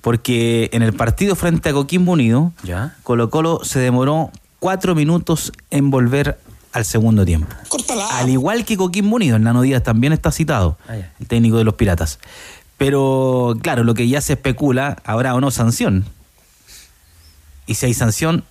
Porque 0.00 0.70
en 0.72 0.82
el 0.82 0.92
partido 0.92 1.34
frente 1.34 1.68
a 1.70 1.72
Coquimbo 1.72 2.12
Unido, 2.12 2.52
¿Ya? 2.62 2.96
Colo 3.02 3.30
Colo 3.30 3.60
se 3.64 3.80
demoró 3.80 4.30
cuatro 4.60 4.94
minutos 4.94 5.52
en 5.70 5.90
volver 5.90 6.38
al 6.72 6.84
segundo 6.84 7.24
tiempo. 7.24 7.48
Al 8.12 8.28
igual 8.30 8.64
que 8.64 8.76
Coquimbo 8.76 9.16
Unido, 9.16 9.36
el 9.36 9.42
Nano 9.42 9.62
Díaz 9.62 9.82
también 9.82 10.12
está 10.12 10.30
citado, 10.30 10.78
Ah, 10.88 10.94
el 11.18 11.26
técnico 11.26 11.58
de 11.58 11.64
los 11.64 11.74
Piratas. 11.74 12.18
Pero 12.76 13.56
claro, 13.60 13.82
lo 13.82 13.94
que 13.94 14.06
ya 14.08 14.20
se 14.20 14.34
especula, 14.34 14.98
habrá 15.04 15.34
o 15.34 15.40
no 15.40 15.50
sanción. 15.50 16.04
Y 17.66 17.74
si 17.74 17.86
hay 17.86 17.94
sanción, 17.94 18.44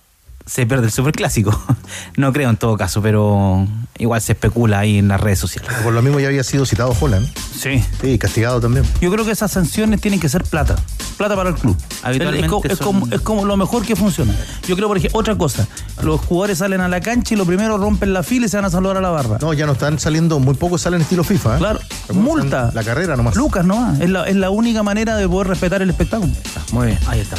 se 0.48 0.66
pierde 0.66 0.86
el 0.86 0.92
superclásico. 0.92 1.50
No 2.16 2.32
creo 2.32 2.50
en 2.50 2.56
todo 2.56 2.76
caso, 2.76 3.00
pero 3.00 3.66
igual 3.98 4.20
se 4.20 4.32
especula 4.32 4.80
ahí 4.80 4.98
en 4.98 5.08
las 5.08 5.20
redes 5.20 5.38
sociales. 5.38 5.70
Por 5.84 5.92
lo 5.92 6.02
mismo 6.02 6.18
ya 6.20 6.26
había 6.28 6.42
sido 6.44 6.66
citado 6.66 6.94
Holland. 7.00 7.26
Sí. 7.56 7.82
Sí, 8.00 8.18
castigado 8.18 8.60
también. 8.60 8.84
Yo 9.00 9.10
creo 9.10 9.24
que 9.24 9.30
esas 9.30 9.50
sanciones 9.52 10.00
tienen 10.00 10.18
que 10.20 10.28
ser 10.28 10.42
plata. 10.42 10.76
Plata 11.16 11.34
para 11.36 11.50
el 11.50 11.54
club. 11.56 11.76
Habitualmente 12.02 12.46
es, 12.46 12.50
co- 12.52 12.62
es 12.64 12.78
son- 12.78 12.86
como, 13.00 13.14
es 13.14 13.20
como 13.20 13.44
lo 13.44 13.56
mejor 13.56 13.84
que 13.86 13.94
funciona. 13.96 14.34
Yo 14.66 14.74
creo, 14.76 14.88
por 14.88 14.96
ejemplo, 14.98 15.18
otra 15.18 15.36
cosa. 15.38 15.66
Los 16.02 16.20
jugadores 16.22 16.58
salen 16.58 16.80
a 16.80 16.88
la 16.88 17.00
cancha 17.00 17.34
y 17.34 17.36
lo 17.36 17.46
primero 17.46 17.78
rompen 17.78 18.12
la 18.12 18.22
fila 18.22 18.46
y 18.46 18.48
se 18.48 18.56
van 18.56 18.66
a 18.66 18.70
saludar 18.70 18.96
a 18.96 19.00
la 19.00 19.10
barra. 19.10 19.38
No, 19.40 19.52
ya 19.54 19.64
no 19.66 19.72
están 19.72 19.98
saliendo, 19.98 20.38
muy 20.40 20.54
pocos 20.54 20.82
salen 20.82 21.00
estilo 21.00 21.24
FIFA. 21.24 21.54
¿eh? 21.54 21.58
Claro, 21.58 21.80
multa. 22.12 22.70
La 22.74 22.82
carrera 22.84 23.16
nomás. 23.16 23.36
Lucas 23.36 23.64
nomás. 23.64 24.00
Es 24.00 24.10
la, 24.10 24.24
es 24.28 24.36
la 24.36 24.50
única 24.50 24.82
manera 24.82 25.16
de 25.16 25.28
poder 25.28 25.48
respetar 25.48 25.80
el 25.82 25.90
espectáculo. 25.90 26.32
Muy 26.72 26.88
bien. 26.88 26.98
Ahí 27.06 27.20
está. 27.20 27.36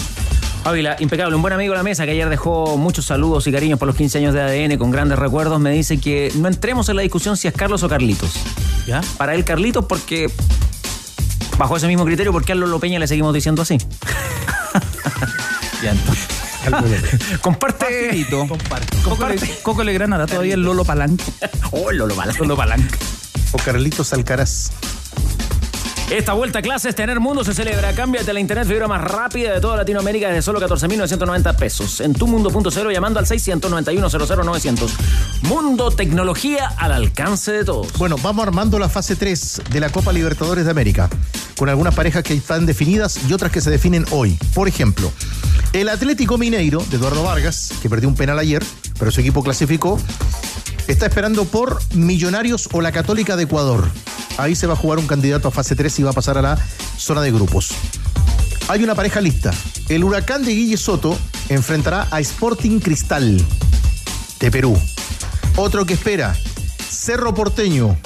Ávila, 0.66 0.98
impecable, 1.00 1.36
un 1.36 1.42
buen 1.42 1.54
amigo 1.54 1.72
de 1.74 1.78
la 1.78 1.84
mesa 1.84 2.06
que 2.06 2.12
ayer 2.12 2.30
dejó 2.30 2.78
muchos 2.78 3.06
saludos 3.06 3.48
y 3.48 3.52
cariños 3.52 3.80
por 3.80 3.88
los 3.88 3.96
15 3.96 4.18
años 4.20 4.34
de 4.34 4.42
ADN 4.42 4.78
con 4.78 4.92
grandes 4.92 5.18
recuerdos, 5.18 5.60
me 5.60 5.72
dice 5.72 6.00
que 6.00 6.32
no 6.36 6.48
entremos 6.48 6.90
en 6.90 6.98
la 6.98 7.02
discusión 7.02 7.38
si 7.38 7.48
es 7.48 7.54
Carlos 7.54 7.82
o 7.84 7.90
Carlitos. 7.90 8.32
¿Ya? 8.86 9.02
Para 9.18 9.36
él 9.36 9.46
Carlitos 9.46 9.86
porque 9.86 10.30
bajo 11.58 11.78
ese 11.78 11.88
mismo 11.88 12.06
criterio, 12.06 12.32
¿por 12.32 12.44
qué 12.44 12.52
a 12.52 12.56
Lolo 12.56 12.80
Peña 12.80 13.00
le 13.00 13.08
seguimos 13.08 13.34
diciendo 13.34 13.62
así? 13.62 13.78
Ya, 15.82 15.92
entonces. 15.92 17.38
Comparte. 17.42 17.86
Facilito. 18.10 18.46
Coco, 19.06 19.30
Le- 19.30 19.40
Coco 19.64 19.82
Legrand 19.82 20.14
hará 20.14 20.28
todavía 20.28 20.56
el 20.56 20.62
Lolo 20.62 20.84
Palanca. 20.84 21.24
Oh, 21.72 21.90
Lolo 21.94 22.16
Palanca. 22.16 22.40
Lolo 22.42 22.58
Palanca. 22.58 22.98
O 23.54 23.58
Carlitos 23.60 24.12
Alcaraz. 24.12 24.72
Esta 26.10 26.34
vuelta 26.34 26.58
a 26.58 26.62
clases, 26.64 26.96
Tener 26.96 27.20
Mundo 27.20 27.44
se 27.44 27.54
celebra. 27.54 27.94
Cámbiate 27.94 28.34
la 28.34 28.40
internet 28.40 28.68
fibra 28.68 28.88
más 28.88 29.00
rápida 29.00 29.54
de 29.54 29.62
toda 29.62 29.78
Latinoamérica 29.78 30.30
desde 30.30 30.42
solo 30.42 30.60
14.990 30.60 31.56
pesos. 31.56 32.02
En 32.02 32.14
tumundo.cero 32.14 32.90
llamando 32.90 33.20
al 33.20 33.28
691-00900. 33.28 34.90
Mundo 35.44 35.92
Tecnología 35.92 36.74
al 36.78 36.94
alcance 36.94 37.52
de 37.52 37.64
todos. 37.64 37.94
Bueno, 38.00 38.16
vamos 38.24 38.44
armando 38.44 38.80
la 38.80 38.90
fase 38.90 39.16
3 39.16 39.62
de 39.70 39.80
la 39.80 39.92
Copa 39.92 40.12
Libertadores 40.12 40.66
de 40.66 40.72
América, 40.72 41.10
con 41.56 41.70
algunas 41.70 41.94
parejas 41.94 42.24
que 42.24 42.34
están 42.34 42.66
definidas 42.66 43.20
y 43.30 43.34
otras 43.34 43.52
que 43.52 43.62
se 43.62 43.70
definen 43.70 44.04
hoy. 44.10 44.36
Por 44.56 44.68
ejemplo, 44.68 45.12
el 45.74 45.90
Atlético 45.90 46.40
Mineiro 46.40 46.84
de 46.90 46.98
Eduardo 46.98 47.22
Vargas, 47.22 47.72
que 47.84 47.90
perdió 47.90 48.10
un 48.10 48.16
penal 48.16 48.40
ayer, 48.40 48.64
pero 48.98 49.12
su 49.12 49.22
equipo 49.22 49.44
clasificó, 49.44 50.00
está 50.94 51.06
esperando 51.06 51.46
por 51.46 51.80
Millonarios 51.94 52.70
o 52.72 52.82
la 52.82 52.92
Católica 52.92 53.36
de 53.36 53.44
Ecuador. 53.44 53.90
Ahí 54.38 54.56
se 54.56 54.68
va 54.68 54.74
a 54.74 54.76
jugar 54.76 55.00
un 55.00 55.08
candidato 55.08 55.48
a 55.48 55.52
fase 55.52 55.76
3 55.76 56.00
y 56.00 56.04
va 56.04 56.12
a 56.12 56.14
pasar 56.14 56.38
a 56.38 56.42
la 56.42 56.58
zona 56.98 57.22
de 57.22 57.32
grupos. 57.32 57.70
Hay 58.68 58.84
una 58.84 58.96
pareja 58.96 59.22
lista. 59.22 59.52
El 59.88 60.04
huracán 60.04 60.44
de 60.44 60.52
Guille 60.52 60.78
Soto 60.78 61.18
enfrentará 61.50 62.08
a 62.12 62.20
Sporting 62.20 62.80
Cristal 62.80 63.44
de 64.40 64.52
Perú. 64.52 64.80
Otro 65.56 65.86
que 65.86 65.94
espera, 65.94 66.36
Cerro 66.90 67.34
Porteño, 67.34 67.98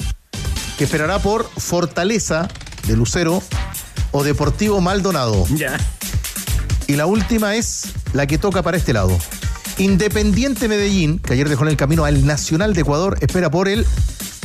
que 0.76 0.84
esperará 0.84 1.18
por 1.20 1.48
Fortaleza 1.56 2.48
de 2.86 2.96
Lucero 2.96 3.42
o 4.10 4.24
Deportivo 4.24 4.80
Maldonado. 4.80 5.46
Ya. 5.54 5.78
Y 6.86 6.96
la 6.96 7.06
última 7.06 7.54
es 7.56 7.84
la 8.12 8.26
que 8.26 8.38
toca 8.38 8.62
para 8.62 8.76
este 8.76 8.92
lado. 8.92 9.16
Independiente 9.78 10.68
Medellín, 10.68 11.18
que 11.18 11.32
ayer 11.32 11.48
dejó 11.48 11.64
en 11.64 11.70
el 11.70 11.76
camino 11.76 12.04
al 12.04 12.24
Nacional 12.24 12.74
de 12.74 12.82
Ecuador, 12.82 13.18
espera 13.20 13.50
por 13.50 13.68
el 13.68 13.84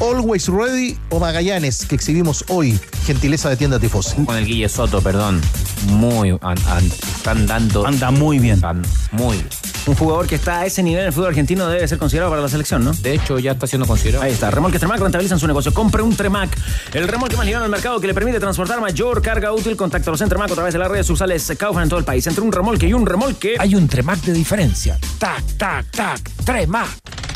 Always 0.01 0.47
Ready 0.47 0.97
o 1.09 1.19
Magallanes, 1.19 1.85
que 1.85 1.95
exhibimos 1.95 2.45
hoy. 2.47 2.79
Gentileza 3.05 3.49
de 3.49 3.57
tienda 3.57 3.79
Tifosi. 3.79 4.23
Con 4.25 4.37
el 4.37 4.45
Guille 4.45 4.69
Soto, 4.69 5.01
perdón. 5.01 5.41
Muy. 5.87 6.29
an- 6.41 6.57
an- 6.67 6.85
están 7.15 7.45
dando. 7.47 7.85
Anda 7.85 8.11
muy 8.11 8.39
bien. 8.39 8.55
Están 8.55 8.81
muy 9.11 9.37
bien. 9.37 9.47
Un 9.85 9.95
jugador 9.95 10.27
que 10.27 10.35
está 10.35 10.59
a 10.59 10.65
ese 10.65 10.83
nivel 10.83 11.01
en 11.01 11.07
el 11.07 11.13
fútbol 11.13 11.29
argentino 11.29 11.65
debe 11.67 11.87
ser 11.87 11.97
considerado 11.97 12.29
para 12.29 12.41
la 12.43 12.49
selección, 12.49 12.83
¿no? 12.83 12.91
De 12.93 13.13
hecho, 13.13 13.39
ya 13.39 13.53
está 13.53 13.65
siendo 13.65 13.87
considerado. 13.87 14.23
Ahí 14.23 14.33
está. 14.33 14.51
Remolques 14.51 14.79
Tremac 14.79 14.99
rentabilizan 14.99 15.39
su 15.39 15.47
negocio. 15.47 15.73
Compre 15.73 16.01
un 16.03 16.15
Tremac. 16.15 16.55
El 16.93 17.07
remolque 17.07 17.35
más 17.37 17.45
liviano 17.45 17.63
del 17.63 17.71
mercado 17.71 17.99
que 17.99 18.07
le 18.07 18.13
permite 18.13 18.39
transportar 18.39 18.79
mayor 18.81 19.21
carga 19.21 19.51
útil. 19.53 19.75
Contáctalos 19.75 20.21
en 20.21 20.29
Tremac 20.29 20.51
a 20.51 20.55
través 20.55 20.73
de 20.73 20.79
las 20.79 20.89
redes 20.89 21.07
sociales 21.07 21.51
Kaufman 21.57 21.83
en 21.83 21.89
todo 21.89 21.99
el 21.99 22.05
país. 22.05 22.27
Entre 22.27 22.43
un 22.43 22.51
remolque 22.51 22.87
y 22.87 22.93
un 22.93 23.05
remolque. 23.05 23.55
Hay 23.57 23.73
un 23.75 23.87
Tremac 23.87 24.19
de 24.21 24.33
diferencia. 24.33 24.97
Tac, 25.17 25.43
tac, 25.57 25.85
tac. 25.91 26.21
Tremac. 26.45 26.87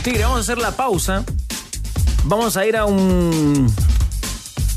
Tigre, 0.03 0.23
vamos 0.23 0.37
a 0.39 0.41
hacer 0.41 0.57
la 0.57 0.71
pausa. 0.71 1.23
Vamos 2.25 2.55
a 2.57 2.65
ir 2.65 2.77
a 2.77 2.85
un 2.85 3.73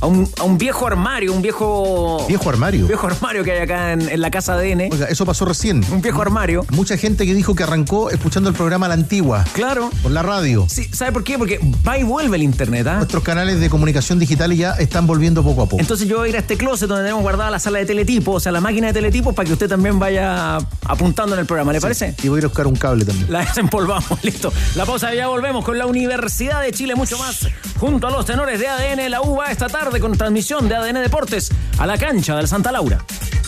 a 0.01 0.07
un, 0.07 0.29
a 0.39 0.45
un 0.45 0.59
viejo 0.59 0.87
armario, 0.87 1.33
un 1.33 1.43
viejo. 1.43 2.25
Viejo 2.29 2.49
armario. 2.49 2.87
Viejo 2.87 3.07
armario 3.07 3.45
que 3.45 3.53
hay 3.53 3.61
acá 3.61 3.93
en, 3.93 4.09
en 4.09 4.21
la 4.21 4.31
casa 4.31 4.55
ADN. 4.55 4.89
Oiga, 4.93 5.07
eso 5.07 5.25
pasó 5.25 5.45
recién. 5.45 5.83
Un 5.91 6.03
viejo 6.03 6.21
armario. 6.23 6.65
Mucha 6.71 6.97
gente 6.97 7.27
que 7.27 7.35
dijo 7.35 7.55
que 7.55 7.63
arrancó 7.63 8.11
escuchando 8.11 8.49
el 8.51 8.55
programa 8.55 8.89
la 8.89 8.95
antigua. 8.95 9.45
Claro. 9.55 9.91
Por 10.03 10.13
la 10.13 10.23
radio. 10.23 10.67
Sí, 10.69 10.85
¿sabe 10.93 11.13
por 11.13 11.25
qué? 11.25 11.39
Porque 11.39 11.61
va 11.87 11.99
y 11.99 12.03
vuelve 12.03 12.37
el 12.37 12.43
internet, 12.43 12.87
¿ah? 12.87 12.97
Nuestros 12.97 13.23
canales 13.23 13.59
de 13.61 13.71
comunicación 13.71 14.19
digital 14.19 14.53
ya 14.55 14.73
están 14.73 15.07
volviendo 15.07 15.43
poco 15.43 15.63
a 15.63 15.67
poco. 15.67 15.81
Entonces 15.81 16.07
yo 16.07 16.19
voy 16.19 16.27
a 16.27 16.31
ir 16.31 16.37
a 16.37 16.41
este 16.41 16.57
closet 16.57 16.89
donde 16.89 17.05
tenemos 17.05 17.23
guardada 17.23 17.51
la 17.51 17.59
sala 17.59 17.79
de 17.79 17.87
teletipo, 17.87 18.33
o 18.33 18.41
sea, 18.41 18.53
la 18.53 18.61
máquina 18.61 18.89
de 18.89 18.93
teletipos, 18.93 19.35
para 19.35 19.47
que 19.47 19.53
usted 19.55 19.69
también 19.69 19.99
vaya 19.99 20.59
apuntando 20.85 21.35
en 21.35 21.41
el 21.41 21.47
programa, 21.47 21.73
¿le 21.73 21.81
parece? 21.81 22.15
Y 22.23 22.29
voy 22.29 22.39
a 22.39 22.41
ir 22.41 22.45
a 22.45 22.49
buscar 22.49 22.67
un 22.67 22.77
cable 22.77 23.05
también. 23.05 23.33
La 23.33 23.41
desempolvamos, 23.47 24.23
listo. 24.23 24.53
La 24.75 24.85
pausa 24.85 25.13
y 25.15 25.17
ya 25.17 25.29
volvemos 25.29 25.65
con 25.65 25.79
la 25.79 25.87
Universidad 25.87 26.61
de 26.63 26.73
Chile, 26.73 26.95
mucho 26.95 27.19
más. 27.19 27.49
Junto 27.79 28.07
a 28.07 28.11
los 28.11 28.25
tenores 28.27 28.61
de 28.61 28.69
ADN, 28.69 29.11
la 29.11 29.23
U 29.23 29.37
va 29.37 29.47
esta 29.47 29.69
tarde 29.69 29.86
con 29.87 30.19
transmisión 30.19 30.69
de 30.69 30.75
ADN 30.75 31.03
Deportes 31.03 31.51
a 31.79 31.87
la 31.87 31.97
cancha 31.97 32.37
del 32.37 32.49
Santa 32.49 32.73
Laura. 32.73 33.05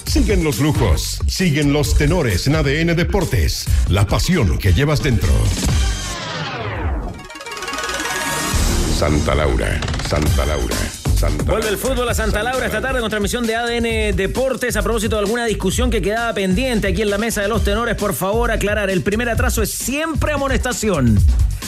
Siguen 0.06 0.44
los 0.44 0.60
lujos, 0.60 1.18
siguen 1.26 1.72
los 1.72 1.94
tenores 1.94 2.46
en 2.46 2.54
ADN 2.54 2.94
Deportes, 2.94 3.66
la 3.88 4.06
pasión 4.06 4.56
que 4.56 4.72
llevas 4.72 5.02
dentro. 5.02 5.28
Santa 8.96 9.34
Laura, 9.34 9.80
Santa 10.08 10.46
Laura, 10.46 10.76
Santa 11.18 11.50
Vuelve 11.50 11.68
el 11.68 11.78
fútbol 11.78 12.08
a 12.08 12.14
Santa 12.14 12.44
Laura 12.44 12.64
esta 12.66 12.80
tarde 12.80 13.00
con 13.00 13.10
transmisión 13.10 13.44
de 13.44 13.56
ADN 13.56 14.14
Deportes. 14.16 14.76
A 14.76 14.82
propósito 14.82 15.16
de 15.16 15.22
alguna 15.22 15.46
discusión 15.46 15.90
que 15.90 16.00
quedaba 16.00 16.32
pendiente 16.32 16.86
aquí 16.86 17.02
en 17.02 17.10
la 17.10 17.18
mesa 17.18 17.42
de 17.42 17.48
los 17.48 17.64
tenores, 17.64 17.96
por 17.96 18.14
favor 18.14 18.52
aclarar. 18.52 18.88
El 18.88 19.02
primer 19.02 19.28
atraso 19.28 19.60
es 19.60 19.72
siempre 19.72 20.30
amonestación. 20.32 21.18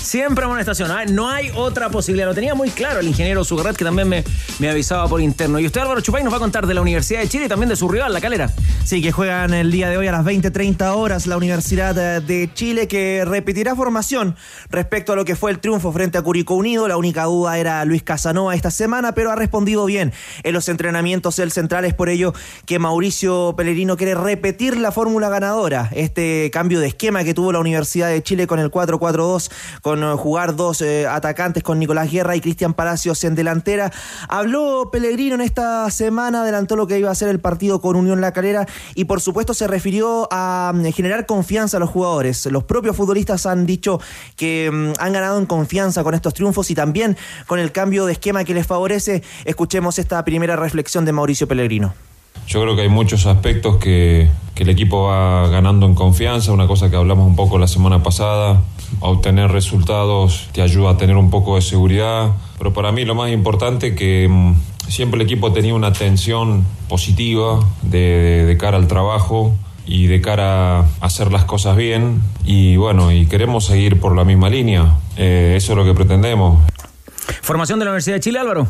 Siempre 0.01 0.45
amonestación. 0.45 0.91
¿ah? 0.91 1.05
No 1.05 1.29
hay 1.29 1.51
otra 1.55 1.91
posibilidad. 1.91 2.27
Lo 2.27 2.35
tenía 2.35 2.55
muy 2.55 2.71
claro 2.71 3.01
el 3.01 3.07
ingeniero 3.07 3.45
Sugarrat, 3.45 3.77
que 3.77 3.85
también 3.85 4.09
me, 4.09 4.25
me 4.59 4.71
avisaba 4.71 5.07
por 5.09 5.21
interno. 5.21 5.61
Y 5.61 5.67
usted, 5.67 5.81
Álvaro 5.81 6.01
Chupay, 6.01 6.25
nos 6.25 6.33
va 6.33 6.39
a 6.39 6.41
contar 6.41 6.67
de 6.67 6.75
la 6.75 6.81
Universidad 6.81 7.21
de 7.21 7.29
Chile 7.29 7.45
y 7.47 7.49
también 7.49 7.69
de 7.69 7.77
su 7.77 7.89
rival, 7.89 8.13
la 8.13 8.21
calera. 8.21 8.51
Sí, 8.85 9.03
que 9.03 9.13
juegan 9.13 9.53
el 9.53 9.71
día 9.71 9.89
de 9.91 9.99
hoy 9.99 10.07
a 10.07 10.13
las 10.13 10.25
20-30 10.25 10.95
horas 10.95 11.27
la 11.27 11.37
Universidad 11.37 11.97
eh, 11.99 12.21
de 12.21 12.51
Chile, 12.55 12.89
que 12.89 13.25
repetirá 13.27 13.77
formación 13.77 14.37
respecto 14.71 15.13
a 15.13 15.17
lo 15.17 15.25
que 15.25 15.37
fue 15.37 15.51
el 15.51 15.59
triunfo 15.59 15.93
frente 15.93 16.19
a 16.19 16.23
Curicó 16.23 16.55
Unido. 16.55 16.89
La 16.89 16.97
única 16.97 17.25
duda 17.25 17.59
era 17.59 17.85
Luis 17.85 18.03
Casanova 18.03 18.55
esta 18.55 18.71
semana, 18.71 19.13
pero 19.13 19.31
ha 19.31 19.37
respondido 19.41 19.85
bien 19.87 20.13
en 20.45 20.53
los 20.53 20.69
entrenamientos 20.69 21.39
el 21.39 21.51
central. 21.51 21.85
Es 21.85 21.95
por 21.95 22.09
ello 22.09 22.33
que 22.67 22.79
Mauricio 22.79 23.55
Pellegrino 23.57 23.97
quiere 23.97 24.15
repetir 24.15 24.77
la 24.77 24.93
fórmula 24.93 25.29
ganadora. 25.29 25.91
Este 25.93 26.51
cambio 26.53 26.79
de 26.79 26.87
esquema 26.87 27.25
que 27.25 27.35
tuvo 27.35 27.53
la 27.53 27.59
Universidad 27.59 28.09
de 28.09 28.23
Chile 28.23 28.47
con 28.47 28.59
el 28.59 28.71
4-4-2, 28.71 29.51
con 29.83 30.03
eh, 30.05 30.13
jugar 30.17 30.55
dos 30.55 30.81
eh, 30.83 31.07
atacantes 31.07 31.63
con 31.63 31.79
Nicolás 31.79 32.11
Guerra 32.11 32.37
y 32.37 32.41
Cristian 32.41 32.75
Palacios 32.75 33.25
en 33.25 33.35
delantera. 33.35 33.93
Habló 34.29 34.91
Pellegrino 34.93 35.35
en 35.35 35.41
esta 35.41 35.91
semana, 35.91 36.43
adelantó 36.43 36.77
lo 36.77 36.87
que 36.87 36.99
iba 36.99 37.11
a 37.11 37.15
ser 37.15 37.29
el 37.29 37.41
partido 37.41 37.81
con 37.81 37.97
Unión 37.97 38.21
La 38.21 38.33
Calera 38.33 38.67
y 38.95 39.05
por 39.05 39.21
supuesto 39.21 39.55
se 39.55 39.67
refirió 39.67 40.29
a 40.31 40.73
mm, 40.75 40.93
generar 40.93 41.27
confianza 41.27 41.79
a 41.79 41.81
los 41.81 41.91
jugadores. 41.91 42.47
Los 42.47 42.65
propios 42.65 42.97
futbolistas 42.97 43.47
han 43.47 43.67
dicho 43.67 44.01
que 44.37 44.71
mm, 44.71 44.93
han 44.99 45.13
ganado 45.13 45.39
en 45.39 45.47
confianza 45.47 46.05
con 46.05 46.15
estos 46.15 46.35
triunfos 46.35 46.71
y 46.71 46.75
también 46.75 47.17
con 47.47 47.59
el 47.59 47.73
cambio 47.73 48.07
de 48.07 48.13
esquema 48.13 48.45
que 48.45 48.55
les 48.55 48.67
favorece. 48.67 49.23
Escuchemos 49.45 49.99
esta 49.99 50.25
primera 50.25 50.57
reflexión 50.57 51.05
de 51.05 51.13
Mauricio 51.13 51.49
Pellegrino. 51.49 51.95
Yo 52.47 52.63
creo 52.63 52.75
que 52.75 52.83
hay 52.83 52.89
muchos 52.89 53.27
aspectos 53.27 53.77
que, 53.77 54.29
que, 54.55 54.63
el 54.65 54.71
equipo 54.71 55.05
va 55.05 55.49
ganando 55.49 55.87
en 55.87 55.95
confianza, 55.95 56.53
una 56.53 56.67
cosa 56.67 56.91
que 56.91 56.97
hablamos 56.97 57.27
un 57.27 57.37
poco 57.37 57.59
la 57.59 57.69
semana 57.69 58.03
pasada, 58.03 58.61
obtener 59.01 59.53
resultados 59.53 60.49
te 60.53 60.63
ayuda 60.63 60.91
a 60.91 60.97
tener 60.97 61.17
un 61.17 61.31
poco 61.31 61.57
de 61.57 61.63
seguridad, 61.63 62.33
pero 62.59 62.73
para 62.73 62.93
mí 62.93 63.05
lo 63.05 63.15
más 63.15 63.31
importante 63.31 63.95
que 63.95 64.29
mm, 64.29 64.55
siempre 64.89 65.21
el 65.21 65.27
equipo 65.27 65.53
tenía 65.53 65.75
una 65.75 65.89
atención 65.89 66.65
positiva 66.89 67.61
de, 67.83 67.99
de, 67.99 68.45
de 68.47 68.57
cara 68.57 68.77
al 68.77 68.89
trabajo 68.89 69.55
y 69.87 70.07
de 70.07 70.21
cara 70.21 70.81
a 70.81 70.87
hacer 71.01 71.33
las 71.33 71.45
cosas 71.45 71.77
bien 71.77 72.21
y 72.45 72.77
bueno, 72.77 73.13
y 73.13 73.27
queremos 73.27 73.67
seguir 73.67 74.01
por 74.01 74.17
la 74.17 74.25
misma 74.25 74.51
línea, 74.51 74.97
eh, 75.17 75.55
eso 75.57 75.73
es 75.73 75.79
lo 75.79 75.85
que 75.85 75.95
pretendemos. 75.95 76.59
Formación 77.43 77.79
de 77.79 77.85
la 77.85 77.93
Universidad 77.93 78.17
de 78.17 78.21
Chile, 78.21 78.39
Álvaro 78.39 78.67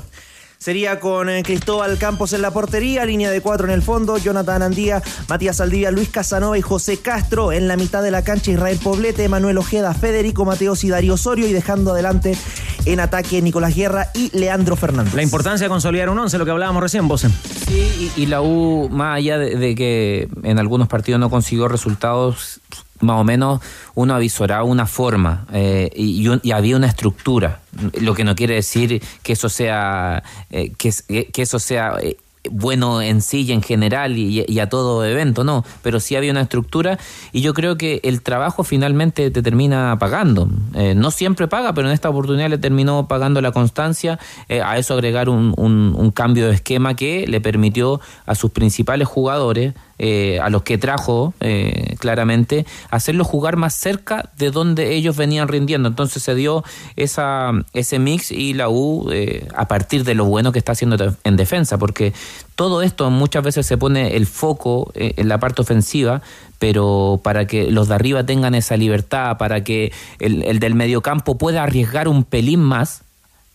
sería 0.61 1.00
con 1.00 1.30
eh, 1.30 1.42
Cristóbal 1.42 1.96
Campos 1.96 2.34
en 2.34 2.42
la 2.42 2.50
portería, 2.50 3.06
línea 3.06 3.30
de 3.30 3.40
cuatro 3.40 3.66
en 3.66 3.72
el 3.72 3.82
fondo, 3.82 4.18
Jonathan 4.18 4.62
Andía, 4.62 5.02
Matías 5.26 5.58
Aldivia, 5.61 5.90
Luis 5.90 6.11
Casanova 6.11 6.58
y 6.58 6.61
José 6.61 6.98
Castro 6.98 7.50
en 7.50 7.66
la 7.66 7.78
mitad 7.78 8.02
de 8.02 8.11
la 8.11 8.22
cancha, 8.22 8.50
Israel 8.50 8.78
Poblete, 8.82 9.26
Manuel 9.30 9.56
Ojeda, 9.56 9.94
Federico 9.94 10.44
Mateos 10.44 10.84
y 10.84 10.90
Darío 10.90 11.14
Osorio 11.14 11.48
y 11.48 11.54
dejando 11.54 11.92
adelante 11.92 12.36
en 12.84 13.00
ataque 13.00 13.40
Nicolás 13.40 13.74
Guerra 13.74 14.08
y 14.14 14.36
Leandro 14.36 14.76
Fernández. 14.76 15.14
La 15.14 15.22
importancia 15.22 15.64
de 15.64 15.70
consolidar 15.70 16.11
un 16.11 16.18
once, 16.18 16.36
lo 16.36 16.44
que 16.44 16.50
hablábamos 16.50 16.82
recién, 16.82 17.08
Bosen. 17.08 17.32
Sí, 17.66 18.12
y, 18.16 18.22
y, 18.22 18.26
la 18.26 18.42
U, 18.42 18.90
más 18.90 19.16
allá 19.16 19.38
de, 19.38 19.56
de 19.56 19.74
que 19.74 20.28
en 20.42 20.58
algunos 20.58 20.88
partidos 20.88 21.20
no 21.20 21.30
consiguió 21.30 21.68
resultados 21.68 22.61
más 23.01 23.20
o 23.20 23.24
menos 23.24 23.61
uno 23.94 24.14
avisoraba 24.14 24.64
una 24.64 24.86
forma 24.86 25.46
eh, 25.53 25.90
y, 25.94 26.26
había 26.53 26.76
una 26.76 26.86
estructura, 26.86 27.61
lo 28.01 28.14
que 28.14 28.24
no 28.24 28.34
quiere 28.34 28.55
decir 28.55 29.03
que 29.22 29.32
eso 29.32 29.48
sea 29.48 30.22
eh, 30.51 30.72
que, 30.76 30.92
que, 31.32 31.42
eso 31.42 31.59
sea 31.59 31.94
eh, 32.03 32.16
bueno 32.51 33.03
en 33.03 33.20
sí 33.20 33.42
y 33.42 33.53
en 33.53 33.62
general 33.62 34.16
y, 34.16 34.59
a 34.61 34.68
todo 34.68 35.05
evento, 35.05 35.44
no, 35.44 35.64
pero 35.82 36.01
sí 36.01 36.16
había 36.16 36.30
una 36.30 36.42
estructura 36.42 36.98
y 37.32 37.42
yo 37.42 37.55
creo 37.55 37.76
que 37.76 38.01
el 38.03 38.22
trabajo 38.22 38.64
finalmente 38.64 39.30
te 39.30 39.42
termina 39.42 39.96
pagando. 39.98 40.48
Eh, 40.74 40.94
no 40.94 41.11
siempre 41.11 41.48
paga, 41.48 41.74
pero 41.74 41.88
en 41.88 41.94
esta 41.94 42.09
oportunidad 42.09 42.48
le 42.48 42.59
terminó 42.59 43.09
pagando 43.09 43.40
la 43.40 43.53
constancia, 43.53 44.18
eh, 44.48 44.62
a 44.62 44.78
eso 44.78 44.94
agregar 44.94 45.28
un, 45.28 45.55
un, 45.57 46.11
cambio 46.11 46.48
de 46.48 46.55
esquema 46.55 46.94
que 46.94 47.26
le 47.26 47.40
permitió 47.40 48.01
a 48.26 48.34
sus 48.34 48.51
principales 48.51 49.07
jugadores, 49.07 49.74
eh, 50.03 50.40
a 50.40 50.48
los 50.48 50.62
que 50.62 50.78
trajo 50.78 51.34
eh, 51.40 51.94
claramente, 51.98 52.64
hacerlos 52.88 53.26
jugar 53.26 53.57
más 53.57 53.74
cerca 53.74 54.30
de 54.38 54.51
donde 54.51 54.94
ellos 54.94 55.14
venían 55.14 55.46
rindiendo. 55.46 55.90
Entonces 55.90 56.22
se 56.22 56.34
dio 56.34 56.64
esa, 56.96 57.53
ese 57.74 57.98
mix 57.98 58.32
y 58.32 58.55
la 58.55 58.70
U, 58.70 59.11
eh, 59.12 59.46
a 59.55 59.68
partir 59.68 60.05
de 60.05 60.14
lo 60.14 60.24
bueno 60.24 60.53
que 60.53 60.59
está 60.59 60.72
haciendo 60.72 60.96
en 61.22 61.36
defensa, 61.36 61.76
porque 61.76 62.14
todo 62.55 62.80
esto 62.80 63.11
muchas 63.11 63.44
veces 63.44 63.66
se 63.66 63.76
pone 63.76 64.16
el 64.16 64.26
foco 64.26 64.90
eh, 64.94 65.12
en 65.18 65.28
la 65.28 65.38
parte 65.38 65.61
ofensiva, 65.61 66.22
pero 66.59 67.20
para 67.22 67.46
que 67.46 67.70
los 67.70 67.88
de 67.88 67.94
arriba 67.94 68.24
tengan 68.24 68.55
esa 68.55 68.78
libertad, 68.78 69.36
para 69.36 69.62
que 69.64 69.92
el, 70.18 70.44
el 70.44 70.61
del 70.61 70.74
mediocampo 70.74 71.36
pueda 71.36 71.62
arriesgar 71.62 72.09
un 72.09 72.24
pelín 72.24 72.61
más, 72.61 73.03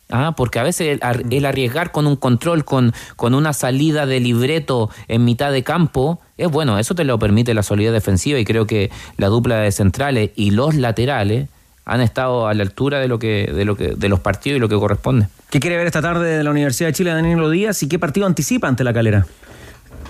Ah, 0.09 0.33
porque 0.37 0.59
a 0.59 0.63
veces 0.63 0.99
el, 1.01 1.23
el, 1.31 1.45
arriesgar 1.45 1.91
con 1.91 2.05
un 2.05 2.15
control, 2.15 2.63
con, 2.63 2.93
con 3.15 3.33
una 3.33 3.53
salida 3.53 4.05
de 4.05 4.19
libreto 4.19 4.91
en 5.07 5.25
mitad 5.25 5.51
de 5.51 5.63
campo, 5.63 6.19
es 6.37 6.49
bueno, 6.49 6.77
eso 6.77 6.93
te 6.93 7.03
lo 7.03 7.17
permite 7.17 7.55
la 7.55 7.63
solidez 7.63 7.91
defensiva 7.91 8.37
y 8.37 8.45
creo 8.45 8.67
que 8.67 8.91
la 9.17 9.27
dupla 9.27 9.57
de 9.57 9.71
centrales 9.71 10.29
y 10.35 10.51
los 10.51 10.75
laterales 10.75 11.49
han 11.85 12.01
estado 12.01 12.47
a 12.47 12.53
la 12.53 12.63
altura 12.63 12.99
de 12.99 13.07
lo 13.07 13.17
que, 13.17 13.51
de 13.51 13.65
lo 13.65 13.75
que, 13.75 13.95
de 13.95 14.09
los 14.09 14.19
partidos 14.19 14.57
y 14.57 14.59
lo 14.59 14.69
que 14.69 14.75
corresponde. 14.75 15.27
¿Qué 15.49 15.59
quiere 15.59 15.77
ver 15.77 15.87
esta 15.87 16.01
tarde 16.01 16.37
de 16.37 16.43
la 16.43 16.51
Universidad 16.51 16.89
de 16.89 16.93
Chile 16.93 17.11
Danilo 17.11 17.49
Díaz 17.49 17.81
y 17.81 17.87
qué 17.87 17.97
partido 17.97 18.27
anticipa 18.27 18.67
ante 18.67 18.83
la 18.83 18.93
calera? 18.93 19.25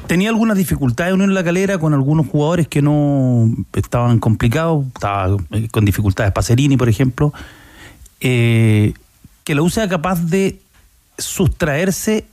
tenía 0.08 0.30
algunas 0.30 0.58
dificultades 0.58 1.14
en 1.14 1.34
la 1.34 1.44
calera 1.44 1.78
con 1.80 1.94
algunos 1.94 2.28
jugadores 2.28 2.68
que 2.68 2.82
no 2.82 3.50
estaban 3.74 4.20
complicados, 4.20 4.86
estaba 4.94 5.36
con 5.72 5.84
dificultades 5.84 6.32
Pacerini, 6.32 6.78
por 6.78 6.90
ejemplo. 6.90 7.34
Eh, 8.22 8.94
que 9.46 9.56
la 9.56 9.62
U 9.62 9.70
sea 9.70 9.88
capaz 9.88 10.26
de 10.26 10.60
sustraerse 11.18 12.26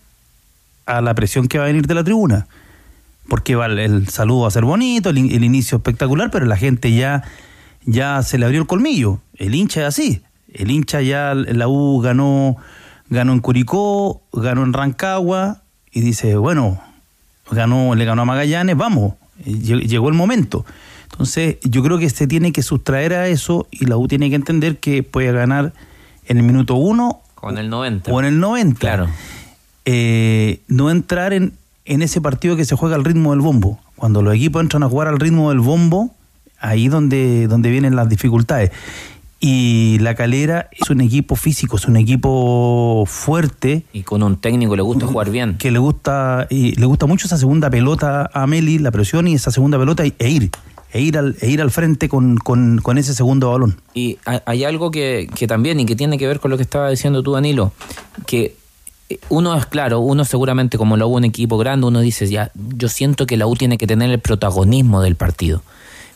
a 0.87 1.01
la 1.01 1.15
presión 1.15 1.47
que 1.47 1.59
va 1.59 1.65
a 1.65 1.67
venir 1.69 1.87
de 1.87 1.95
la 1.95 2.03
tribuna. 2.03 2.49
Porque 3.29 3.53
el 3.53 4.09
saludo 4.09 4.41
va 4.41 4.49
a 4.49 4.51
ser 4.51 4.65
bonito, 4.65 5.11
el, 5.11 5.19
el, 5.19 5.45
inicio 5.45 5.77
espectacular, 5.77 6.31
pero 6.33 6.45
la 6.47 6.57
gente 6.57 6.93
ya, 6.93 7.23
ya 7.85 8.21
se 8.23 8.37
le 8.39 8.47
abrió 8.47 8.61
el 8.61 8.67
colmillo. 8.67 9.21
El 9.37 9.55
hincha 9.55 9.83
es 9.83 9.87
así. 9.87 10.23
El 10.53 10.73
hincha 10.73 11.01
ya, 11.01 11.35
la 11.35 11.69
U 11.69 12.01
ganó, 12.01 12.57
ganó 13.09 13.33
en 13.33 13.39
Curicó, 13.39 14.23
ganó 14.33 14.65
en 14.65 14.73
Rancagua, 14.73 15.63
y 15.93 16.01
dice, 16.01 16.37
bueno, 16.37 16.81
ganó, 17.51 17.95
le 17.95 18.05
ganó 18.05 18.23
a 18.23 18.25
Magallanes, 18.25 18.77
vamos, 18.77 19.15
llegó 19.45 20.09
el 20.09 20.15
momento. 20.15 20.65
Entonces, 21.11 21.59
yo 21.63 21.83
creo 21.83 21.99
que 21.99 22.09
se 22.09 22.27
tiene 22.27 22.53
que 22.53 22.63
sustraer 22.63 23.13
a 23.13 23.29
eso 23.29 23.69
y 23.71 23.85
la 23.85 23.99
U 23.99 24.09
tiene 24.09 24.31
que 24.31 24.37
entender 24.37 24.79
que 24.79 25.03
puede 25.03 25.31
ganar 25.33 25.75
en 26.33 26.39
el 26.39 26.43
minuto 26.45 26.75
uno 26.75 27.23
o 27.41 27.51
en 27.51 27.59
el 27.59 27.69
90. 27.69 28.11
O 28.13 28.21
en 28.21 28.27
el 28.27 28.41
90. 28.41 28.79
Claro. 28.79 29.09
Eh, 29.85 30.61
no 30.69 30.91
entrar 30.91 31.33
en, 31.33 31.53
en 31.85 32.03
ese 32.03 32.21
partido 32.21 32.57
que 32.57 32.65
se 32.65 32.77
juega 32.77 32.95
al 32.97 33.05
ritmo 33.05 33.33
del 33.33 33.41
bombo. 33.41 33.79
Cuando 33.97 34.23
los 34.23 34.35
equipos 34.35 34.63
entran 34.63 34.83
a 34.83 34.89
jugar 34.89 35.09
al 35.09 35.19
ritmo 35.19 35.51
del 35.51 35.61
bombo, 35.61 36.15
ahí 36.61 36.89
donde, 36.89 37.49
donde 37.49 37.71
vienen 37.71 37.97
las 37.97 38.09
dificultades. 38.09 38.71
Y 39.41 39.99
la 40.01 40.15
calera 40.15 40.69
es 40.71 40.89
un 40.89 41.01
equipo 41.01 41.35
físico, 41.35 41.77
es 41.77 41.87
un 41.87 41.97
equipo 41.97 43.05
fuerte. 43.09 43.83
Y 43.93 44.05
con 44.05 44.23
un 44.23 44.37
técnico 44.37 44.77
le 44.77 44.83
gusta 44.83 45.07
jugar 45.07 45.31
bien. 45.31 45.57
Que 45.59 45.73
le 45.73 45.81
gusta, 45.81 46.47
y 46.49 46.77
le 46.77 46.87
gusta 46.87 47.07
mucho 47.07 47.27
esa 47.27 47.39
segunda 47.39 47.69
pelota 47.69 48.31
a 48.33 48.47
Meli, 48.47 48.79
la 48.79 48.93
presión 48.93 49.27
y 49.27 49.35
esa 49.35 49.51
segunda 49.51 49.79
pelota 49.79 50.05
e 50.05 50.29
ir 50.31 50.53
e 50.93 51.01
ir 51.01 51.17
al, 51.17 51.37
e 51.41 51.51
ir 51.51 51.63
al 51.63 51.71
frente 51.71 52.09
con, 52.09 52.37
con, 52.37 52.79
con, 52.79 52.99
ese 52.99 53.15
segundo 53.15 53.51
balón. 53.51 53.81
Y 53.95 54.19
hay 54.25 54.65
algo 54.65 54.91
que, 54.91 55.29
que, 55.35 55.47
también, 55.47 55.81
y 55.81 55.87
que 55.87 55.97
tiene 55.97 56.19
que 56.19 56.27
ver 56.27 56.39
con 56.39 56.51
lo 56.51 56.59
que 56.59 56.63
estaba 56.63 56.91
diciendo 56.91 57.23
tú, 57.23 57.33
Danilo, 57.33 57.73
que 58.27 58.57
uno 59.31 59.57
es 59.57 59.67
claro, 59.67 60.01
uno 60.01 60.25
seguramente 60.25 60.77
como 60.77 60.97
la 60.97 61.07
U 61.07 61.17
un 61.17 61.25
equipo 61.25 61.57
grande, 61.57 61.87
uno 61.87 62.01
dice, 62.01 62.27
ya, 62.29 62.51
yo 62.55 62.89
siento 62.89 63.27
que 63.27 63.37
la 63.39 63.47
U 63.47 63.57
tiene 63.57 63.79
que 63.79 63.87
tener 63.87 64.11
el 64.11 64.21
protagonismo 64.21 65.01
del 65.01 65.17
partido. 65.17 65.63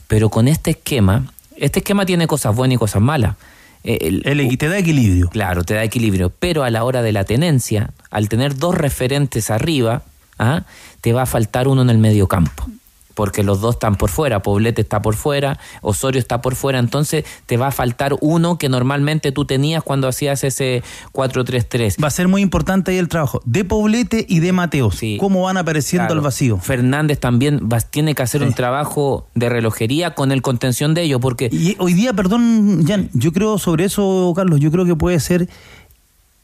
Pero 0.09 0.29
con 0.29 0.47
este 0.47 0.73
esquema, 0.73 1.33
este 1.57 1.81
esquema 1.81 2.05
tiene 2.05 2.27
cosas 2.27 2.55
buenas 2.55 2.77
y 2.77 2.79
cosas 2.79 3.01
malas. 3.01 3.37
El, 3.83 4.23
el, 4.27 4.59
te 4.59 4.69
da 4.69 4.79
equilibrio. 4.79 5.29
Claro, 5.31 5.65
te 5.65 5.75
da 5.75 5.85
equilibrio. 5.85 6.31
Pero 6.31 6.65
a 6.65 6.71
la 6.71 6.85
hora 6.85 7.03
de 7.03 7.13
la 7.13 7.25
tenencia, 7.25 7.93
al 8.11 8.29
tener 8.29 8.57
dos 8.57 8.75
referentes 8.75 9.51
arriba, 9.51 10.03
¿ah? 10.39 10.65
te 11.01 11.13
va 11.13 11.23
a 11.23 11.27
faltar 11.27 11.69
uno 11.69 11.83
en 11.83 11.91
el 11.91 11.99
medio 11.99 12.27
campo 12.27 12.69
porque 13.17 13.43
los 13.43 13.63
dos 13.63 13.77
están 13.77 13.97
por 13.97 14.11
fuera, 14.11 14.43
Poblete 14.43 14.83
está 14.83 15.01
por 15.01 15.17
fuera, 15.17 15.59
Osorio 15.81 16.21
está 16.21 16.43
por 16.43 16.55
fuera, 16.55 16.79
entonces 16.79 17.25
te 17.47 17.57
va 17.57 17.69
a 17.69 17.71
faltar 17.73 18.15
uno 18.21 18.59
que 18.59 18.69
normalmente 18.69 19.33
tú 19.33 19.47
tenías 19.47 19.83
cuando 19.83 20.07
hacías 20.07 20.45
ese 20.45 20.85
4-3-3. 21.13 22.03
Va 22.03 22.09
a 22.09 22.11
ser 22.11 22.29
muy 22.29 22.43
importante 22.43 22.91
ahí 22.91 22.99
el 22.99 23.09
trabajo 23.09 23.41
de 23.47 23.65
Poblete 23.65 24.27
y 24.29 24.41
de 24.41 24.53
Mateo. 24.53 24.91
Sí. 24.91 25.17
¿Cómo 25.19 25.43
van 25.43 25.57
apareciendo 25.57 26.13
al 26.13 26.21
vacío? 26.21 26.59
Fernández 26.59 27.19
también 27.19 27.71
va, 27.73 27.81
tiene 27.81 28.15
que 28.15 28.23
hacer 28.23 28.43
un 28.43 28.53
trabajo 28.53 29.27
de 29.35 29.49
relojería 29.49 30.15
con 30.15 30.31
el 30.31 30.43
contención 30.43 30.93
de 30.93 31.03
ellos, 31.03 31.21
porque... 31.23 31.49
Y 31.51 31.75
hoy 31.79 31.95
día, 31.95 32.13
perdón, 32.13 32.85
Jan, 32.87 33.09
yo 33.15 33.33
creo 33.33 33.57
sobre 33.59 33.87
eso, 33.87 34.31
Carlos, 34.37 34.61
yo 34.61 34.71
creo 34.71 34.85
que 34.85 34.95
puede 34.95 35.19
ser 35.21 35.49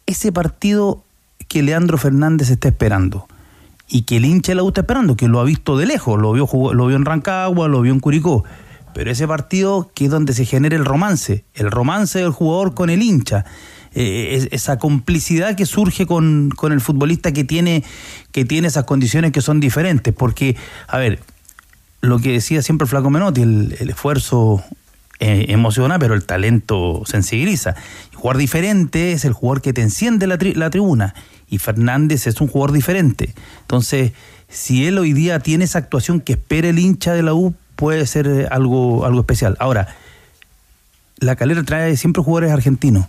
ese 0.06 0.32
partido 0.32 1.04
que 1.48 1.62
Leandro 1.62 1.98
Fernández 1.98 2.48
está 2.48 2.68
esperando 2.68 3.28
y 3.88 4.02
que 4.02 4.16
el 4.16 4.24
hincha 4.24 4.54
la 4.54 4.62
gusta 4.62 4.82
esperando, 4.82 5.16
que 5.16 5.28
lo 5.28 5.40
ha 5.40 5.44
visto 5.44 5.76
de 5.76 5.86
lejos, 5.86 6.20
lo 6.20 6.32
vio, 6.32 6.48
lo 6.72 6.86
vio 6.86 6.96
en 6.96 7.04
Rancagua, 7.04 7.68
lo 7.68 7.80
vio 7.82 7.92
en 7.92 8.00
Curicó. 8.00 8.44
Pero 8.94 9.10
ese 9.10 9.26
partido 9.26 9.90
que 9.94 10.06
es 10.06 10.10
donde 10.10 10.34
se 10.34 10.44
genera 10.44 10.76
el 10.76 10.84
romance, 10.84 11.44
el 11.54 11.70
romance 11.70 12.18
del 12.18 12.30
jugador 12.30 12.74
con 12.74 12.90
el 12.90 13.02
hincha, 13.02 13.44
eh, 13.94 14.48
esa 14.52 14.78
complicidad 14.78 15.56
que 15.56 15.66
surge 15.66 16.06
con, 16.06 16.50
con, 16.50 16.72
el 16.72 16.80
futbolista 16.80 17.32
que 17.32 17.44
tiene, 17.44 17.84
que 18.30 18.44
tiene 18.44 18.68
esas 18.68 18.84
condiciones 18.84 19.32
que 19.32 19.40
son 19.40 19.60
diferentes. 19.60 20.14
Porque, 20.14 20.56
a 20.88 20.98
ver, 20.98 21.20
lo 22.00 22.18
que 22.18 22.32
decía 22.32 22.62
siempre 22.62 22.86
Flaco 22.86 23.10
Menotti, 23.10 23.42
el, 23.42 23.76
el 23.78 23.90
esfuerzo 23.90 24.62
eh, 25.24 25.52
emociona, 25.52 26.00
pero 26.00 26.14
el 26.14 26.24
talento 26.24 27.04
sensibiliza. 27.06 27.76
jugar 28.12 28.36
diferente 28.36 29.12
es 29.12 29.24
el 29.24 29.32
jugador 29.32 29.62
que 29.62 29.72
te 29.72 29.80
enciende 29.80 30.26
la, 30.26 30.36
la 30.56 30.68
tribuna 30.68 31.14
y 31.48 31.58
Fernández 31.58 32.26
es 32.26 32.40
un 32.40 32.48
jugador 32.48 32.72
diferente. 32.72 33.32
Entonces, 33.60 34.14
si 34.48 34.84
él 34.84 34.98
hoy 34.98 35.12
día 35.12 35.38
tiene 35.38 35.62
esa 35.62 35.78
actuación 35.78 36.20
que 36.20 36.32
espera 36.32 36.70
el 36.70 36.80
hincha 36.80 37.12
de 37.12 37.22
la 37.22 37.34
U, 37.34 37.54
puede 37.76 38.04
ser 38.08 38.26
eh, 38.26 38.48
algo, 38.50 39.06
algo 39.06 39.20
especial. 39.20 39.56
Ahora, 39.60 39.94
la 41.18 41.36
calera 41.36 41.62
trae 41.62 41.96
siempre 41.96 42.20
jugadores 42.24 42.50
argentinos. 42.50 43.06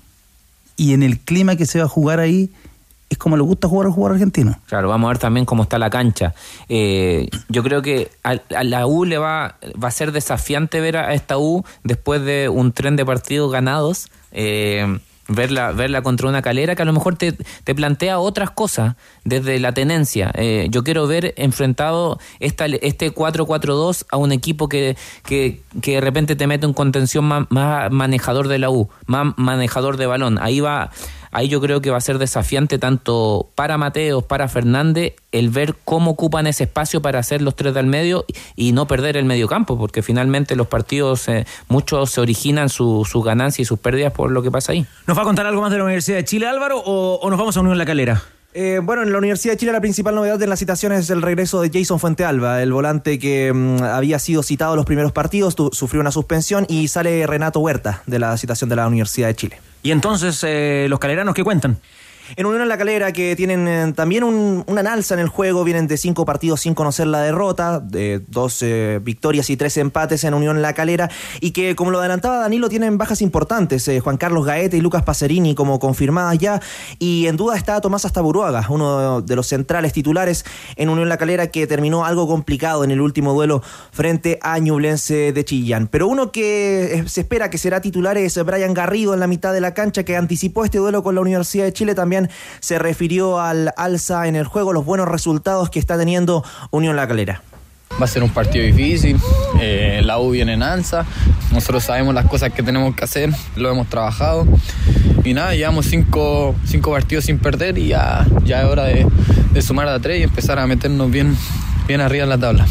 Y 0.77 0.93
en 0.93 1.01
el 1.01 1.17
clima 1.17 1.55
que 1.55 1.65
se 1.65 1.79
va 1.79 1.85
a 1.85 1.89
jugar 1.89 2.19
ahí, 2.19 2.51
es 3.13 3.17
como 3.17 3.37
le 3.37 3.43
gusta 3.43 3.67
jugar 3.67 3.87
al 3.87 3.93
jugador 3.93 4.15
argentino. 4.15 4.59
Claro, 4.67 4.89
vamos 4.89 5.07
a 5.07 5.09
ver 5.09 5.17
también 5.19 5.45
cómo 5.45 5.63
está 5.63 5.79
la 5.79 5.89
cancha. 5.89 6.33
Eh, 6.69 7.29
yo 7.49 7.63
creo 7.63 7.81
que 7.81 8.11
a, 8.23 8.35
la 8.63 8.85
U 8.85 9.05
le 9.05 9.17
va, 9.17 9.57
va 9.81 9.87
a 9.87 9.91
ser 9.91 10.11
desafiante 10.11 10.81
ver 10.81 10.97
a 10.97 11.13
esta 11.13 11.37
U 11.37 11.63
después 11.83 12.23
de 12.23 12.49
un 12.49 12.71
tren 12.71 12.95
de 12.95 13.05
partidos 13.05 13.51
ganados. 13.51 14.09
Eh, 14.31 14.99
verla, 15.27 15.71
verla 15.71 16.01
contra 16.01 16.27
una 16.27 16.41
calera 16.41 16.75
que 16.75 16.81
a 16.81 16.85
lo 16.85 16.93
mejor 16.93 17.15
te, 17.15 17.31
te 17.31 17.75
plantea 17.75 18.19
otras 18.19 18.51
cosas 18.51 18.95
desde 19.23 19.59
la 19.59 19.71
tenencia. 19.71 20.31
Eh, 20.35 20.67
yo 20.69 20.83
quiero 20.83 21.07
ver 21.07 21.33
enfrentado 21.37 22.19
este 22.39 23.13
4-4-2 23.13 24.05
a 24.11 24.17
un 24.17 24.31
equipo 24.31 24.67
que, 24.69 24.97
que, 25.25 25.61
que, 25.81 25.93
de 25.93 26.01
repente 26.01 26.35
te 26.35 26.47
mete 26.47 26.65
un 26.65 26.73
contención 26.73 27.25
más 27.25 27.47
manejador 27.91 28.47
de 28.47 28.59
la 28.59 28.69
U, 28.69 28.89
más 29.05 29.33
manejador 29.37 29.97
de 29.97 30.05
balón. 30.05 30.39
Ahí 30.41 30.59
va 30.59 30.91
ahí 31.33 31.49
yo 31.49 31.59
creo 31.59 31.81
que 31.81 31.89
va 31.89 31.97
a 31.97 32.01
ser 32.01 32.19
desafiante 32.19 32.77
tanto 32.77 33.49
para 33.55 33.77
Mateos, 33.77 34.23
para 34.23 34.47
Fernández, 34.47 35.13
el 35.31 35.49
ver 35.49 35.75
cómo 35.83 36.11
ocupan 36.11 36.47
ese 36.47 36.63
espacio 36.63 37.01
para 37.01 37.19
hacer 37.19 37.41
los 37.41 37.55
tres 37.55 37.73
del 37.73 37.87
medio 37.87 38.25
y 38.55 38.71
no 38.71 38.87
perder 38.87 39.17
el 39.17 39.25
medio 39.25 39.47
campo, 39.47 39.77
porque 39.77 40.01
finalmente 40.01 40.55
los 40.55 40.67
partidos, 40.67 41.27
eh, 41.27 41.45
muchos 41.67 42.11
se 42.11 42.21
originan 42.21 42.69
sus 42.69 43.11
ganancias 43.23 43.59
y 43.59 43.65
sus 43.65 43.79
pérdidas 43.79 44.13
por 44.13 44.31
lo 44.31 44.41
que 44.41 44.51
pasa 44.51 44.71
ahí. 44.71 44.85
¿Nos 45.07 45.17
va 45.17 45.23
a 45.23 45.25
contar 45.25 45.45
algo 45.45 45.61
más 45.61 45.71
de 45.71 45.77
la 45.79 45.83
Universidad 45.83 46.17
de 46.17 46.25
Chile, 46.25 46.47
Álvaro, 46.47 46.81
o, 46.85 47.29
nos 47.29 47.39
vamos 47.39 47.57
a 47.57 47.59
unir 47.59 47.73
en 47.73 47.79
la 47.79 47.85
calera? 47.85 48.21
Eh, 48.53 48.79
bueno, 48.83 49.01
en 49.01 49.11
la 49.11 49.17
Universidad 49.17 49.53
de 49.53 49.57
Chile 49.57 49.71
la 49.71 49.81
principal 49.81 50.13
novedad 50.13 50.39
en 50.39 50.47
la 50.47 50.55
citación 50.55 50.91
es 50.91 51.09
el 51.09 51.23
regreso 51.23 51.59
de 51.61 51.71
Jason 51.73 51.99
Fuentealba, 51.99 52.61
el 52.61 52.71
volante 52.71 53.17
que 53.17 53.51
mm, 53.51 53.81
había 53.81 54.19
sido 54.19 54.43
citado 54.43 54.75
los 54.75 54.85
primeros 54.85 55.11
partidos, 55.11 55.55
sufrió 55.71 56.01
una 56.01 56.11
suspensión 56.11 56.67
y 56.69 56.87
sale 56.87 57.25
Renato 57.25 57.59
Huerta 57.59 58.03
de 58.05 58.19
la 58.19 58.37
citación 58.37 58.69
de 58.69 58.75
la 58.75 58.87
Universidad 58.87 59.27
de 59.27 59.35
Chile. 59.35 59.72
Y 59.83 59.91
entonces, 59.91 60.43
eh, 60.47 60.87
¿los 60.89 60.97
caleranos 60.97 61.35
qué 61.35 61.43
cuentan? 61.43 61.77
En 62.35 62.47
Unión 62.47 62.67
la 62.67 62.79
Calera, 62.79 63.13
que 63.13 63.35
tienen 63.35 63.67
eh, 63.67 63.93
también 63.95 64.23
un, 64.23 64.63
una 64.65 64.81
alza 64.81 65.13
en 65.13 65.19
el 65.19 65.27
juego, 65.27 65.63
vienen 65.63 65.85
de 65.87 65.97
cinco 65.97 66.25
partidos 66.25 66.61
sin 66.61 66.73
conocer 66.73 67.05
la 67.05 67.21
derrota, 67.21 67.79
de 67.79 68.23
dos 68.27 68.63
eh, 68.63 68.99
victorias 69.03 69.51
y 69.51 69.57
tres 69.57 69.77
empates 69.77 70.23
en 70.23 70.33
Unión 70.33 70.59
la 70.63 70.73
Calera, 70.73 71.11
y 71.41 71.51
que, 71.51 71.75
como 71.75 71.91
lo 71.91 71.99
adelantaba 71.99 72.39
Danilo, 72.39 72.69
tienen 72.69 72.97
bajas 72.97 73.21
importantes. 73.21 73.87
Eh, 73.87 73.99
Juan 73.99 74.17
Carlos 74.17 74.45
Gaete 74.45 74.77
y 74.77 74.81
Lucas 74.81 75.03
Pacerini, 75.03 75.53
como 75.53 75.79
confirmadas 75.79 76.39
ya, 76.39 76.59
y 76.97 77.27
en 77.27 77.37
duda 77.37 77.55
está 77.55 77.79
Tomás 77.81 78.03
Astaburuaga, 78.05 78.65
uno 78.69 79.21
de 79.21 79.35
los 79.35 79.45
centrales 79.47 79.93
titulares 79.93 80.43
en 80.75 80.89
Unión 80.89 81.09
la 81.09 81.17
Calera, 81.17 81.47
que 81.47 81.67
terminó 81.67 82.03
algo 82.03 82.27
complicado 82.27 82.83
en 82.83 82.89
el 82.89 82.99
último 82.99 83.33
duelo 83.33 83.61
frente 83.91 84.39
a 84.41 84.57
Ñublense 84.57 85.33
de 85.33 85.45
Chillán. 85.45 85.87
Pero 85.87 86.07
uno 86.07 86.31
que 86.31 87.03
se 87.05 87.21
espera 87.21 87.51
que 87.51 87.59
será 87.59 87.79
titular 87.79 88.17
es 88.17 88.43
Brian 88.43 88.73
Garrido 88.73 89.13
en 89.13 89.19
la 89.19 89.27
mitad 89.27 89.53
de 89.53 89.61
la 89.61 89.75
cancha, 89.75 90.03
que 90.03 90.17
anticipó 90.17 90.65
este 90.65 90.79
duelo 90.79 91.03
con 91.03 91.13
la 91.13 91.21
Universidad 91.21 91.65
de 91.65 91.73
Chile 91.73 91.93
también 91.93 92.22
se 92.59 92.79
refirió 92.79 93.39
al 93.39 93.73
alza 93.77 94.27
en 94.27 94.35
el 94.35 94.45
juego, 94.45 94.73
los 94.73 94.85
buenos 94.85 95.07
resultados 95.07 95.69
que 95.69 95.79
está 95.79 95.97
teniendo 95.97 96.43
Unión 96.71 96.95
La 96.95 97.07
Calera. 97.07 97.41
Va 98.01 98.05
a 98.05 98.07
ser 98.07 98.23
un 98.23 98.29
partido 98.29 98.65
difícil, 98.65 99.19
eh, 99.61 100.01
la 100.03 100.19
U 100.19 100.31
viene 100.31 100.53
en 100.53 100.63
alza, 100.63 101.05
nosotros 101.51 101.83
sabemos 101.83 102.15
las 102.15 102.25
cosas 102.25 102.51
que 102.51 102.63
tenemos 102.63 102.95
que 102.95 103.03
hacer, 103.03 103.29
lo 103.55 103.69
hemos 103.69 103.87
trabajado 103.87 104.47
y 105.23 105.33
nada, 105.33 105.53
llevamos 105.53 105.85
cinco, 105.85 106.55
cinco 106.65 106.91
partidos 106.91 107.25
sin 107.25 107.37
perder 107.37 107.77
y 107.77 107.89
ya, 107.89 108.25
ya 108.45 108.63
es 108.63 108.67
hora 108.67 108.85
de, 108.85 109.07
sumar 109.61 109.87
a 109.87 109.99
tres 109.99 110.19
y 110.19 110.23
empezar 110.23 110.57
a 110.57 110.65
meternos 110.65 111.11
bien, 111.11 111.37
bien 111.87 112.01
arriba 112.01 112.23
en 112.23 112.29
la 112.29 112.37
tabla. 112.39 112.65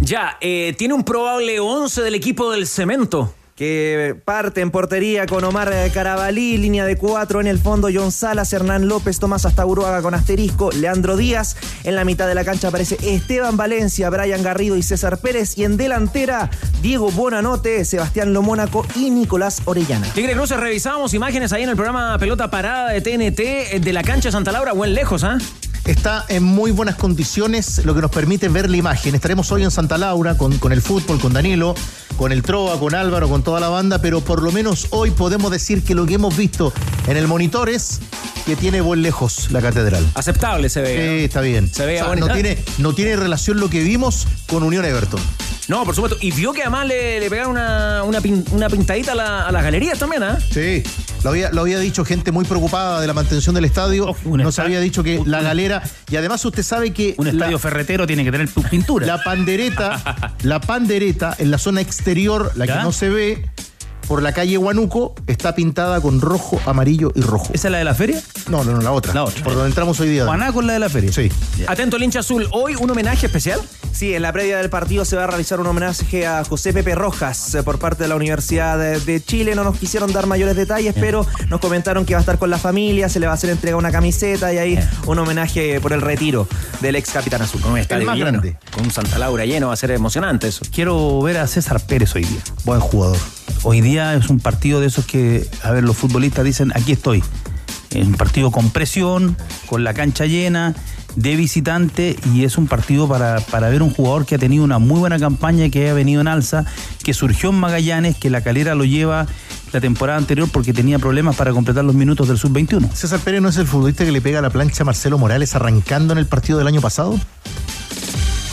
Ya, 0.00 0.36
eh, 0.40 0.74
tiene 0.78 0.94
un 0.94 1.04
probable 1.04 1.58
11 1.58 2.02
del 2.02 2.14
equipo 2.14 2.50
del 2.52 2.66
cemento 2.66 3.34
que 3.62 4.16
parte 4.24 4.60
en 4.60 4.72
portería 4.72 5.26
con 5.26 5.44
Omar 5.44 5.72
Carabalí, 5.94 6.58
línea 6.58 6.84
de 6.84 6.96
cuatro 6.96 7.40
en 7.40 7.46
el 7.46 7.60
fondo, 7.60 7.90
John 7.94 8.10
Salas, 8.10 8.52
Hernán 8.52 8.88
López, 8.88 9.20
Tomás 9.20 9.46
Astaburuaga 9.46 10.02
con 10.02 10.14
asterisco, 10.14 10.72
Leandro 10.72 11.16
Díaz, 11.16 11.56
en 11.84 11.94
la 11.94 12.04
mitad 12.04 12.26
de 12.26 12.34
la 12.34 12.44
cancha 12.44 12.66
aparece 12.66 12.98
Esteban 13.02 13.56
Valencia, 13.56 14.10
Brian 14.10 14.42
Garrido 14.42 14.76
y 14.76 14.82
César 14.82 15.18
Pérez, 15.18 15.56
y 15.56 15.62
en 15.62 15.76
delantera 15.76 16.50
Diego 16.82 17.12
Bonanote, 17.12 17.84
Sebastián 17.84 18.32
Lomónaco 18.32 18.84
y 18.96 19.10
Nicolás 19.10 19.62
Orellana. 19.64 20.08
Tigre 20.12 20.32
Cruces, 20.32 20.58
revisamos 20.58 21.14
imágenes 21.14 21.52
ahí 21.52 21.62
en 21.62 21.68
el 21.68 21.76
programa 21.76 22.18
Pelota 22.18 22.50
Parada 22.50 22.90
de 22.90 23.00
TNT 23.00 23.80
de 23.80 23.92
la 23.92 24.02
cancha 24.02 24.32
Santa 24.32 24.50
Laura, 24.50 24.72
buen 24.72 24.92
lejos, 24.92 25.22
¿ah? 25.22 25.38
Está 25.84 26.24
en 26.28 26.42
muy 26.42 26.70
buenas 26.70 26.96
condiciones, 26.96 27.84
lo 27.84 27.94
que 27.94 28.00
nos 28.00 28.10
permite 28.10 28.48
ver 28.48 28.70
la 28.70 28.76
imagen. 28.76 29.14
Estaremos 29.14 29.50
hoy 29.52 29.62
en 29.62 29.70
Santa 29.70 29.98
Laura 29.98 30.36
con, 30.36 30.58
con, 30.58 30.72
el 30.72 30.82
fútbol, 30.82 31.18
con 31.18 31.32
Danilo, 31.32 31.74
con 32.16 32.32
el 32.32 32.42
Trova, 32.42 32.78
con 32.78 32.94
Álvaro, 32.94 33.28
con 33.28 33.42
toda 33.42 33.60
la 33.60 33.68
banda, 33.68 34.00
pero 34.00 34.20
por 34.20 34.42
lo 34.42 34.52
menos 34.52 34.88
hoy 34.90 35.10
podemos 35.10 35.50
decir 35.50 35.82
que 35.82 35.94
lo 35.94 36.06
que 36.06 36.14
hemos 36.14 36.36
visto 36.36 36.72
en 37.06 37.16
el 37.16 37.26
monitor 37.26 37.68
es 37.68 38.00
que 38.46 38.56
tiene 38.56 38.80
buen 38.80 39.02
lejos 39.02 39.50
la 39.50 39.60
catedral. 39.60 40.06
Aceptable 40.14 40.68
se 40.68 40.80
ve. 40.80 40.96
Sí, 40.96 41.24
está 41.24 41.40
bien. 41.40 41.72
Se 41.72 41.86
ve 41.86 42.00
no, 42.18 42.32
tiene, 42.32 42.58
no 42.78 42.94
tiene 42.94 43.16
relación 43.16 43.58
lo 43.60 43.70
que 43.70 43.82
vimos 43.82 44.26
con 44.46 44.62
Unión 44.62 44.84
Everton. 44.84 45.20
No, 45.68 45.84
por 45.84 45.94
supuesto. 45.94 46.18
Y 46.20 46.32
vio 46.32 46.52
que 46.52 46.62
además 46.62 46.86
le, 46.86 47.20
le 47.20 47.30
pegaron 47.30 47.52
una, 47.52 48.02
una, 48.04 48.20
una 48.50 48.68
pintadita 48.68 49.12
a, 49.12 49.14
la, 49.14 49.46
a 49.46 49.52
las 49.52 49.62
galerías 49.62 49.98
también, 49.98 50.22
¿ah? 50.22 50.38
Sí. 50.50 50.82
Lo 51.22 51.30
había, 51.30 51.50
lo 51.52 51.60
había 51.60 51.78
dicho 51.78 52.04
gente 52.04 52.32
muy 52.32 52.44
preocupada 52.44 53.00
de 53.00 53.06
la 53.06 53.14
mantención 53.14 53.54
del 53.54 53.64
estadio. 53.64 54.16
Nos 54.24 54.58
había 54.58 54.80
dicho 54.80 55.04
que 55.04 55.22
la 55.24 55.40
galera. 55.40 55.80
Y 56.10 56.16
además 56.16 56.44
usted 56.44 56.64
sabe 56.64 56.92
que. 56.92 57.14
Un 57.16 57.28
estadio 57.28 57.58
ferretero 57.60 58.08
tiene 58.08 58.24
que 58.24 58.32
tener 58.32 58.48
pintura. 58.68 59.06
La 59.06 59.22
pandereta, 59.22 60.34
la 60.42 60.60
pandereta 60.60 61.36
en 61.38 61.52
la 61.52 61.58
zona 61.58 61.80
exterior, 61.80 62.50
la 62.56 62.66
que 62.66 62.74
no 62.74 62.90
se 62.90 63.08
ve, 63.08 63.48
por 64.06 64.22
la 64.22 64.32
calle 64.32 64.58
Huanuco 64.58 65.14
está 65.26 65.54
pintada 65.54 66.00
con 66.00 66.20
rojo, 66.20 66.60
amarillo 66.66 67.12
y 67.14 67.20
rojo. 67.20 67.50
¿Esa 67.52 67.68
es 67.68 67.72
la 67.72 67.78
de 67.78 67.84
la 67.84 67.94
feria? 67.94 68.22
No, 68.48 68.64
no, 68.64 68.72
no, 68.72 68.80
la 68.80 68.92
otra. 68.92 69.14
La 69.14 69.24
otra. 69.24 69.42
Por 69.42 69.54
donde 69.54 69.68
entramos 69.68 69.98
hoy 70.00 70.08
día. 70.08 70.24
Guanaco 70.24 70.60
es 70.60 70.66
la 70.66 70.72
de 70.74 70.78
la 70.78 70.88
feria. 70.88 71.12
Sí. 71.12 71.30
Atento 71.66 71.96
el 71.96 72.02
hincha 72.02 72.20
azul. 72.20 72.48
Hoy 72.52 72.74
un 72.78 72.90
homenaje 72.90 73.26
especial. 73.26 73.60
Sí, 73.92 74.14
en 74.14 74.22
la 74.22 74.32
previa 74.32 74.58
del 74.58 74.70
partido 74.70 75.04
se 75.04 75.16
va 75.16 75.24
a 75.24 75.26
realizar 75.26 75.60
un 75.60 75.66
homenaje 75.66 76.26
a 76.26 76.44
José 76.44 76.72
Pepe 76.72 76.94
Rojas 76.94 77.54
eh, 77.54 77.62
por 77.62 77.78
parte 77.78 78.04
de 78.04 78.08
la 78.08 78.16
Universidad 78.16 78.78
de, 78.78 79.22
Chile. 79.22 79.54
No 79.54 79.64
nos 79.64 79.78
quisieron 79.78 80.12
dar 80.12 80.26
mayores 80.26 80.56
detalles, 80.56 80.94
pero 80.98 81.26
nos 81.48 81.60
comentaron 81.60 82.04
que 82.04 82.14
va 82.14 82.18
a 82.18 82.22
estar 82.22 82.38
con 82.38 82.50
la 82.50 82.58
familia, 82.58 83.08
se 83.08 83.20
le 83.20 83.26
va 83.26 83.32
a 83.32 83.34
hacer 83.34 83.50
entrega 83.50 83.76
una 83.76 83.92
camiseta 83.92 84.52
y 84.52 84.58
ahí 84.58 84.78
un 85.06 85.18
homenaje 85.18 85.80
por 85.80 85.92
el 85.92 86.00
retiro 86.00 86.48
del 86.80 86.96
ex 86.96 87.10
capitán 87.10 87.42
azul. 87.42 87.60
Con 87.60 87.72
un 87.72 87.78
estadio 87.78 88.06
más 88.06 88.18
grande. 88.18 88.56
Con 88.72 88.84
un 88.84 88.90
Santa 88.90 89.18
Laura 89.18 89.44
lleno 89.44 89.68
va 89.68 89.74
a 89.74 89.76
ser 89.76 89.90
emocionante 89.90 90.48
eso. 90.48 90.64
Quiero 90.72 91.20
ver 91.20 91.38
a 91.38 91.46
César 91.46 91.80
Pérez 91.86 92.14
hoy 92.14 92.24
día. 92.24 92.40
Buen 92.64 92.80
jugador. 92.80 93.18
Hoy 93.62 93.80
día 93.80 94.14
es 94.14 94.28
un 94.28 94.40
partido 94.40 94.80
de 94.80 94.86
esos 94.86 95.06
que, 95.06 95.46
a 95.62 95.70
ver, 95.70 95.84
los 95.84 95.96
futbolistas 95.96 96.44
dicen, 96.44 96.72
aquí 96.74 96.92
estoy. 96.92 97.22
Es 97.90 98.06
un 98.06 98.14
partido 98.14 98.50
con 98.50 98.70
presión, 98.70 99.36
con 99.66 99.84
la 99.84 99.94
cancha 99.94 100.26
llena, 100.26 100.74
de 101.16 101.36
visitante 101.36 102.16
y 102.32 102.44
es 102.44 102.56
un 102.56 102.66
partido 102.66 103.06
para, 103.06 103.40
para 103.40 103.68
ver 103.68 103.82
un 103.82 103.90
jugador 103.90 104.24
que 104.24 104.36
ha 104.36 104.38
tenido 104.38 104.64
una 104.64 104.78
muy 104.78 104.98
buena 104.98 105.18
campaña, 105.18 105.68
que 105.68 105.90
ha 105.90 105.94
venido 105.94 106.20
en 106.20 106.28
alza, 106.28 106.64
que 107.04 107.12
surgió 107.14 107.50
en 107.50 107.56
Magallanes, 107.56 108.16
que 108.16 108.30
la 108.30 108.40
calera 108.40 108.74
lo 108.74 108.84
lleva 108.84 109.26
la 109.72 109.80
temporada 109.80 110.18
anterior 110.18 110.48
porque 110.50 110.72
tenía 110.72 110.98
problemas 110.98 111.36
para 111.36 111.52
completar 111.52 111.84
los 111.84 111.94
minutos 111.94 112.28
del 112.28 112.38
sub-21. 112.38 112.92
César 112.92 113.20
Pérez 113.20 113.40
no 113.40 113.48
es 113.48 113.56
el 113.56 113.66
futbolista 113.66 114.04
que 114.04 114.12
le 114.12 114.20
pega 114.20 114.40
la 114.40 114.50
plancha 114.50 114.82
a 114.82 114.86
Marcelo 114.86 115.18
Morales 115.18 115.54
arrancando 115.54 116.12
en 116.12 116.18
el 116.18 116.26
partido 116.26 116.58
del 116.58 116.66
año 116.66 116.80
pasado. 116.80 117.18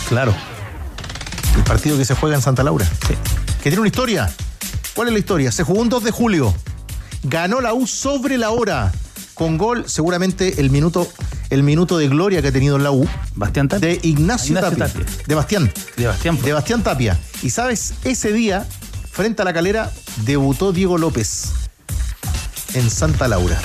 Claro. 0.08 0.34
El 1.56 1.62
partido 1.64 1.96
que 1.98 2.04
se 2.04 2.14
juega 2.14 2.36
en 2.36 2.42
Santa 2.42 2.62
Laura. 2.62 2.86
Sí. 3.06 3.14
Que 3.62 3.70
tiene 3.70 3.80
una 3.80 3.88
historia. 3.88 4.30
¿Cuál 4.94 5.08
es 5.08 5.12
la 5.12 5.18
historia? 5.18 5.52
Se 5.52 5.62
jugó 5.62 5.80
un 5.80 5.88
2 5.88 6.04
de 6.04 6.10
julio. 6.10 6.54
Ganó 7.22 7.60
la 7.60 7.74
U 7.74 7.86
sobre 7.86 8.38
la 8.38 8.50
hora. 8.50 8.92
Con 9.34 9.56
gol, 9.56 9.84
seguramente 9.88 10.60
el 10.60 10.70
minuto, 10.70 11.08
el 11.48 11.62
minuto 11.62 11.96
de 11.96 12.08
gloria 12.08 12.42
que 12.42 12.48
ha 12.48 12.52
tenido 12.52 12.76
en 12.76 12.82
la 12.82 12.90
U. 12.90 13.08
Bastián 13.34 13.68
Tapia. 13.68 13.88
De 13.88 14.00
Ignacio, 14.02 14.56
Ignacio 14.56 14.76
Tapia. 14.78 15.04
Tapia. 15.04 15.24
De 15.26 15.34
Bastián. 15.34 15.72
De 15.96 16.06
Bastián. 16.06 16.42
De 16.42 16.52
Bastián 16.52 16.82
Tapia. 16.82 17.18
Y 17.42 17.50
sabes, 17.50 17.94
ese 18.04 18.32
día, 18.32 18.66
frente 19.10 19.42
a 19.42 19.44
la 19.44 19.52
calera, 19.52 19.90
debutó 20.24 20.72
Diego 20.72 20.98
López 20.98 21.52
en 22.74 22.90
Santa 22.90 23.28
Laura. 23.28 23.60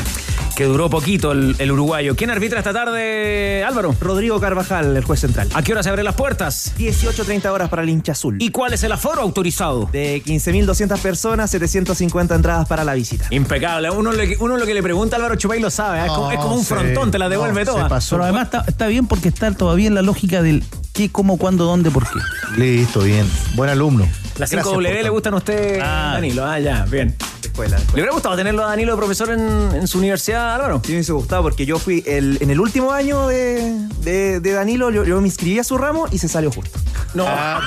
Que 0.56 0.64
duró 0.64 0.90
poquito 0.90 1.34
el, 1.34 1.54
el 1.60 1.70
uruguayo. 1.72 2.16
¿Quién 2.16 2.30
arbitra 2.30 2.60
esta 2.60 2.72
tarde, 2.72 3.62
Álvaro? 3.68 3.94
Rodrigo 4.00 4.40
Carvajal, 4.40 4.96
el 4.96 5.04
juez 5.04 5.20
central. 5.20 5.50
¿A 5.54 5.62
qué 5.62 5.74
hora 5.74 5.84
se 5.84 5.90
abren 5.90 6.06
las 6.06 6.16
puertas? 6.16 6.74
18.30 6.78 7.46
horas 7.48 7.68
para 7.70 7.82
el 7.84 7.90
hincha 7.90 8.14
azul. 8.14 8.38
¿Y 8.40 8.52
cuál 8.52 8.72
es 8.74 8.82
el 8.84 8.94
aforo 8.94 9.22
autorizado? 9.22 9.90
De 9.92 10.24
15.200 10.24 10.98
personas, 11.00 11.52
750 11.52 12.36
entradas 12.36 12.68
para 12.70 12.86
la 12.86 12.94
visita. 12.94 13.26
Impecable. 13.32 13.90
Uno, 13.90 14.14
le- 14.14 14.38
uno 14.40 14.56
lo 14.56 14.66
que 14.66 14.74
le 14.74 14.82
pregunta 14.82 15.18
a 15.18 15.18
Álvaro 15.18 15.36
Chupay 15.36 15.60
lo 15.60 15.70
sabe. 15.70 16.00
¿eh? 16.00 16.06
es, 16.06 16.12
como, 16.14 16.32
es 16.32 16.38
como 16.38 16.56
un 16.56 16.62
sí. 16.64 16.68
frontón, 16.74 17.12
te 17.12 17.20
la 17.20 17.28
devuelve 17.28 17.66
No, 17.66 17.72
se 17.74 17.78
toda. 17.78 17.90
pasó. 17.90 18.16
Pero 18.16 18.24
además 18.24 18.46
está, 18.46 18.64
está 18.66 18.88
bien 18.88 19.08
porque 19.08 19.28
está 19.28 19.52
todavía 19.52 19.88
en 19.88 19.96
la 19.96 20.04
lógica 20.04 20.42
del 20.42 20.64
qué, 20.94 21.12
cómo, 21.12 21.38
cuándo, 21.38 21.66
dónde, 21.66 21.92
por 21.92 22.04
qué. 22.08 22.20
Listo, 22.58 23.02
bien. 23.02 23.30
Buen 23.56 23.70
alumno. 23.70 24.08
Las 24.38 24.52
Gracias 24.52 24.66
5W 24.66 24.74
por 24.74 24.82
le 24.84 25.10
gustan 25.10 25.34
a 25.34 25.38
usted, 25.38 25.80
Ah. 25.84 26.12
Danilo. 26.14 26.46
Ah, 26.46 26.60
ya, 26.60 26.86
bien. 26.86 27.14
Escuela, 27.42 27.78
¿Le 27.78 27.94
hubiera 27.94 28.12
gustado 28.12 28.36
tenerlo 28.36 28.66
a 28.66 28.70
Danilo 28.70 28.92
de 28.94 28.98
profesor 28.98 29.30
en, 29.32 29.40
en 29.74 29.88
su 29.88 30.00
universidad, 30.00 30.45
Álvaro? 30.54 30.82
Sí, 30.84 30.90
me 30.92 30.98
hubiese 30.98 31.14
gustado 31.14 31.42
porque 31.44 31.66
yo 31.66 31.80
fui 31.80 32.04
el- 32.06 32.38
en 32.42 32.52
el 32.52 32.60
último 32.60 32.92
año 32.92 33.28
de, 33.28 33.74
de- 34.02 34.40
de 34.40 34.52
Danilo, 34.54 34.92
yo, 34.92 35.04
yo 35.04 35.20
me 35.22 35.28
inscribí 35.28 35.58
a 35.60 35.64
su 35.64 35.78
ramo 35.78 36.08
y 36.12 36.18
se 36.20 36.28
salió 36.28 36.52
justo. 36.52 36.78
No. 37.14 37.26
Ah, 37.28 37.62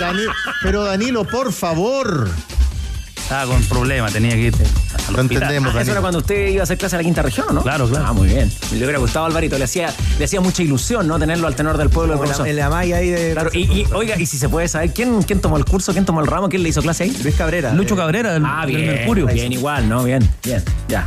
pero 0.63 0.85
Danilo, 0.85 1.25
por 1.25 1.53
favor. 1.53 2.29
Estaba 3.17 3.53
con 3.53 3.63
problemas, 3.65 4.11
tenía 4.15 4.31
que 4.33 4.41
ir 4.41 4.55
al 5.07 5.15
Lo 5.15 5.21
entendemos, 5.21 5.75
Ah, 5.77 5.83
eso 5.83 5.91
era 5.91 6.01
cuando 6.01 6.21
usted 6.21 6.49
iba 6.49 6.61
a 6.61 6.65
hacer 6.65 6.79
clase 6.79 6.97
a 6.97 6.99
la 6.99 7.05
quinta 7.05 7.21
región, 7.21 7.47
¿o 7.51 7.53
no? 7.53 7.63
Claro, 7.63 7.87
claro. 7.87 8.07
Ah, 8.09 8.13
muy 8.15 8.27
bien. 8.29 8.51
Le 8.73 8.79
hubiera 8.79 8.99
gustado 8.99 9.27
a 9.27 9.29
Alvarito, 9.29 9.59
le 9.59 9.65
hacía, 9.65 9.93
le 10.19 10.25
hacía 10.25 10.41
mucha 10.41 10.63
ilusión, 10.63 11.07
¿no? 11.07 11.19
Tenerlo 11.19 11.47
al 11.47 11.55
tenor 11.55 11.77
del 11.77 11.91
pueblo 11.91 12.15
de 12.15 12.19
Como 12.21 12.25
en 12.25 12.31
la, 12.31 12.37
profesor. 12.37 12.49
en 12.49 12.57
la 12.57 12.71
malla 12.71 12.97
ahí 12.97 13.11
de. 13.11 13.33
Claro, 13.33 13.51
y, 13.53 13.59
y, 13.65 13.87
oiga, 13.93 14.19
y 14.19 14.25
si 14.25 14.39
se 14.39 14.49
puede 14.49 14.67
saber, 14.69 14.95
¿quién, 14.95 15.23
¿quién 15.25 15.43
tomó 15.43 15.59
el 15.59 15.67
curso? 15.67 15.93
¿Quién 15.93 16.07
tomó 16.07 16.21
el 16.23 16.27
ramo? 16.27 16.49
¿Quién 16.49 16.63
le 16.63 16.71
hizo 16.71 16.81
clase 16.81 17.05
ahí? 17.05 17.15
Luis 17.23 17.35
Cabrera. 17.35 17.75
Lucho 17.75 17.95
eh, 17.95 17.99
Cabrera 17.99 18.33
del, 18.33 18.43
Ah, 18.47 18.65
del 18.67 18.87
Mercurio. 18.87 19.27
bien, 19.27 19.53
igual, 19.53 19.87
¿no? 19.91 20.05
Bien, 20.05 20.27
bien, 20.43 20.65
ya. 20.89 21.07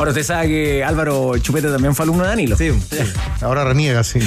Ahora 0.00 0.12
usted 0.12 0.22
sabe 0.24 0.48
que 0.48 0.82
Álvaro 0.82 1.36
Chupete 1.36 1.68
también 1.68 1.94
fue 1.94 2.04
alumno 2.04 2.22
de 2.22 2.30
Danilo. 2.30 2.56
Sí, 2.56 2.70
Ahora 3.42 3.64
reniega, 3.64 4.02
sí. 4.02 4.18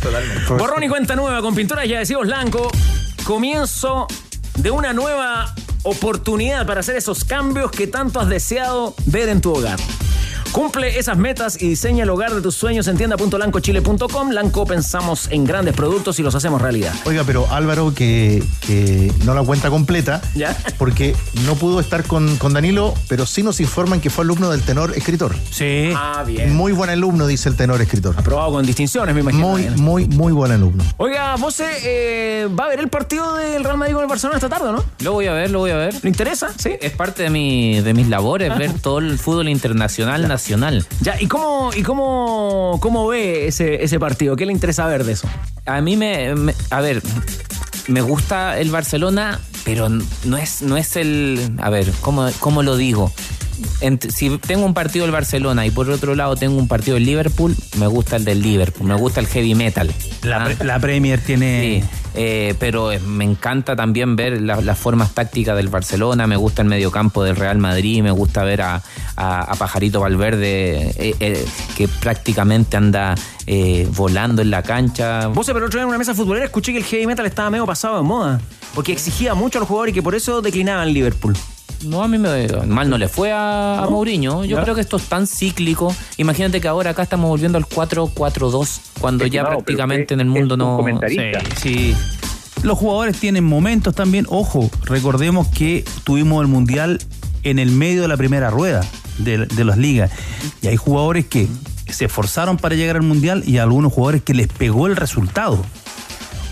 totalmente. 0.00 0.52
Borrón 0.52 0.84
y 0.84 0.88
cuenta 0.88 1.16
nueva 1.16 1.40
con 1.42 1.52
pinturas 1.52 1.88
ya 1.88 1.98
decimos 1.98 2.28
blanco. 2.28 2.70
Comienzo 3.24 4.06
de 4.56 4.70
una 4.70 4.92
nueva 4.92 5.52
oportunidad 5.82 6.64
para 6.64 6.78
hacer 6.78 6.94
esos 6.94 7.24
cambios 7.24 7.72
que 7.72 7.88
tanto 7.88 8.20
has 8.20 8.28
deseado 8.28 8.94
ver 9.06 9.30
en 9.30 9.40
tu 9.40 9.52
hogar. 9.52 9.80
Cumple 10.54 11.00
esas 11.00 11.18
metas 11.18 11.60
y 11.60 11.68
diseña 11.68 12.04
el 12.04 12.10
hogar 12.10 12.32
de 12.32 12.40
tus 12.40 12.54
sueños 12.54 12.86
en 12.86 12.96
tienda.lancochile.com. 12.96 14.30
Lanco 14.30 14.64
pensamos 14.64 15.26
en 15.32 15.44
grandes 15.44 15.74
productos 15.74 16.20
y 16.20 16.22
los 16.22 16.32
hacemos 16.36 16.62
realidad. 16.62 16.94
Oiga, 17.06 17.24
pero 17.26 17.50
Álvaro, 17.50 17.92
que, 17.92 18.40
que 18.64 19.12
no 19.24 19.34
la 19.34 19.42
cuenta 19.42 19.68
completa, 19.68 20.22
¿Ya? 20.36 20.56
porque 20.78 21.16
no 21.44 21.56
pudo 21.56 21.80
estar 21.80 22.04
con, 22.04 22.36
con 22.36 22.52
Danilo, 22.52 22.94
pero 23.08 23.26
sí 23.26 23.42
nos 23.42 23.58
informan 23.58 24.00
que 24.00 24.10
fue 24.10 24.22
alumno 24.22 24.52
del 24.52 24.62
tenor 24.62 24.96
escritor. 24.96 25.34
Sí. 25.50 25.90
Ah, 25.92 26.22
bien. 26.24 26.54
Muy 26.54 26.70
buen 26.70 26.88
alumno, 26.88 27.26
dice 27.26 27.48
el 27.48 27.56
tenor 27.56 27.82
escritor. 27.82 28.14
Aprobado 28.16 28.52
con 28.52 28.64
distinciones, 28.64 29.12
me 29.12 29.22
imagino. 29.22 29.48
Muy, 29.48 29.68
muy, 29.70 30.06
muy 30.06 30.32
buen 30.32 30.52
alumno. 30.52 30.84
Oiga, 30.98 31.34
vos 31.34 31.58
eh, 31.58 32.48
va 32.56 32.66
a 32.66 32.68
ver 32.68 32.78
el 32.78 32.90
partido 32.90 33.34
del 33.34 33.64
Real 33.64 33.76
Madrid 33.76 33.94
con 33.94 34.04
el 34.04 34.08
Barcelona 34.08 34.36
esta 34.38 34.48
tarde, 34.48 34.68
¿o 34.68 34.72
¿no? 34.72 34.84
Lo 35.00 35.14
voy 35.14 35.26
a 35.26 35.32
ver, 35.32 35.50
lo 35.50 35.58
voy 35.58 35.72
a 35.72 35.76
ver. 35.78 35.96
¿Le 36.00 36.08
interesa? 36.08 36.52
Sí. 36.56 36.76
Es 36.80 36.92
parte 36.92 37.24
de, 37.24 37.30
mi, 37.30 37.80
de 37.80 37.92
mis 37.92 38.06
labores 38.06 38.56
ver 38.56 38.72
todo 38.78 39.00
el 39.00 39.18
fútbol 39.18 39.48
internacional, 39.48 40.28
nacional. 40.28 40.43
Ya, 41.00 41.20
¿y 41.20 41.26
cómo, 41.26 41.70
y 41.74 41.82
cómo, 41.82 42.78
cómo 42.80 43.06
ve 43.08 43.46
ese, 43.46 43.82
ese 43.82 43.98
partido? 43.98 44.36
¿Qué 44.36 44.46
le 44.46 44.52
interesa 44.52 44.86
ver 44.86 45.04
de 45.04 45.12
eso? 45.12 45.28
A 45.66 45.80
mí 45.80 45.96
me, 45.96 46.34
me- 46.34 46.54
a 46.70 46.80
ver, 46.80 47.02
me 47.88 48.00
gusta 48.02 48.58
el 48.58 48.70
Barcelona, 48.70 49.40
pero 49.64 49.88
no 49.88 50.36
es, 50.36 50.62
no 50.62 50.76
es 50.76 50.96
el, 50.96 51.52
a 51.62 51.70
ver, 51.70 51.90
¿cómo, 52.00 52.28
cómo 52.40 52.62
lo 52.62 52.76
digo? 52.76 53.12
Si 54.10 54.38
tengo 54.38 54.64
un 54.64 54.74
partido 54.74 55.04
del 55.04 55.12
Barcelona 55.12 55.66
y 55.66 55.70
por 55.70 55.88
otro 55.90 56.14
lado 56.14 56.36
tengo 56.36 56.56
un 56.58 56.68
partido 56.68 56.94
del 56.94 57.04
Liverpool, 57.06 57.54
me 57.78 57.86
gusta 57.86 58.16
el 58.16 58.24
del 58.24 58.40
Liverpool, 58.42 58.86
me 58.88 58.94
gusta 58.94 59.20
el 59.20 59.26
heavy 59.26 59.54
metal. 59.54 59.92
La, 60.22 60.42
Ah. 60.42 60.44
pre- 60.44 60.64
la 60.64 60.78
Premier 60.80 61.20
tiene. 61.20 61.82
Sí, 61.82 61.88
eh, 62.16 62.54
pero 62.58 62.92
eh, 62.92 62.98
me 63.00 63.24
encanta 63.24 63.76
también 63.76 64.16
ver 64.16 64.40
la- 64.40 64.60
las 64.60 64.78
formas 64.78 65.12
tácticas 65.14 65.56
del 65.56 65.68
Barcelona, 65.68 66.26
me 66.26 66.36
gusta 66.36 66.62
el 66.62 66.68
mediocampo 66.68 67.22
del 67.24 67.36
Real 67.36 67.58
Madrid, 67.58 68.02
me 68.02 68.10
gusta 68.10 68.42
ver 68.44 68.62
a, 68.62 68.82
a- 69.16 69.40
a 69.42 69.54
Pajarito 69.56 70.00
Valverde 70.00 70.90
eh, 70.96 71.14
eh, 71.20 71.44
que 71.76 71.86
prácticamente 71.88 72.76
anda 72.76 73.14
volando 73.96 74.40
en 74.42 74.50
la 74.50 74.62
cancha. 74.62 75.26
Vos, 75.28 75.46
pero 75.46 75.66
otro 75.66 75.78
día 75.78 75.82
en 75.82 75.88
una 75.88 75.98
mesa 75.98 76.14
futbolera 76.14 76.46
escuché 76.46 76.72
que 76.72 76.78
el 76.78 76.84
heavy 76.84 77.06
metal 77.06 77.26
estaba 77.26 77.50
medio 77.50 77.66
pasado 77.66 77.96
de 77.98 78.02
moda. 78.02 78.40
Porque 78.74 78.92
exigía 78.92 79.34
mucho 79.34 79.58
a 79.58 79.60
los 79.60 79.68
jugadores 79.68 79.92
y 79.92 79.94
que 79.94 80.02
por 80.02 80.14
eso 80.14 80.40
declinaban 80.42 80.92
Liverpool. 80.92 81.36
No, 81.82 82.02
a 82.02 82.08
mí 82.08 82.18
me, 82.18 82.48
mal 82.66 82.88
no 82.88 82.98
le 82.98 83.08
fue 83.08 83.30
a. 83.32 83.86
Mourinho. 83.90 84.44
Yo 84.44 84.56
¿Ya? 84.56 84.62
creo 84.62 84.74
que 84.74 84.80
esto 84.80 84.96
es 84.96 85.04
tan 85.04 85.26
cíclico. 85.26 85.94
Imagínate 86.16 86.60
que 86.60 86.68
ahora 86.68 86.90
acá 86.90 87.02
estamos 87.02 87.28
volviendo 87.28 87.58
al 87.58 87.66
4-4-2, 87.66 88.80
cuando 89.00 89.26
ya 89.26 89.40
Estimado, 89.40 89.58
prácticamente 89.58 90.14
en 90.14 90.20
el 90.20 90.26
mundo 90.26 90.56
no... 90.56 90.76
comentarista. 90.76 91.40
Sí. 91.60 91.94
Los 92.62 92.78
jugadores 92.78 93.18
tienen 93.18 93.44
momentos 93.44 93.94
también. 93.94 94.26
Ojo, 94.30 94.70
recordemos 94.84 95.48
que 95.48 95.84
tuvimos 96.04 96.40
el 96.40 96.48
Mundial 96.48 97.00
en 97.42 97.58
el 97.58 97.70
medio 97.70 98.02
de 98.02 98.08
la 98.08 98.16
primera 98.16 98.48
rueda 98.48 98.80
de, 99.18 99.46
de 99.46 99.64
las 99.64 99.76
ligas. 99.76 100.10
Y 100.62 100.68
hay 100.68 100.76
jugadores 100.76 101.26
que 101.26 101.48
se 101.88 102.06
esforzaron 102.06 102.56
para 102.56 102.74
llegar 102.74 102.96
al 102.96 103.02
Mundial 103.02 103.42
y 103.46 103.58
algunos 103.58 103.92
jugadores 103.92 104.22
que 104.22 104.32
les 104.32 104.48
pegó 104.48 104.86
el 104.86 104.96
resultado. 104.96 105.62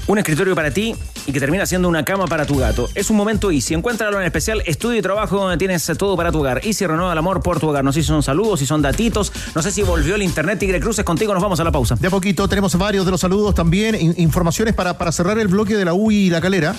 Un 0.09 0.19
escritorio 0.19 0.55
para 0.57 0.71
ti 0.73 0.95
y 1.27 1.33
que 1.33 1.39
termina 1.39 1.65
siendo 1.65 1.89
una 1.89 2.05
cama 2.05 2.27
para 2.27 2.45
tu 2.45 2.57
gato. 2.59 2.89
Es 2.95 3.09
un 3.09 3.17
momento 3.17 3.51
Easy. 3.53 3.73
Encuéntralo 3.75 4.19
en 4.21 4.27
especial 4.27 4.61
estudio 4.67 4.99
y 4.99 5.03
trabajo 5.03 5.37
donde 5.39 5.57
tienes 5.57 5.87
todo 5.97 6.17
para 6.17 6.33
tu 6.33 6.41
hogar. 6.41 6.61
Easy 6.67 6.85
renueva 6.87 7.13
el 7.13 7.19
amor 7.19 7.41
por 7.41 7.61
tu 7.61 7.69
hogar. 7.69 7.85
No 7.85 7.93
sé 7.93 8.03
si 8.03 8.09
son 8.09 8.23
saludos, 8.23 8.59
si 8.61 8.67
son 8.67 8.83
datitos. 8.83 9.33
No 9.55 9.63
sé 9.63 9.71
si 9.71 9.83
volvió 9.83 10.17
el 10.17 10.23
internet. 10.23 10.59
Tigre 10.59 10.81
Cruces 10.81 11.05
contigo. 11.05 11.33
Nos 11.35 11.43
vamos 11.43 11.61
a 11.61 11.65
la 11.65 11.71
pausa. 11.71 11.95
De 11.95 12.09
a 12.09 12.11
poquito 12.11 12.49
tenemos 12.49 12.77
varios 12.77 13.05
de 13.05 13.13
los 13.13 13.21
saludos 13.21 13.55
también. 13.55 13.95
in- 13.95 14.15
informaciones 14.19 14.75
para, 14.75 14.99
para 14.99 15.13
cerrar 15.13 15.39
el 15.39 15.47
bloque 15.49 15.77
de 15.77 15.85
la 15.85 15.95
U 15.95 16.11
y 16.11 16.31
la 16.31 16.41
calera. 16.41 16.75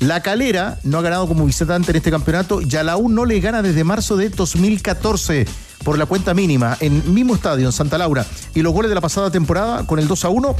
La 0.00 0.20
calera 0.20 0.78
no 0.82 0.98
ha 0.98 1.02
ganado 1.02 1.28
como 1.28 1.46
visitante 1.46 1.92
en 1.92 1.96
este 1.98 2.10
campeonato. 2.10 2.60
Ya 2.62 2.82
la 2.82 2.96
U 2.96 3.08
no 3.08 3.26
le 3.26 3.38
gana 3.38 3.62
desde 3.62 3.84
marzo 3.84 4.16
de 4.16 4.28
2014 4.28 5.46
por 5.84 5.98
la 5.98 6.06
cuenta 6.06 6.34
mínima 6.34 6.76
en 6.80 7.14
mismo 7.14 7.34
estadio, 7.36 7.66
en 7.66 7.72
Santa 7.72 7.96
Laura. 7.96 8.26
Y 8.56 8.62
los 8.62 8.72
goles 8.72 8.88
de 8.88 8.94
la 8.96 9.00
pasada 9.00 9.30
temporada 9.30 9.86
con 9.86 9.98
el 10.00 10.08
2 10.08 10.24
a 10.24 10.28
1. 10.30 10.56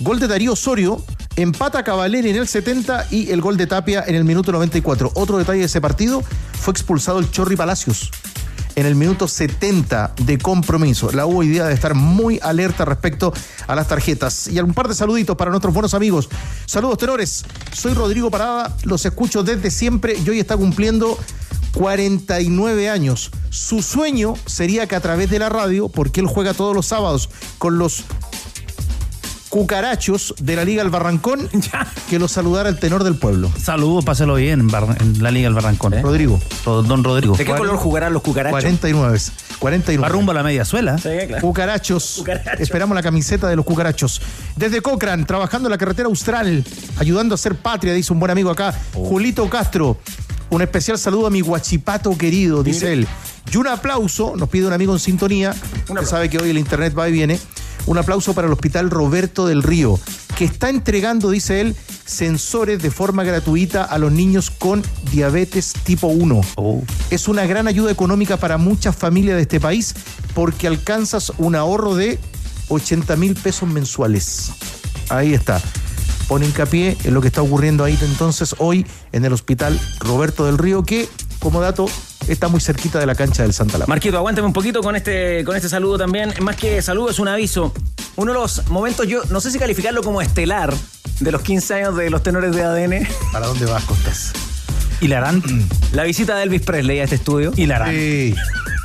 Gol 0.00 0.18
de 0.18 0.28
Darío 0.28 0.54
Osorio, 0.54 1.04
empata 1.36 1.84
Cavaleri 1.84 2.30
en 2.30 2.36
el 2.36 2.48
70 2.48 3.08
y 3.10 3.30
el 3.32 3.42
gol 3.42 3.58
de 3.58 3.66
Tapia 3.66 4.02
en 4.06 4.14
el 4.14 4.24
minuto 4.24 4.50
94. 4.50 5.12
Otro 5.14 5.36
detalle 5.36 5.60
de 5.60 5.66
ese 5.66 5.80
partido, 5.82 6.22
fue 6.58 6.72
expulsado 6.72 7.18
el 7.18 7.30
Chorri 7.30 7.54
Palacios 7.54 8.10
en 8.76 8.86
el 8.86 8.94
minuto 8.94 9.28
70 9.28 10.14
de 10.24 10.38
compromiso. 10.38 11.12
La 11.12 11.26
hubo 11.26 11.42
idea 11.42 11.66
de 11.66 11.74
estar 11.74 11.94
muy 11.94 12.38
alerta 12.42 12.86
respecto 12.86 13.34
a 13.66 13.74
las 13.74 13.88
tarjetas. 13.88 14.48
Y 14.48 14.58
un 14.60 14.72
par 14.72 14.88
de 14.88 14.94
saluditos 14.94 15.36
para 15.36 15.50
nuestros 15.50 15.74
buenos 15.74 15.92
amigos. 15.92 16.30
Saludos, 16.64 16.96
tenores. 16.96 17.44
Soy 17.72 17.92
Rodrigo 17.92 18.30
Parada, 18.30 18.74
los 18.84 19.04
escucho 19.04 19.42
desde 19.42 19.70
siempre 19.70 20.16
y 20.16 20.30
hoy 20.30 20.40
está 20.40 20.56
cumpliendo 20.56 21.18
49 21.74 22.88
años. 22.88 23.30
Su 23.50 23.82
sueño 23.82 24.34
sería 24.46 24.86
que 24.86 24.96
a 24.96 25.00
través 25.00 25.28
de 25.28 25.38
la 25.38 25.50
radio, 25.50 25.90
porque 25.90 26.20
él 26.20 26.26
juega 26.26 26.54
todos 26.54 26.74
los 26.74 26.86
sábados 26.86 27.28
con 27.58 27.78
los 27.78 28.04
cucarachos 29.50 30.34
de 30.40 30.56
la 30.56 30.64
Liga 30.64 30.82
El 30.82 30.88
Barrancón, 30.90 31.48
que 32.08 32.18
lo 32.18 32.28
saludara 32.28 32.68
el 32.68 32.78
tenor 32.78 33.04
del 33.04 33.16
pueblo. 33.16 33.52
Saludos, 33.62 34.04
páselo 34.04 34.36
bien 34.36 34.60
en, 34.60 34.68
Bar- 34.68 34.96
en 35.00 35.22
la 35.22 35.30
Liga 35.30 35.48
del 35.48 35.54
Barrancón. 35.54 35.92
¿eh? 35.94 36.00
Rodrigo. 36.02 36.40
Don 36.64 37.04
Rodrigo. 37.04 37.36
¿De 37.36 37.44
qué 37.44 37.52
color 37.54 37.76
jugarán 37.76 38.12
los 38.14 38.22
cucarachos? 38.22 38.52
49. 38.62 39.18
49. 39.58 40.00
Va 40.02 40.08
rumbo 40.08 40.30
a 40.30 40.34
la 40.34 40.42
media 40.42 40.64
suela. 40.64 40.96
Sí, 40.96 41.08
claro. 41.26 41.42
Cucarachos. 41.46 42.14
Cucarachos. 42.18 42.60
Esperamos 42.60 42.94
la 42.94 43.02
camiseta 43.02 43.48
de 43.48 43.56
los 43.56 43.64
cucarachos. 43.66 44.22
Desde 44.56 44.80
Cochrane, 44.80 45.24
trabajando 45.24 45.68
en 45.68 45.72
la 45.72 45.78
carretera 45.78 46.06
austral, 46.08 46.64
ayudando 46.98 47.34
a 47.34 47.36
hacer 47.36 47.56
patria, 47.56 47.92
dice 47.92 48.12
un 48.12 48.20
buen 48.20 48.30
amigo 48.30 48.50
acá, 48.50 48.74
Oh. 48.94 49.04
Julito 49.04 49.48
Castro. 49.50 49.98
Un 50.50 50.62
especial 50.62 50.98
saludo 50.98 51.26
a 51.26 51.30
mi 51.30 51.40
guachipato 51.42 52.16
querido, 52.16 52.62
dice 52.62 52.92
él. 52.92 53.06
Y 53.52 53.56
un 53.56 53.66
aplauso, 53.68 54.34
nos 54.36 54.48
pide 54.48 54.66
un 54.66 54.72
amigo 54.72 54.92
en 54.92 54.98
sintonía, 55.00 55.54
usted 55.88 56.04
sabe 56.06 56.28
que 56.30 56.38
hoy 56.38 56.50
el 56.50 56.58
internet 56.58 56.92
va 56.96 57.08
y 57.08 57.12
viene, 57.12 57.38
un 57.86 57.98
aplauso 57.98 58.34
para 58.34 58.46
el 58.46 58.52
Hospital 58.52 58.90
Roberto 58.90 59.46
del 59.46 59.62
Río, 59.62 59.98
que 60.36 60.44
está 60.44 60.70
entregando, 60.70 61.30
dice 61.30 61.60
él, 61.60 61.76
sensores 62.04 62.82
de 62.82 62.90
forma 62.90 63.24
gratuita 63.24 63.84
a 63.84 63.98
los 63.98 64.12
niños 64.12 64.50
con 64.50 64.82
diabetes 65.12 65.72
tipo 65.84 66.08
1. 66.08 66.40
Es 67.10 67.28
una 67.28 67.46
gran 67.46 67.68
ayuda 67.68 67.90
económica 67.90 68.36
para 68.36 68.58
muchas 68.58 68.96
familias 68.96 69.36
de 69.36 69.42
este 69.42 69.60
país 69.60 69.94
porque 70.34 70.66
alcanzas 70.66 71.32
un 71.38 71.54
ahorro 71.54 71.94
de 71.94 72.18
80 72.68 73.16
mil 73.16 73.34
pesos 73.34 73.68
mensuales. 73.68 74.52
Ahí 75.08 75.34
está. 75.34 75.60
Pone 76.28 76.46
hincapié 76.46 76.96
en 77.04 77.14
lo 77.14 77.20
que 77.20 77.28
está 77.28 77.42
ocurriendo 77.42 77.82
ahí 77.82 77.98
entonces 78.02 78.54
hoy 78.58 78.86
en 79.12 79.24
el 79.24 79.32
Hospital 79.32 79.78
Roberto 79.98 80.46
del 80.46 80.58
Río, 80.58 80.84
que 80.84 81.08
como 81.40 81.60
dato 81.60 81.86
está 82.32 82.48
muy 82.48 82.60
cerquita 82.60 82.98
de 82.98 83.06
la 83.06 83.14
cancha 83.14 83.42
del 83.42 83.52
Santa 83.52 83.78
Laura. 83.78 83.86
Marquito, 83.88 84.16
aguántame 84.16 84.46
un 84.46 84.52
poquito 84.52 84.82
con 84.82 84.96
este, 84.96 85.44
con 85.44 85.56
este 85.56 85.68
saludo 85.68 85.98
también. 85.98 86.32
Más 86.40 86.56
que 86.56 86.80
saludo, 86.82 87.10
es 87.10 87.18
un 87.18 87.28
aviso. 87.28 87.72
Uno 88.16 88.32
de 88.32 88.38
los 88.38 88.68
momentos, 88.68 89.06
yo 89.06 89.22
no 89.30 89.40
sé 89.40 89.50
si 89.50 89.58
calificarlo 89.58 90.02
como 90.02 90.22
estelar 90.22 90.74
de 91.20 91.32
los 91.32 91.42
15 91.42 91.74
años 91.74 91.96
de 91.96 92.10
los 92.10 92.22
tenores 92.22 92.54
de 92.54 92.62
ADN. 92.62 93.08
¿Para 93.32 93.46
dónde 93.46 93.66
vas, 93.66 93.84
Costas? 93.84 94.32
Hilarán. 95.00 95.42
La 95.92 96.04
visita 96.04 96.36
de 96.36 96.44
Elvis 96.44 96.62
Presley 96.62 97.00
a 97.00 97.04
este 97.04 97.16
estudio. 97.16 97.52
Hilarán. 97.56 97.90
Sí. 97.90 98.34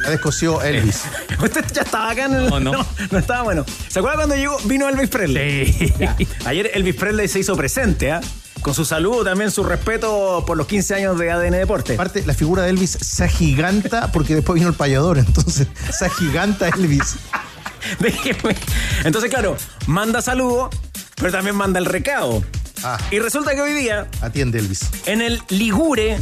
La 0.04 0.12
descoció 0.12 0.62
Elvis. 0.62 1.04
Usted 1.44 1.66
ya 1.74 1.82
estaba 1.82 2.12
acá 2.12 2.26
en 2.26 2.34
el. 2.36 2.50
No, 2.50 2.60
no. 2.60 2.72
no, 2.74 2.86
no 3.12 3.18
estaba 3.18 3.44
bueno. 3.44 3.66
¿Se 3.90 4.00
acuerda 4.00 4.18
cuando 4.18 4.36
llegó, 4.36 4.58
vino 4.66 4.88
Elvis 4.88 5.10
Presley? 5.10 5.74
Sí. 5.74 5.94
Ya. 6.00 6.16
Ayer 6.46 6.72
Elvis 6.74 6.96
Presley 6.96 7.28
se 7.28 7.40
hizo 7.40 7.56
presente, 7.56 8.12
¿ah? 8.12 8.22
Con 8.66 8.74
su 8.74 8.84
saludo, 8.84 9.24
también 9.24 9.52
su 9.52 9.64
respeto 9.64 10.44
por 10.48 10.58
los 10.58 10.66
15 10.66 10.96
años 10.96 11.20
de 11.20 11.30
ADN 11.30 11.52
Deporte. 11.52 11.94
Aparte, 11.94 12.26
la 12.26 12.34
figura 12.34 12.64
de 12.64 12.72
Elvis 12.72 12.98
se 13.00 13.24
agiganta 13.24 14.12
porque 14.12 14.34
después 14.34 14.56
vino 14.56 14.68
el 14.68 14.74
payador, 14.74 15.20
entonces 15.20 15.68
se 15.96 16.06
agiganta 16.06 16.70
Elvis. 16.70 17.18
Déjeme. 18.00 18.56
Entonces, 19.04 19.30
claro, 19.30 19.56
manda 19.86 20.20
saludo, 20.20 20.72
pero 21.18 21.32
también 21.32 21.56
manda 21.56 21.78
el 21.78 21.86
recado. 21.86 22.44
Ah, 22.82 22.98
Y 23.12 23.20
resulta 23.20 23.54
que 23.54 23.62
hoy 23.62 23.74
día, 23.74 24.08
atiende 24.22 24.58
Elvis. 24.58 24.90
en 25.06 25.22
el 25.22 25.44
Ligure, 25.50 26.18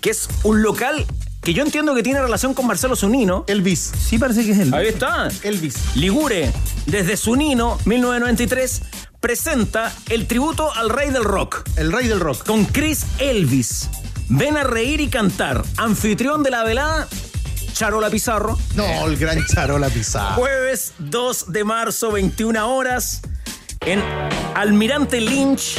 que 0.00 0.10
es 0.10 0.28
un 0.44 0.62
local 0.62 1.04
que 1.42 1.52
yo 1.52 1.64
entiendo 1.64 1.96
que 1.96 2.04
tiene 2.04 2.20
relación 2.20 2.54
con 2.54 2.68
Marcelo 2.68 2.94
Zunino. 2.94 3.44
Elvis. 3.48 3.90
Sí, 4.08 4.18
parece 4.18 4.44
que 4.44 4.52
es 4.52 4.58
él. 4.58 4.72
Ahí 4.72 4.86
está. 4.86 5.26
Elvis. 5.42 5.96
Ligure, 5.96 6.52
desde 6.86 7.16
Zunino, 7.16 7.76
1993, 7.86 8.82
presenta 9.20 9.92
el 10.08 10.26
tributo 10.26 10.72
al 10.74 10.90
rey 10.90 11.10
del 11.10 11.24
rock. 11.24 11.62
El 11.76 11.92
rey 11.92 12.06
del 12.08 12.20
rock. 12.20 12.44
Con 12.46 12.64
Chris 12.64 13.06
Elvis. 13.18 13.88
Ven 14.28 14.56
a 14.56 14.64
reír 14.64 15.00
y 15.00 15.08
cantar. 15.08 15.62
Anfitrión 15.76 16.42
de 16.42 16.50
la 16.50 16.62
velada, 16.62 17.08
Charola 17.72 18.10
Pizarro. 18.10 18.58
No, 18.74 19.06
el 19.06 19.16
gran 19.16 19.44
Charola 19.46 19.88
Pizarro. 19.88 20.34
Jueves 20.34 20.92
2 20.98 21.52
de 21.52 21.64
marzo, 21.64 22.12
21 22.12 22.74
horas, 22.74 23.22
en 23.86 24.02
Almirante 24.54 25.20
Lynch, 25.20 25.76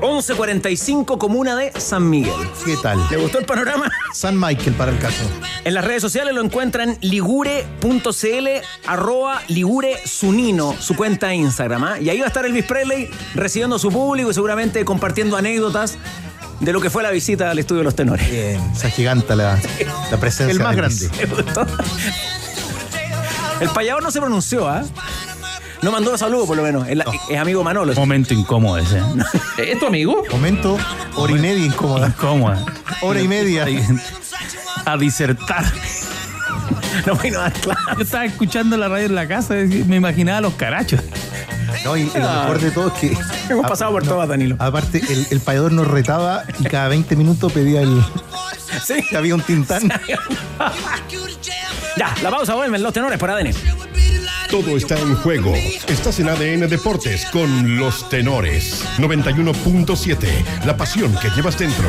1145, 0.00 1.18
comuna 1.18 1.56
de 1.56 1.72
San 1.80 2.08
Miguel. 2.08 2.32
¿Qué 2.64 2.76
tal? 2.82 2.98
¿Le 3.10 3.16
gustó 3.16 3.38
el 3.40 3.44
panorama? 3.46 3.90
San 4.12 4.38
Michael 4.38 4.74
para 4.74 4.92
el 4.92 4.98
caso. 4.98 5.24
En 5.64 5.74
las 5.74 5.84
redes 5.84 6.02
sociales 6.02 6.34
lo 6.34 6.40
encuentran 6.40 6.96
ligure.cl, 7.00 8.48
arroba 8.86 9.42
ligure 9.48 9.96
sunino, 10.06 10.74
su 10.78 10.94
cuenta 10.94 11.28
de 11.28 11.34
Instagram. 11.36 11.84
¿ah? 11.84 11.98
Y 12.00 12.10
ahí 12.10 12.18
va 12.18 12.26
a 12.26 12.28
estar 12.28 12.46
Elvis 12.46 12.64
Presley 12.64 13.10
recibiendo 13.34 13.76
a 13.76 13.78
su 13.78 13.90
público 13.90 14.30
y 14.30 14.34
seguramente 14.34 14.84
compartiendo 14.84 15.36
anécdotas 15.36 15.98
de 16.60 16.72
lo 16.72 16.80
que 16.80 16.90
fue 16.90 17.02
la 17.02 17.10
visita 17.10 17.50
al 17.50 17.58
estudio 17.58 17.80
de 17.80 17.84
los 17.84 17.96
tenores. 17.96 18.30
Bien, 18.30 18.60
se 18.76 18.86
agiganta 18.86 19.34
la, 19.34 19.58
la 20.10 20.16
presencia. 20.18 20.52
El 20.52 20.60
más 20.60 20.76
grande. 20.76 21.10
El 23.60 23.68
payador 23.70 24.02
no 24.04 24.10
se 24.12 24.20
pronunció, 24.20 24.68
¿ah? 24.68 24.84
No 25.82 25.92
mandó 25.92 26.10
los 26.10 26.20
saludos, 26.20 26.46
por 26.46 26.56
lo 26.56 26.62
menos. 26.62 26.86
Es 26.88 27.38
amigo 27.38 27.62
Manolo. 27.62 27.94
Momento 27.94 28.34
incómodo 28.34 28.78
ese. 28.78 29.00
¿Es 29.58 29.78
tu 29.78 29.86
amigo? 29.86 30.22
Momento, 30.30 30.76
hora 31.14 31.32
y 31.32 31.38
media 31.38 31.64
incómoda. 31.64 32.08
Incómodo. 32.08 32.66
Hora 33.02 33.20
y 33.20 33.28
media. 33.28 33.66
A 34.84 34.96
disertar. 34.96 35.64
No 37.06 37.14
vino 37.16 37.38
a 37.38 37.42
dar 37.42 37.52
clase. 37.52 37.80
Yo 37.96 38.02
estaba 38.02 38.24
escuchando 38.24 38.76
la 38.76 38.88
radio 38.88 39.06
en 39.06 39.14
la 39.14 39.28
casa 39.28 39.58
y 39.60 39.66
me 39.84 39.96
imaginaba 39.96 40.40
los 40.40 40.54
carachos. 40.54 41.00
No, 41.84 41.96
y, 41.96 42.02
y 42.02 42.06
lo 42.06 42.20
mejor 42.20 42.60
de 42.60 42.70
todo 42.70 42.88
es 42.88 42.92
que. 42.94 43.16
Hemos 43.48 43.66
pasado 43.68 43.92
por 43.92 44.02
todas, 44.02 44.28
Danilo. 44.28 44.56
Aparte, 44.58 45.00
el, 45.08 45.26
el 45.30 45.40
payador 45.40 45.72
nos 45.72 45.86
retaba 45.86 46.42
y 46.58 46.64
cada 46.64 46.88
20 46.88 47.14
minutos 47.16 47.52
pedía 47.52 47.82
el. 47.82 48.02
Sí. 48.84 49.04
Había 49.16 49.34
un 49.34 49.42
tintán. 49.42 49.82
Ya, 51.96 52.14
la 52.22 52.30
pausa, 52.30 52.54
vuelven 52.54 52.80
los 52.80 52.92
tenores 52.92 53.18
por 53.18 53.28
ADN. 53.28 53.50
Todo 54.50 54.78
está 54.78 54.98
en 54.98 55.14
juego. 55.16 55.52
Estás 55.88 56.20
en 56.20 56.28
ADN 56.30 56.68
Deportes 56.70 57.26
con 57.26 57.76
los 57.76 58.08
tenores. 58.08 58.82
91.7. 58.96 60.64
La 60.64 60.74
pasión 60.74 61.14
que 61.20 61.28
llevas 61.30 61.58
dentro. 61.58 61.84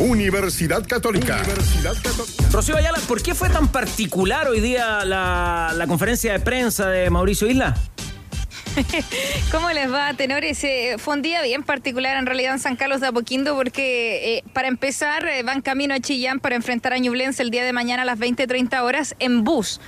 Universidad 0.00 0.84
Católica. 0.86 1.42
Universidad 1.44 1.94
Católica. 2.02 2.44
Rocío 2.50 2.76
Ayala, 2.76 2.98
¿por 3.06 3.22
qué 3.22 3.36
fue 3.36 3.48
tan 3.48 3.68
particular 3.68 4.48
hoy 4.48 4.60
día 4.60 5.04
la, 5.04 5.72
la 5.76 5.86
conferencia 5.86 6.32
de 6.32 6.40
prensa 6.40 6.88
de 6.88 7.08
Mauricio 7.08 7.48
Isla? 7.48 7.76
¿Cómo 9.50 9.70
les 9.70 9.92
va, 9.92 10.12
tenores? 10.14 10.62
Eh, 10.64 10.96
fue 10.98 11.14
un 11.14 11.22
día 11.22 11.42
bien 11.42 11.62
particular 11.62 12.16
en 12.16 12.26
realidad 12.26 12.52
en 12.52 12.58
San 12.58 12.76
Carlos 12.76 13.00
de 13.00 13.08
Apoquindo 13.08 13.54
porque, 13.56 14.36
eh, 14.36 14.44
para 14.52 14.68
empezar, 14.68 15.26
eh, 15.26 15.42
van 15.42 15.62
camino 15.62 15.94
a 15.94 16.00
Chillán 16.00 16.40
para 16.40 16.56
enfrentar 16.56 16.92
a 16.92 16.98
Ñublense 16.98 17.42
el 17.42 17.50
día 17.50 17.64
de 17.64 17.72
mañana 17.72 18.02
a 18.02 18.04
las 18.04 18.18
20.30 18.18 18.82
horas 18.82 19.14
en 19.18 19.44
bus. 19.44 19.80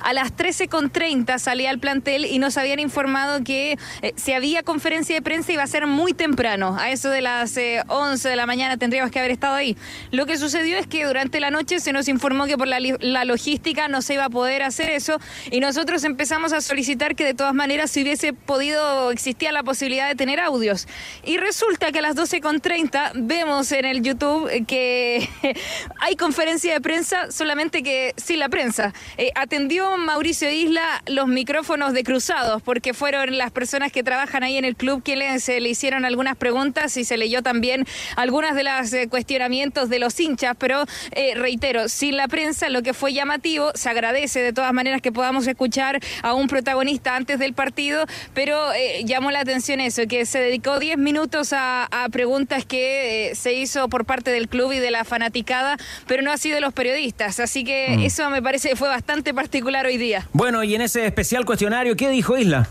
A 0.00 0.12
las 0.12 0.34
13.30 0.34 1.38
salía 1.38 1.70
al 1.70 1.78
plantel 1.78 2.24
y 2.24 2.38
nos 2.38 2.56
habían 2.56 2.80
informado 2.80 3.44
que 3.44 3.78
eh, 4.02 4.12
si 4.16 4.32
había 4.32 4.62
conferencia 4.62 5.14
de 5.14 5.22
prensa 5.22 5.52
iba 5.52 5.62
a 5.62 5.66
ser 5.66 5.86
muy 5.86 6.12
temprano. 6.12 6.76
A 6.78 6.90
eso 6.90 7.10
de 7.10 7.20
las 7.20 7.56
eh, 7.56 7.82
11 7.88 8.28
de 8.28 8.36
la 8.36 8.46
mañana 8.46 8.76
tendríamos 8.76 9.10
que 9.10 9.18
haber 9.18 9.30
estado 9.30 9.54
ahí. 9.54 9.76
Lo 10.10 10.26
que 10.26 10.38
sucedió 10.38 10.78
es 10.78 10.86
que 10.86 11.04
durante 11.04 11.40
la 11.40 11.50
noche 11.50 11.80
se 11.80 11.92
nos 11.92 12.08
informó 12.08 12.46
que 12.46 12.56
por 12.56 12.66
la, 12.66 12.80
logística 13.24 13.88
no 13.88 14.02
se 14.02 14.14
iba 14.14 14.24
a 14.24 14.30
poder 14.30 14.62
hacer 14.62 14.90
eso 14.90 15.20
y 15.50 15.60
nosotros 15.60 16.04
empezamos 16.04 16.52
a 16.52 16.60
solicitar 16.60 17.14
que 17.14 17.24
de 17.24 17.34
todas 17.34 17.54
maneras 17.54 17.90
si 17.90 18.02
hubiese 18.02 18.32
podido, 18.32 19.10
existía 19.10 19.52
la 19.52 19.62
posibilidad 19.62 20.08
de 20.08 20.14
tener 20.14 20.40
audios. 20.40 20.88
Y 21.24 21.36
resulta 21.36 21.92
que 21.92 21.98
a 21.98 22.02
las 22.02 22.16
12.30 22.16 23.12
vemos 23.14 23.70
en 23.72 23.84
el 23.84 24.02
YouTube 24.02 24.66
que 24.66 25.28
hay 26.00 26.16
conferencia 26.16 26.72
de 26.72 26.80
prensa, 26.80 27.30
solamente 27.30 27.82
que 27.82 28.14
sin 28.16 28.38
la 28.38 28.48
prensa. 28.48 28.92
Eh, 29.16 29.30
atendió 29.34 29.89
Mauricio 29.98 30.50
Isla 30.50 31.02
los 31.06 31.28
micrófonos 31.28 31.92
de 31.92 32.04
cruzados, 32.04 32.62
porque 32.62 32.94
fueron 32.94 33.36
las 33.36 33.50
personas 33.50 33.92
que 33.92 34.02
trabajan 34.02 34.42
ahí 34.42 34.56
en 34.56 34.64
el 34.64 34.76
club 34.76 35.02
quienes 35.02 35.48
eh, 35.48 35.60
le 35.60 35.68
hicieron 35.68 36.04
algunas 36.04 36.36
preguntas 36.36 36.96
y 36.96 37.04
se 37.04 37.16
leyó 37.16 37.42
también 37.42 37.86
algunas 38.16 38.54
de 38.54 38.64
los 38.64 39.08
cuestionamientos 39.10 39.88
de 39.88 39.98
los 39.98 40.18
hinchas, 40.18 40.56
pero 40.58 40.84
eh, 41.12 41.34
reitero, 41.34 41.88
sin 41.88 42.16
la 42.16 42.28
prensa 42.28 42.68
lo 42.68 42.82
que 42.82 42.94
fue 42.94 43.12
llamativo, 43.12 43.72
se 43.74 43.88
agradece 43.88 44.40
de 44.40 44.52
todas 44.52 44.72
maneras 44.72 45.02
que 45.02 45.12
podamos 45.12 45.46
escuchar 45.46 46.00
a 46.22 46.34
un 46.34 46.48
protagonista 46.48 47.16
antes 47.16 47.38
del 47.38 47.54
partido, 47.54 48.04
pero 48.34 48.72
eh, 48.72 49.02
llamó 49.04 49.30
la 49.30 49.40
atención 49.40 49.80
eso, 49.80 50.02
que 50.08 50.26
se 50.26 50.38
dedicó 50.40 50.78
10 50.78 50.98
minutos 50.98 51.52
a, 51.52 51.84
a 51.84 52.08
preguntas 52.08 52.64
que 52.64 53.30
eh, 53.30 53.34
se 53.34 53.52
hizo 53.52 53.88
por 53.88 54.04
parte 54.04 54.30
del 54.30 54.48
club 54.48 54.72
y 54.72 54.78
de 54.78 54.90
la 54.90 55.04
fanaticada, 55.04 55.76
pero 56.06 56.22
no 56.22 56.32
así 56.32 56.50
de 56.50 56.60
los 56.60 56.72
periodistas, 56.72 57.40
así 57.40 57.64
que 57.64 57.80
Mm. 57.90 58.02
eso 58.02 58.30
me 58.30 58.42
parece 58.42 58.70
que 58.70 58.76
fue 58.76 58.88
bastante 58.88 59.34
particular 59.34 59.79
hoy 59.86 59.96
día. 59.96 60.28
Bueno, 60.32 60.62
y 60.62 60.74
en 60.74 60.80
ese 60.82 61.06
especial 61.06 61.44
cuestionario, 61.44 61.96
¿qué 61.96 62.08
dijo 62.08 62.36
Isla? 62.36 62.68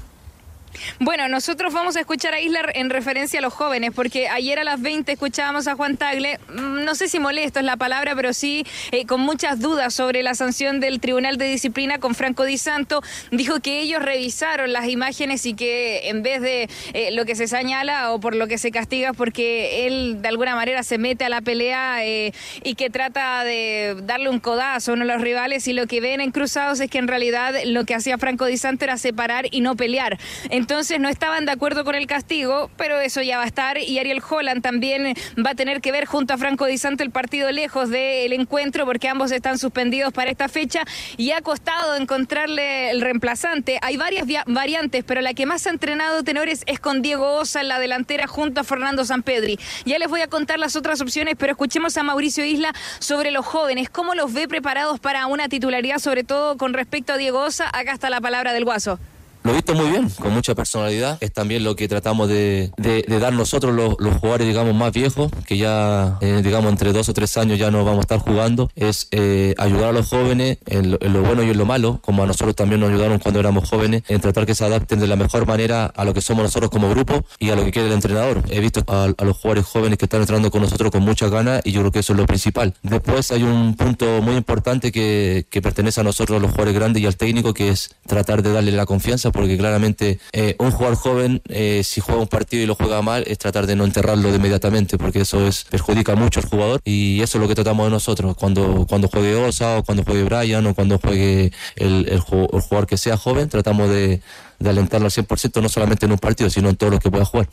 Bueno, 0.99 1.27
nosotros 1.27 1.73
vamos 1.73 1.95
a 1.95 2.01
escuchar 2.01 2.33
a 2.33 2.41
Isla 2.41 2.61
en 2.73 2.89
referencia 2.89 3.39
a 3.39 3.41
los 3.41 3.53
jóvenes, 3.53 3.91
porque 3.95 4.27
ayer 4.27 4.59
a 4.59 4.63
las 4.63 4.81
20 4.81 5.11
escuchábamos 5.11 5.67
a 5.67 5.75
Juan 5.75 5.97
Tagle, 5.97 6.39
mm, 6.49 6.83
no 6.83 6.95
sé 6.95 7.07
si 7.07 7.19
molesto 7.19 7.59
es 7.59 7.65
la 7.65 7.77
palabra, 7.77 8.15
pero 8.15 8.33
sí 8.33 8.65
eh, 8.91 9.05
con 9.05 9.21
muchas 9.21 9.59
dudas 9.59 9.93
sobre 9.93 10.23
la 10.23 10.35
sanción 10.35 10.79
del 10.79 10.99
Tribunal 10.99 11.37
de 11.37 11.45
Disciplina 11.45 11.99
con 11.99 12.15
Franco 12.15 12.43
Di 12.43 12.57
Santo. 12.57 13.01
Dijo 13.31 13.59
que 13.59 13.81
ellos 13.81 14.01
revisaron 14.01 14.73
las 14.73 14.87
imágenes 14.87 15.45
y 15.45 15.53
que 15.53 16.09
en 16.09 16.23
vez 16.23 16.41
de 16.41 16.69
eh, 16.93 17.11
lo 17.11 17.25
que 17.25 17.35
se 17.35 17.47
señala 17.47 18.11
o 18.11 18.19
por 18.19 18.35
lo 18.35 18.47
que 18.47 18.57
se 18.57 18.71
castiga, 18.71 19.13
porque 19.13 19.87
él 19.87 20.21
de 20.21 20.27
alguna 20.27 20.55
manera 20.55 20.83
se 20.83 20.97
mete 20.97 21.25
a 21.25 21.29
la 21.29 21.41
pelea 21.41 22.05
eh, 22.05 22.33
y 22.63 22.75
que 22.75 22.89
trata 22.89 23.43
de 23.43 23.95
darle 24.03 24.29
un 24.29 24.39
codazo 24.39 24.91
a 24.91 24.93
uno 24.95 25.05
de 25.05 25.13
los 25.13 25.21
rivales 25.21 25.67
y 25.67 25.73
lo 25.73 25.87
que 25.87 26.01
ven 26.01 26.21
en 26.21 26.31
cruzados 26.31 26.79
es 26.79 26.89
que 26.89 26.97
en 26.97 27.07
realidad 27.07 27.55
lo 27.65 27.85
que 27.85 27.95
hacía 27.95 28.17
Franco 28.17 28.45
Di 28.45 28.57
Santo 28.57 28.85
era 28.85 28.97
separar 28.97 29.47
y 29.51 29.61
no 29.61 29.75
pelear. 29.75 30.17
Entonces 30.59 30.99
no 30.99 31.07
estaban 31.07 31.45
de 31.45 31.53
acuerdo 31.53 31.85
con 31.85 31.95
el 31.95 32.05
castigo, 32.05 32.69
pero 32.75 32.99
eso 32.99 33.21
ya 33.21 33.37
va 33.37 33.43
a 33.43 33.47
estar. 33.47 33.77
Y 33.77 33.97
Ariel 33.97 34.21
Holland 34.29 34.61
también 34.61 35.15
va 35.37 35.51
a 35.51 35.55
tener 35.55 35.79
que 35.79 35.93
ver 35.93 36.05
junto 36.05 36.33
a 36.33 36.37
Franco 36.37 36.65
Di 36.65 36.77
Santo 36.77 37.01
el 37.01 37.11
partido 37.11 37.49
lejos 37.49 37.89
del 37.89 38.33
encuentro, 38.33 38.85
porque 38.85 39.07
ambos 39.07 39.31
están 39.31 39.57
suspendidos 39.57 40.11
para 40.11 40.29
esta 40.29 40.49
fecha 40.49 40.81
y 41.15 41.31
ha 41.31 41.39
costado 41.39 41.95
encontrarle 41.95 42.89
el 42.89 42.99
reemplazante. 42.99 43.79
Hay 43.81 43.95
varias 43.95 44.27
variantes, 44.47 45.05
pero 45.05 45.21
la 45.21 45.33
que 45.33 45.45
más 45.45 45.65
ha 45.65 45.69
entrenado 45.69 46.23
tenores 46.23 46.63
es 46.65 46.81
con 46.81 47.01
Diego 47.01 47.35
Osa 47.35 47.61
en 47.61 47.69
la 47.69 47.79
delantera 47.79 48.27
junto 48.27 48.59
a 48.59 48.65
Fernando 48.65 49.05
Sampedri. 49.05 49.57
Ya 49.85 49.97
les 49.97 50.09
voy 50.09 50.19
a 50.19 50.27
contar 50.27 50.59
las 50.59 50.75
otras 50.75 50.99
opciones, 50.99 51.35
pero 51.39 51.53
escuchemos 51.53 51.95
a 51.95 52.03
Mauricio 52.03 52.43
Isla 52.43 52.73
sobre 52.99 53.31
los 53.31 53.45
jóvenes. 53.45 53.89
¿Cómo 53.89 54.13
los 54.13 54.33
ve 54.33 54.49
preparados 54.49 54.99
para 54.99 55.25
una 55.27 55.47
titularidad, 55.47 55.99
sobre 55.99 56.25
todo 56.25 56.57
con 56.57 56.73
respecto 56.73 57.13
a 57.13 57.17
Diego 57.17 57.39
Osa? 57.39 57.69
Acá 57.71 57.93
está 57.93 58.09
la 58.09 58.19
palabra 58.19 58.51
del 58.51 58.65
Guaso. 58.65 58.99
Lo 59.43 59.51
he 59.51 59.55
visto 59.55 59.73
muy 59.73 59.89
bien, 59.89 60.09
con 60.09 60.33
mucha 60.33 60.53
personalidad. 60.53 61.17
Es 61.21 61.31
también 61.31 61.63
lo 61.63 61.75
que 61.75 61.87
tratamos 61.87 62.27
de, 62.27 62.71
de, 62.77 63.03
dar 63.19 63.33
nosotros 63.33 63.73
los, 63.73 63.95
los, 63.99 64.17
jugadores, 64.17 64.47
digamos, 64.47 64.75
más 64.75 64.91
viejos, 64.91 65.31
que 65.45 65.57
ya, 65.57 66.17
eh, 66.21 66.41
digamos, 66.43 66.71
entre 66.71 66.91
dos 66.91 67.07
o 67.09 67.13
tres 67.13 67.37
años 67.37 67.57
ya 67.57 67.71
no 67.71 67.85
vamos 67.85 67.99
a 67.99 68.01
estar 68.01 68.19
jugando. 68.19 68.69
Es 68.75 69.07
eh, 69.11 69.55
ayudar 69.57 69.89
a 69.89 69.91
los 69.93 70.09
jóvenes 70.09 70.57
en 70.65 70.91
lo, 70.91 71.21
bueno 71.21 71.43
y 71.43 71.49
en 71.49 71.57
lo 71.57 71.65
malo, 71.65 71.99
como 72.01 72.23
a 72.23 72.25
nosotros 72.25 72.55
también 72.55 72.81
nos 72.81 72.89
ayudaron 72.89 73.19
cuando 73.19 73.39
éramos 73.39 73.69
jóvenes, 73.69 74.03
en 74.07 74.19
tratar 74.19 74.45
que 74.45 74.55
se 74.55 74.65
adapten 74.65 74.99
de 74.99 75.07
la 75.07 75.15
mejor 75.15 75.47
manera 75.47 75.85
a 75.85 76.05
lo 76.05 76.13
que 76.13 76.21
somos 76.21 76.43
nosotros 76.43 76.69
como 76.69 76.89
grupo 76.89 77.23
y 77.39 77.49
a 77.49 77.55
lo 77.55 77.63
que 77.63 77.71
quiere 77.71 77.87
el 77.87 77.93
entrenador. 77.93 78.43
He 78.49 78.59
visto 78.59 78.83
a, 78.87 79.05
a 79.05 79.25
los 79.25 79.37
jugadores 79.37 79.65
jóvenes 79.65 79.97
que 79.97 80.05
están 80.05 80.21
entrando 80.21 80.51
con 80.51 80.61
nosotros 80.61 80.91
con 80.91 81.03
muchas 81.03 81.31
ganas 81.31 81.61
y 81.63 81.71
yo 81.71 81.81
creo 81.81 81.91
que 81.91 81.99
eso 81.99 82.13
es 82.13 82.19
lo 82.19 82.25
principal. 82.25 82.73
Después 82.83 83.31
hay 83.31 83.43
un 83.43 83.75
punto 83.75 84.21
muy 84.21 84.35
importante 84.35 84.91
que, 84.91 85.45
que 85.49 85.61
pertenece 85.61 86.01
a 86.01 86.03
nosotros, 86.03 86.41
los 86.41 86.51
jugadores 86.51 86.75
grandes 86.75 87.01
y 87.01 87.05
al 87.05 87.15
técnico, 87.15 87.53
que 87.53 87.69
es 87.69 87.95
tratar 88.05 88.43
de 88.43 88.51
darle 88.51 88.71
la 88.71 88.85
confianza 88.85 89.28
porque 89.31 89.57
claramente 89.57 90.19
eh, 90.31 90.55
un 90.59 90.71
jugador 90.71 90.97
joven, 90.97 91.41
eh, 91.49 91.81
si 91.83 92.01
juega 92.01 92.21
un 92.21 92.27
partido 92.27 92.63
y 92.63 92.65
lo 92.65 92.75
juega 92.75 93.01
mal, 93.01 93.23
es 93.27 93.37
tratar 93.37 93.67
de 93.67 93.75
no 93.75 93.85
enterrarlo 93.85 94.29
de 94.29 94.37
inmediatamente, 94.37 94.97
porque 94.97 95.21
eso 95.21 95.45
es 95.45 95.63
perjudica 95.65 96.15
mucho 96.15 96.39
al 96.39 96.47
jugador 96.47 96.81
y 96.83 97.21
eso 97.21 97.37
es 97.37 97.41
lo 97.41 97.47
que 97.47 97.55
tratamos 97.55 97.85
de 97.87 97.91
nosotros. 97.91 98.35
Cuando, 98.35 98.85
cuando 98.87 99.07
juegue 99.07 99.35
Osa 99.35 99.77
o 99.77 99.83
cuando 99.83 100.03
juegue 100.03 100.23
Brian 100.23 100.65
o 100.65 100.73
cuando 100.73 100.97
juegue 100.99 101.51
el, 101.75 102.07
el, 102.09 102.19
jugador 102.19 102.87
que 102.87 102.97
sea 102.97 103.17
joven, 103.17 103.49
tratamos 103.49 103.89
de, 103.89 104.21
alentarlo 104.63 105.05
al 105.05 105.11
100%, 105.11 105.61
no 105.61 105.69
solamente 105.69 106.05
en 106.05 106.11
un 106.11 106.17
partido, 106.17 106.49
sino 106.49 106.69
en 106.69 106.75
todo 106.75 106.89
lo 106.89 106.99
que 106.99 107.09
pueda 107.09 107.25
jugar. 107.25 107.47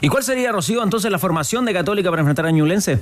¿Y 0.00 0.08
cuál 0.08 0.24
sería, 0.24 0.52
Rocío, 0.52 0.82
entonces 0.82 1.10
la 1.10 1.18
formación 1.18 1.64
de 1.64 1.72
Católica 1.72 2.10
para 2.10 2.20
enfrentar 2.20 2.46
a 2.46 2.50
Ñulense? 2.50 3.00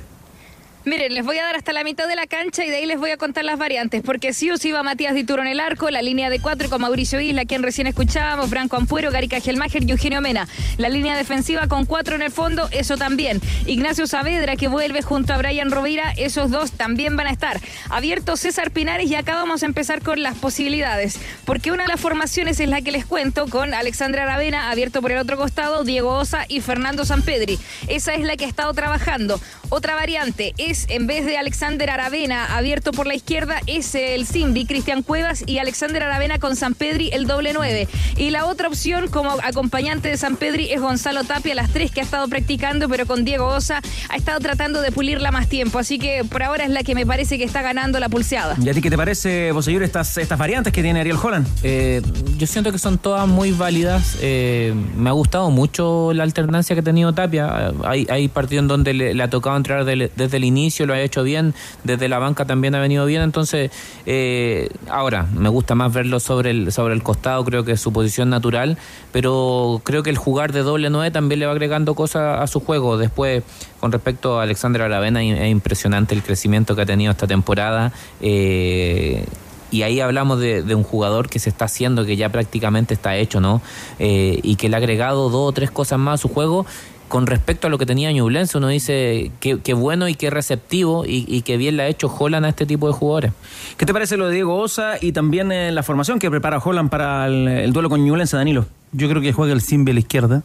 Miren, 0.85 1.15
les 1.15 1.25
voy 1.25 1.39
a 1.39 1.43
dar 1.43 1.55
hasta 1.55 1.73
la 1.73 1.83
mitad 1.83 2.07
de 2.07 2.15
la 2.15 2.27
cancha 2.27 2.63
y 2.63 2.69
de 2.69 2.75
ahí 2.75 2.85
les 2.85 2.99
voy 2.99 3.09
a 3.09 3.17
contar 3.17 3.43
las 3.43 3.57
variantes, 3.57 4.03
porque 4.03 4.33
sí 4.33 4.51
o 4.51 4.57
sí 4.57 4.71
va 4.71 4.83
Matías 4.83 5.15
Dituro 5.15 5.41
en 5.41 5.47
el 5.47 5.59
arco, 5.59 5.89
la 5.89 6.03
línea 6.03 6.29
de 6.29 6.39
cuatro 6.39 6.69
con 6.69 6.79
Mauricio 6.79 7.19
Isla, 7.19 7.45
quien 7.45 7.63
recién 7.63 7.87
escuchábamos, 7.87 8.51
Franco 8.51 8.75
Ampuero, 8.75 9.09
Garica 9.09 9.39
Gelmacher 9.39 9.81
y 9.83 9.89
Eugenio 9.89 10.21
Mena. 10.21 10.47
La 10.77 10.89
línea 10.89 11.17
defensiva 11.17 11.67
con 11.67 11.85
cuatro 11.85 12.13
en 12.13 12.21
el 12.21 12.29
fondo, 12.29 12.69
eso 12.69 12.97
también. 12.97 13.41
Ignacio 13.65 14.05
Saavedra, 14.05 14.57
que 14.57 14.67
vuelve 14.67 15.01
junto 15.01 15.33
a 15.33 15.39
Brian 15.39 15.71
Rovira, 15.71 16.13
esos 16.17 16.51
dos 16.51 16.71
también 16.73 17.15
van 17.15 17.25
a 17.25 17.31
estar. 17.31 17.59
Abierto 17.89 18.37
César 18.37 18.69
Pinares 18.69 19.09
y 19.09 19.15
acá 19.15 19.33
vamos 19.33 19.63
a 19.63 19.65
empezar 19.65 20.03
con 20.03 20.21
las 20.21 20.37
posibilidades, 20.37 21.17
porque 21.45 21.71
una 21.71 21.85
de 21.85 21.89
las 21.89 21.99
formaciones 21.99 22.59
es 22.59 22.69
la 22.69 22.83
que 22.83 22.91
les 22.91 23.07
cuento 23.07 23.47
con 23.47 23.73
Alexandra 23.73 24.21
Aravena, 24.21 24.69
abierto 24.69 25.01
por 25.01 25.11
el 25.11 25.17
otro 25.17 25.35
costado, 25.35 25.83
Diego 25.83 26.11
Osa 26.11 26.45
y 26.47 26.61
Fernando 26.61 27.05
Sampedri. 27.05 27.57
Esa 27.87 28.13
es 28.13 28.23
la 28.23 28.37
que 28.37 28.45
ha 28.45 28.49
estado 28.49 28.71
trabajando. 28.75 29.41
Otra 29.69 29.95
variante 29.95 30.53
es 30.59 30.74
en 30.89 31.07
vez 31.07 31.25
de 31.25 31.37
Alexander 31.37 31.89
Aravena 31.89 32.55
abierto 32.57 32.91
por 32.91 33.07
la 33.07 33.15
izquierda, 33.15 33.61
es 33.67 33.95
el 33.95 34.25
Simbi, 34.25 34.65
Cristian 34.65 35.03
Cuevas 35.03 35.43
y 35.47 35.59
Alexander 35.59 36.03
Aravena 36.03 36.39
con 36.39 36.55
San 36.55 36.73
Pedri, 36.73 37.09
el 37.13 37.25
doble 37.25 37.53
nueve. 37.53 37.87
Y 38.17 38.29
la 38.29 38.45
otra 38.45 38.67
opción 38.67 39.07
como 39.07 39.31
acompañante 39.43 40.09
de 40.09 40.17
San 40.17 40.35
Pedri 40.35 40.71
es 40.71 40.81
Gonzalo 40.81 41.23
Tapia, 41.23 41.55
las 41.55 41.71
tres 41.71 41.91
que 41.91 42.01
ha 42.01 42.03
estado 42.03 42.27
practicando, 42.27 42.89
pero 42.89 43.05
con 43.05 43.23
Diego 43.23 43.47
Osa 43.47 43.81
ha 44.09 44.15
estado 44.15 44.39
tratando 44.39 44.81
de 44.81 44.91
pulirla 44.91 45.31
más 45.31 45.47
tiempo. 45.47 45.79
Así 45.79 45.97
que 45.97 46.23
por 46.23 46.43
ahora 46.43 46.65
es 46.65 46.69
la 46.69 46.83
que 46.83 46.95
me 46.95 47.05
parece 47.05 47.37
que 47.37 47.45
está 47.45 47.61
ganando 47.61 47.99
la 47.99 48.09
pulseada. 48.09 48.57
¿Y 48.61 48.67
a 48.69 48.73
ti 48.73 48.81
qué 48.81 48.89
te 48.89 48.97
parece, 48.97 49.51
Bosellur, 49.51 49.83
estas, 49.83 50.17
estas 50.17 50.37
variantes 50.37 50.73
que 50.73 50.81
tiene 50.81 50.99
Ariel 50.99 51.17
Holland? 51.21 51.47
Eh, 51.63 52.01
yo 52.37 52.47
siento 52.47 52.71
que 52.71 52.79
son 52.79 52.97
todas 52.97 53.27
muy 53.27 53.51
válidas. 53.51 54.17
Eh, 54.21 54.73
me 54.97 55.09
ha 55.09 55.13
gustado 55.13 55.49
mucho 55.51 56.11
la 56.13 56.23
alternancia 56.23 56.75
que 56.75 56.81
ha 56.81 56.83
tenido 56.83 57.13
Tapia. 57.13 57.71
Hay, 57.85 58.07
hay 58.09 58.27
partidos 58.27 58.63
en 58.63 58.67
donde 58.67 58.93
le, 58.93 59.13
le 59.13 59.23
ha 59.23 59.29
tocado 59.29 59.55
entrar 59.55 59.85
desde 59.85 60.37
el 60.37 60.43
inicio 60.43 60.64
lo 60.85 60.93
ha 60.93 61.01
hecho 61.01 61.23
bien, 61.23 61.53
desde 61.83 62.07
la 62.07 62.19
banca 62.19 62.45
también 62.45 62.75
ha 62.75 62.79
venido 62.79 63.05
bien, 63.05 63.21
entonces 63.21 63.71
eh, 64.05 64.69
ahora 64.89 65.27
me 65.33 65.49
gusta 65.49 65.75
más 65.75 65.93
verlo 65.93 66.19
sobre 66.19 66.51
el, 66.51 66.71
sobre 66.71 66.93
el 66.93 67.03
costado, 67.03 67.43
creo 67.43 67.63
que 67.63 67.77
su 67.77 67.91
posición 67.91 68.29
natural, 68.29 68.77
pero 69.11 69.81
creo 69.83 70.03
que 70.03 70.09
el 70.09 70.17
jugar 70.17 70.51
de 70.51 70.61
doble 70.61 70.89
nueve 70.89 71.11
también 71.11 71.39
le 71.39 71.45
va 71.45 71.51
agregando 71.51 71.95
cosas 71.95 72.41
a 72.41 72.47
su 72.47 72.59
juego. 72.59 72.97
Después, 72.97 73.43
con 73.79 73.91
respecto 73.91 74.39
a 74.39 74.43
Alexander 74.43 74.81
Aravena, 74.81 75.23
es 75.23 75.51
impresionante 75.51 76.15
el 76.15 76.23
crecimiento 76.23 76.75
que 76.75 76.81
ha 76.81 76.85
tenido 76.85 77.11
esta 77.11 77.27
temporada. 77.27 77.91
Eh, 78.21 79.25
y 79.71 79.81
ahí 79.81 79.99
hablamos 79.99 80.39
de, 80.39 80.63
un 80.73 80.83
jugador 80.83 81.27
que 81.27 81.39
se 81.39 81.49
está 81.49 81.65
haciendo, 81.65 82.05
que 82.05 82.15
ya 82.15 82.29
prácticamente 82.29 82.93
está 82.93 83.17
hecho, 83.17 83.41
¿no? 83.41 83.61
Eh, 83.99 84.39
y 84.41 84.55
que 84.55 84.69
le 84.69 84.75
ha 84.75 84.77
agregado 84.77 85.29
dos 85.29 85.49
o 85.49 85.51
tres 85.51 85.71
cosas 85.71 85.99
más 85.99 86.15
a 86.15 86.17
su 86.21 86.29
juego 86.29 86.65
con 87.07 87.27
respecto 87.27 87.67
a 87.67 87.69
lo 87.69 87.77
que 87.77 87.85
tenía 87.85 88.11
Ñublense, 88.11 88.57
uno 88.57 88.67
dice 88.67 89.31
que, 89.39 89.73
bueno 89.73 90.07
y 90.07 90.15
qué 90.15 90.29
receptivo 90.29 91.05
y, 91.05 91.25
y 91.27 91.41
que 91.43 91.57
bien 91.57 91.77
le 91.77 91.83
ha 91.83 91.87
hecho 91.87 92.07
Holland 92.07 92.45
a 92.45 92.49
este 92.49 92.65
tipo 92.65 92.87
de 92.87 92.93
jugadores. 92.93 93.31
¿Qué 93.77 93.85
te 93.85 93.93
parece 93.93 94.17
lo 94.17 94.27
de 94.27 94.35
Diego 94.35 94.57
Osa 94.57 94.95
y 94.99 95.11
también 95.11 95.51
eh, 95.51 95.71
la 95.71 95.83
formación 95.83 96.19
que 96.19 96.29
prepara 96.29 96.57
Holland 96.57 96.89
para 96.89 97.27
el, 97.27 97.71
duelo 97.73 97.89
con 97.89 98.03
Ñublense, 98.03 98.37
Danilo? 98.37 98.65
Yo 98.91 99.09
creo 99.09 99.21
que 99.21 99.33
juega 99.33 99.53
el 99.53 99.61
Simbi 99.61 99.91
a 99.91 99.93
la 99.93 99.99
izquierda 99.99 100.43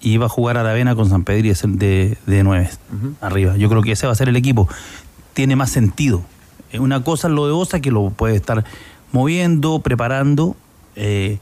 y 0.00 0.16
va 0.16 0.26
a 0.26 0.28
jugar 0.28 0.56
a 0.56 0.62
la 0.62 0.72
Vena 0.72 0.94
con 0.94 1.08
San 1.08 1.24
Pedro 1.24 1.52
de, 1.64 2.16
de 2.26 2.42
nueve 2.42 2.70
arriba. 3.20 3.56
Yo 3.56 3.68
creo 3.68 3.82
que 3.82 3.92
ese 3.92 4.06
va 4.06 4.12
a 4.12 4.16
ser 4.16 4.28
el 4.28 4.36
equipo. 4.36 4.68
Tiene 5.34 5.56
más 5.56 5.70
sentido. 5.70 6.22
Una 6.78 7.02
cosa 7.04 7.28
es 7.28 7.34
lo 7.34 7.46
de 7.46 7.52
Osa 7.52 7.80
que 7.80 7.90
lo 7.90 8.10
puede 8.10 8.36
estar 8.36 8.64
moviendo, 9.12 9.80
preparando. 9.80 10.56
Eh, 10.96 11.38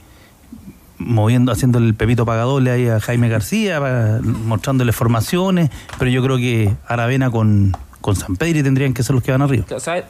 moviendo, 1.00 1.50
haciendo 1.50 1.78
el 1.78 1.94
pepito 1.94 2.24
pagadole 2.24 2.70
ahí 2.70 2.86
a 2.86 3.00
Jaime 3.00 3.28
García, 3.28 3.80
mostrándole 4.22 4.92
formaciones, 4.92 5.70
pero 5.98 6.10
yo 6.10 6.22
creo 6.22 6.36
que 6.36 6.74
Aravena 6.86 7.30
con, 7.30 7.76
con 8.00 8.14
San 8.16 8.36
Pedro 8.36 8.62
tendrían 8.62 8.94
que 8.94 9.02
ser 9.02 9.14
los 9.14 9.24
que 9.24 9.32
van 9.32 9.42
arriba. 9.42 9.64
¿Sabes, 9.78 10.04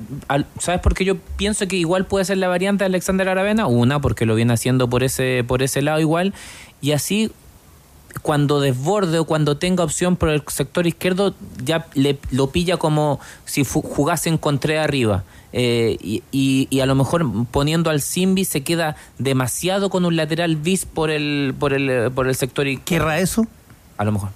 ¿Sabes 0.58 0.80
por 0.80 0.94
qué 0.94 1.04
yo 1.04 1.16
pienso 1.36 1.66
que 1.68 1.76
igual 1.76 2.06
puede 2.06 2.24
ser 2.24 2.38
la 2.38 2.48
variante 2.48 2.84
de 2.84 2.86
Alexander 2.86 3.28
Aravena? 3.28 3.66
Una, 3.66 4.00
porque 4.00 4.26
lo 4.26 4.34
viene 4.34 4.52
haciendo 4.52 4.90
por 4.90 5.02
ese, 5.02 5.44
por 5.46 5.62
ese 5.62 5.80
lado 5.80 6.00
igual, 6.00 6.34
y 6.80 6.92
así 6.92 7.32
cuando 8.22 8.60
desborde 8.60 9.18
o 9.18 9.24
cuando 9.24 9.56
tenga 9.56 9.84
opción 9.84 10.16
por 10.16 10.28
el 10.28 10.42
sector 10.48 10.86
izquierdo, 10.86 11.34
ya 11.64 11.86
le, 11.94 12.18
lo 12.30 12.50
pilla 12.50 12.76
como 12.76 13.20
si 13.44 13.64
jugase 13.64 14.28
en 14.28 14.38
contra 14.38 14.82
arriba. 14.82 15.24
Eh, 15.52 15.96
y, 16.00 16.22
y, 16.70 16.80
a 16.80 16.86
lo 16.86 16.94
mejor 16.94 17.26
poniendo 17.50 17.90
al 17.90 18.00
Simbi 18.00 18.44
se 18.44 18.62
queda 18.62 18.94
demasiado 19.18 19.90
con 19.90 20.04
un 20.04 20.14
lateral 20.14 20.54
bis 20.56 20.84
por 20.84 21.10
el, 21.10 21.54
por 21.58 21.72
el, 21.72 22.12
por 22.12 22.28
el 22.28 22.34
sector 22.36 22.68
izquierdo. 22.68 23.06
¿Querrá 23.06 23.18
eso? 23.18 23.46
A 23.96 24.04
lo 24.04 24.12
mejor. 24.12 24.30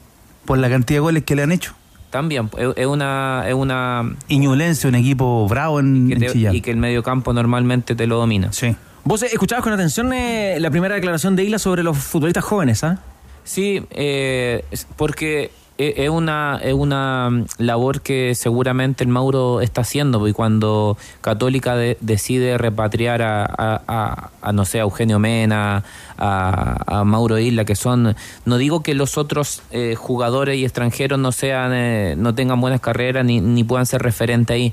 Por 0.44 0.58
la 0.58 0.68
cantidad 0.68 0.96
de 0.96 1.00
goles 1.00 1.24
que 1.24 1.36
le 1.36 1.42
han 1.42 1.52
hecho. 1.52 1.74
También, 2.10 2.50
es 2.76 2.86
una... 2.86 3.44
Es 3.46 3.54
una 3.54 4.14
Iñulense, 4.28 4.86
un 4.88 4.94
equipo 4.94 5.48
bravo 5.48 5.80
en, 5.80 6.12
y 6.12 6.16
que, 6.16 6.50
y 6.52 6.60
que 6.60 6.70
el 6.70 6.76
mediocampo 6.76 7.32
normalmente 7.32 7.94
te 7.94 8.06
lo 8.06 8.18
domina. 8.18 8.52
Sí. 8.52 8.76
Vos 9.04 9.22
escuchabas 9.22 9.62
con 9.62 9.72
atención 9.72 10.12
eh, 10.12 10.56
la 10.60 10.70
primera 10.70 10.94
declaración 10.94 11.36
de 11.36 11.44
Isla 11.44 11.58
sobre 11.58 11.82
los 11.82 11.98
futbolistas 11.98 12.44
jóvenes, 12.44 12.84
¿ah? 12.84 13.00
Sí, 13.44 13.84
eh, 13.90 14.64
porque 14.96 15.50
es 15.76 16.08
una, 16.08 16.60
es 16.62 16.72
una 16.72 17.44
labor 17.58 18.00
que 18.00 18.36
seguramente 18.36 19.02
el 19.02 19.10
Mauro 19.10 19.60
está 19.60 19.80
haciendo, 19.80 20.26
y 20.28 20.32
cuando 20.32 20.96
Católica 21.20 21.74
decide 21.74 22.58
repatriar 22.58 23.22
a, 23.22 24.30
a, 24.40 24.52
no 24.52 24.64
sé, 24.64 24.78
a 24.78 24.82
Eugenio 24.82 25.18
Mena, 25.18 25.82
a, 26.16 27.00
a, 27.00 27.04
Mauro 27.04 27.38
Isla, 27.38 27.64
que 27.64 27.74
son, 27.74 28.14
no 28.44 28.56
digo 28.56 28.84
que 28.84 28.94
los 28.94 29.18
otros 29.18 29.62
eh, 29.72 29.96
jugadores 29.96 30.56
y 30.58 30.64
extranjeros 30.64 31.18
no 31.18 31.32
sean, 31.32 31.72
eh, 31.74 32.14
no 32.16 32.34
tengan 32.36 32.60
buenas 32.60 32.80
carreras 32.80 33.24
ni, 33.24 33.40
ni 33.40 33.64
puedan 33.64 33.86
ser 33.86 34.00
referentes 34.02 34.54
ahí, 34.54 34.72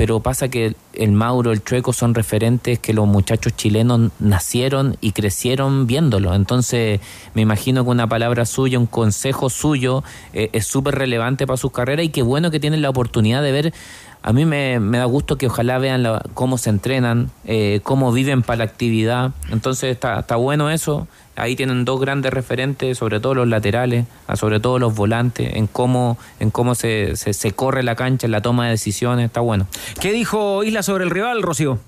pero 0.00 0.20
pasa 0.20 0.48
que 0.48 0.76
el 0.94 1.12
Mauro, 1.12 1.52
el 1.52 1.62
Chueco 1.62 1.92
son 1.92 2.14
referentes 2.14 2.78
que 2.78 2.94
los 2.94 3.06
muchachos 3.06 3.54
chilenos 3.54 4.12
nacieron 4.18 4.96
y 5.02 5.12
crecieron 5.12 5.86
viéndolo. 5.86 6.34
Entonces, 6.34 7.00
me 7.34 7.42
imagino 7.42 7.84
que 7.84 7.90
una 7.90 8.08
palabra 8.08 8.46
suya, 8.46 8.78
un 8.78 8.86
consejo 8.86 9.50
suyo 9.50 10.02
eh, 10.32 10.48
es 10.54 10.66
súper 10.66 10.94
relevante 10.94 11.46
para 11.46 11.58
sus 11.58 11.70
carreras 11.70 12.06
y 12.06 12.08
qué 12.08 12.22
bueno 12.22 12.50
que 12.50 12.58
tienen 12.58 12.80
la 12.80 12.88
oportunidad 12.88 13.42
de 13.42 13.52
ver. 13.52 13.74
A 14.22 14.32
mí 14.32 14.46
me, 14.46 14.78
da 14.80 15.04
gusto 15.04 15.36
que 15.36 15.48
ojalá 15.48 15.76
vean 15.76 16.06
cómo 16.32 16.56
se 16.56 16.70
entrenan, 16.70 17.30
eh, 17.44 17.80
cómo 17.82 18.10
viven 18.10 18.40
para 18.40 18.56
la 18.56 18.64
actividad. 18.64 19.32
Entonces, 19.50 19.92
está, 19.92 20.20
está 20.20 20.36
bueno 20.36 20.70
eso. 20.70 21.08
Ahí 21.40 21.56
tienen 21.56 21.84
dos 21.84 22.00
grandes 22.00 22.32
referentes, 22.32 22.98
sobre 22.98 23.18
todo 23.18 23.34
los 23.34 23.48
laterales, 23.48 24.04
sobre 24.34 24.60
todo 24.60 24.78
los 24.78 24.94
volantes, 24.94 25.54
en 25.54 25.66
cómo, 25.66 26.18
en 26.38 26.50
cómo 26.50 26.74
se, 26.74 27.16
se, 27.16 27.52
corre 27.52 27.82
la 27.82 27.94
cancha, 27.96 28.26
en 28.26 28.32
la 28.32 28.42
toma 28.42 28.66
de 28.66 28.72
decisiones, 28.72 29.26
está 29.26 29.40
bueno. 29.40 29.66
¿Qué 30.00 30.12
dijo 30.12 30.62
Isla 30.64 30.82
sobre 30.82 31.04
el 31.04 31.10
rival, 31.10 31.42
Rocío? 31.42 31.78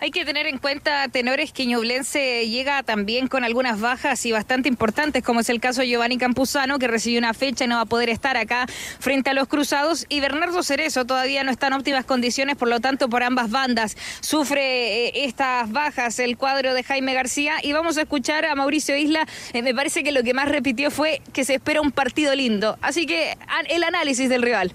Hay 0.00 0.12
que 0.12 0.24
tener 0.24 0.46
en 0.46 0.58
cuenta, 0.58 1.08
tenores, 1.08 1.52
que 1.52 1.66
Ñublense 1.66 2.48
llega 2.48 2.84
también 2.84 3.26
con 3.26 3.42
algunas 3.42 3.80
bajas 3.80 4.24
y 4.26 4.30
bastante 4.30 4.68
importantes, 4.68 5.24
como 5.24 5.40
es 5.40 5.48
el 5.48 5.60
caso 5.60 5.80
de 5.80 5.88
Giovanni 5.88 6.18
Campuzano, 6.18 6.78
que 6.78 6.86
recibió 6.86 7.18
una 7.18 7.34
fecha 7.34 7.64
y 7.64 7.68
no 7.68 7.74
va 7.76 7.82
a 7.82 7.86
poder 7.86 8.08
estar 8.08 8.36
acá 8.36 8.66
frente 9.00 9.30
a 9.30 9.34
los 9.34 9.48
Cruzados, 9.48 10.06
y 10.08 10.20
Bernardo 10.20 10.62
Cerezo 10.62 11.04
todavía 11.04 11.42
no 11.42 11.50
está 11.50 11.66
en 11.66 11.72
óptimas 11.72 12.04
condiciones, 12.04 12.56
por 12.56 12.68
lo 12.68 12.78
tanto, 12.78 13.08
por 13.08 13.24
ambas 13.24 13.50
bandas 13.50 13.96
sufre 14.20 15.06
eh, 15.06 15.24
estas 15.24 15.72
bajas 15.72 16.20
el 16.20 16.36
cuadro 16.36 16.74
de 16.74 16.84
Jaime 16.84 17.14
García. 17.14 17.56
Y 17.62 17.72
vamos 17.72 17.98
a 17.98 18.02
escuchar 18.02 18.44
a 18.44 18.54
Mauricio 18.54 18.96
Isla, 18.96 19.26
eh, 19.52 19.62
me 19.62 19.74
parece 19.74 20.04
que 20.04 20.12
lo 20.12 20.22
que 20.22 20.32
más 20.32 20.48
repitió 20.48 20.92
fue 20.92 21.22
que 21.32 21.44
se 21.44 21.54
espera 21.54 21.80
un 21.80 21.90
partido 21.90 22.36
lindo. 22.36 22.78
Así 22.82 23.04
que 23.04 23.36
el 23.68 23.82
análisis 23.82 24.28
del 24.28 24.42
rival. 24.42 24.72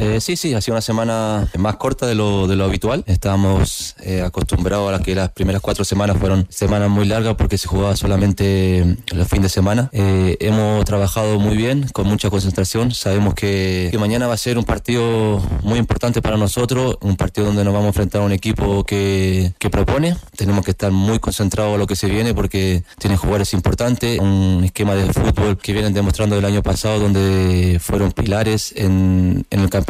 Eh, 0.00 0.18
sí, 0.22 0.34
sí, 0.34 0.54
ha 0.54 0.60
una 0.68 0.80
semana 0.80 1.46
más 1.58 1.76
corta 1.76 2.06
de 2.06 2.14
lo, 2.14 2.46
de 2.46 2.56
lo 2.56 2.64
habitual. 2.64 3.04
Estábamos 3.06 3.96
eh, 4.00 4.22
acostumbrados 4.22 4.98
a 4.98 5.02
que 5.02 5.14
las 5.14 5.28
primeras 5.28 5.60
cuatro 5.60 5.84
semanas 5.84 6.16
fueron 6.16 6.46
semanas 6.48 6.88
muy 6.88 7.04
largas 7.04 7.34
porque 7.34 7.58
se 7.58 7.68
jugaba 7.68 7.94
solamente 7.96 8.96
los 9.12 9.28
fines 9.28 9.42
de 9.42 9.48
semana. 9.50 9.90
Eh, 9.92 10.38
hemos 10.40 10.86
trabajado 10.86 11.38
muy 11.38 11.54
bien, 11.54 11.86
con 11.92 12.06
mucha 12.06 12.30
concentración. 12.30 12.92
Sabemos 12.92 13.34
que, 13.34 13.94
mañana 14.00 14.26
va 14.26 14.32
a 14.32 14.38
ser 14.38 14.56
un 14.56 14.64
partido 14.64 15.42
muy 15.62 15.78
importante 15.78 16.22
para 16.22 16.38
nosotros, 16.38 16.96
un 17.02 17.16
partido 17.16 17.48
donde 17.48 17.64
nos 17.64 17.74
vamos 17.74 17.84
a 17.84 17.88
enfrentar 17.88 18.22
a 18.22 18.24
un 18.24 18.32
equipo 18.32 18.84
que, 18.84 19.52
que 19.58 19.68
propone. 19.68 20.16
Tenemos 20.34 20.64
que 20.64 20.70
estar 20.70 20.90
muy 20.90 21.18
concentrados 21.18 21.74
a 21.74 21.78
lo 21.78 21.86
que 21.86 21.96
se 21.96 22.06
viene 22.06 22.32
porque 22.32 22.84
tienen 22.98 23.18
jugadores 23.18 23.52
importantes, 23.52 24.18
un 24.18 24.62
esquema 24.64 24.94
de 24.94 25.12
fútbol 25.12 25.58
que 25.58 25.74
vienen 25.74 25.92
demostrando 25.92 26.36
del 26.36 26.46
año 26.46 26.62
pasado 26.62 27.00
donde 27.00 27.78
fueron 27.82 28.12
pilares 28.12 28.72
en, 28.74 29.44
en 29.50 29.60
el 29.60 29.68
campeonato 29.68 29.89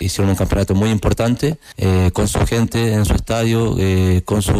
hicieron 0.00 0.30
un 0.30 0.36
campeonato 0.36 0.74
muy 0.74 0.90
importante 0.90 1.58
eh, 1.76 2.10
con 2.12 2.28
su 2.28 2.40
gente 2.46 2.92
en 2.92 3.04
su 3.04 3.14
estadio, 3.14 3.76
eh, 3.78 4.22
con 4.24 4.42
sus 4.42 4.54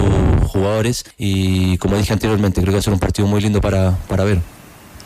jugadores 0.49 1.05
y 1.17 1.79
como 1.79 1.97
dije 1.97 2.13
anteriormente, 2.13 2.61
creo 2.61 2.73
que 2.73 2.77
va 2.77 2.81
a 2.81 2.83
ser 2.83 2.93
un 2.93 3.01
partido 3.01 3.29
muy 3.29 3.41
lindo 3.41 3.61
para, 3.61 3.97
para 4.09 4.25
ver. 4.25 4.58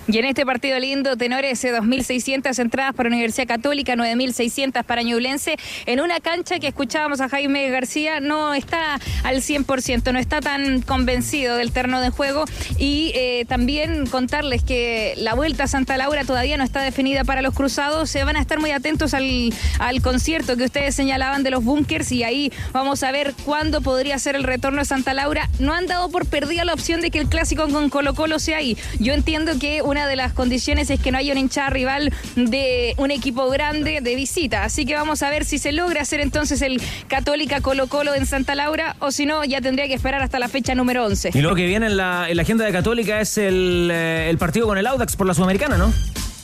Y 0.09 0.19
en 0.19 0.25
este 0.25 0.45
partido 0.45 0.79
lindo, 0.81 1.17
tenores, 1.17 1.63
2.600 1.65 2.59
entradas 2.59 2.95
para 2.95 3.09
Universidad 3.09 3.47
Católica, 3.47 3.95
9.600 3.95 4.83
para 4.85 5.03
Ñublense, 5.03 5.57
en 5.87 6.01
una 6.01 6.19
cancha 6.19 6.59
que 6.59 6.67
escuchábamos 6.67 7.21
a 7.21 7.29
Jaime 7.29 7.71
García, 7.71 8.21
no 8.21 8.53
está 8.53 8.99
al 9.23 9.37
100%, 9.37 10.13
no 10.13 10.19
está 10.19 10.41
tan 10.41 10.83
convencido 10.83 11.57
del 11.57 11.71
terno 11.73 12.01
de 12.01 12.11
juego. 12.11 12.45
Y 12.79 13.13
eh, 13.15 13.45
también 13.49 14.07
contarles 14.07 14.65
que 14.65 15.15
la 15.17 15.35
vuelta 15.35 15.65
a 15.65 15.67
Santa 15.69 15.97
Laura 15.97 16.25
todavía 16.25 16.57
no 16.57 16.65
está 16.65 16.83
definida 16.83 17.25
para 17.25 17.41
los 17.41 17.55
cruzados. 17.55 18.11
Se 18.11 18.25
van 18.25 18.37
a 18.37 18.41
estar 18.41 18.59
muy 18.59 18.73
atentos 18.73 19.15
al, 19.15 19.53
al 19.79 20.03
concierto 20.03 20.57
que 20.57 20.65
ustedes 20.65 20.95
señalaban 20.97 21.45
de 21.45 21.51
los 21.51 21.63
bunkers 21.63 22.11
y 22.11 22.25
ahí 22.25 22.53
vamos 22.73 23.03
a 23.05 23.13
ver 23.13 23.35
cuándo 23.45 23.81
podría 23.83 24.19
ser 24.19 24.35
el 24.35 24.43
retorno 24.43 24.81
a 24.81 24.85
Santa 24.85 25.15
Laura. 25.15 25.49
No 25.61 25.73
han 25.73 25.87
dado 25.87 26.11
por 26.11 26.27
perdida 26.27 26.65
la 26.65 26.75
opción 26.75 27.01
de 27.01 27.11
que 27.11 27.21
el 27.21 27.29
clásico 27.29 27.69
con 27.69 27.89
Colo 27.89 28.15
Colo 28.15 28.39
sea 28.39 28.59
ahí. 28.59 28.77
Yo 28.99 29.13
entiendo 29.13 29.59
que 29.61 29.83
una 29.93 30.09
de 30.09 30.16
las 30.16 30.32
condiciones 30.32 30.90
es 30.90 30.99
que 31.01 31.12
no 31.12 31.18
haya 31.18 31.32
un 31.32 31.38
hinchada 31.38 31.70
rival 31.70 32.12
de 32.34 32.95
un 32.97 33.11
equipo 33.11 33.49
grande 33.51 34.01
de 34.01 34.16
visita. 34.16 34.64
Así 34.64 34.86
que 34.86 34.95
vamos 34.95 35.22
a 35.22 35.30
ver 35.30 35.45
si 35.45 35.59
se 35.59 35.70
logra 35.70 36.01
hacer 36.01 36.20
entonces 36.20 36.62
el 36.62 36.80
Católica 37.09 37.61
Colo 37.61 37.86
Colo 37.86 38.14
en 38.14 38.26
Santa 38.26 38.55
Laura 38.55 38.97
o 39.01 39.12
si 39.12 39.26
no, 39.26 39.45
ya 39.45 39.61
tendría 39.61 39.86
que 39.86 39.95
esperar 39.95 40.22
hasta 40.22 40.38
la 40.38 40.49
fecha 40.49 40.74
número 40.74 41.05
11. 41.05 41.30
Y 41.34 41.43
lo 41.43 41.55
que 41.55 41.66
viene 41.66 41.86
en 41.86 41.99
la, 41.99 42.26
en 42.28 42.36
la 42.36 42.43
agenda 42.43 42.64
de 42.64 42.72
Católica 42.72 43.20
es 43.20 43.36
eh, 43.36 44.30
el 44.30 44.38
partido 44.38 44.66
con 44.66 44.78
el 44.78 44.86
Audax 44.86 45.14
por 45.14 45.26
la 45.26 45.34
Sudamericana, 45.34 45.76
¿no? 45.76 45.93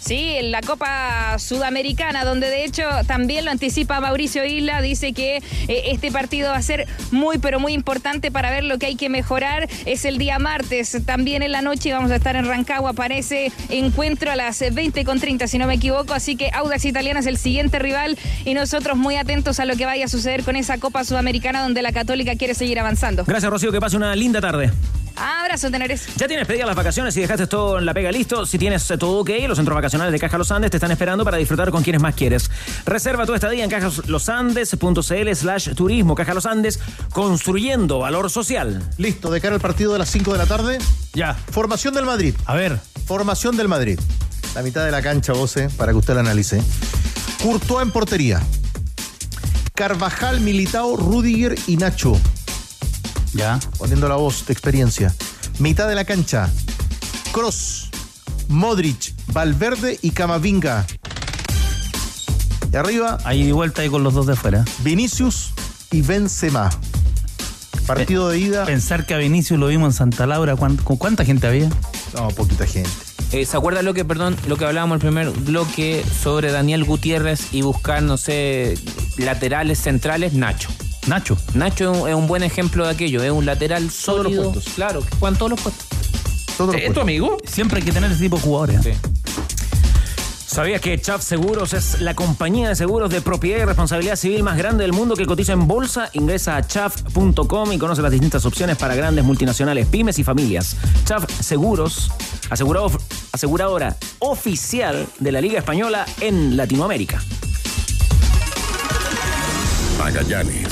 Sí, 0.00 0.36
en 0.36 0.52
la 0.52 0.60
Copa 0.60 1.38
Sudamericana, 1.38 2.24
donde 2.24 2.48
de 2.48 2.64
hecho 2.64 2.84
también 3.06 3.44
lo 3.44 3.50
anticipa 3.50 4.00
Mauricio 4.00 4.44
Isla, 4.44 4.80
dice 4.80 5.12
que 5.12 5.36
eh, 5.36 5.82
este 5.86 6.12
partido 6.12 6.50
va 6.50 6.56
a 6.56 6.62
ser 6.62 6.86
muy, 7.10 7.38
pero 7.38 7.60
muy 7.60 7.72
importante 7.72 8.30
para 8.30 8.50
ver 8.50 8.64
lo 8.64 8.78
que 8.78 8.86
hay 8.86 8.96
que 8.96 9.08
mejorar. 9.08 9.68
Es 9.86 10.04
el 10.04 10.18
día 10.18 10.38
martes, 10.38 10.96
también 11.04 11.42
en 11.42 11.52
la 11.52 11.62
noche 11.62 11.92
vamos 11.92 12.10
a 12.10 12.16
estar 12.16 12.36
en 12.36 12.46
Rancagua, 12.46 12.90
aparece 12.90 13.52
encuentro 13.68 14.30
a 14.30 14.36
las 14.36 14.60
20 14.60 15.04
con 15.04 15.20
30, 15.20 15.46
si 15.46 15.58
no 15.58 15.66
me 15.66 15.74
equivoco, 15.74 16.14
así 16.14 16.36
que 16.36 16.50
Audax 16.52 16.84
Italiana 16.84 17.20
es 17.20 17.26
el 17.26 17.36
siguiente 17.36 17.78
rival 17.78 18.16
y 18.44 18.54
nosotros 18.54 18.96
muy 18.96 19.16
atentos 19.16 19.60
a 19.60 19.64
lo 19.64 19.76
que 19.76 19.84
vaya 19.84 20.04
a 20.04 20.08
suceder 20.08 20.44
con 20.44 20.56
esa 20.56 20.78
Copa 20.78 21.04
Sudamericana 21.04 21.62
donde 21.62 21.82
la 21.82 21.92
Católica 21.92 22.36
quiere 22.36 22.54
seguir 22.54 22.78
avanzando. 22.78 23.24
Gracias, 23.24 23.50
Rocío, 23.50 23.72
que 23.72 23.80
pase 23.80 23.96
una 23.96 24.14
linda 24.14 24.40
tarde. 24.40 24.70
Abrazo, 25.16 25.68
Teneres. 25.70 26.06
Ya 26.16 26.28
tienes 26.28 26.46
pedidas 26.46 26.68
las 26.68 26.76
vacaciones 26.76 27.16
y 27.16 27.20
dejaste 27.20 27.48
todo 27.48 27.78
en 27.78 27.86
la 27.86 27.92
pega 27.92 28.12
listo. 28.12 28.46
Si 28.46 28.56
tienes 28.56 28.86
todo 28.86 29.18
ok, 29.18 29.30
los 29.48 29.56
centros 29.56 29.74
vacacionales 29.74 29.87
de 29.88 30.18
Caja 30.18 30.36
Los 30.36 30.52
Andes 30.52 30.70
te 30.70 30.76
están 30.76 30.90
esperando 30.90 31.24
para 31.24 31.38
disfrutar 31.38 31.70
con 31.70 31.82
quienes 31.82 32.02
más 32.02 32.14
quieres. 32.14 32.50
Reserva 32.84 33.24
tu 33.24 33.32
estadía 33.32 33.64
en 33.64 33.70
cajalosandes.cl 33.70 35.34
slash 35.34 35.74
turismo. 35.74 36.14
Caja 36.14 36.34
Los 36.34 36.44
Andes, 36.44 36.78
construyendo 37.12 37.98
valor 37.98 38.28
social. 38.28 38.82
Listo, 38.98 39.30
de 39.30 39.40
cara 39.40 39.54
al 39.54 39.60
partido 39.62 39.94
de 39.94 39.98
las 39.98 40.10
5 40.10 40.32
de 40.32 40.38
la 40.38 40.46
tarde. 40.46 40.78
Ya. 41.14 41.34
Formación 41.34 41.94
del 41.94 42.04
Madrid. 42.04 42.34
A 42.44 42.54
ver. 42.54 42.78
Formación 43.06 43.56
del 43.56 43.68
Madrid. 43.68 43.98
La 44.54 44.62
mitad 44.62 44.84
de 44.84 44.90
la 44.90 45.00
cancha, 45.00 45.32
Voce, 45.32 45.70
para 45.70 45.92
que 45.92 45.98
usted 45.98 46.14
la 46.14 46.20
analice. 46.20 46.62
Courtois 47.42 47.82
en 47.82 47.90
portería. 47.90 48.42
Carvajal, 49.74 50.40
Militao, 50.40 50.96
Rudiger 50.96 51.58
y 51.66 51.78
Nacho. 51.78 52.20
Ya. 53.32 53.58
Poniendo 53.78 54.06
la 54.06 54.16
voz 54.16 54.44
de 54.46 54.52
experiencia. 54.52 55.14
Mitad 55.58 55.88
de 55.88 55.94
la 55.94 56.04
cancha. 56.04 56.50
Cross, 57.32 57.77
Modric, 58.48 59.14
Valverde 59.32 59.98
y 60.02 60.10
Camavinga. 60.10 60.86
Y 62.72 62.76
arriba. 62.76 63.18
Ahí 63.24 63.44
de 63.46 63.52
vuelta 63.52 63.82
ahí 63.82 63.88
con 63.88 64.02
los 64.02 64.14
dos 64.14 64.26
de 64.26 64.32
afuera. 64.34 64.64
Vinicius 64.80 65.52
y 65.90 66.02
Benzema. 66.02 66.70
Partido 67.86 68.28
de 68.28 68.38
ida. 68.38 68.66
Pensar 68.66 69.06
que 69.06 69.14
a 69.14 69.18
Vinicius 69.18 69.58
lo 69.58 69.68
vimos 69.68 69.94
en 69.94 69.98
Santa 69.98 70.26
Laura, 70.26 70.56
¿con 70.56 70.76
cuánta 70.76 71.24
gente 71.24 71.46
había? 71.46 71.70
No, 72.14 72.28
poquita 72.28 72.66
gente. 72.66 72.90
Eh, 73.32 73.44
¿Se 73.44 73.56
acuerdan 73.56 73.84
lo 73.84 73.92
que, 73.94 74.04
perdón, 74.04 74.36
lo 74.46 74.56
que 74.56 74.64
hablábamos 74.64 74.96
el 74.96 75.00
primer 75.00 75.30
bloque 75.30 76.02
sobre 76.22 76.50
Daniel 76.50 76.84
Gutiérrez 76.84 77.52
y 77.52 77.62
buscar, 77.62 78.02
no 78.02 78.16
sé, 78.16 78.78
laterales 79.18 79.78
centrales? 79.78 80.32
Nacho. 80.34 80.68
Nacho. 81.06 81.36
Nacho 81.54 82.08
es 82.08 82.14
un 82.14 82.26
buen 82.26 82.42
ejemplo 82.42 82.84
de 82.84 82.90
aquello, 82.90 83.22
es 83.22 83.30
un 83.30 83.46
lateral 83.46 83.90
sólido. 83.90 84.42
Todos 84.42 84.44
los 84.44 84.52
puestos. 84.54 84.74
Claro, 84.74 85.00
que 85.00 85.16
juegan 85.16 85.38
todos 85.38 85.50
los 85.50 85.60
puestos. 85.60 85.87
Todos 86.58 86.74
los 86.74 86.82
¿Es 86.82 86.92
tu 86.92 87.00
amigo? 87.00 87.38
Siempre 87.44 87.78
hay 87.78 87.84
que 87.84 87.92
tener 87.92 88.10
ese 88.10 88.20
tipo 88.20 88.36
de 88.36 88.42
jugadores. 88.42 88.82
Sí. 88.82 88.90
¿Sabías 90.44 90.80
que 90.80 91.00
Chaf 91.00 91.22
Seguros 91.22 91.72
es 91.72 92.00
la 92.00 92.14
compañía 92.14 92.68
de 92.68 92.74
seguros 92.74 93.10
de 93.10 93.20
propiedad 93.20 93.62
y 93.62 93.64
responsabilidad 93.64 94.16
civil 94.16 94.42
más 94.42 94.58
grande 94.58 94.82
del 94.82 94.92
mundo 94.92 95.14
que 95.14 95.24
cotiza 95.24 95.52
en 95.52 95.68
bolsa? 95.68 96.10
Ingresa 96.14 96.56
a 96.56 96.66
chaf.com 96.66 97.72
y 97.72 97.78
conoce 97.78 98.02
las 98.02 98.10
distintas 98.10 98.44
opciones 98.44 98.76
para 98.76 98.96
grandes 98.96 99.24
multinacionales, 99.24 99.86
pymes 99.86 100.18
y 100.18 100.24
familias. 100.24 100.76
Chaf 101.04 101.30
Seguros, 101.40 102.10
asegurado, 102.50 102.90
aseguradora 103.30 103.96
oficial 104.18 105.06
de 105.20 105.30
la 105.30 105.40
Liga 105.40 105.60
Española 105.60 106.06
en 106.20 106.56
Latinoamérica. 106.56 107.22
Magallanes. 109.96 110.67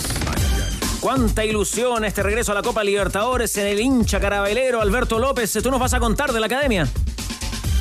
Cuánta 1.06 1.44
ilusión 1.44 2.04
este 2.04 2.20
regreso 2.20 2.50
a 2.50 2.56
la 2.56 2.62
Copa 2.62 2.82
Libertadores 2.82 3.56
en 3.58 3.68
el 3.68 3.78
hincha 3.78 4.18
carabelero 4.18 4.80
Alberto 4.80 5.20
López. 5.20 5.52
Tú 5.62 5.70
nos 5.70 5.78
vas 5.78 5.94
a 5.94 6.00
contar 6.00 6.32
de 6.32 6.40
la 6.40 6.46
academia. 6.46 6.88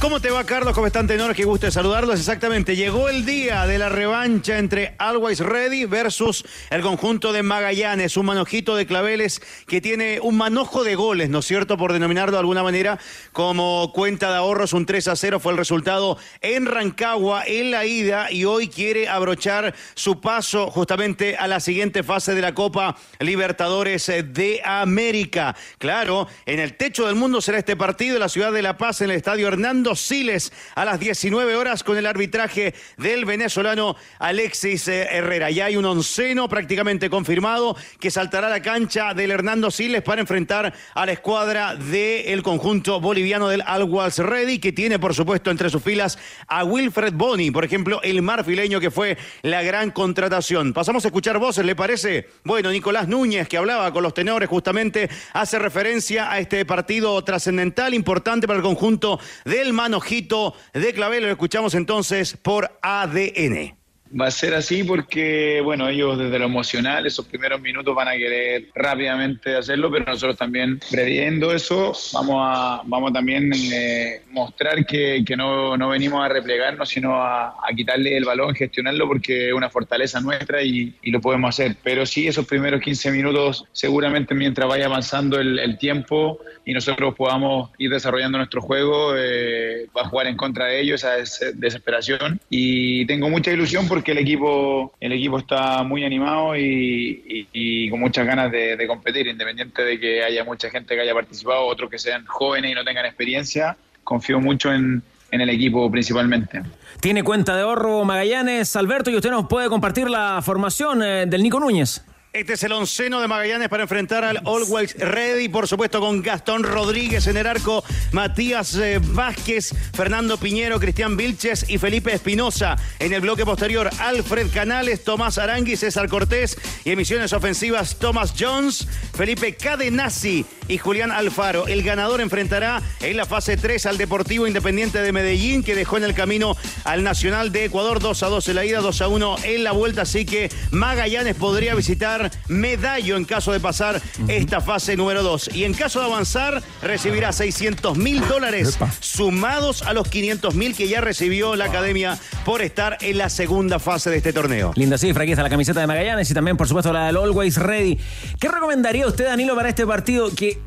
¿Cómo 0.01 0.19
te 0.19 0.29
va, 0.29 0.43
Carlos? 0.43 0.73
¿Cómo 0.75 0.85
están, 0.85 1.07
tenores? 1.07 1.35
Qué 1.35 1.45
gusto 1.45 1.71
saludarlos. 1.71 2.19
Exactamente, 2.19 2.75
llegó 2.75 3.09
el 3.09 3.25
día 3.25 3.65
de 3.65 3.79
la 3.79 3.89
revancha 3.89 4.59
entre 4.59 4.93
Always 4.99 5.39
Ready 5.39 5.85
versus 5.85 6.45
el 6.69 6.81
conjunto 6.81 7.33
de 7.33 7.41
Magallanes. 7.41 8.15
Un 8.17 8.27
manojito 8.27 8.75
de 8.75 8.85
claveles 8.85 9.41
que 9.65 9.81
tiene 9.81 10.19
un 10.21 10.37
manojo 10.37 10.83
de 10.83 10.95
goles, 10.95 11.29
¿no 11.29 11.39
es 11.39 11.45
cierto? 11.45 11.77
Por 11.77 11.93
denominarlo 11.93 12.33
de 12.33 12.39
alguna 12.39 12.61
manera, 12.61 12.99
como 13.31 13.91
cuenta 13.93 14.29
de 14.29 14.35
ahorros, 14.35 14.73
un 14.73 14.85
3 14.85 15.07
a 15.07 15.15
0 15.15 15.39
fue 15.39 15.53
el 15.53 15.57
resultado 15.57 16.17
en 16.41 16.65
Rancagua 16.67 17.43
en 17.47 17.71
la 17.71 17.85
ida 17.85 18.31
y 18.31 18.45
hoy 18.45 18.67
quiere 18.67 19.07
abrochar 19.07 19.73
su 19.95 20.21
paso 20.21 20.69
justamente 20.69 21.35
a 21.37 21.47
la 21.47 21.59
siguiente 21.59 22.03
fase 22.03 22.35
de 22.35 22.41
la 22.41 22.53
Copa 22.53 22.95
Libertadores 23.19 24.05
de 24.07 24.61
América. 24.63 25.55
Claro, 25.79 26.27
en 26.45 26.59
el 26.59 26.75
techo 26.77 27.07
del 27.07 27.15
mundo 27.15 27.41
será 27.41 27.57
este 27.57 27.75
partido 27.75 28.15
en 28.15 28.21
la 28.21 28.29
ciudad 28.29 28.51
de 28.51 28.61
La 28.61 28.77
Paz, 28.77 29.01
en 29.01 29.09
el 29.09 29.15
estadio 29.15 29.47
Siles 29.93 30.51
a 30.73 30.85
las 30.85 30.99
19 30.99 31.55
horas 31.55 31.83
con 31.83 31.97
el 31.97 32.07
arbitraje 32.07 32.73
del 32.97 33.25
venezolano 33.25 33.95
Alexis 34.17 34.87
eh, 34.87 35.07
Herrera. 35.11 35.51
Ya 35.51 35.65
hay 35.65 35.75
un 35.75 35.85
onceno 35.85 36.49
prácticamente 36.49 37.09
confirmado 37.09 37.77
que 37.99 38.09
saltará 38.09 38.47
a 38.47 38.49
la 38.49 38.61
cancha 38.61 39.13
del 39.13 39.31
Hernando 39.31 39.69
Siles 39.69 40.01
para 40.01 40.21
enfrentar 40.21 40.73
a 40.93 41.05
la 41.05 41.11
escuadra 41.11 41.75
del 41.75 42.41
conjunto 42.41 42.99
boliviano 42.99 43.49
del 43.49 43.61
Always 43.61 44.17
Ready, 44.17 44.59
que 44.59 44.71
tiene 44.71 44.97
por 44.97 45.13
supuesto 45.13 45.51
entre 45.51 45.69
sus 45.69 45.83
filas 45.83 46.17
a 46.47 46.63
Wilfred 46.63 47.13
Boni, 47.13 47.51
por 47.51 47.65
ejemplo, 47.65 48.01
el 48.01 48.21
marfileño 48.21 48.79
que 48.79 48.91
fue 48.91 49.17
la 49.41 49.61
gran 49.61 49.91
contratación. 49.91 50.73
Pasamos 50.73 51.03
a 51.05 51.09
escuchar 51.09 51.37
voces, 51.37 51.65
¿le 51.65 51.75
parece? 51.75 52.29
Bueno, 52.43 52.71
Nicolás 52.71 53.07
Núñez, 53.07 53.47
que 53.47 53.57
hablaba 53.57 53.91
con 53.91 54.03
los 54.03 54.13
tenores, 54.13 54.47
justamente 54.47 55.09
hace 55.33 55.59
referencia 55.59 56.31
a 56.31 56.39
este 56.39 56.63
partido 56.65 57.23
trascendental, 57.23 57.93
importante 57.93 58.47
para 58.47 58.57
el 58.57 58.63
conjunto 58.63 59.19
del 59.43 59.73
manojito 59.75 60.55
de 60.73 60.93
Clavel. 60.93 61.23
Lo 61.23 61.29
escuchamos 61.29 61.75
entonces 61.75 62.35
por 62.35 62.79
ADN. 62.81 63.84
Va 64.19 64.27
a 64.27 64.31
ser 64.31 64.53
así 64.53 64.83
porque, 64.83 65.59
bueno, 65.61 65.89
ellos 65.89 66.17
desde 66.17 66.39
lo 66.39 66.45
emocional, 66.45 67.05
esos 67.05 67.25
primeros 67.25 67.59
minutos 67.59 67.93
van 67.93 68.07
a 68.07 68.13
querer 68.13 68.67
rápidamente 68.73 69.55
hacerlo, 69.55 69.91
pero 69.91 70.05
nosotros 70.05 70.37
también, 70.37 70.79
previendo 70.89 71.51
eso, 71.53 71.91
vamos 72.13 72.35
a, 72.39 72.81
vamos 72.85 73.11
también 73.11 73.51
eh, 73.53 74.21
mostrar 74.31 74.85
que, 74.85 75.23
que 75.25 75.35
no, 75.35 75.75
no, 75.75 75.89
venimos 75.89 76.23
a 76.23 76.29
replegarnos, 76.29 76.87
sino 76.87 77.15
a, 77.21 77.49
a, 77.49 77.73
quitarle 77.75 78.15
el 78.15 78.23
balón, 78.23 78.55
gestionarlo, 78.55 79.05
porque 79.05 79.49
es 79.49 79.53
una 79.53 79.69
fortaleza 79.69 80.21
nuestra 80.21 80.63
y, 80.63 80.95
y, 81.01 81.11
lo 81.11 81.19
podemos 81.19 81.49
hacer. 81.49 81.75
Pero 81.83 82.05
sí, 82.05 82.25
esos 82.25 82.45
primeros 82.45 82.81
15 82.81 83.11
minutos, 83.11 83.65
seguramente 83.73 84.33
mientras 84.33 84.69
vaya 84.69 84.85
avanzando 84.85 85.39
el, 85.39 85.59
el 85.59 85.77
tiempo 85.77 86.39
y 86.65 86.73
nosotros 86.73 87.13
podamos 87.15 87.69
ir 87.77 87.91
desarrollando 87.91 88.39
nuestro 88.39 88.61
juego, 88.61 89.13
eh, 89.15 89.87
va 89.95 90.01
a 90.01 90.09
jugar 90.09 90.27
en 90.27 90.35
contra 90.35 90.65
de 90.65 90.81
ellos 90.81 91.03
esa 91.03 91.51
desesperación. 91.53 92.39
Y 92.49 93.05
tengo 93.05 93.29
mucha 93.29 93.51
ilusión 93.51 93.87
porque 93.87 94.04
el 94.11 94.19
equipo, 94.19 94.93
el 94.99 95.11
equipo 95.13 95.39
está 95.39 95.83
muy 95.83 96.03
animado 96.03 96.55
y, 96.57 97.89
con 97.89 97.99
muchas 97.99 98.25
ganas 98.25 98.51
de, 98.51 98.75
de, 98.75 98.87
competir, 98.87 99.27
independiente 99.27 99.83
de 99.83 99.99
que 99.99 100.23
haya 100.23 100.43
mucha 100.43 100.69
gente 100.69 100.95
que 100.95 101.01
haya 101.01 101.13
participado, 101.13 101.65
otros 101.65 101.89
que 101.89 101.97
sean 101.97 102.25
jóvenes 102.25 102.71
y 102.71 102.75
no 102.75 102.83
tengan 102.83 103.05
experiencia. 103.05 103.77
Confío 104.03 104.39
mucho 104.39 104.71
en, 104.71 105.01
en 105.31 105.41
el 105.41 105.49
equipo 105.49 105.89
principalmente. 105.91 106.61
Tiene 106.99 107.23
cuenta 107.23 107.55
de 107.55 107.63
ahorro 107.63 108.03
Magallanes, 108.05 108.75
Alberto, 108.75 109.09
y 109.09 109.15
usted 109.15 109.29
nos 109.29 109.47
puede 109.47 109.69
compartir 109.69 110.09
la 110.09 110.41
formación 110.41 111.03
eh, 111.03 111.25
del 111.27 111.43
Nico 111.43 111.59
Núñez. 111.59 112.03
Este 112.35 112.51
es 112.51 112.63
el 112.63 112.73
onceno 112.73 113.21
de 113.21 113.29
Magallanes 113.29 113.69
para 113.69 113.83
enfrentar 113.83 114.25
al 114.25 114.41
Always 114.45 114.93
Ready, 114.95 115.47
por 115.47 115.69
supuesto 115.69 116.01
con 116.01 116.21
Gastón 116.21 116.63
Rodríguez 116.63 117.27
en 117.27 117.37
el 117.37 117.47
arco, 117.47 117.81
Matías 118.11 118.75
eh, 118.75 118.99
Vázquez, 119.01 119.73
Fernando 119.93 120.37
Piñero, 120.37 120.77
Cristian 120.77 121.15
Vilches 121.15 121.63
y 121.69 121.77
Felipe 121.77 122.13
Espinosa. 122.13 122.75
En 122.99 123.13
el 123.13 123.21
bloque 123.21 123.45
posterior, 123.45 123.89
Alfred 123.99 124.47
Canales, 124.53 125.05
Tomás 125.05 125.37
Arangui, 125.37 125.77
César 125.77 126.09
Cortés 126.09 126.57
y 126.83 126.91
emisiones 126.91 127.31
ofensivas, 127.31 127.95
Thomas 127.99 128.33
Jones, 128.37 128.85
Felipe 129.15 129.55
Cadenazzi 129.55 130.45
y 130.67 130.77
Julián 130.77 131.11
Alfaro. 131.11 131.67
El 131.67 131.83
ganador 131.83 132.19
enfrentará 132.19 132.81
en 132.99 133.15
la 133.15 133.25
fase 133.25 133.55
3 133.55 133.85
al 133.85 133.97
Deportivo 133.97 134.45
Independiente 134.45 135.01
de 135.01 135.13
Medellín, 135.13 135.63
que 135.63 135.73
dejó 135.73 135.95
en 135.95 136.03
el 136.03 136.13
camino 136.13 136.57
al 136.83 137.01
Nacional 137.01 137.53
de 137.53 137.63
Ecuador 137.63 138.01
2 138.01 138.23
a 138.23 138.27
2 138.27 138.49
en 138.49 138.55
la 138.55 138.65
ida, 138.65 138.81
2 138.81 139.01
a 139.01 139.07
1 139.07 139.35
en 139.43 139.63
la 139.63 139.71
vuelta. 139.71 140.01
Así 140.01 140.25
que 140.25 140.51
Magallanes 140.71 141.35
podría 141.35 141.75
visitar 141.75 142.24
Medallo 142.47 143.17
en 143.17 143.25
caso 143.25 143.51
de 143.51 143.59
pasar 143.59 144.01
esta 144.27 144.61
fase 144.61 144.95
número 144.95 145.23
2. 145.23 145.51
Y 145.53 145.63
en 145.63 145.73
caso 145.73 145.99
de 145.99 146.05
avanzar, 146.05 146.61
recibirá 146.81 147.31
600 147.31 147.97
mil 147.97 148.25
dólares 148.27 148.77
sumados 148.99 149.81
a 149.83 149.93
los 149.93 150.07
500 150.07 150.55
mil 150.55 150.75
que 150.75 150.87
ya 150.87 151.01
recibió 151.01 151.55
la 151.55 151.65
academia 151.65 152.17
por 152.43 152.61
estar 152.61 152.97
en 153.01 153.17
la 153.17 153.29
segunda 153.29 153.79
fase 153.79 154.09
de 154.09 154.17
este 154.17 154.33
torneo. 154.33 154.71
Linda 154.75 154.97
cifra, 154.97 155.23
aquí 155.23 155.31
está 155.31 155.43
la 155.43 155.49
camiseta 155.49 155.79
de 155.79 155.87
Magallanes 155.87 156.29
y 156.29 156.33
también, 156.33 156.57
por 156.57 156.67
supuesto, 156.67 156.91
la 156.93 157.07
del 157.07 157.17
Always 157.17 157.57
Ready. 157.57 157.99
¿Qué 158.39 158.47
recomendaría 158.47 159.07
usted, 159.07 159.25
Danilo, 159.25 159.55
para 159.55 159.69
este 159.69 159.85
partido? 159.85 160.29
Que, 160.33 160.59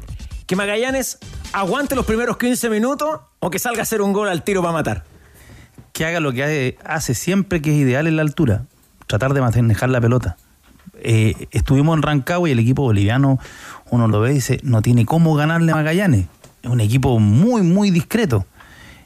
que 0.46 0.56
Magallanes 0.56 1.18
aguante 1.52 1.94
los 1.94 2.06
primeros 2.06 2.36
15 2.36 2.70
minutos 2.70 3.20
o 3.40 3.50
que 3.50 3.58
salga 3.58 3.80
a 3.80 3.82
hacer 3.82 4.02
un 4.02 4.12
gol 4.12 4.28
al 4.28 4.42
tiro 4.44 4.62
para 4.62 4.72
matar. 4.72 5.04
Que 5.92 6.04
haga 6.04 6.20
lo 6.20 6.32
que 6.32 6.78
hace 6.84 7.14
siempre, 7.14 7.60
que 7.60 7.70
es 7.70 7.76
ideal 7.76 8.06
en 8.06 8.16
la 8.16 8.22
altura. 8.22 8.64
Tratar 9.06 9.32
de 9.34 9.40
manejar 9.40 9.88
la 9.88 10.00
pelota 10.00 10.36
eh, 11.02 11.48
estuvimos 11.50 11.96
en 11.96 12.02
Rancagua 12.02 12.48
y 12.48 12.52
el 12.52 12.58
equipo 12.58 12.82
boliviano, 12.82 13.38
uno 13.90 14.08
lo 14.08 14.20
ve 14.20 14.32
y 14.32 14.34
dice, 14.34 14.60
no 14.62 14.82
tiene 14.82 15.06
cómo 15.06 15.34
ganarle 15.34 15.72
a 15.72 15.76
Magallanes. 15.76 16.26
Es 16.62 16.70
un 16.70 16.80
equipo 16.80 17.18
muy, 17.18 17.62
muy 17.62 17.90
discreto. 17.90 18.46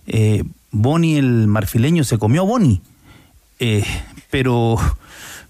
Eh, 0.06 0.44
Boni, 0.70 1.16
el 1.16 1.46
marfileño, 1.46 2.04
se 2.04 2.18
comió 2.18 2.42
a 2.42 2.44
Boni. 2.44 2.80
Eh, 3.58 3.84
pero, 4.30 4.76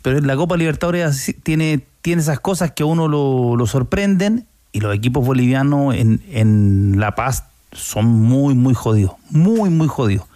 pero 0.02 0.20
la 0.20 0.36
Copa 0.36 0.56
Libertadores 0.56 1.34
tiene, 1.42 1.80
tiene 2.02 2.22
esas 2.22 2.40
cosas 2.40 2.72
que 2.72 2.82
a 2.82 2.86
uno 2.86 3.08
lo, 3.08 3.56
lo 3.56 3.66
sorprenden 3.66 4.46
y 4.72 4.80
los 4.80 4.94
equipos 4.94 5.24
bolivianos 5.24 5.94
en, 5.94 6.22
en 6.30 6.98
La 6.98 7.14
Paz 7.14 7.44
son 7.72 8.06
muy, 8.06 8.54
muy 8.54 8.74
jodidos. 8.74 9.12
Muy, 9.30 9.70
muy 9.70 9.88
jodidos. 9.88 10.26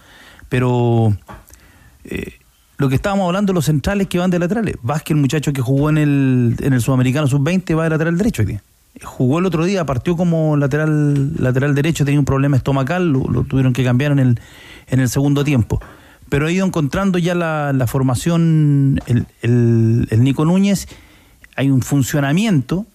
Pero 0.49 1.15
lo 2.77 2.89
que 2.89 2.95
estábamos 2.95 3.25
hablando, 3.25 3.53
los 3.53 3.65
centrales 3.65 4.07
que 4.07 4.19
van 4.19 4.29
de 4.29 4.39
laterales. 4.39 4.75
Vázquez, 4.81 5.15
el 5.15 5.21
muchacho 5.21 5.51
que 5.51 5.61
jugó 5.61 5.89
en 5.89 5.97
el, 5.97 6.55
en 6.59 6.73
el 6.73 6.81
Sudamericano 6.81 7.27
Sub-20, 7.27 7.77
va 7.77 7.85
de 7.85 7.89
lateral 7.89 8.17
derecho 8.17 8.43
hoy 8.43 8.47
día. 8.47 8.63
Jugó 9.03 9.39
el 9.39 9.45
otro 9.45 9.65
día, 9.65 9.85
partió 9.85 10.15
como 10.15 10.57
lateral, 10.57 11.33
lateral 11.37 11.75
derecho, 11.75 12.05
tenía 12.05 12.19
un 12.19 12.25
problema 12.25 12.57
estomacal, 12.57 13.11
lo, 13.11 13.43
tuvieron 13.43 13.73
que 13.73 13.83
cambiar 13.83 14.11
en 14.11 14.19
el, 14.19 14.39
en 14.87 14.99
el 14.99 15.09
segundo 15.09 15.43
tiempo. 15.43 15.81
Pero 16.29 16.47
ha 16.47 16.51
ido 16.51 16.65
encontrando 16.65 17.17
ya 17.17 17.33
la, 17.33 17.73
la 17.73 17.87
formación, 17.87 18.99
el, 19.07 19.25
el, 19.41 20.23
Nico 20.23 20.45
Núñez, 20.45 20.87
hay 21.55 21.71
un 21.71 21.81
funcionamiento, 21.81 22.85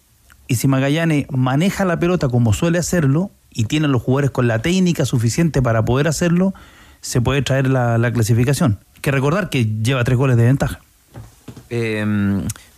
y 0.47 0.57
si 0.57 0.69
Magallanes 0.69 1.27
maneja 1.31 1.85
la 1.85 1.99
pelota 1.99 2.29
como 2.29 2.53
suele 2.53 2.79
hacerlo, 2.79 3.31
y 3.51 3.65
tiene 3.65 3.89
los 3.89 4.03
jugadores 4.03 4.31
con 4.31 4.49
la 4.49 4.61
técnica 4.61 5.05
suficiente 5.07 5.61
para 5.61 5.85
poder 5.85 6.09
hacerlo, 6.09 6.55
se 7.01 7.21
puede 7.21 7.43
traer 7.43 7.69
la 7.69 8.13
clasificación 8.13 8.79
que 9.03 9.11
recordar 9.11 9.51
que 9.51 9.67
lleva 9.67 10.05
tres 10.05 10.17
goles 10.17 10.37
de 10.37 10.45
ventaja. 10.45 10.81
Eh, 11.69 12.05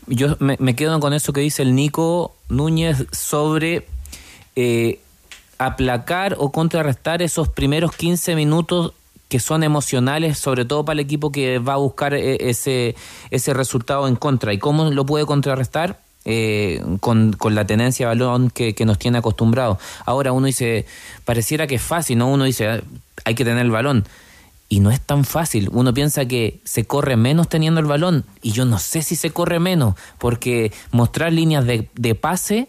yo 0.07 0.37
me, 0.41 0.77
quedo 0.77 0.99
con 1.01 1.13
eso 1.13 1.33
que 1.33 1.41
dice 1.41 1.63
el 1.63 1.75
Nico 1.75 2.35
Núñez 2.49 3.07
sobre 3.13 3.87
eh, 4.57 5.01
aplacar 5.59 6.37
o 6.39 6.51
contrarrestar 6.51 7.23
esos 7.23 7.49
primeros 7.49 7.95
15 7.95 8.35
minutos 8.35 8.93
que 9.29 9.41
son 9.41 9.63
emocionales, 9.63 10.39
sobre 10.39 10.65
todo 10.65 10.85
para 10.85 10.95
el 10.95 11.01
equipo 11.01 11.33
que 11.33 11.59
va 11.59 11.75
a 11.75 11.79
buscar 11.79 12.15
ese, 12.15 12.95
ese 13.31 13.55
resultado 13.55 14.07
en 14.07 14.17
contra. 14.17 14.53
¿Y 14.53 14.59
cómo 14.59 14.91
lo 14.91 15.07
puede 15.07 15.27
contrarrestar? 15.27 16.01
Eh, 16.27 16.83
con, 17.01 17.35
con, 17.35 17.55
la 17.55 17.67
tenencia 17.67 18.09
de 18.09 18.15
balón 18.15 18.49
que, 18.49 18.75
que 18.75 18.87
nos 18.87 18.99
tiene 18.99 19.19
acostumbrados. 19.19 19.77
Ahora 20.07 20.33
uno 20.33 20.47
dice, 20.47 20.87
pareciera 21.27 21.67
que 21.67 21.75
es 21.75 21.83
fácil, 21.83 22.17
¿no? 22.17 22.29
Uno 22.29 22.45
dice, 22.45 22.83
hay 23.27 23.35
que 23.35 23.45
tener 23.45 23.63
el 23.63 23.71
balón 23.71 24.07
y 24.69 24.81
no 24.81 24.91
es 24.91 25.01
tan 25.01 25.25
fácil. 25.25 25.69
Uno 25.73 25.95
piensa 25.95 26.27
que 26.27 26.61
se 26.65 26.85
corre 26.85 27.17
menos 27.17 27.49
teniendo 27.49 27.81
el 27.81 27.87
balón 27.87 28.25
y 28.43 28.53
yo 28.53 28.65
no 28.65 28.79
sé 28.79 29.03
si 29.03 29.17
se 29.17 29.31
corre 29.31 29.61
menos 29.61 29.95
porque 30.19 30.73
mostrar 30.91 31.33
líneas 31.33 31.65
de, 31.67 31.89
de 31.95 32.15
pase 32.15 32.69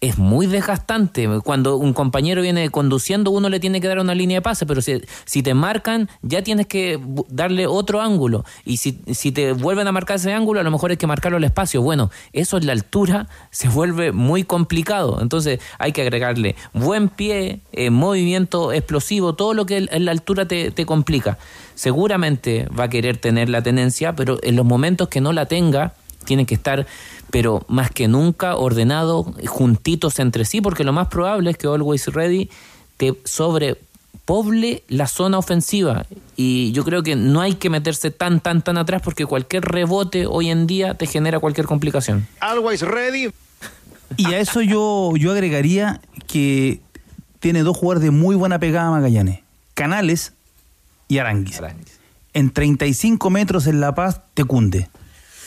es 0.00 0.18
muy 0.18 0.46
desgastante. 0.46 1.28
Cuando 1.42 1.76
un 1.76 1.94
compañero 1.94 2.42
viene 2.42 2.68
conduciendo, 2.70 3.30
uno 3.30 3.48
le 3.48 3.60
tiene 3.60 3.80
que 3.80 3.88
dar 3.88 3.98
una 3.98 4.14
línea 4.14 4.38
de 4.38 4.42
pase, 4.42 4.66
pero 4.66 4.82
si, 4.82 5.02
si 5.24 5.42
te 5.42 5.54
marcan, 5.54 6.10
ya 6.22 6.42
tienes 6.42 6.66
que 6.66 7.00
darle 7.28 7.66
otro 7.66 8.02
ángulo. 8.02 8.44
Y 8.64 8.76
si, 8.76 9.00
si 9.12 9.32
te 9.32 9.52
vuelven 9.52 9.88
a 9.88 9.92
marcar 9.92 10.16
ese 10.16 10.32
ángulo, 10.32 10.60
a 10.60 10.62
lo 10.62 10.70
mejor 10.70 10.90
hay 10.90 10.98
que 10.98 11.06
marcarlo 11.06 11.38
al 11.38 11.44
espacio. 11.44 11.80
Bueno, 11.80 12.10
eso 12.32 12.58
en 12.58 12.66
la 12.66 12.72
altura 12.72 13.28
se 13.50 13.68
vuelve 13.68 14.12
muy 14.12 14.44
complicado. 14.44 15.20
Entonces 15.22 15.60
hay 15.78 15.92
que 15.92 16.02
agregarle 16.02 16.56
buen 16.74 17.08
pie, 17.08 17.60
eh, 17.72 17.90
movimiento 17.90 18.72
explosivo, 18.72 19.34
todo 19.34 19.54
lo 19.54 19.64
que 19.64 19.88
en 19.90 20.04
la 20.04 20.10
altura 20.10 20.46
te, 20.46 20.70
te 20.70 20.84
complica. 20.84 21.38
Seguramente 21.74 22.68
va 22.68 22.84
a 22.84 22.90
querer 22.90 23.16
tener 23.16 23.48
la 23.48 23.62
tenencia, 23.62 24.14
pero 24.14 24.38
en 24.42 24.56
los 24.56 24.66
momentos 24.66 25.08
que 25.08 25.20
no 25.20 25.32
la 25.32 25.46
tenga, 25.46 25.94
tiene 26.26 26.44
que 26.44 26.54
estar 26.54 26.86
pero 27.30 27.64
más 27.68 27.90
que 27.90 28.08
nunca 28.08 28.56
ordenado, 28.56 29.34
juntitos 29.46 30.18
entre 30.18 30.44
sí, 30.44 30.60
porque 30.60 30.84
lo 30.84 30.92
más 30.92 31.08
probable 31.08 31.50
es 31.50 31.56
que 31.56 31.66
Always 31.66 32.06
Ready 32.08 32.48
te 32.96 33.14
sobrepoble 33.24 34.82
la 34.88 35.06
zona 35.06 35.38
ofensiva. 35.38 36.06
Y 36.36 36.72
yo 36.72 36.84
creo 36.84 37.02
que 37.02 37.16
no 37.16 37.40
hay 37.40 37.54
que 37.54 37.70
meterse 37.70 38.10
tan, 38.10 38.40
tan, 38.40 38.62
tan 38.62 38.78
atrás, 38.78 39.02
porque 39.02 39.26
cualquier 39.26 39.64
rebote 39.64 40.26
hoy 40.26 40.50
en 40.50 40.66
día 40.66 40.94
te 40.94 41.06
genera 41.06 41.40
cualquier 41.40 41.66
complicación. 41.66 42.26
Always 42.40 42.82
Ready. 42.82 43.30
Y 44.16 44.26
a 44.26 44.38
eso 44.38 44.62
yo, 44.62 45.12
yo 45.16 45.32
agregaría 45.32 46.00
que 46.28 46.80
tiene 47.40 47.62
dos 47.62 47.76
jugadores 47.76 48.04
de 48.04 48.12
muy 48.12 48.36
buena 48.36 48.58
pegada 48.60 48.90
Magallanes, 48.90 49.40
Canales 49.74 50.32
y 51.08 51.18
Aranguis. 51.18 51.58
Aranguis. 51.58 51.98
En 52.32 52.50
35 52.50 53.30
metros 53.30 53.66
en 53.66 53.80
La 53.80 53.94
Paz 53.94 54.20
te 54.34 54.44
cunde 54.44 54.88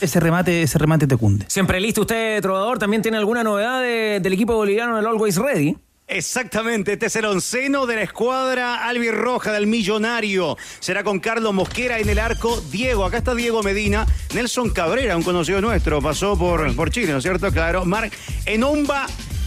ese 0.01 0.19
remate, 0.19 0.63
ese 0.63 0.77
remate 0.77 1.07
te 1.07 1.17
cunde. 1.17 1.45
Siempre 1.47 1.79
listo 1.79 2.01
usted, 2.01 2.41
Trovador. 2.41 2.79
¿También 2.79 3.01
tiene 3.01 3.17
alguna 3.17 3.43
novedad 3.43 3.81
de, 3.81 4.19
del 4.21 4.33
equipo 4.33 4.55
boliviano 4.55 4.95
del 4.95 5.05
Always 5.05 5.37
Ready? 5.37 5.77
Exactamente, 6.11 6.93
este 6.93 7.05
es 7.05 7.15
el 7.17 7.25
onceno 7.25 7.85
de 7.85 7.97
la 7.97 8.01
escuadra 8.01 8.87
albirroja 8.87 9.51
del 9.51 9.67
millonario. 9.67 10.57
Será 10.79 11.03
con 11.03 11.19
Carlos 11.19 11.53
Mosquera 11.53 11.99
en 11.99 12.09
el 12.09 12.17
arco. 12.17 12.59
Diego, 12.71 13.05
acá 13.05 13.19
está 13.19 13.35
Diego 13.35 13.61
Medina. 13.61 14.07
Nelson 14.33 14.71
Cabrera, 14.71 15.15
un 15.15 15.21
conocido 15.21 15.61
nuestro, 15.61 16.01
pasó 16.01 16.35
por, 16.35 16.75
por 16.75 16.89
Chile, 16.89 17.11
¿no 17.11 17.19
es 17.19 17.23
cierto? 17.23 17.51
Claro. 17.51 17.85
Marc 17.85 18.11
Enomba 18.47 19.05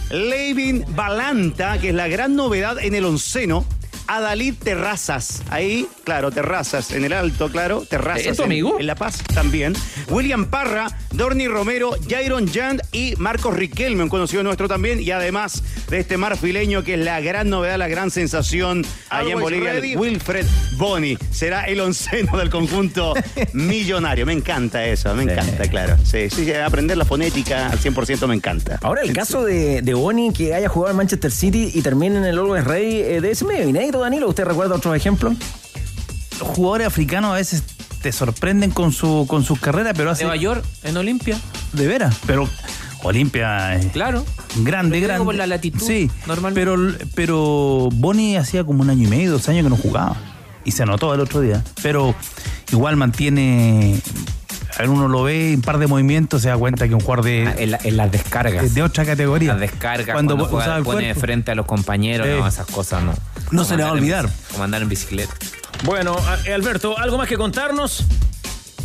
Levin 0.09 0.85
Balanta, 0.95 1.79
que 1.79 1.89
es 1.89 1.95
la 1.95 2.07
gran 2.07 2.37
novedad 2.37 2.77
en 2.79 2.95
el 2.95 3.03
onceno. 3.03 3.65
Adalid 4.07 4.55
Terrazas. 4.55 5.41
Ahí, 5.49 5.87
claro, 6.03 6.31
Terrazas. 6.31 6.91
En 6.91 7.05
el 7.05 7.13
alto, 7.13 7.49
claro, 7.49 7.85
Terrazas. 7.89 8.25
¿Es 8.27 8.37
tu 8.37 8.43
en- 8.43 8.47
amigo? 8.47 8.79
En 8.79 8.87
La 8.87 8.95
Paz 8.95 9.23
también. 9.33 9.73
William 10.09 10.45
Parra, 10.45 10.87
Dorni 11.11 11.47
Romero, 11.47 11.91
Jairon 12.09 12.47
Jand 12.51 12.81
y 12.91 13.15
Marcos 13.17 13.55
Riquelme, 13.55 14.03
un 14.03 14.09
conocido 14.09 14.43
nuestro 14.43 14.67
también. 14.67 14.99
Y 14.99 15.11
además 15.11 15.63
de 15.89 15.99
este 15.99 16.17
marfileño 16.17 16.83
que 16.83 16.95
es 16.95 16.99
la 16.99 17.21
gran 17.21 17.49
novedad, 17.49 17.77
la 17.77 17.87
gran 17.87 18.11
sensación 18.11 18.85
allá 19.09 19.33
en 19.33 19.39
Bolivia, 19.39 19.73
ready. 19.73 19.95
Wilfred 19.95 20.45
Boni. 20.77 21.17
Será 21.31 21.63
el 21.65 21.79
onceno 21.79 22.37
del 22.37 22.49
conjunto 22.49 23.13
millonario. 23.53 24.25
Me 24.25 24.33
encanta 24.33 24.85
eso, 24.85 25.13
me 25.15 25.23
encanta, 25.23 25.67
claro. 25.69 25.95
Sí, 26.03 26.29
sí, 26.29 26.51
aprender 26.53 26.97
la 26.97 27.05
fonética 27.05 27.69
al 27.69 27.79
100% 27.79 28.27
me 28.27 28.35
encanta. 28.35 28.79
Ahora, 28.81 29.01
el 29.01 29.13
caso 29.13 29.43
de, 29.43 29.81
de 29.81 29.93
Boni 29.93 30.33
que 30.33 30.53
haya 30.53 30.67
jugado 30.69 30.91
en 30.91 30.97
Manchester 30.97 31.31
City 31.31 31.71
y 31.73 31.81
termine 31.81 32.17
en 32.17 32.25
el 32.25 32.37
Always 32.39 32.63
Ready, 32.63 32.95
eh, 33.01 33.21
de 33.21 33.31
ese 33.31 33.45
medio 33.45 33.67
inédito, 33.67 33.92
Danilo. 33.99 34.29
¿Usted 34.29 34.45
recuerda 34.45 34.75
otros 34.75 34.95
ejemplos? 34.95 35.33
Los 36.39 36.49
jugadores 36.49 36.87
africanos 36.87 37.31
a 37.31 37.35
veces 37.35 37.63
te 38.01 38.11
sorprenden 38.11 38.71
con 38.71 38.91
su 38.91 39.25
con 39.27 39.43
sus 39.43 39.59
carreras, 39.59 39.93
pero 39.95 40.11
hace. 40.11 40.23
Nueva 40.23 40.35
York, 40.37 40.65
en 40.83 40.97
Olimpia. 40.97 41.37
De 41.73 41.87
veras, 41.87 42.15
pero 42.25 42.47
Olimpia 43.03 43.75
es 43.75 43.87
Claro. 43.87 44.25
grande, 44.57 44.97
Pero 44.97 45.07
grande. 45.07 45.25
por 45.25 45.35
la 45.35 45.47
latitud, 45.47 45.85
Sí, 45.85 46.09
pero, 46.53 46.75
pero 47.15 47.89
Boni 47.93 48.35
hacía 48.37 48.63
como 48.63 48.81
un 48.81 48.89
año 48.89 49.03
y 49.07 49.07
medio, 49.07 49.31
dos 49.31 49.47
años 49.49 49.63
que 49.63 49.69
no 49.69 49.77
jugaba. 49.77 50.15
Y 50.65 50.71
se 50.71 50.85
notó 50.85 51.13
el 51.13 51.19
otro 51.19 51.41
día. 51.41 51.61
Pero 51.81 52.15
igual 52.71 52.95
mantiene. 52.95 53.99
A 54.75 54.79
ver, 54.79 54.89
uno 54.89 55.07
lo 55.07 55.23
ve 55.23 55.49
en 55.51 55.55
un 55.57 55.61
par 55.61 55.77
de 55.77 55.87
movimientos, 55.87 56.41
se 56.41 56.49
da 56.49 56.57
cuenta 56.57 56.87
que 56.87 56.93
un 56.95 56.99
jugador 57.01 57.23
de. 57.25 57.45
Ah, 57.47 57.55
En, 57.57 57.71
la- 57.71 57.79
en 57.83 57.95
las 57.97 58.11
descargas. 58.11 58.73
de 58.73 58.81
otra 58.83 59.05
categoría. 59.05 59.51
Las 59.53 59.59
descargas, 59.61 60.13
Cuando 60.13 60.35
cuando, 60.37 60.57
juega- 60.57 60.77
el 60.77 60.83
pone 60.83 61.07
de 61.07 61.15
frente 61.15 61.51
a 61.51 61.55
los 61.55 61.65
compañeros, 61.65 62.25
Sí. 62.27 62.33
no, 62.39 62.47
esas 62.47 62.65
cosas 62.67 63.03
no. 63.03 63.13
No 63.51 63.63
se 63.65 63.77
le 63.77 63.83
va 63.83 63.89
a 63.89 63.91
en 63.93 63.97
olvidar. 63.99 64.25
bici- 64.27 64.51
Como 64.51 64.63
andar 64.63 64.81
en 64.81 64.89
bicicleta. 64.89 65.33
Bueno, 65.83 66.15
Alberto, 66.53 66.97
¿algo 66.97 67.17
más 67.17 67.27
que 67.27 67.37
contarnos? 67.37 68.05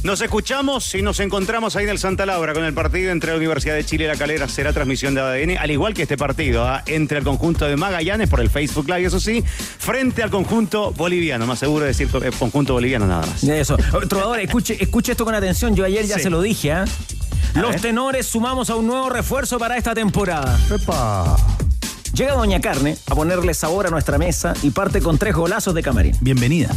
Nos 0.05 0.20
escuchamos 0.20 0.95
y 0.95 1.03
nos 1.03 1.19
encontramos 1.20 1.75
ahí 1.77 1.85
en 1.85 1.91
el 1.91 1.99
Santa 1.99 2.25
Laura 2.25 2.55
con 2.55 2.65
el 2.65 2.73
partido 2.73 3.11
entre 3.11 3.33
la 3.33 3.37
Universidad 3.37 3.75
de 3.75 3.85
Chile 3.85 4.05
y 4.05 4.07
la 4.07 4.16
Calera. 4.16 4.49
Será 4.49 4.73
transmisión 4.73 5.15
de 5.15 5.20
ADN, 5.20 5.59
al 5.59 5.70
igual 5.70 5.93
que 5.93 6.03
este 6.03 6.16
partido, 6.16 6.65
¿ah? 6.66 6.83
entre 6.87 7.19
el 7.19 7.25
conjunto 7.25 7.66
de 7.66 7.77
Magallanes 7.77 8.29
por 8.31 8.41
el 8.41 8.49
Facebook 8.49 8.87
Live, 8.89 9.05
eso 9.07 9.19
sí, 9.20 9.43
frente 9.45 10.23
al 10.23 10.31
conjunto 10.31 10.93
boliviano. 10.93 11.47
Más 11.47 11.59
seguro 11.59 11.83
de 11.85 11.89
decir 11.89 12.09
eh, 12.23 12.31
conjunto 12.39 12.75
boliviano 12.75 13.07
nada 13.07 13.27
más. 13.27 13.43
Eso. 13.43 13.77
Trovador, 14.09 14.39
escuche, 14.41 14.77
escuche 14.83 15.12
esto 15.12 15.25
con 15.25 15.35
atención. 15.35 15.75
Yo 15.75 15.85
ayer 15.85 16.07
ya 16.07 16.16
Sí. 16.16 16.23
se 16.23 16.31
lo 16.31 16.41
dije, 16.41 16.73
¿ah? 16.73 16.85
Los 17.55 17.77
tenores 17.81 18.27
sumamos 18.27 18.70
a 18.70 18.77
un 18.77 18.87
nuevo 18.87 19.11
refuerzo 19.11 19.59
para 19.59 19.77
esta 19.77 19.95
temporada. 19.95 20.59
Llega 22.15 22.35
Doña 22.35 22.61
Carne 22.61 22.97
a 23.09 23.15
ponerle 23.15 23.55
sabor 23.55 23.87
a 23.87 23.91
nuestra 23.91 24.19
mesa 24.19 24.53
y 24.63 24.71
parte 24.71 25.01
con 25.01 25.19
tres 25.19 25.35
golazos 25.35 25.75
de 25.75 25.83
camarín. 25.83 26.17
Bienvenida. 26.21 26.71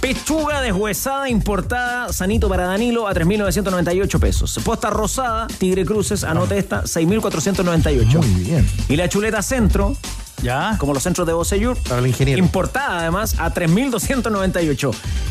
Pechuga 0.00 0.60
deshuesada 0.60 1.28
importada, 1.28 2.12
sanito 2.12 2.48
para 2.48 2.64
Danilo, 2.66 3.08
a 3.08 3.14
3.998 3.14 4.20
pesos. 4.20 4.60
Posta 4.64 4.90
rosada, 4.90 5.46
Tigre 5.58 5.84
Cruces, 5.84 6.22
anote 6.22 6.58
esta, 6.58 6.84
6.498. 6.84 8.22
Muy 8.24 8.42
bien. 8.44 8.68
Y 8.88 8.96
la 8.96 9.08
chuleta 9.08 9.42
centro, 9.42 9.96
Ya. 10.42 10.76
como 10.78 10.92
los 10.94 11.02
centros 11.02 11.26
de 11.26 11.32
Bocellur, 11.32 11.76
Para 11.78 12.00
el 12.00 12.06
ingeniero. 12.06 12.38
importada 12.38 13.00
además 13.00 13.34
a 13.38 13.52
3.298. 13.52 14.90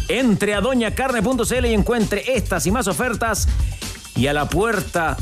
Entre 0.09 0.55
a 0.55 0.61
doñacarne.cl 0.61 1.65
y 1.67 1.73
encuentre 1.73 2.35
estas 2.35 2.65
y 2.65 2.71
más 2.71 2.87
ofertas 2.87 3.47
y 4.15 4.27
a 4.27 4.33
la 4.33 4.49
puerta 4.49 5.15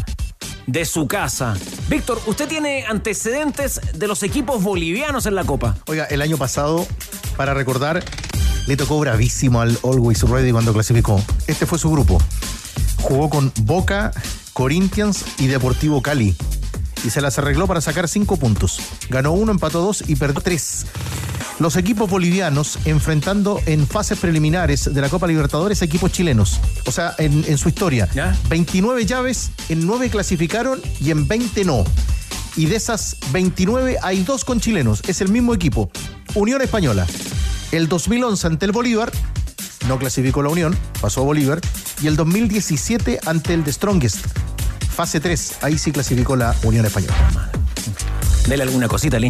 de 0.67 0.85
su 0.85 1.07
casa. 1.07 1.55
Víctor, 1.89 2.21
usted 2.25 2.47
tiene 2.47 2.85
antecedentes 2.85 3.81
de 3.93 4.07
los 4.07 4.23
equipos 4.23 4.63
bolivianos 4.63 5.25
en 5.25 5.35
la 5.35 5.43
Copa. 5.43 5.75
Oiga, 5.87 6.05
el 6.05 6.21
año 6.21 6.37
pasado, 6.37 6.87
para 7.37 7.53
recordar, 7.53 8.03
le 8.67 8.77
tocó 8.77 8.99
bravísimo 8.99 9.61
al 9.61 9.77
Always 9.83 10.21
Ready 10.23 10.51
cuando 10.51 10.73
clasificó. 10.73 11.21
Este 11.47 11.65
fue 11.65 11.79
su 11.79 11.89
grupo. 11.89 12.21
Jugó 13.01 13.29
con 13.29 13.51
Boca, 13.61 14.11
Corinthians 14.53 15.25
y 15.39 15.47
Deportivo 15.47 16.01
Cali. 16.01 16.35
Y 17.03 17.09
se 17.09 17.21
las 17.21 17.39
arregló 17.39 17.65
para 17.67 17.81
sacar 17.81 18.07
cinco 18.07 18.37
puntos. 18.37 18.79
Ganó 19.09 19.31
uno, 19.31 19.51
empató 19.51 19.81
dos 19.81 20.03
y 20.07 20.15
perdió 20.15 20.41
tres. 20.41 20.85
Los 21.61 21.75
equipos 21.75 22.09
bolivianos 22.09 22.79
enfrentando 22.85 23.61
en 23.67 23.85
fases 23.85 24.17
preliminares 24.17 24.91
de 24.91 24.99
la 24.99 25.09
Copa 25.09 25.27
Libertadores 25.27 25.83
equipos 25.83 26.11
chilenos. 26.11 26.59
O 26.87 26.91
sea, 26.91 27.13
en, 27.19 27.45
en 27.47 27.55
su 27.59 27.69
historia. 27.69 28.09
29 28.49 29.05
llaves, 29.05 29.51
en 29.69 29.85
9 29.85 30.09
clasificaron 30.09 30.81
y 30.99 31.11
en 31.11 31.27
20 31.27 31.63
no. 31.65 31.83
Y 32.55 32.65
de 32.65 32.77
esas 32.77 33.15
29 33.31 33.97
hay 34.01 34.23
dos 34.23 34.43
con 34.43 34.59
chilenos. 34.59 35.03
Es 35.07 35.21
el 35.21 35.29
mismo 35.29 35.53
equipo. 35.53 35.91
Unión 36.33 36.63
Española. 36.63 37.05
El 37.71 37.87
2011 37.87 38.47
ante 38.47 38.65
el 38.65 38.71
Bolívar. 38.71 39.11
No 39.87 39.99
clasificó 39.99 40.41
la 40.41 40.49
Unión, 40.49 40.75
pasó 40.99 41.21
a 41.21 41.25
Bolívar. 41.25 41.61
Y 42.01 42.07
el 42.07 42.15
2017 42.15 43.19
ante 43.27 43.53
el 43.53 43.63
The 43.63 43.73
Strongest. 43.73 44.25
Fase 44.95 45.19
3. 45.19 45.57
Ahí 45.61 45.77
sí 45.77 45.91
clasificó 45.91 46.35
la 46.35 46.55
Unión 46.63 46.87
Española. 46.87 47.51
Dele 48.47 48.63
alguna 48.63 48.87
cosita 48.87 49.17
al 49.17 49.25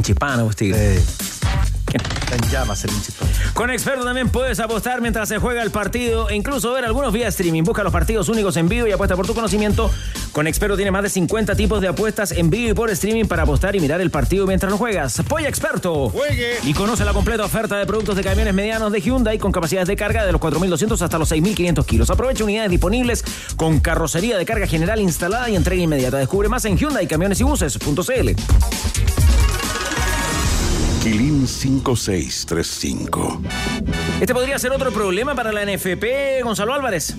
usted. 0.46 1.02
Está 1.02 1.71
en 1.96 2.50
llamas 2.50 2.84
el 2.84 2.92
hincha 2.92 3.10
hispano. 3.10 3.32
Con 3.54 3.70
Experto 3.72 4.04
también 4.04 4.30
puedes 4.30 4.60
apostar 4.60 5.02
mientras 5.02 5.28
se 5.30 5.38
juega 5.38 5.62
el 5.64 5.72
partido 5.72 6.30
e 6.30 6.36
incluso 6.36 6.72
ver 6.74 6.86
algunos 6.86 7.14
vía 7.14 7.28
streaming. 7.28 7.64
Busca 7.64 7.84
los 7.84 7.92
partidos 7.92 8.30
únicos 8.30 8.58
en 8.58 8.70
vivo 8.70 8.88
y 8.88 8.92
apuesta 8.92 9.16
por 9.16 9.28
tu 9.28 9.34
conocimiento. 9.34 9.92
Con 10.32 10.48
Experto 10.48 10.76
tiene 10.76 10.92
más 10.92 11.04
de 11.04 11.10
50 11.10 11.56
tipos 11.56 11.82
de 11.82 11.90
apuestas 11.90 12.32
en 12.32 12.50
vivo 12.50 12.72
y 12.72 12.74
por 12.74 12.90
streaming 12.90 13.26
para 13.26 13.44
apostar 13.44 13.76
y 13.76 13.80
mirar 13.80 14.02
el 14.02 14.10
partido 14.12 14.48
mientras 14.48 14.72
lo 14.72 14.78
juegas. 14.78 15.22
Polla 15.28 15.50
Experto. 15.50 16.10
Juegue. 16.10 16.58
Y 16.64 16.74
conoce 16.74 17.04
la 17.04 17.14
completa 17.14 17.44
oferta 17.44 17.78
de 17.78 17.86
productos 17.86 18.16
de 18.16 18.24
camiones 18.24 18.54
medianos 18.54 18.92
de 18.92 19.02
Hyundai 19.02 19.38
con 19.38 19.52
capacidades 19.52 19.88
de 19.88 19.96
carga 19.96 20.26
de 20.26 20.32
los 20.32 20.42
4.200 20.42 21.02
hasta 21.02 21.18
los 21.18 21.32
6.500 21.32 21.86
kilos. 21.86 22.10
Aprovecha 22.10 22.44
unidades 22.44 22.72
disponibles 22.72 23.24
con 23.58 23.80
carrocería 23.80 24.38
de 24.38 24.46
carga 24.46 24.68
general 24.68 25.00
instalada 25.02 25.50
y 25.50 25.56
entrega 25.56 25.82
inmediata. 25.82 26.18
Descubre 26.18 26.50
más 26.50 26.66
en 26.66 26.78
Hyundai 26.78 27.08
Camiones 27.08 27.40
y 27.40 27.44
Buses.cl. 27.44 29.21
Quilín 31.02 31.48
5635. 31.48 33.42
Este 34.20 34.34
podría 34.34 34.60
ser 34.60 34.72
otro 34.72 34.92
problema 34.92 35.34
para 35.34 35.52
la 35.52 35.66
NFP, 35.66 36.42
Gonzalo 36.44 36.74
Álvarez. 36.74 37.16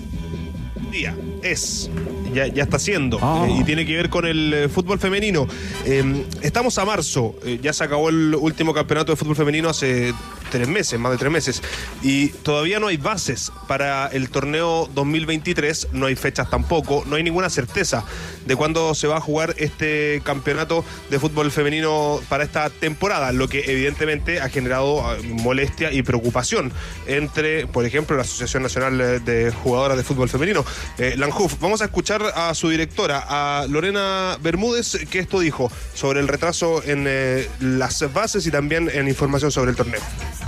día 0.91 1.15
es 1.41 1.89
ya, 2.33 2.47
ya 2.47 2.63
está 2.63 2.79
siendo 2.79 3.19
Ah. 3.21 3.45
eh, 3.49 3.57
y 3.59 3.63
tiene 3.63 3.85
que 3.85 3.95
ver 3.95 4.09
con 4.09 4.25
el 4.25 4.53
eh, 4.53 4.69
fútbol 4.69 4.97
femenino 4.99 5.47
Eh, 5.85 6.25
estamos 6.41 6.77
a 6.77 6.85
marzo 6.85 7.35
eh, 7.43 7.59
ya 7.61 7.73
se 7.73 7.83
acabó 7.83 8.09
el 8.09 8.33
último 8.35 8.73
campeonato 8.73 9.11
de 9.11 9.15
fútbol 9.17 9.35
femenino 9.35 9.69
hace 9.69 10.13
tres 10.53 10.67
meses 10.67 10.99
más 10.99 11.11
de 11.11 11.17
tres 11.17 11.31
meses 11.31 11.63
y 12.03 12.27
todavía 12.27 12.79
no 12.79 12.85
hay 12.85 12.97
bases 12.97 13.51
para 13.67 14.05
el 14.05 14.29
torneo 14.29 14.87
2023 14.93 15.87
no 15.93 16.05
hay 16.05 16.15
fechas 16.15 16.47
tampoco 16.47 17.03
no 17.07 17.15
hay 17.15 17.23
ninguna 17.23 17.49
certeza 17.49 18.05
de 18.45 18.55
cuándo 18.55 18.93
se 18.93 19.07
va 19.07 19.17
a 19.17 19.19
jugar 19.19 19.55
este 19.57 20.21
campeonato 20.23 20.85
de 21.09 21.17
fútbol 21.17 21.49
femenino 21.49 22.21
para 22.29 22.43
esta 22.43 22.69
temporada 22.69 23.31
lo 23.31 23.47
que 23.47 23.63
evidentemente 23.65 24.41
ha 24.41 24.49
generado 24.49 25.01
ah, 25.01 25.17
molestia 25.23 25.91
y 25.91 26.03
preocupación 26.03 26.71
entre 27.07 27.65
por 27.65 27.83
ejemplo 27.85 28.15
la 28.15 28.21
Asociación 28.21 28.61
Nacional 28.61 29.25
de 29.25 29.51
Jugadoras 29.63 29.97
de 29.97 30.03
Fútbol 30.03 30.29
Femenino 30.29 30.63
eh, 30.99 31.15
Lanjuf. 31.17 31.59
Vamos 31.59 31.81
a 31.81 31.85
escuchar 31.85 32.21
a 32.35 32.53
su 32.53 32.69
directora, 32.69 33.23
a 33.27 33.65
Lorena 33.67 34.37
Bermúdez, 34.39 35.07
que 35.09 35.17
esto 35.17 35.39
dijo 35.39 35.71
sobre 35.95 36.19
el 36.19 36.27
retraso 36.27 36.83
en 36.83 37.05
eh, 37.07 37.49
las 37.59 38.13
bases 38.13 38.45
y 38.45 38.51
también 38.51 38.91
en 38.93 39.07
información 39.07 39.51
sobre 39.51 39.71
el 39.71 39.77
torneo. 39.77 40.01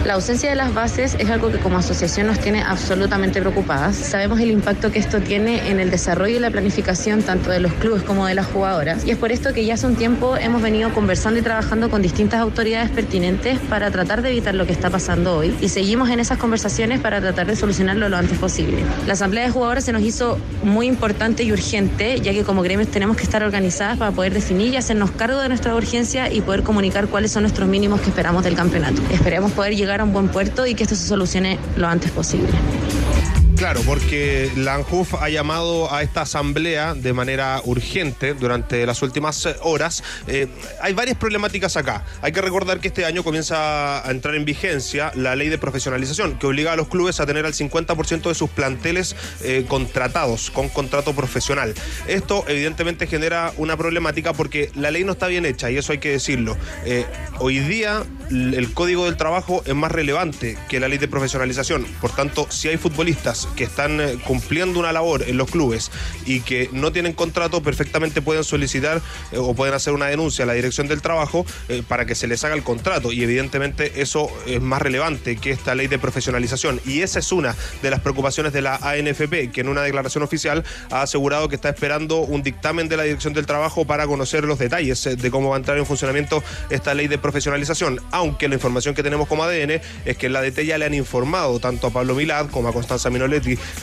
La 0.03 0.13
ausencia 0.13 0.49
de 0.49 0.55
las 0.55 0.73
bases 0.73 1.15
es 1.17 1.29
algo 1.31 1.51
que 1.51 1.57
como 1.57 1.79
asociación 1.79 2.27
nos 2.27 2.39
tiene 2.39 2.61
absolutamente 2.61 3.39
preocupadas. 3.39 3.95
Sabemos 3.95 4.39
el 4.39 4.51
impacto 4.51 4.91
que 4.91 4.99
esto 4.99 5.19
tiene 5.19 5.71
en 5.71 5.79
el 5.79 5.89
desarrollo 5.89 6.35
y 6.35 6.39
la 6.39 6.51
planificación 6.51 7.23
tanto 7.23 7.49
de 7.49 7.59
los 7.59 7.73
clubes 7.73 8.03
como 8.03 8.27
de 8.27 8.35
las 8.35 8.45
jugadoras. 8.45 9.03
Y 9.03 9.11
es 9.11 9.17
por 9.17 9.31
esto 9.31 9.51
que 9.53 9.65
ya 9.65 9.73
hace 9.73 9.87
un 9.87 9.95
tiempo 9.95 10.37
hemos 10.37 10.61
venido 10.61 10.93
conversando 10.93 11.39
y 11.39 11.41
trabajando 11.41 11.89
con 11.89 12.03
distintas 12.03 12.39
autoridades 12.39 12.91
pertinentes 12.91 13.57
para 13.67 13.89
tratar 13.89 14.21
de 14.21 14.29
evitar 14.29 14.53
lo 14.53 14.67
que 14.67 14.73
está 14.73 14.91
pasando 14.91 15.37
hoy. 15.37 15.55
Y 15.59 15.69
seguimos 15.69 16.09
en 16.11 16.19
esas 16.19 16.37
conversaciones 16.37 16.99
para 16.99 17.19
tratar 17.19 17.47
de 17.47 17.55
solucionarlo 17.55 18.07
lo 18.07 18.17
antes 18.17 18.37
posible. 18.37 18.83
La 19.07 19.13
asamblea 19.13 19.45
de 19.45 19.49
jugadoras 19.49 19.85
se 19.85 19.91
nos 19.91 20.03
hizo 20.03 20.37
muy 20.63 20.85
importante 20.85 21.43
y 21.43 21.51
urgente, 21.51 22.19
ya 22.19 22.31
que 22.31 22.43
como 22.43 22.61
gremios 22.61 22.89
tenemos 22.89 23.17
que 23.17 23.23
estar 23.23 23.43
organizadas 23.43 23.97
para 23.97 24.11
poder 24.11 24.33
definir 24.33 24.73
y 24.73 24.77
hacernos 24.77 25.09
cargo 25.11 25.39
de 25.41 25.49
nuestra 25.49 25.73
urgencia 25.73 26.31
y 26.31 26.41
poder 26.41 26.61
comunicar 26.61 27.07
cuáles 27.07 27.31
son 27.31 27.41
nuestros 27.41 27.67
mínimos 27.67 28.01
que 28.01 28.09
esperamos 28.09 28.43
del 28.43 28.55
campeonato. 28.55 29.01
Esperemos 29.11 29.51
poder 29.51 29.75
llegar 29.75 29.84
a 29.93 30.03
un 30.03 30.13
buen 30.13 30.29
puerto 30.29 30.65
y 30.65 30.75
que 30.75 30.83
esto 30.83 30.95
se 30.95 31.07
solucione 31.07 31.59
lo 31.77 31.87
antes 31.87 32.11
posible. 32.11 32.49
Claro, 33.55 33.81
porque 33.85 34.51
la 34.57 34.75
ANJUF 34.75 35.13
ha 35.15 35.29
llamado 35.29 35.91
a 35.93 36.03
esta 36.03 36.21
asamblea 36.21 36.93
de 36.93 37.13
manera 37.13 37.61
urgente 37.63 38.33
durante 38.33 38.85
las 38.85 39.01
últimas 39.01 39.45
eh, 39.45 39.55
horas. 39.61 40.03
Eh, 40.27 40.47
hay 40.81 40.93
varias 40.93 41.17
problemáticas 41.17 41.77
acá. 41.77 42.03
Hay 42.21 42.33
que 42.33 42.41
recordar 42.41 42.81
que 42.81 42.89
este 42.89 43.05
año 43.05 43.23
comienza 43.23 44.05
a 44.05 44.11
entrar 44.11 44.35
en 44.35 44.43
vigencia 44.43 45.13
la 45.15 45.37
ley 45.37 45.47
de 45.47 45.57
profesionalización, 45.57 46.37
que 46.37 46.47
obliga 46.47 46.73
a 46.73 46.75
los 46.75 46.89
clubes 46.89 47.21
a 47.21 47.25
tener 47.25 47.45
al 47.45 47.53
50% 47.53 48.27
de 48.27 48.35
sus 48.35 48.49
planteles 48.49 49.15
eh, 49.41 49.65
contratados 49.69 50.51
con 50.51 50.67
contrato 50.67 51.13
profesional. 51.13 51.73
Esto 52.07 52.43
evidentemente 52.49 53.07
genera 53.07 53.53
una 53.55 53.77
problemática 53.77 54.33
porque 54.33 54.69
la 54.75 54.91
ley 54.91 55.05
no 55.05 55.13
está 55.13 55.27
bien 55.27 55.45
hecha 55.45 55.71
y 55.71 55.77
eso 55.77 55.93
hay 55.93 55.99
que 55.99 56.11
decirlo. 56.11 56.57
Hoy 57.39 57.59
día 57.59 58.03
el 58.29 58.73
código 58.73 59.05
del 59.05 59.17
trabajo 59.17 59.63
es 59.65 59.75
más 59.75 59.91
relevante 59.91 60.57
que 60.67 60.79
la 60.79 60.87
ley 60.89 60.97
de 60.97 61.07
profesionalización. 61.07 61.85
Por 62.01 62.11
tanto, 62.11 62.47
si 62.49 62.67
hay 62.67 62.77
futbolistas 62.77 63.44
que 63.55 63.63
están 63.63 63.99
eh, 64.01 64.17
cumpliendo 64.25 64.79
una 64.79 64.91
labor 64.91 65.23
en 65.27 65.37
los 65.37 65.49
clubes 65.49 65.91
y 66.25 66.41
que 66.41 66.69
no 66.71 66.91
tienen 66.91 67.13
contrato, 67.13 67.61
perfectamente 67.61 68.21
pueden 68.21 68.43
solicitar 68.43 69.01
eh, 69.31 69.37
o 69.37 69.53
pueden 69.53 69.73
hacer 69.73 69.93
una 69.93 70.07
denuncia 70.07 70.43
a 70.43 70.45
la 70.45 70.53
dirección 70.53 70.87
del 70.87 71.01
trabajo 71.01 71.45
eh, 71.69 71.83
para 71.87 72.05
que 72.05 72.15
se 72.15 72.27
les 72.27 72.43
haga 72.43 72.55
el 72.55 72.63
contrato. 72.63 73.11
Y 73.11 73.23
evidentemente 73.23 74.01
eso 74.01 74.29
es 74.45 74.61
más 74.61 74.81
relevante 74.81 75.37
que 75.37 75.51
esta 75.51 75.75
ley 75.75 75.87
de 75.87 75.99
profesionalización. 75.99 76.81
Y 76.85 77.01
esa 77.01 77.19
es 77.19 77.31
una 77.31 77.55
de 77.81 77.89
las 77.89 78.01
preocupaciones 78.01 78.53
de 78.53 78.61
la 78.61 78.75
ANFP, 78.75 79.51
que 79.51 79.61
en 79.61 79.69
una 79.69 79.81
declaración 79.81 80.23
oficial 80.23 80.63
ha 80.91 81.01
asegurado 81.01 81.49
que 81.49 81.55
está 81.55 81.69
esperando 81.69 82.19
un 82.19 82.43
dictamen 82.43 82.89
de 82.89 82.97
la 82.97 83.03
dirección 83.03 83.33
del 83.33 83.45
trabajo 83.45 83.85
para 83.85 84.07
conocer 84.07 84.43
los 84.43 84.59
detalles 84.59 85.03
de 85.03 85.31
cómo 85.31 85.49
va 85.49 85.55
a 85.55 85.59
entrar 85.59 85.77
en 85.77 85.85
funcionamiento 85.85 86.43
esta 86.69 86.93
ley 86.93 87.07
de 87.07 87.17
profesionalización. 87.17 87.99
Aunque 88.11 88.47
la 88.47 88.55
información 88.55 88.95
que 88.95 89.03
tenemos 89.03 89.27
como 89.27 89.43
ADN 89.43 89.81
es 90.05 90.17
que 90.17 90.27
en 90.27 90.33
la 90.33 90.41
DT 90.41 90.65
ya 90.65 90.77
le 90.77 90.85
han 90.85 90.93
informado 90.93 91.59
tanto 91.59 91.87
a 91.87 91.89
Pablo 91.91 92.15
Milad 92.15 92.49
como 92.49 92.69
a 92.69 92.73
Constanza 92.73 93.09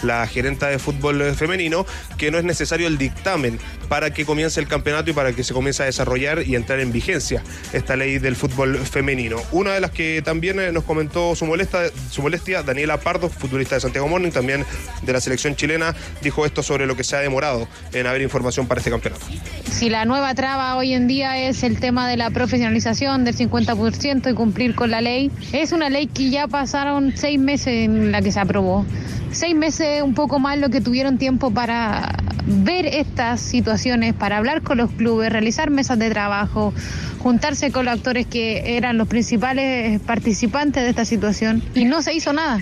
La 0.02 0.26
gerenta 0.26 0.68
de 0.68 0.78
fútbol 0.78 1.34
femenino, 1.34 1.86
que 2.18 2.30
no 2.30 2.38
es 2.38 2.44
necesario 2.44 2.86
el 2.86 2.98
dictamen 2.98 3.58
para 3.88 4.12
que 4.12 4.24
comience 4.24 4.60
el 4.60 4.68
campeonato 4.68 5.10
y 5.10 5.12
para 5.12 5.32
que 5.32 5.44
se 5.44 5.52
comience 5.52 5.82
a 5.82 5.86
desarrollar 5.86 6.42
y 6.46 6.56
entrar 6.56 6.80
en 6.80 6.92
vigencia 6.92 7.42
esta 7.72 7.96
ley 7.96 8.18
del 8.18 8.36
fútbol 8.36 8.78
femenino. 8.78 9.36
Una 9.52 9.74
de 9.74 9.80
las 9.80 9.90
que 9.90 10.22
también 10.22 10.58
eh, 10.60 10.72
nos 10.72 10.84
comentó 10.84 11.34
su 11.34 11.46
molestia, 11.46 12.62
Daniela 12.62 13.00
Pardo, 13.00 13.28
futbolista 13.28 13.74
de 13.74 13.80
Santiago 13.80 14.08
Morning, 14.08 14.30
también 14.30 14.64
de 15.02 15.12
la 15.12 15.20
selección 15.20 15.56
chilena, 15.56 15.94
dijo 16.22 16.46
esto 16.46 16.62
sobre 16.62 16.86
lo 16.86 16.96
que 16.96 17.04
se 17.04 17.16
ha 17.16 17.20
demorado 17.20 17.68
en 17.92 18.06
haber 18.06 18.22
información 18.22 18.66
para 18.66 18.80
este 18.80 18.90
campeonato. 18.90 19.26
Si 19.72 19.90
la 19.90 20.04
nueva 20.04 20.34
traba 20.34 20.76
hoy 20.76 20.92
en 20.92 21.08
día 21.08 21.38
es 21.38 21.64
el 21.64 21.80
tema 21.80 22.06
de 22.06 22.16
la 22.16 22.30
profesionalización 22.30 23.24
del 23.24 23.34
50% 23.34 24.30
y 24.30 24.34
cumplir 24.34 24.76
con 24.76 24.90
la 24.90 25.00
ley, 25.00 25.30
es 25.52 25.72
una 25.72 25.90
ley 25.90 26.06
que 26.06 26.30
ya 26.30 26.46
pasaron 26.46 27.12
seis 27.16 27.40
meses 27.40 27.86
en 27.86 28.12
la 28.12 28.22
que 28.22 28.30
se 28.30 28.38
aprobó. 28.38 28.84
Seis 29.32 29.56
meses 29.56 30.02
un 30.02 30.14
poco 30.14 30.38
más 30.38 30.58
lo 30.58 30.70
que 30.70 30.80
tuvieron 30.80 31.18
tiempo 31.18 31.50
para 31.50 32.16
ver 32.46 32.86
estas 32.86 33.40
situaciones, 33.40 34.14
para 34.14 34.36
hablar 34.36 34.62
con 34.62 34.78
los 34.78 34.90
clubes, 34.90 35.32
realizar 35.32 35.70
mesas 35.70 35.98
de 35.98 36.10
trabajo, 36.10 36.72
juntarse 37.18 37.72
con 37.72 37.86
los 37.86 37.94
actores 37.94 38.26
que 38.26 38.76
eran 38.76 38.98
los 38.98 39.08
principales 39.08 40.00
participantes 40.00 40.84
de 40.84 40.90
esta 40.90 41.04
situación 41.04 41.62
y 41.74 41.86
no 41.86 42.02
se 42.02 42.14
hizo 42.14 42.32
nada. 42.32 42.60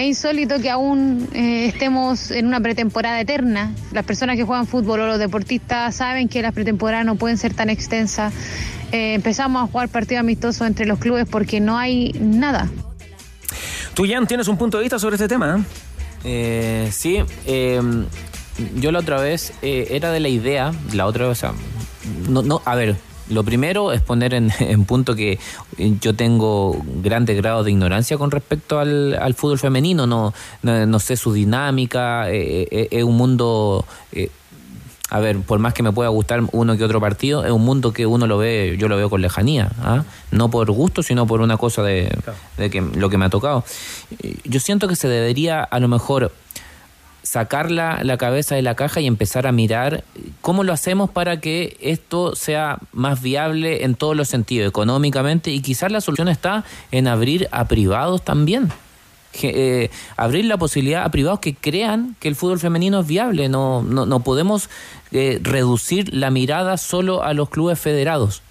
Es 0.00 0.06
insólito 0.06 0.58
que 0.62 0.70
aún 0.70 1.28
eh, 1.34 1.66
estemos 1.66 2.30
en 2.30 2.46
una 2.46 2.58
pretemporada 2.58 3.20
eterna. 3.20 3.74
Las 3.92 4.06
personas 4.06 4.36
que 4.36 4.44
juegan 4.44 4.66
fútbol 4.66 5.00
o 5.00 5.06
los 5.06 5.18
deportistas 5.18 5.94
saben 5.94 6.26
que 6.26 6.40
las 6.40 6.54
pretemporadas 6.54 7.04
no 7.04 7.16
pueden 7.16 7.36
ser 7.36 7.52
tan 7.52 7.68
extensas. 7.68 8.32
Eh, 8.92 9.12
empezamos 9.12 9.62
a 9.62 9.66
jugar 9.70 9.90
partidos 9.90 10.20
amistosos 10.20 10.66
entre 10.66 10.86
los 10.86 10.98
clubes 10.98 11.26
porque 11.28 11.60
no 11.60 11.76
hay 11.76 12.12
nada. 12.18 12.70
Tú, 13.92 14.06
Jan, 14.08 14.26
tienes 14.26 14.48
un 14.48 14.56
punto 14.56 14.78
de 14.78 14.84
vista 14.84 14.98
sobre 14.98 15.16
este 15.16 15.28
tema. 15.28 15.58
¿eh? 15.58 15.64
Eh, 16.24 16.88
sí, 16.90 17.18
eh, 17.44 17.82
yo 18.76 18.92
la 18.92 19.00
otra 19.00 19.20
vez 19.20 19.52
eh, 19.60 19.88
era 19.90 20.12
de 20.12 20.20
la 20.20 20.28
idea, 20.28 20.72
la 20.94 21.04
otra 21.04 21.28
vez, 21.28 21.36
o 21.36 21.40
sea, 21.40 21.52
no, 22.26 22.40
no, 22.40 22.62
a 22.64 22.74
ver, 22.74 22.96
lo 23.30 23.44
primero 23.44 23.92
es 23.92 24.02
poner 24.02 24.34
en, 24.34 24.52
en 24.60 24.84
punto 24.84 25.14
que 25.14 25.38
yo 26.00 26.14
tengo 26.14 26.76
grandes 27.02 27.36
grados 27.36 27.64
de 27.64 27.70
ignorancia 27.70 28.18
con 28.18 28.30
respecto 28.30 28.78
al, 28.78 29.14
al 29.14 29.34
fútbol 29.34 29.58
femenino, 29.58 30.06
no, 30.06 30.34
no, 30.62 30.86
no 30.86 30.98
sé 30.98 31.16
su 31.16 31.32
dinámica, 31.32 32.30
eh, 32.30 32.68
eh, 32.70 32.88
es 32.90 33.04
un 33.04 33.16
mundo... 33.16 33.84
eh, 34.12 34.30
a 35.12 35.18
ver, 35.18 35.40
por 35.40 35.58
más 35.58 35.74
que 35.74 35.82
me 35.82 35.90
pueda 35.90 36.08
gustar 36.08 36.40
uno 36.52 36.76
que 36.76 36.84
otro 36.84 37.00
partido, 37.00 37.44
es 37.44 37.50
un 37.50 37.64
mundo 37.64 37.92
que 37.92 38.06
uno 38.06 38.28
lo 38.28 38.38
ve, 38.38 38.76
yo 38.78 38.86
lo 38.86 38.96
veo 38.96 39.10
con 39.10 39.20
lejanía, 39.20 39.72
¿ah? 39.82 40.04
no 40.30 40.50
por 40.50 40.70
gusto, 40.70 41.02
sino 41.02 41.26
por 41.26 41.40
una 41.40 41.56
cosa 41.56 41.82
de, 41.82 42.16
de 42.56 42.70
que 42.70 42.80
lo 42.80 43.10
que 43.10 43.18
me 43.18 43.24
ha 43.24 43.28
tocado. 43.28 43.64
Eh, 44.22 44.36
Yo 44.44 44.60
siento 44.60 44.86
que 44.86 44.94
se 44.94 45.08
debería 45.08 45.64
a 45.64 45.80
lo 45.80 45.88
mejor 45.88 46.32
sacar 47.22 47.70
la, 47.70 48.16
cabeza 48.18 48.54
de 48.54 48.62
la 48.62 48.74
caja 48.74 49.00
y 49.00 49.06
empezar 49.06 49.46
a 49.46 49.52
mirar 49.52 50.04
cómo 50.40 50.64
lo 50.64 50.72
hacemos 50.72 51.10
para 51.10 51.40
que 51.40 51.76
esto 51.80 52.34
sea 52.34 52.78
más 52.92 53.22
viable 53.22 53.84
en 53.84 53.94
todos 53.94 54.16
los 54.16 54.28
sentidos, 54.28 54.68
económicamente, 54.68 55.50
y 55.50 55.60
quizás 55.60 55.92
la 55.92 56.00
solución 56.00 56.28
está 56.28 56.64
en 56.90 57.08
abrir 57.08 57.48
a 57.52 57.66
privados 57.68 58.22
también. 58.22 58.70
Que, 59.32 59.84
eh, 59.84 59.90
abrir 60.16 60.46
la 60.46 60.56
posibilidad 60.56 61.04
a 61.04 61.10
privados 61.10 61.38
que 61.38 61.54
crean 61.54 62.16
que 62.18 62.26
el 62.26 62.34
fútbol 62.34 62.58
femenino 62.58 63.00
es 63.00 63.06
viable. 63.06 63.48
No, 63.48 63.80
no, 63.82 64.04
no 64.04 64.20
podemos 64.20 64.68
eh, 65.12 65.38
reducir 65.40 66.12
la 66.12 66.30
mirada 66.30 66.76
solo 66.76 67.22
a 67.22 67.32
los 67.32 67.48
clubes 67.48 67.78
federados. 67.78 68.42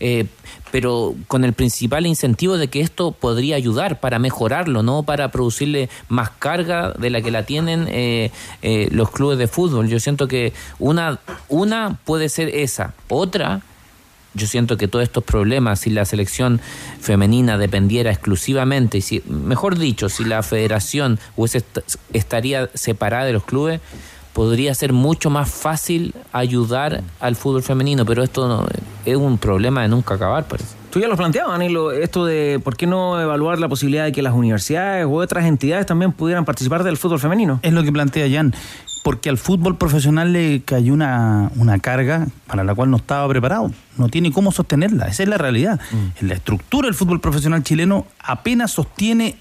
Eh, 0.00 0.26
pero 0.70 1.14
con 1.26 1.44
el 1.44 1.54
principal 1.54 2.06
incentivo 2.06 2.56
de 2.58 2.68
que 2.68 2.80
esto 2.80 3.12
podría 3.12 3.56
ayudar 3.56 4.00
para 4.00 4.18
mejorarlo, 4.18 4.82
no 4.82 5.02
para 5.02 5.30
producirle 5.30 5.88
más 6.08 6.30
carga 6.38 6.92
de 6.92 7.10
la 7.10 7.20
que 7.22 7.30
la 7.30 7.44
tienen 7.44 7.86
eh, 7.88 8.30
eh, 8.62 8.88
los 8.92 9.10
clubes 9.10 9.38
de 9.38 9.48
fútbol. 9.48 9.88
Yo 9.88 9.98
siento 9.98 10.28
que 10.28 10.52
una, 10.78 11.18
una 11.48 11.98
puede 12.04 12.28
ser 12.28 12.48
esa, 12.48 12.94
otra 13.08 13.62
yo 14.34 14.46
siento 14.46 14.76
que 14.76 14.86
todos 14.86 15.02
estos 15.02 15.24
problemas, 15.24 15.80
si 15.80 15.90
la 15.90 16.04
selección 16.04 16.60
femenina 17.00 17.58
dependiera 17.58 18.10
exclusivamente, 18.12 18.98
y 18.98 19.00
si, 19.00 19.22
mejor 19.26 19.78
dicho, 19.78 20.08
si 20.10 20.22
la 20.24 20.42
federación 20.44 21.18
hubiese 21.34 21.58
est- 21.58 21.78
estaría 22.12 22.68
separada 22.74 23.24
de 23.24 23.32
los 23.32 23.42
clubes, 23.42 23.80
podría 24.38 24.72
ser 24.72 24.92
mucho 24.92 25.30
más 25.30 25.50
fácil 25.50 26.14
ayudar 26.32 27.02
al 27.18 27.34
fútbol 27.34 27.64
femenino, 27.64 28.06
pero 28.06 28.22
esto 28.22 28.46
no- 28.46 28.66
es 29.04 29.16
un 29.16 29.36
problema 29.36 29.82
de 29.82 29.88
nunca 29.88 30.14
acabar, 30.14 30.46
parece. 30.46 30.76
Tú 30.90 31.00
ya 31.00 31.08
lo 31.08 31.16
planteabas, 31.16 31.58
Danilo, 31.58 31.90
esto 31.90 32.24
de 32.24 32.60
por 32.62 32.76
qué 32.76 32.86
no 32.86 33.20
evaluar 33.20 33.58
la 33.58 33.68
posibilidad 33.68 34.04
de 34.04 34.12
que 34.12 34.22
las 34.22 34.34
universidades 34.34 35.04
u 35.06 35.16
otras 35.16 35.44
entidades 35.44 35.86
también 35.86 36.12
pudieran 36.12 36.44
participar 36.44 36.84
del 36.84 36.96
fútbol 36.96 37.18
femenino. 37.18 37.58
Es 37.62 37.72
lo 37.72 37.82
que 37.82 37.90
plantea 37.90 38.28
Jan, 38.30 38.54
porque 39.02 39.28
al 39.28 39.38
fútbol 39.38 39.76
profesional 39.76 40.32
le 40.32 40.62
cayó 40.64 40.92
una, 40.94 41.50
una 41.56 41.80
carga 41.80 42.28
para 42.46 42.62
la 42.62 42.76
cual 42.76 42.92
no 42.92 42.98
estaba 42.98 43.28
preparado, 43.28 43.72
no 43.96 44.08
tiene 44.08 44.30
cómo 44.30 44.52
sostenerla, 44.52 45.06
esa 45.08 45.24
es 45.24 45.28
la 45.28 45.38
realidad. 45.38 45.80
Mm. 45.90 46.26
La 46.28 46.34
estructura 46.34 46.86
del 46.86 46.94
fútbol 46.94 47.20
profesional 47.20 47.64
chileno 47.64 48.06
apenas 48.20 48.70
sostiene 48.70 49.36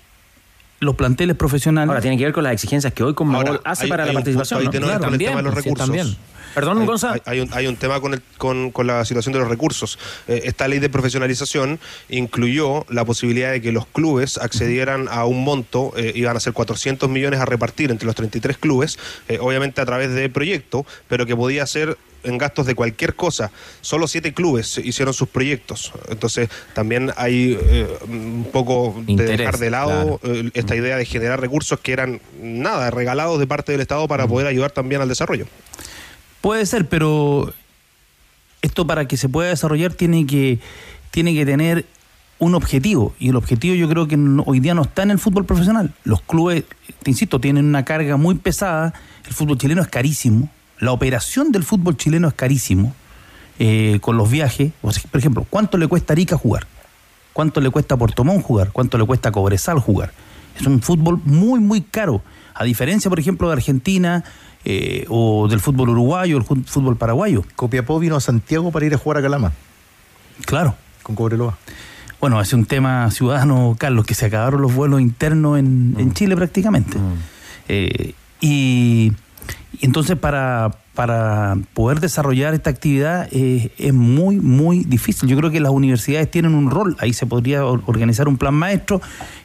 los 0.80 0.96
planteles 0.96 1.36
profesionales. 1.36 1.90
Ahora 1.90 2.02
tiene 2.02 2.18
que 2.18 2.24
ver 2.26 2.34
con 2.34 2.44
las 2.44 2.54
exigencias 2.54 2.94
que 2.94 3.04
hoy 3.04 3.14
Conmebol 3.14 3.62
hace 3.64 3.86
hay- 3.86 3.90
para 3.90 4.04
hay 4.04 4.10
la 4.10 4.14
participación. 4.14 4.60
punto 4.62 4.78
ahí, 4.78 4.82
¿no? 4.82 4.88
tenor, 4.88 5.02
con 5.04 5.14
el 5.14 5.20
tema 5.20 5.38
de 5.38 5.44
los 5.44 5.54
sí, 5.54 5.58
recursos. 5.62 5.86
también. 5.88 6.16
Perdón, 6.56 6.80
hay, 6.80 6.86
Gonza. 6.88 7.12
hay- 7.14 7.22
hay 7.26 7.40
un, 7.42 7.50
hay 7.54 7.68
un 7.68 7.76
tema 7.76 8.00
con, 8.00 8.14
el- 8.16 8.22
con, 8.38 8.72
con 8.72 8.88
la 8.88 9.04
situación 9.06 9.34
de 9.34 9.40
los 9.40 9.48
recursos. 9.48 10.00
Eh, 10.28 10.42
esta 10.46 10.68
ley 10.68 10.80
de 10.80 10.90
profesionalización 10.90 11.80
incluyó 12.10 12.86
la 12.90 13.06
posibilidad 13.06 13.52
de 13.52 13.62
que 13.62 13.72
los 13.72 13.86
clubes 13.88 14.38
accedieran 14.38 15.08
a 15.10 15.26
un 15.26 15.44
monto, 15.44 15.94
eh, 15.98 16.14
iban 16.16 16.36
a 16.36 16.40
ser 16.40 16.54
400 16.54 17.10
millones 17.10 17.40
a 17.40 17.46
repartir 17.46 17.92
entre 17.92 18.06
los 18.06 18.16
33 18.16 18.58
clubes, 18.58 18.98
eh, 19.28 19.38
obviamente 19.40 19.82
a 19.82 19.86
través 19.86 20.12
de 20.14 20.30
proyecto, 20.30 20.86
pero 21.08 21.26
que 21.26 21.36
podía 21.36 21.66
ser 21.68 21.98
en 22.28 22.38
gastos 22.38 22.66
de 22.66 22.76
cualquier 22.76 23.16
cosa. 23.16 23.52
Solo 23.82 24.08
siete 24.08 24.34
clubes 24.34 24.78
hicieron 24.78 25.14
sus 25.14 25.28
proyectos. 25.30 25.92
Entonces 26.10 26.50
también 26.74 27.12
hay 27.18 27.58
eh, 27.60 27.88
un 28.08 28.48
poco 28.52 28.96
de 29.06 29.12
Interés, 29.14 29.38
dejar 29.40 29.58
de 29.58 29.70
lado 29.72 30.20
eh, 30.24 30.50
esta 30.54 30.76
idea 30.76 30.98
de 30.98 31.06
generar 31.06 31.40
recursos 31.42 31.80
que 31.80 31.94
eran 31.94 32.22
nada, 32.42 32.92
regalados 32.92 33.40
de 33.40 33.48
parte 33.48 33.72
del 33.72 33.82
Estado 33.82 34.08
para 34.08 34.28
poder 34.28 34.48
ayudar 34.48 34.72
también 34.72 35.02
al 35.02 35.10
desarrollo. 35.10 35.46
Puede 36.42 36.66
ser, 36.66 36.88
pero 36.88 37.54
esto 38.62 38.86
para 38.88 39.08
que 39.08 39.18
se 39.18 39.30
pueda 39.30 39.50
desarrollar 39.50 39.94
tiene 39.94 40.26
que, 40.28 40.60
tiene 41.12 41.34
que 41.34 41.46
tener 41.46 41.86
un 42.40 42.54
objetivo. 42.54 43.16
Y 43.20 43.30
el 43.30 43.36
objetivo 43.36 43.76
yo 43.76 43.90
creo 43.90 44.08
que 44.08 44.18
no- 44.18 44.44
hoy 44.46 44.60
día 44.60 44.74
no 44.74 44.84
está 44.84 45.04
en 45.04 45.12
el 45.12 45.20
fútbol 45.20 45.46
profesional. 45.46 45.94
Los 46.04 46.22
clubes, 46.22 46.64
te 47.02 47.10
insisto, 47.10 47.40
tienen 47.40 47.66
una 47.66 47.84
carga 47.86 48.18
muy 48.18 48.36
pesada. 48.36 48.94
El 49.26 49.34
fútbol 49.34 49.58
chileno 49.58 49.82
es 49.82 49.88
carísimo. 49.88 50.50
La 50.80 50.92
operación 50.92 51.52
del 51.52 51.64
fútbol 51.64 51.98
chileno 51.98 52.28
es 52.28 52.34
carísimo. 52.34 52.94
eh, 53.60 54.00
con 54.02 54.18
los 54.18 54.30
viajes. 54.30 54.72
O 54.82 54.92
sea, 54.92 55.04
por 55.10 55.20
ejemplo, 55.20 55.46
¿cuánto 55.50 55.78
le 55.78 55.88
cuesta 55.88 56.14
a 56.14 56.16
Arica 56.16 56.38
jugar? 56.38 56.68
¿Cuánto 57.34 57.62
le 57.62 57.70
cuesta 57.70 57.96
a 57.96 57.98
Puerto 57.98 58.24
Montt 58.24 58.44
jugar? 58.44 58.72
¿Cuánto 58.72 58.98
le 58.98 59.06
cuesta 59.06 59.30
a 59.30 59.32
Cobresal 59.32 59.80
jugar? 59.80 60.12
Es 60.60 60.66
un 60.66 60.82
fútbol 60.82 61.22
muy, 61.24 61.60
muy 61.60 61.82
caro. 61.82 62.22
A 62.56 62.64
diferencia, 62.64 63.10
por 63.10 63.20
ejemplo, 63.20 63.48
de 63.48 63.54
Argentina 63.54 64.24
eh, 64.66 65.06
o 65.10 65.48
del 65.48 65.60
fútbol 65.60 65.90
uruguayo 65.90 66.38
o 66.38 66.40
el 66.40 66.66
fútbol 66.66 66.98
paraguayo. 66.98 67.44
Copiapó 67.56 68.00
vino 68.00 68.16
a 68.16 68.22
Santiago 68.22 68.72
para 68.72 68.86
ir 68.86 68.94
a 68.94 68.98
jugar 68.98 69.20
a 69.20 69.22
Calama. 69.22 69.52
Claro. 70.46 70.76
Con 71.04 71.16
Cobreloa. 71.16 71.58
Bueno, 72.20 72.42
es 72.42 72.52
un 72.54 72.66
tema 72.66 73.10
ciudadano, 73.12 73.76
Carlos, 73.78 74.06
que 74.06 74.16
se 74.16 74.26
acabaron 74.26 74.62
los 74.62 74.74
vuelos 74.74 75.00
internos 75.02 75.60
en, 75.60 75.96
en 76.00 76.14
Chile 76.14 76.36
prácticamente. 76.36 76.98
Eh, 77.68 78.14
y, 78.42 79.12
y 79.12 79.14
entonces 79.82 80.18
para, 80.18 80.72
para 80.96 81.56
poder 81.74 82.00
desarrollar 82.00 82.54
esta 82.54 82.70
actividad 82.70 83.28
eh, 83.32 83.72
es 83.78 83.94
muy, 83.94 84.38
muy 84.40 84.84
difícil. 84.84 85.30
Yo 85.30 85.38
creo 85.38 85.52
que 85.52 85.60
las 85.60 85.72
universidades 85.72 86.30
tienen 86.32 86.56
un 86.56 86.72
rol, 86.72 86.96
ahí 87.00 87.14
se 87.14 87.26
podría 87.26 87.64
or- 87.66 87.84
organizar 87.86 88.28
un 88.28 88.38
plan 88.38 88.54
maestro 88.54 89.02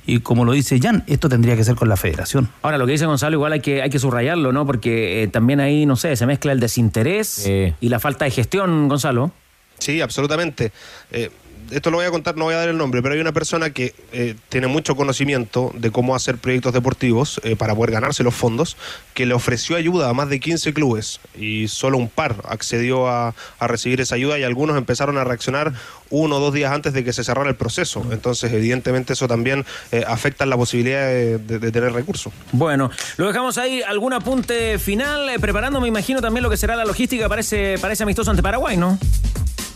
y 0.06 0.20
como 0.20 0.44
lo 0.44 0.52
dice 0.52 0.80
Jan, 0.80 1.04
esto 1.06 1.28
tendría 1.28 1.54
que 1.56 1.64
ser 1.64 1.74
con 1.74 1.88
la 1.88 1.96
federación. 1.96 2.48
Ahora, 2.62 2.78
lo 2.78 2.86
que 2.86 2.92
dice 2.92 3.06
Gonzalo, 3.06 3.36
igual 3.36 3.52
hay 3.52 3.60
que, 3.60 3.82
hay 3.82 3.90
que 3.90 3.98
subrayarlo, 3.98 4.52
¿no? 4.52 4.64
Porque 4.66 5.22
eh, 5.22 5.28
también 5.28 5.60
ahí, 5.60 5.86
no 5.86 5.96
sé, 5.96 6.16
se 6.16 6.26
mezcla 6.26 6.52
el 6.52 6.60
desinterés 6.60 7.46
y 7.80 7.88
la 7.88 8.00
falta 8.00 8.24
de 8.24 8.30
gestión, 8.30 8.88
Gonzalo. 8.88 9.30
Sí, 9.78 10.00
absolutamente. 10.00 10.72
Eh, 11.10 11.30
esto 11.72 11.90
lo 11.90 11.96
voy 11.98 12.06
a 12.06 12.10
contar, 12.10 12.36
no 12.36 12.44
voy 12.44 12.54
a 12.54 12.58
dar 12.58 12.68
el 12.68 12.76
nombre, 12.76 13.02
pero 13.02 13.14
hay 13.14 13.20
una 13.20 13.32
persona 13.32 13.70
que 13.70 13.94
eh, 14.12 14.36
tiene 14.48 14.66
mucho 14.66 14.96
conocimiento 14.96 15.72
de 15.74 15.90
cómo 15.90 16.14
hacer 16.14 16.38
proyectos 16.38 16.72
deportivos 16.72 17.40
eh, 17.44 17.56
para 17.56 17.74
poder 17.74 17.92
ganarse 17.92 18.22
los 18.22 18.34
fondos, 18.34 18.76
que 19.14 19.26
le 19.26 19.34
ofreció 19.34 19.76
ayuda 19.76 20.08
a 20.08 20.12
más 20.12 20.28
de 20.28 20.40
15 20.40 20.72
clubes 20.74 21.20
y 21.36 21.68
solo 21.68 21.98
un 21.98 22.08
par 22.08 22.36
accedió 22.48 23.08
a, 23.08 23.34
a 23.58 23.66
recibir 23.66 24.00
esa 24.00 24.14
ayuda 24.14 24.38
y 24.38 24.44
algunos 24.44 24.76
empezaron 24.76 25.18
a 25.18 25.24
reaccionar 25.24 25.72
uno 26.12 26.36
o 26.36 26.40
dos 26.40 26.54
días 26.54 26.72
antes 26.72 26.92
de 26.92 27.02
que 27.02 27.12
se 27.12 27.24
cerrara 27.24 27.48
el 27.48 27.56
proceso. 27.56 28.04
Entonces, 28.10 28.52
evidentemente, 28.52 29.14
eso 29.14 29.26
también 29.26 29.64
eh, 29.90 30.04
afecta 30.06 30.46
la 30.46 30.56
posibilidad 30.56 31.06
de, 31.06 31.72
tener 31.72 31.92
recursos. 31.92 32.32
Bueno, 32.52 32.90
lo 33.16 33.26
dejamos 33.26 33.58
ahí. 33.58 33.82
¿Algún 33.82 34.12
apunte 34.12 34.78
final? 34.78 35.28
Eh, 35.30 35.38
preparando, 35.40 35.80
me 35.80 35.88
imagino, 35.88 36.20
también 36.20 36.42
lo 36.42 36.50
que 36.50 36.56
será 36.56 36.76
la 36.76 36.84
logística 36.84 37.28
para 37.28 37.40
ese 37.40 37.78
amistoso 38.00 38.30
ante 38.30 38.42
Paraguay, 38.42 38.76
¿no? 38.76 38.98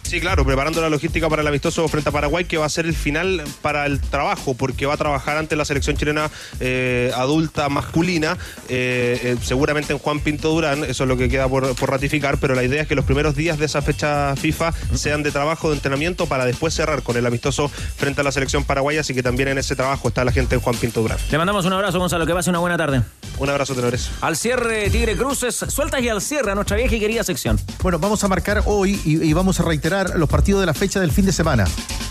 Sí, 0.06 0.20
claro, 0.20 0.44
preparando 0.44 0.80
la 0.80 0.88
logística 0.88 1.28
para 1.28 1.42
el 1.42 1.48
amistoso 1.48 1.88
frente 1.88 2.10
a 2.10 2.12
Paraguay, 2.12 2.44
que 2.44 2.58
va 2.58 2.66
a 2.66 2.68
ser 2.68 2.86
el 2.86 2.94
final 2.94 3.42
para 3.60 3.86
el 3.86 3.98
trabajo, 3.98 4.54
porque 4.54 4.86
va 4.86 4.94
a 4.94 4.96
trabajar 4.96 5.36
ante 5.36 5.56
la 5.56 5.64
selección 5.64 5.96
chilena 5.96 6.30
eh, 6.60 7.10
adulta 7.16 7.68
masculina, 7.68 8.38
eh, 8.68 9.18
eh, 9.20 9.36
seguramente 9.42 9.92
en 9.92 9.98
Juan 9.98 10.20
Pinto 10.20 10.50
Durán, 10.50 10.84
eso 10.84 11.02
es 11.02 11.08
lo 11.08 11.16
que 11.16 11.28
queda 11.28 11.48
por, 11.48 11.74
por 11.74 11.90
ratificar, 11.90 12.38
pero 12.38 12.54
la 12.54 12.62
idea 12.62 12.82
es 12.82 12.88
que 12.88 12.94
los 12.94 13.04
primeros 13.04 13.34
días 13.34 13.58
de 13.58 13.66
esa 13.66 13.82
fecha 13.82 14.36
FIFA 14.36 14.72
sean 14.94 15.24
de 15.24 15.32
trabajo, 15.32 15.70
de 15.70 15.74
entrenamiento, 15.74 16.26
para 16.26 16.44
después 16.44 16.72
cerrar 16.72 17.02
con 17.02 17.16
el 17.16 17.26
amistoso 17.26 17.68
frente 17.68 18.20
a 18.20 18.24
la 18.24 18.30
selección 18.30 18.62
paraguaya, 18.62 19.00
así 19.00 19.12
que 19.12 19.24
también 19.24 19.48
en 19.48 19.58
ese 19.58 19.74
trabajo 19.74 20.06
está 20.06 20.24
la 20.24 20.30
gente 20.30 20.54
en 20.54 20.60
Juan 20.60 20.76
Pinto 20.76 21.02
Durán. 21.02 21.18
Le 21.32 21.36
mandamos 21.36 21.66
un 21.66 21.72
abrazo, 21.72 21.98
Gonzalo, 21.98 22.24
que 22.26 22.32
pase 22.32 22.50
una 22.50 22.60
buena 22.60 22.76
tarde. 22.76 23.02
Un 23.38 23.50
abrazo, 23.50 23.74
tenores. 23.74 24.08
Al 24.20 24.36
cierre, 24.36 24.88
Tigre 24.88 25.16
Cruces, 25.16 25.56
sueltas 25.68 26.00
y 26.00 26.08
al 26.08 26.22
cierre 26.22 26.52
a 26.52 26.54
nuestra 26.54 26.76
vieja 26.76 26.94
y 26.94 27.00
querida 27.00 27.24
sección. 27.24 27.58
Bueno, 27.82 27.98
vamos 27.98 28.22
a 28.22 28.28
marcar 28.28 28.62
hoy 28.66 29.00
y, 29.04 29.22
y 29.22 29.32
vamos 29.32 29.58
a 29.58 29.64
reiterar 29.64 29.95
los 30.04 30.28
partidos 30.28 30.60
de 30.60 30.66
la 30.66 30.74
fecha 30.74 31.00
del 31.00 31.12
fin 31.12 31.26
de 31.26 31.32
semana. 31.32 31.64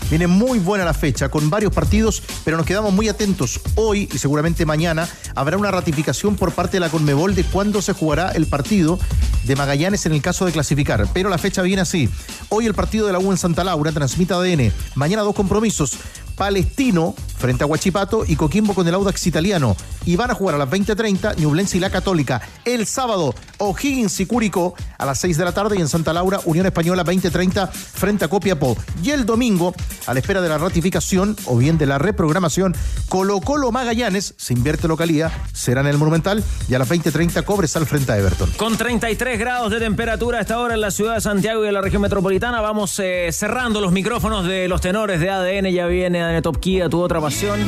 Viene 0.08 0.28
muy 0.28 0.60
buena 0.60 0.84
la 0.84 0.94
fecha, 0.94 1.28
con 1.28 1.50
varios 1.50 1.72
partidos, 1.72 2.22
pero 2.44 2.56
nos 2.56 2.64
quedamos 2.64 2.92
muy 2.92 3.08
atentos. 3.08 3.60
Hoy 3.74 4.08
y 4.12 4.18
seguramente 4.18 4.64
mañana 4.64 5.08
habrá 5.34 5.56
una 5.56 5.72
ratificación 5.72 6.36
por 6.36 6.52
parte 6.52 6.76
de 6.76 6.80
la 6.80 6.90
Conmebol 6.90 7.34
de 7.34 7.42
cuándo 7.42 7.82
se 7.82 7.92
jugará 7.92 8.30
el 8.30 8.46
partido 8.46 9.00
de 9.44 9.56
Magallanes 9.56 10.06
en 10.06 10.12
el 10.12 10.22
caso 10.22 10.46
de 10.46 10.52
clasificar. 10.52 11.08
Pero 11.12 11.28
la 11.28 11.38
fecha 11.38 11.62
viene 11.62 11.82
así. 11.82 12.08
Hoy 12.50 12.66
el 12.66 12.74
partido 12.74 13.06
de 13.06 13.12
la 13.12 13.18
U 13.18 13.32
en 13.32 13.38
Santa 13.38 13.64
Laura 13.64 13.90
transmite 13.90 14.34
ADN. 14.34 14.72
Mañana 14.94 15.22
dos 15.22 15.34
compromisos. 15.34 15.94
Palestino 16.36 17.14
frente 17.36 17.64
a 17.64 17.66
Huachipato 17.66 18.24
y 18.26 18.36
Coquimbo 18.36 18.74
con 18.74 18.86
el 18.86 18.94
Audax 18.94 19.26
italiano. 19.26 19.76
Y 20.04 20.16
van 20.16 20.30
a 20.30 20.34
jugar 20.34 20.54
a 20.54 20.58
las 20.58 20.70
20.30 20.70 21.36
Ñublense 21.36 21.76
y 21.76 21.80
la 21.80 21.90
Católica. 21.90 22.40
El 22.64 22.86
sábado, 22.86 23.34
O'Higgins 23.58 24.20
y 24.20 24.26
Curicó 24.26 24.74
a 24.98 25.04
las 25.04 25.18
6 25.20 25.36
de 25.36 25.44
la 25.44 25.52
tarde 25.52 25.76
y 25.76 25.80
en 25.80 25.88
Santa 25.88 26.12
Laura, 26.12 26.40
Unión 26.44 26.66
Española 26.66 27.04
20.30 27.04 27.68
frente 27.68 28.24
a 28.24 28.28
Copiapó. 28.28 28.76
Y 29.02 29.10
el 29.10 29.26
domingo, 29.26 29.74
a 30.06 30.14
la 30.14 30.20
espera 30.20 30.40
de 30.40 30.48
la 30.48 30.58
ratificación 30.58 31.36
o 31.46 31.56
bien 31.56 31.78
de 31.78 31.86
la 31.86 31.98
reprogramación, 31.98 32.74
Colo 33.08 33.40
Colo 33.40 33.72
Magallanes, 33.72 34.34
se 34.36 34.52
invierte 34.52 34.86
localía, 34.88 35.30
será 35.52 35.80
en 35.80 35.88
el 35.88 35.98
Monumental 35.98 36.42
y 36.68 36.74
a 36.74 36.78
las 36.78 36.88
20.30 36.88 37.44
Cobresal 37.44 37.86
frente 37.86 38.12
a 38.12 38.18
Everton. 38.18 38.50
Con 38.56 38.76
33 38.76 39.38
grados 39.38 39.70
de 39.70 39.80
temperatura 39.80 40.38
a 40.38 40.40
esta 40.42 40.58
hora 40.60 40.74
en 40.74 40.80
la 40.80 40.90
ciudad 40.90 41.14
de 41.14 41.20
Santiago 41.20 41.64
y 41.64 41.68
en 41.68 41.74
la 41.74 41.80
región 41.80 42.02
metropolitana, 42.02 42.60
vamos 42.60 42.98
eh, 42.98 43.30
cerrando 43.32 43.80
los 43.80 43.92
micrófonos 43.92 44.46
de 44.46 44.68
los 44.68 44.80
tenores 44.80 45.20
de 45.20 45.30
ADN. 45.30 45.66
Ya 45.66 45.86
viene 45.86 46.22
ADN 46.26 46.42
Top 46.42 46.58
Kia, 46.58 46.88
tu 46.88 47.00
otra 47.00 47.20
pasión. 47.20 47.60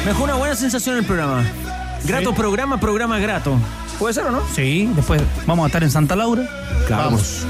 Me 0.00 0.12
dejó 0.12 0.24
una 0.24 0.34
buena 0.34 0.54
sensación 0.54 0.96
el 0.96 1.04
programa. 1.04 1.44
Grato 2.04 2.34
programa, 2.34 2.78
programa 2.78 3.18
grato. 3.18 3.58
¿Puede 3.98 4.14
ser 4.14 4.24
o 4.24 4.30
no? 4.30 4.42
Sí, 4.54 4.90
después 4.94 5.22
vamos 5.46 5.64
a 5.64 5.66
estar 5.66 5.82
en 5.82 5.90
Santa 5.90 6.14
Laura. 6.16 6.48
Vamos. 6.90 7.44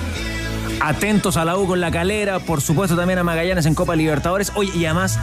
Atentos 0.80 1.36
a 1.36 1.44
la 1.44 1.56
U 1.56 1.66
con 1.66 1.80
la 1.80 1.90
calera, 1.90 2.38
por 2.38 2.60
supuesto 2.60 2.96
también 2.96 3.18
a 3.18 3.24
Magallanes 3.24 3.66
en 3.66 3.74
Copa 3.74 3.96
Libertadores. 3.96 4.52
Oye, 4.54 4.70
y 4.74 4.84
además 4.84 5.18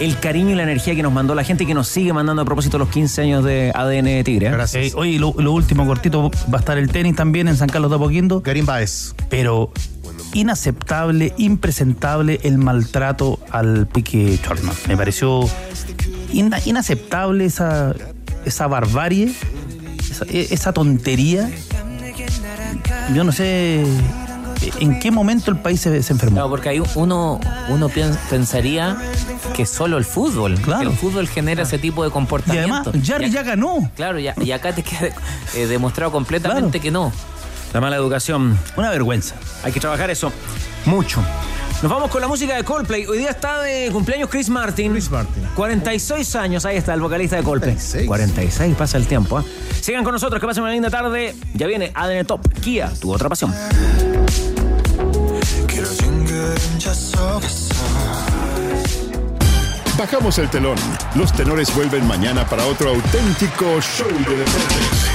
el 0.00 0.18
cariño 0.18 0.50
y 0.50 0.54
la 0.54 0.64
energía 0.64 0.94
que 0.94 1.02
nos 1.02 1.12
mandó 1.12 1.34
la 1.34 1.44
gente 1.44 1.64
y 1.64 1.66
que 1.66 1.74
nos 1.74 1.88
sigue 1.88 2.12
mandando 2.12 2.42
a 2.42 2.44
propósito 2.44 2.78
los 2.78 2.88
15 2.88 3.22
años 3.22 3.44
de 3.44 3.70
ADN 3.74 4.24
Tigre. 4.24 4.48
¿eh? 4.48 4.66
Eh, 4.74 4.92
oye, 4.96 5.18
lo, 5.18 5.34
lo 5.38 5.52
último 5.52 5.86
cortito 5.86 6.30
va 6.52 6.58
a 6.58 6.60
estar 6.60 6.78
el 6.78 6.90
tenis 6.90 7.14
también 7.14 7.48
en 7.48 7.56
San 7.56 7.68
Carlos 7.68 7.90
de 7.90 7.96
Apoquindo. 7.96 8.40
Garín 8.40 8.66
Baez. 8.66 9.14
Pero 9.28 9.70
inaceptable, 10.34 11.32
impresentable 11.38 12.40
el 12.42 12.58
maltrato 12.58 13.38
al 13.50 13.86
Pique 13.86 14.38
Chorman. 14.44 14.74
Me 14.88 14.96
pareció 14.96 15.40
ina- 16.32 16.60
inaceptable 16.64 17.44
esa, 17.46 17.94
esa 18.44 18.66
barbarie, 18.66 19.32
esa, 20.10 20.24
e- 20.26 20.48
esa 20.50 20.72
tontería. 20.72 21.50
Yo 23.14 23.24
no 23.24 23.32
sé 23.32 23.84
en 24.80 24.98
qué 24.98 25.10
momento 25.10 25.50
el 25.50 25.58
país 25.58 25.80
se, 25.80 26.02
se 26.02 26.12
enfermó. 26.12 26.36
Claro, 26.36 26.48
porque 26.50 26.68
ahí 26.70 26.82
uno, 26.94 27.38
uno 27.68 27.90
pensaría 28.30 28.96
que 29.54 29.66
solo 29.66 29.98
el 29.98 30.04
fútbol, 30.04 30.54
que 30.60 30.72
el 30.82 30.92
fútbol 30.92 31.28
genera 31.28 31.62
ese 31.64 31.78
tipo 31.78 32.02
de 32.02 32.10
comportamiento. 32.10 32.90
Y 32.90 32.96
además, 32.96 33.06
Jarry 33.06 33.30
ya 33.30 33.42
ganó. 33.42 33.90
Claro, 33.94 34.18
ya- 34.18 34.34
y 34.42 34.50
acá 34.52 34.74
te 34.74 34.82
queda 34.82 35.10
eh, 35.54 35.66
demostrado 35.66 36.10
completamente 36.12 36.80
que 36.80 36.90
no. 36.90 37.12
La 37.74 37.80
mala 37.80 37.96
educación. 37.96 38.56
Una 38.76 38.88
vergüenza. 38.90 39.34
Hay 39.64 39.72
que 39.72 39.80
trabajar 39.80 40.08
eso 40.08 40.32
mucho. 40.84 41.20
Nos 41.82 41.90
vamos 41.90 42.08
con 42.08 42.20
la 42.20 42.28
música 42.28 42.54
de 42.56 42.62
Coldplay. 42.62 43.04
Hoy 43.04 43.18
día 43.18 43.30
está 43.30 43.60
de 43.62 43.90
cumpleaños 43.90 44.30
Chris 44.30 44.48
Martin. 44.48 44.92
Chris 44.92 45.10
Martin. 45.10 45.44
46 45.56 46.36
años, 46.36 46.64
ahí 46.64 46.76
está 46.76 46.94
el 46.94 47.00
vocalista 47.00 47.34
de 47.34 47.42
Coldplay. 47.42 47.76
46, 48.06 48.76
pasa 48.76 48.96
el 48.96 49.08
tiempo. 49.08 49.40
¿eh? 49.40 49.44
Sigan 49.80 50.04
con 50.04 50.12
nosotros, 50.12 50.40
que 50.40 50.46
pasen 50.46 50.62
una 50.62 50.72
linda 50.72 50.88
tarde. 50.88 51.34
Ya 51.54 51.66
viene 51.66 51.90
ADN 51.92 52.24
Top, 52.24 52.48
Kia, 52.60 52.92
tu 53.00 53.12
otra 53.12 53.28
pasión. 53.28 53.52
Bajamos 59.98 60.38
el 60.38 60.48
telón. 60.48 60.76
Los 61.16 61.32
tenores 61.32 61.74
vuelven 61.74 62.06
mañana 62.06 62.46
para 62.46 62.64
otro 62.66 62.90
auténtico 62.90 63.80
show 63.80 64.08
de 64.08 64.36
deportes. 64.36 65.13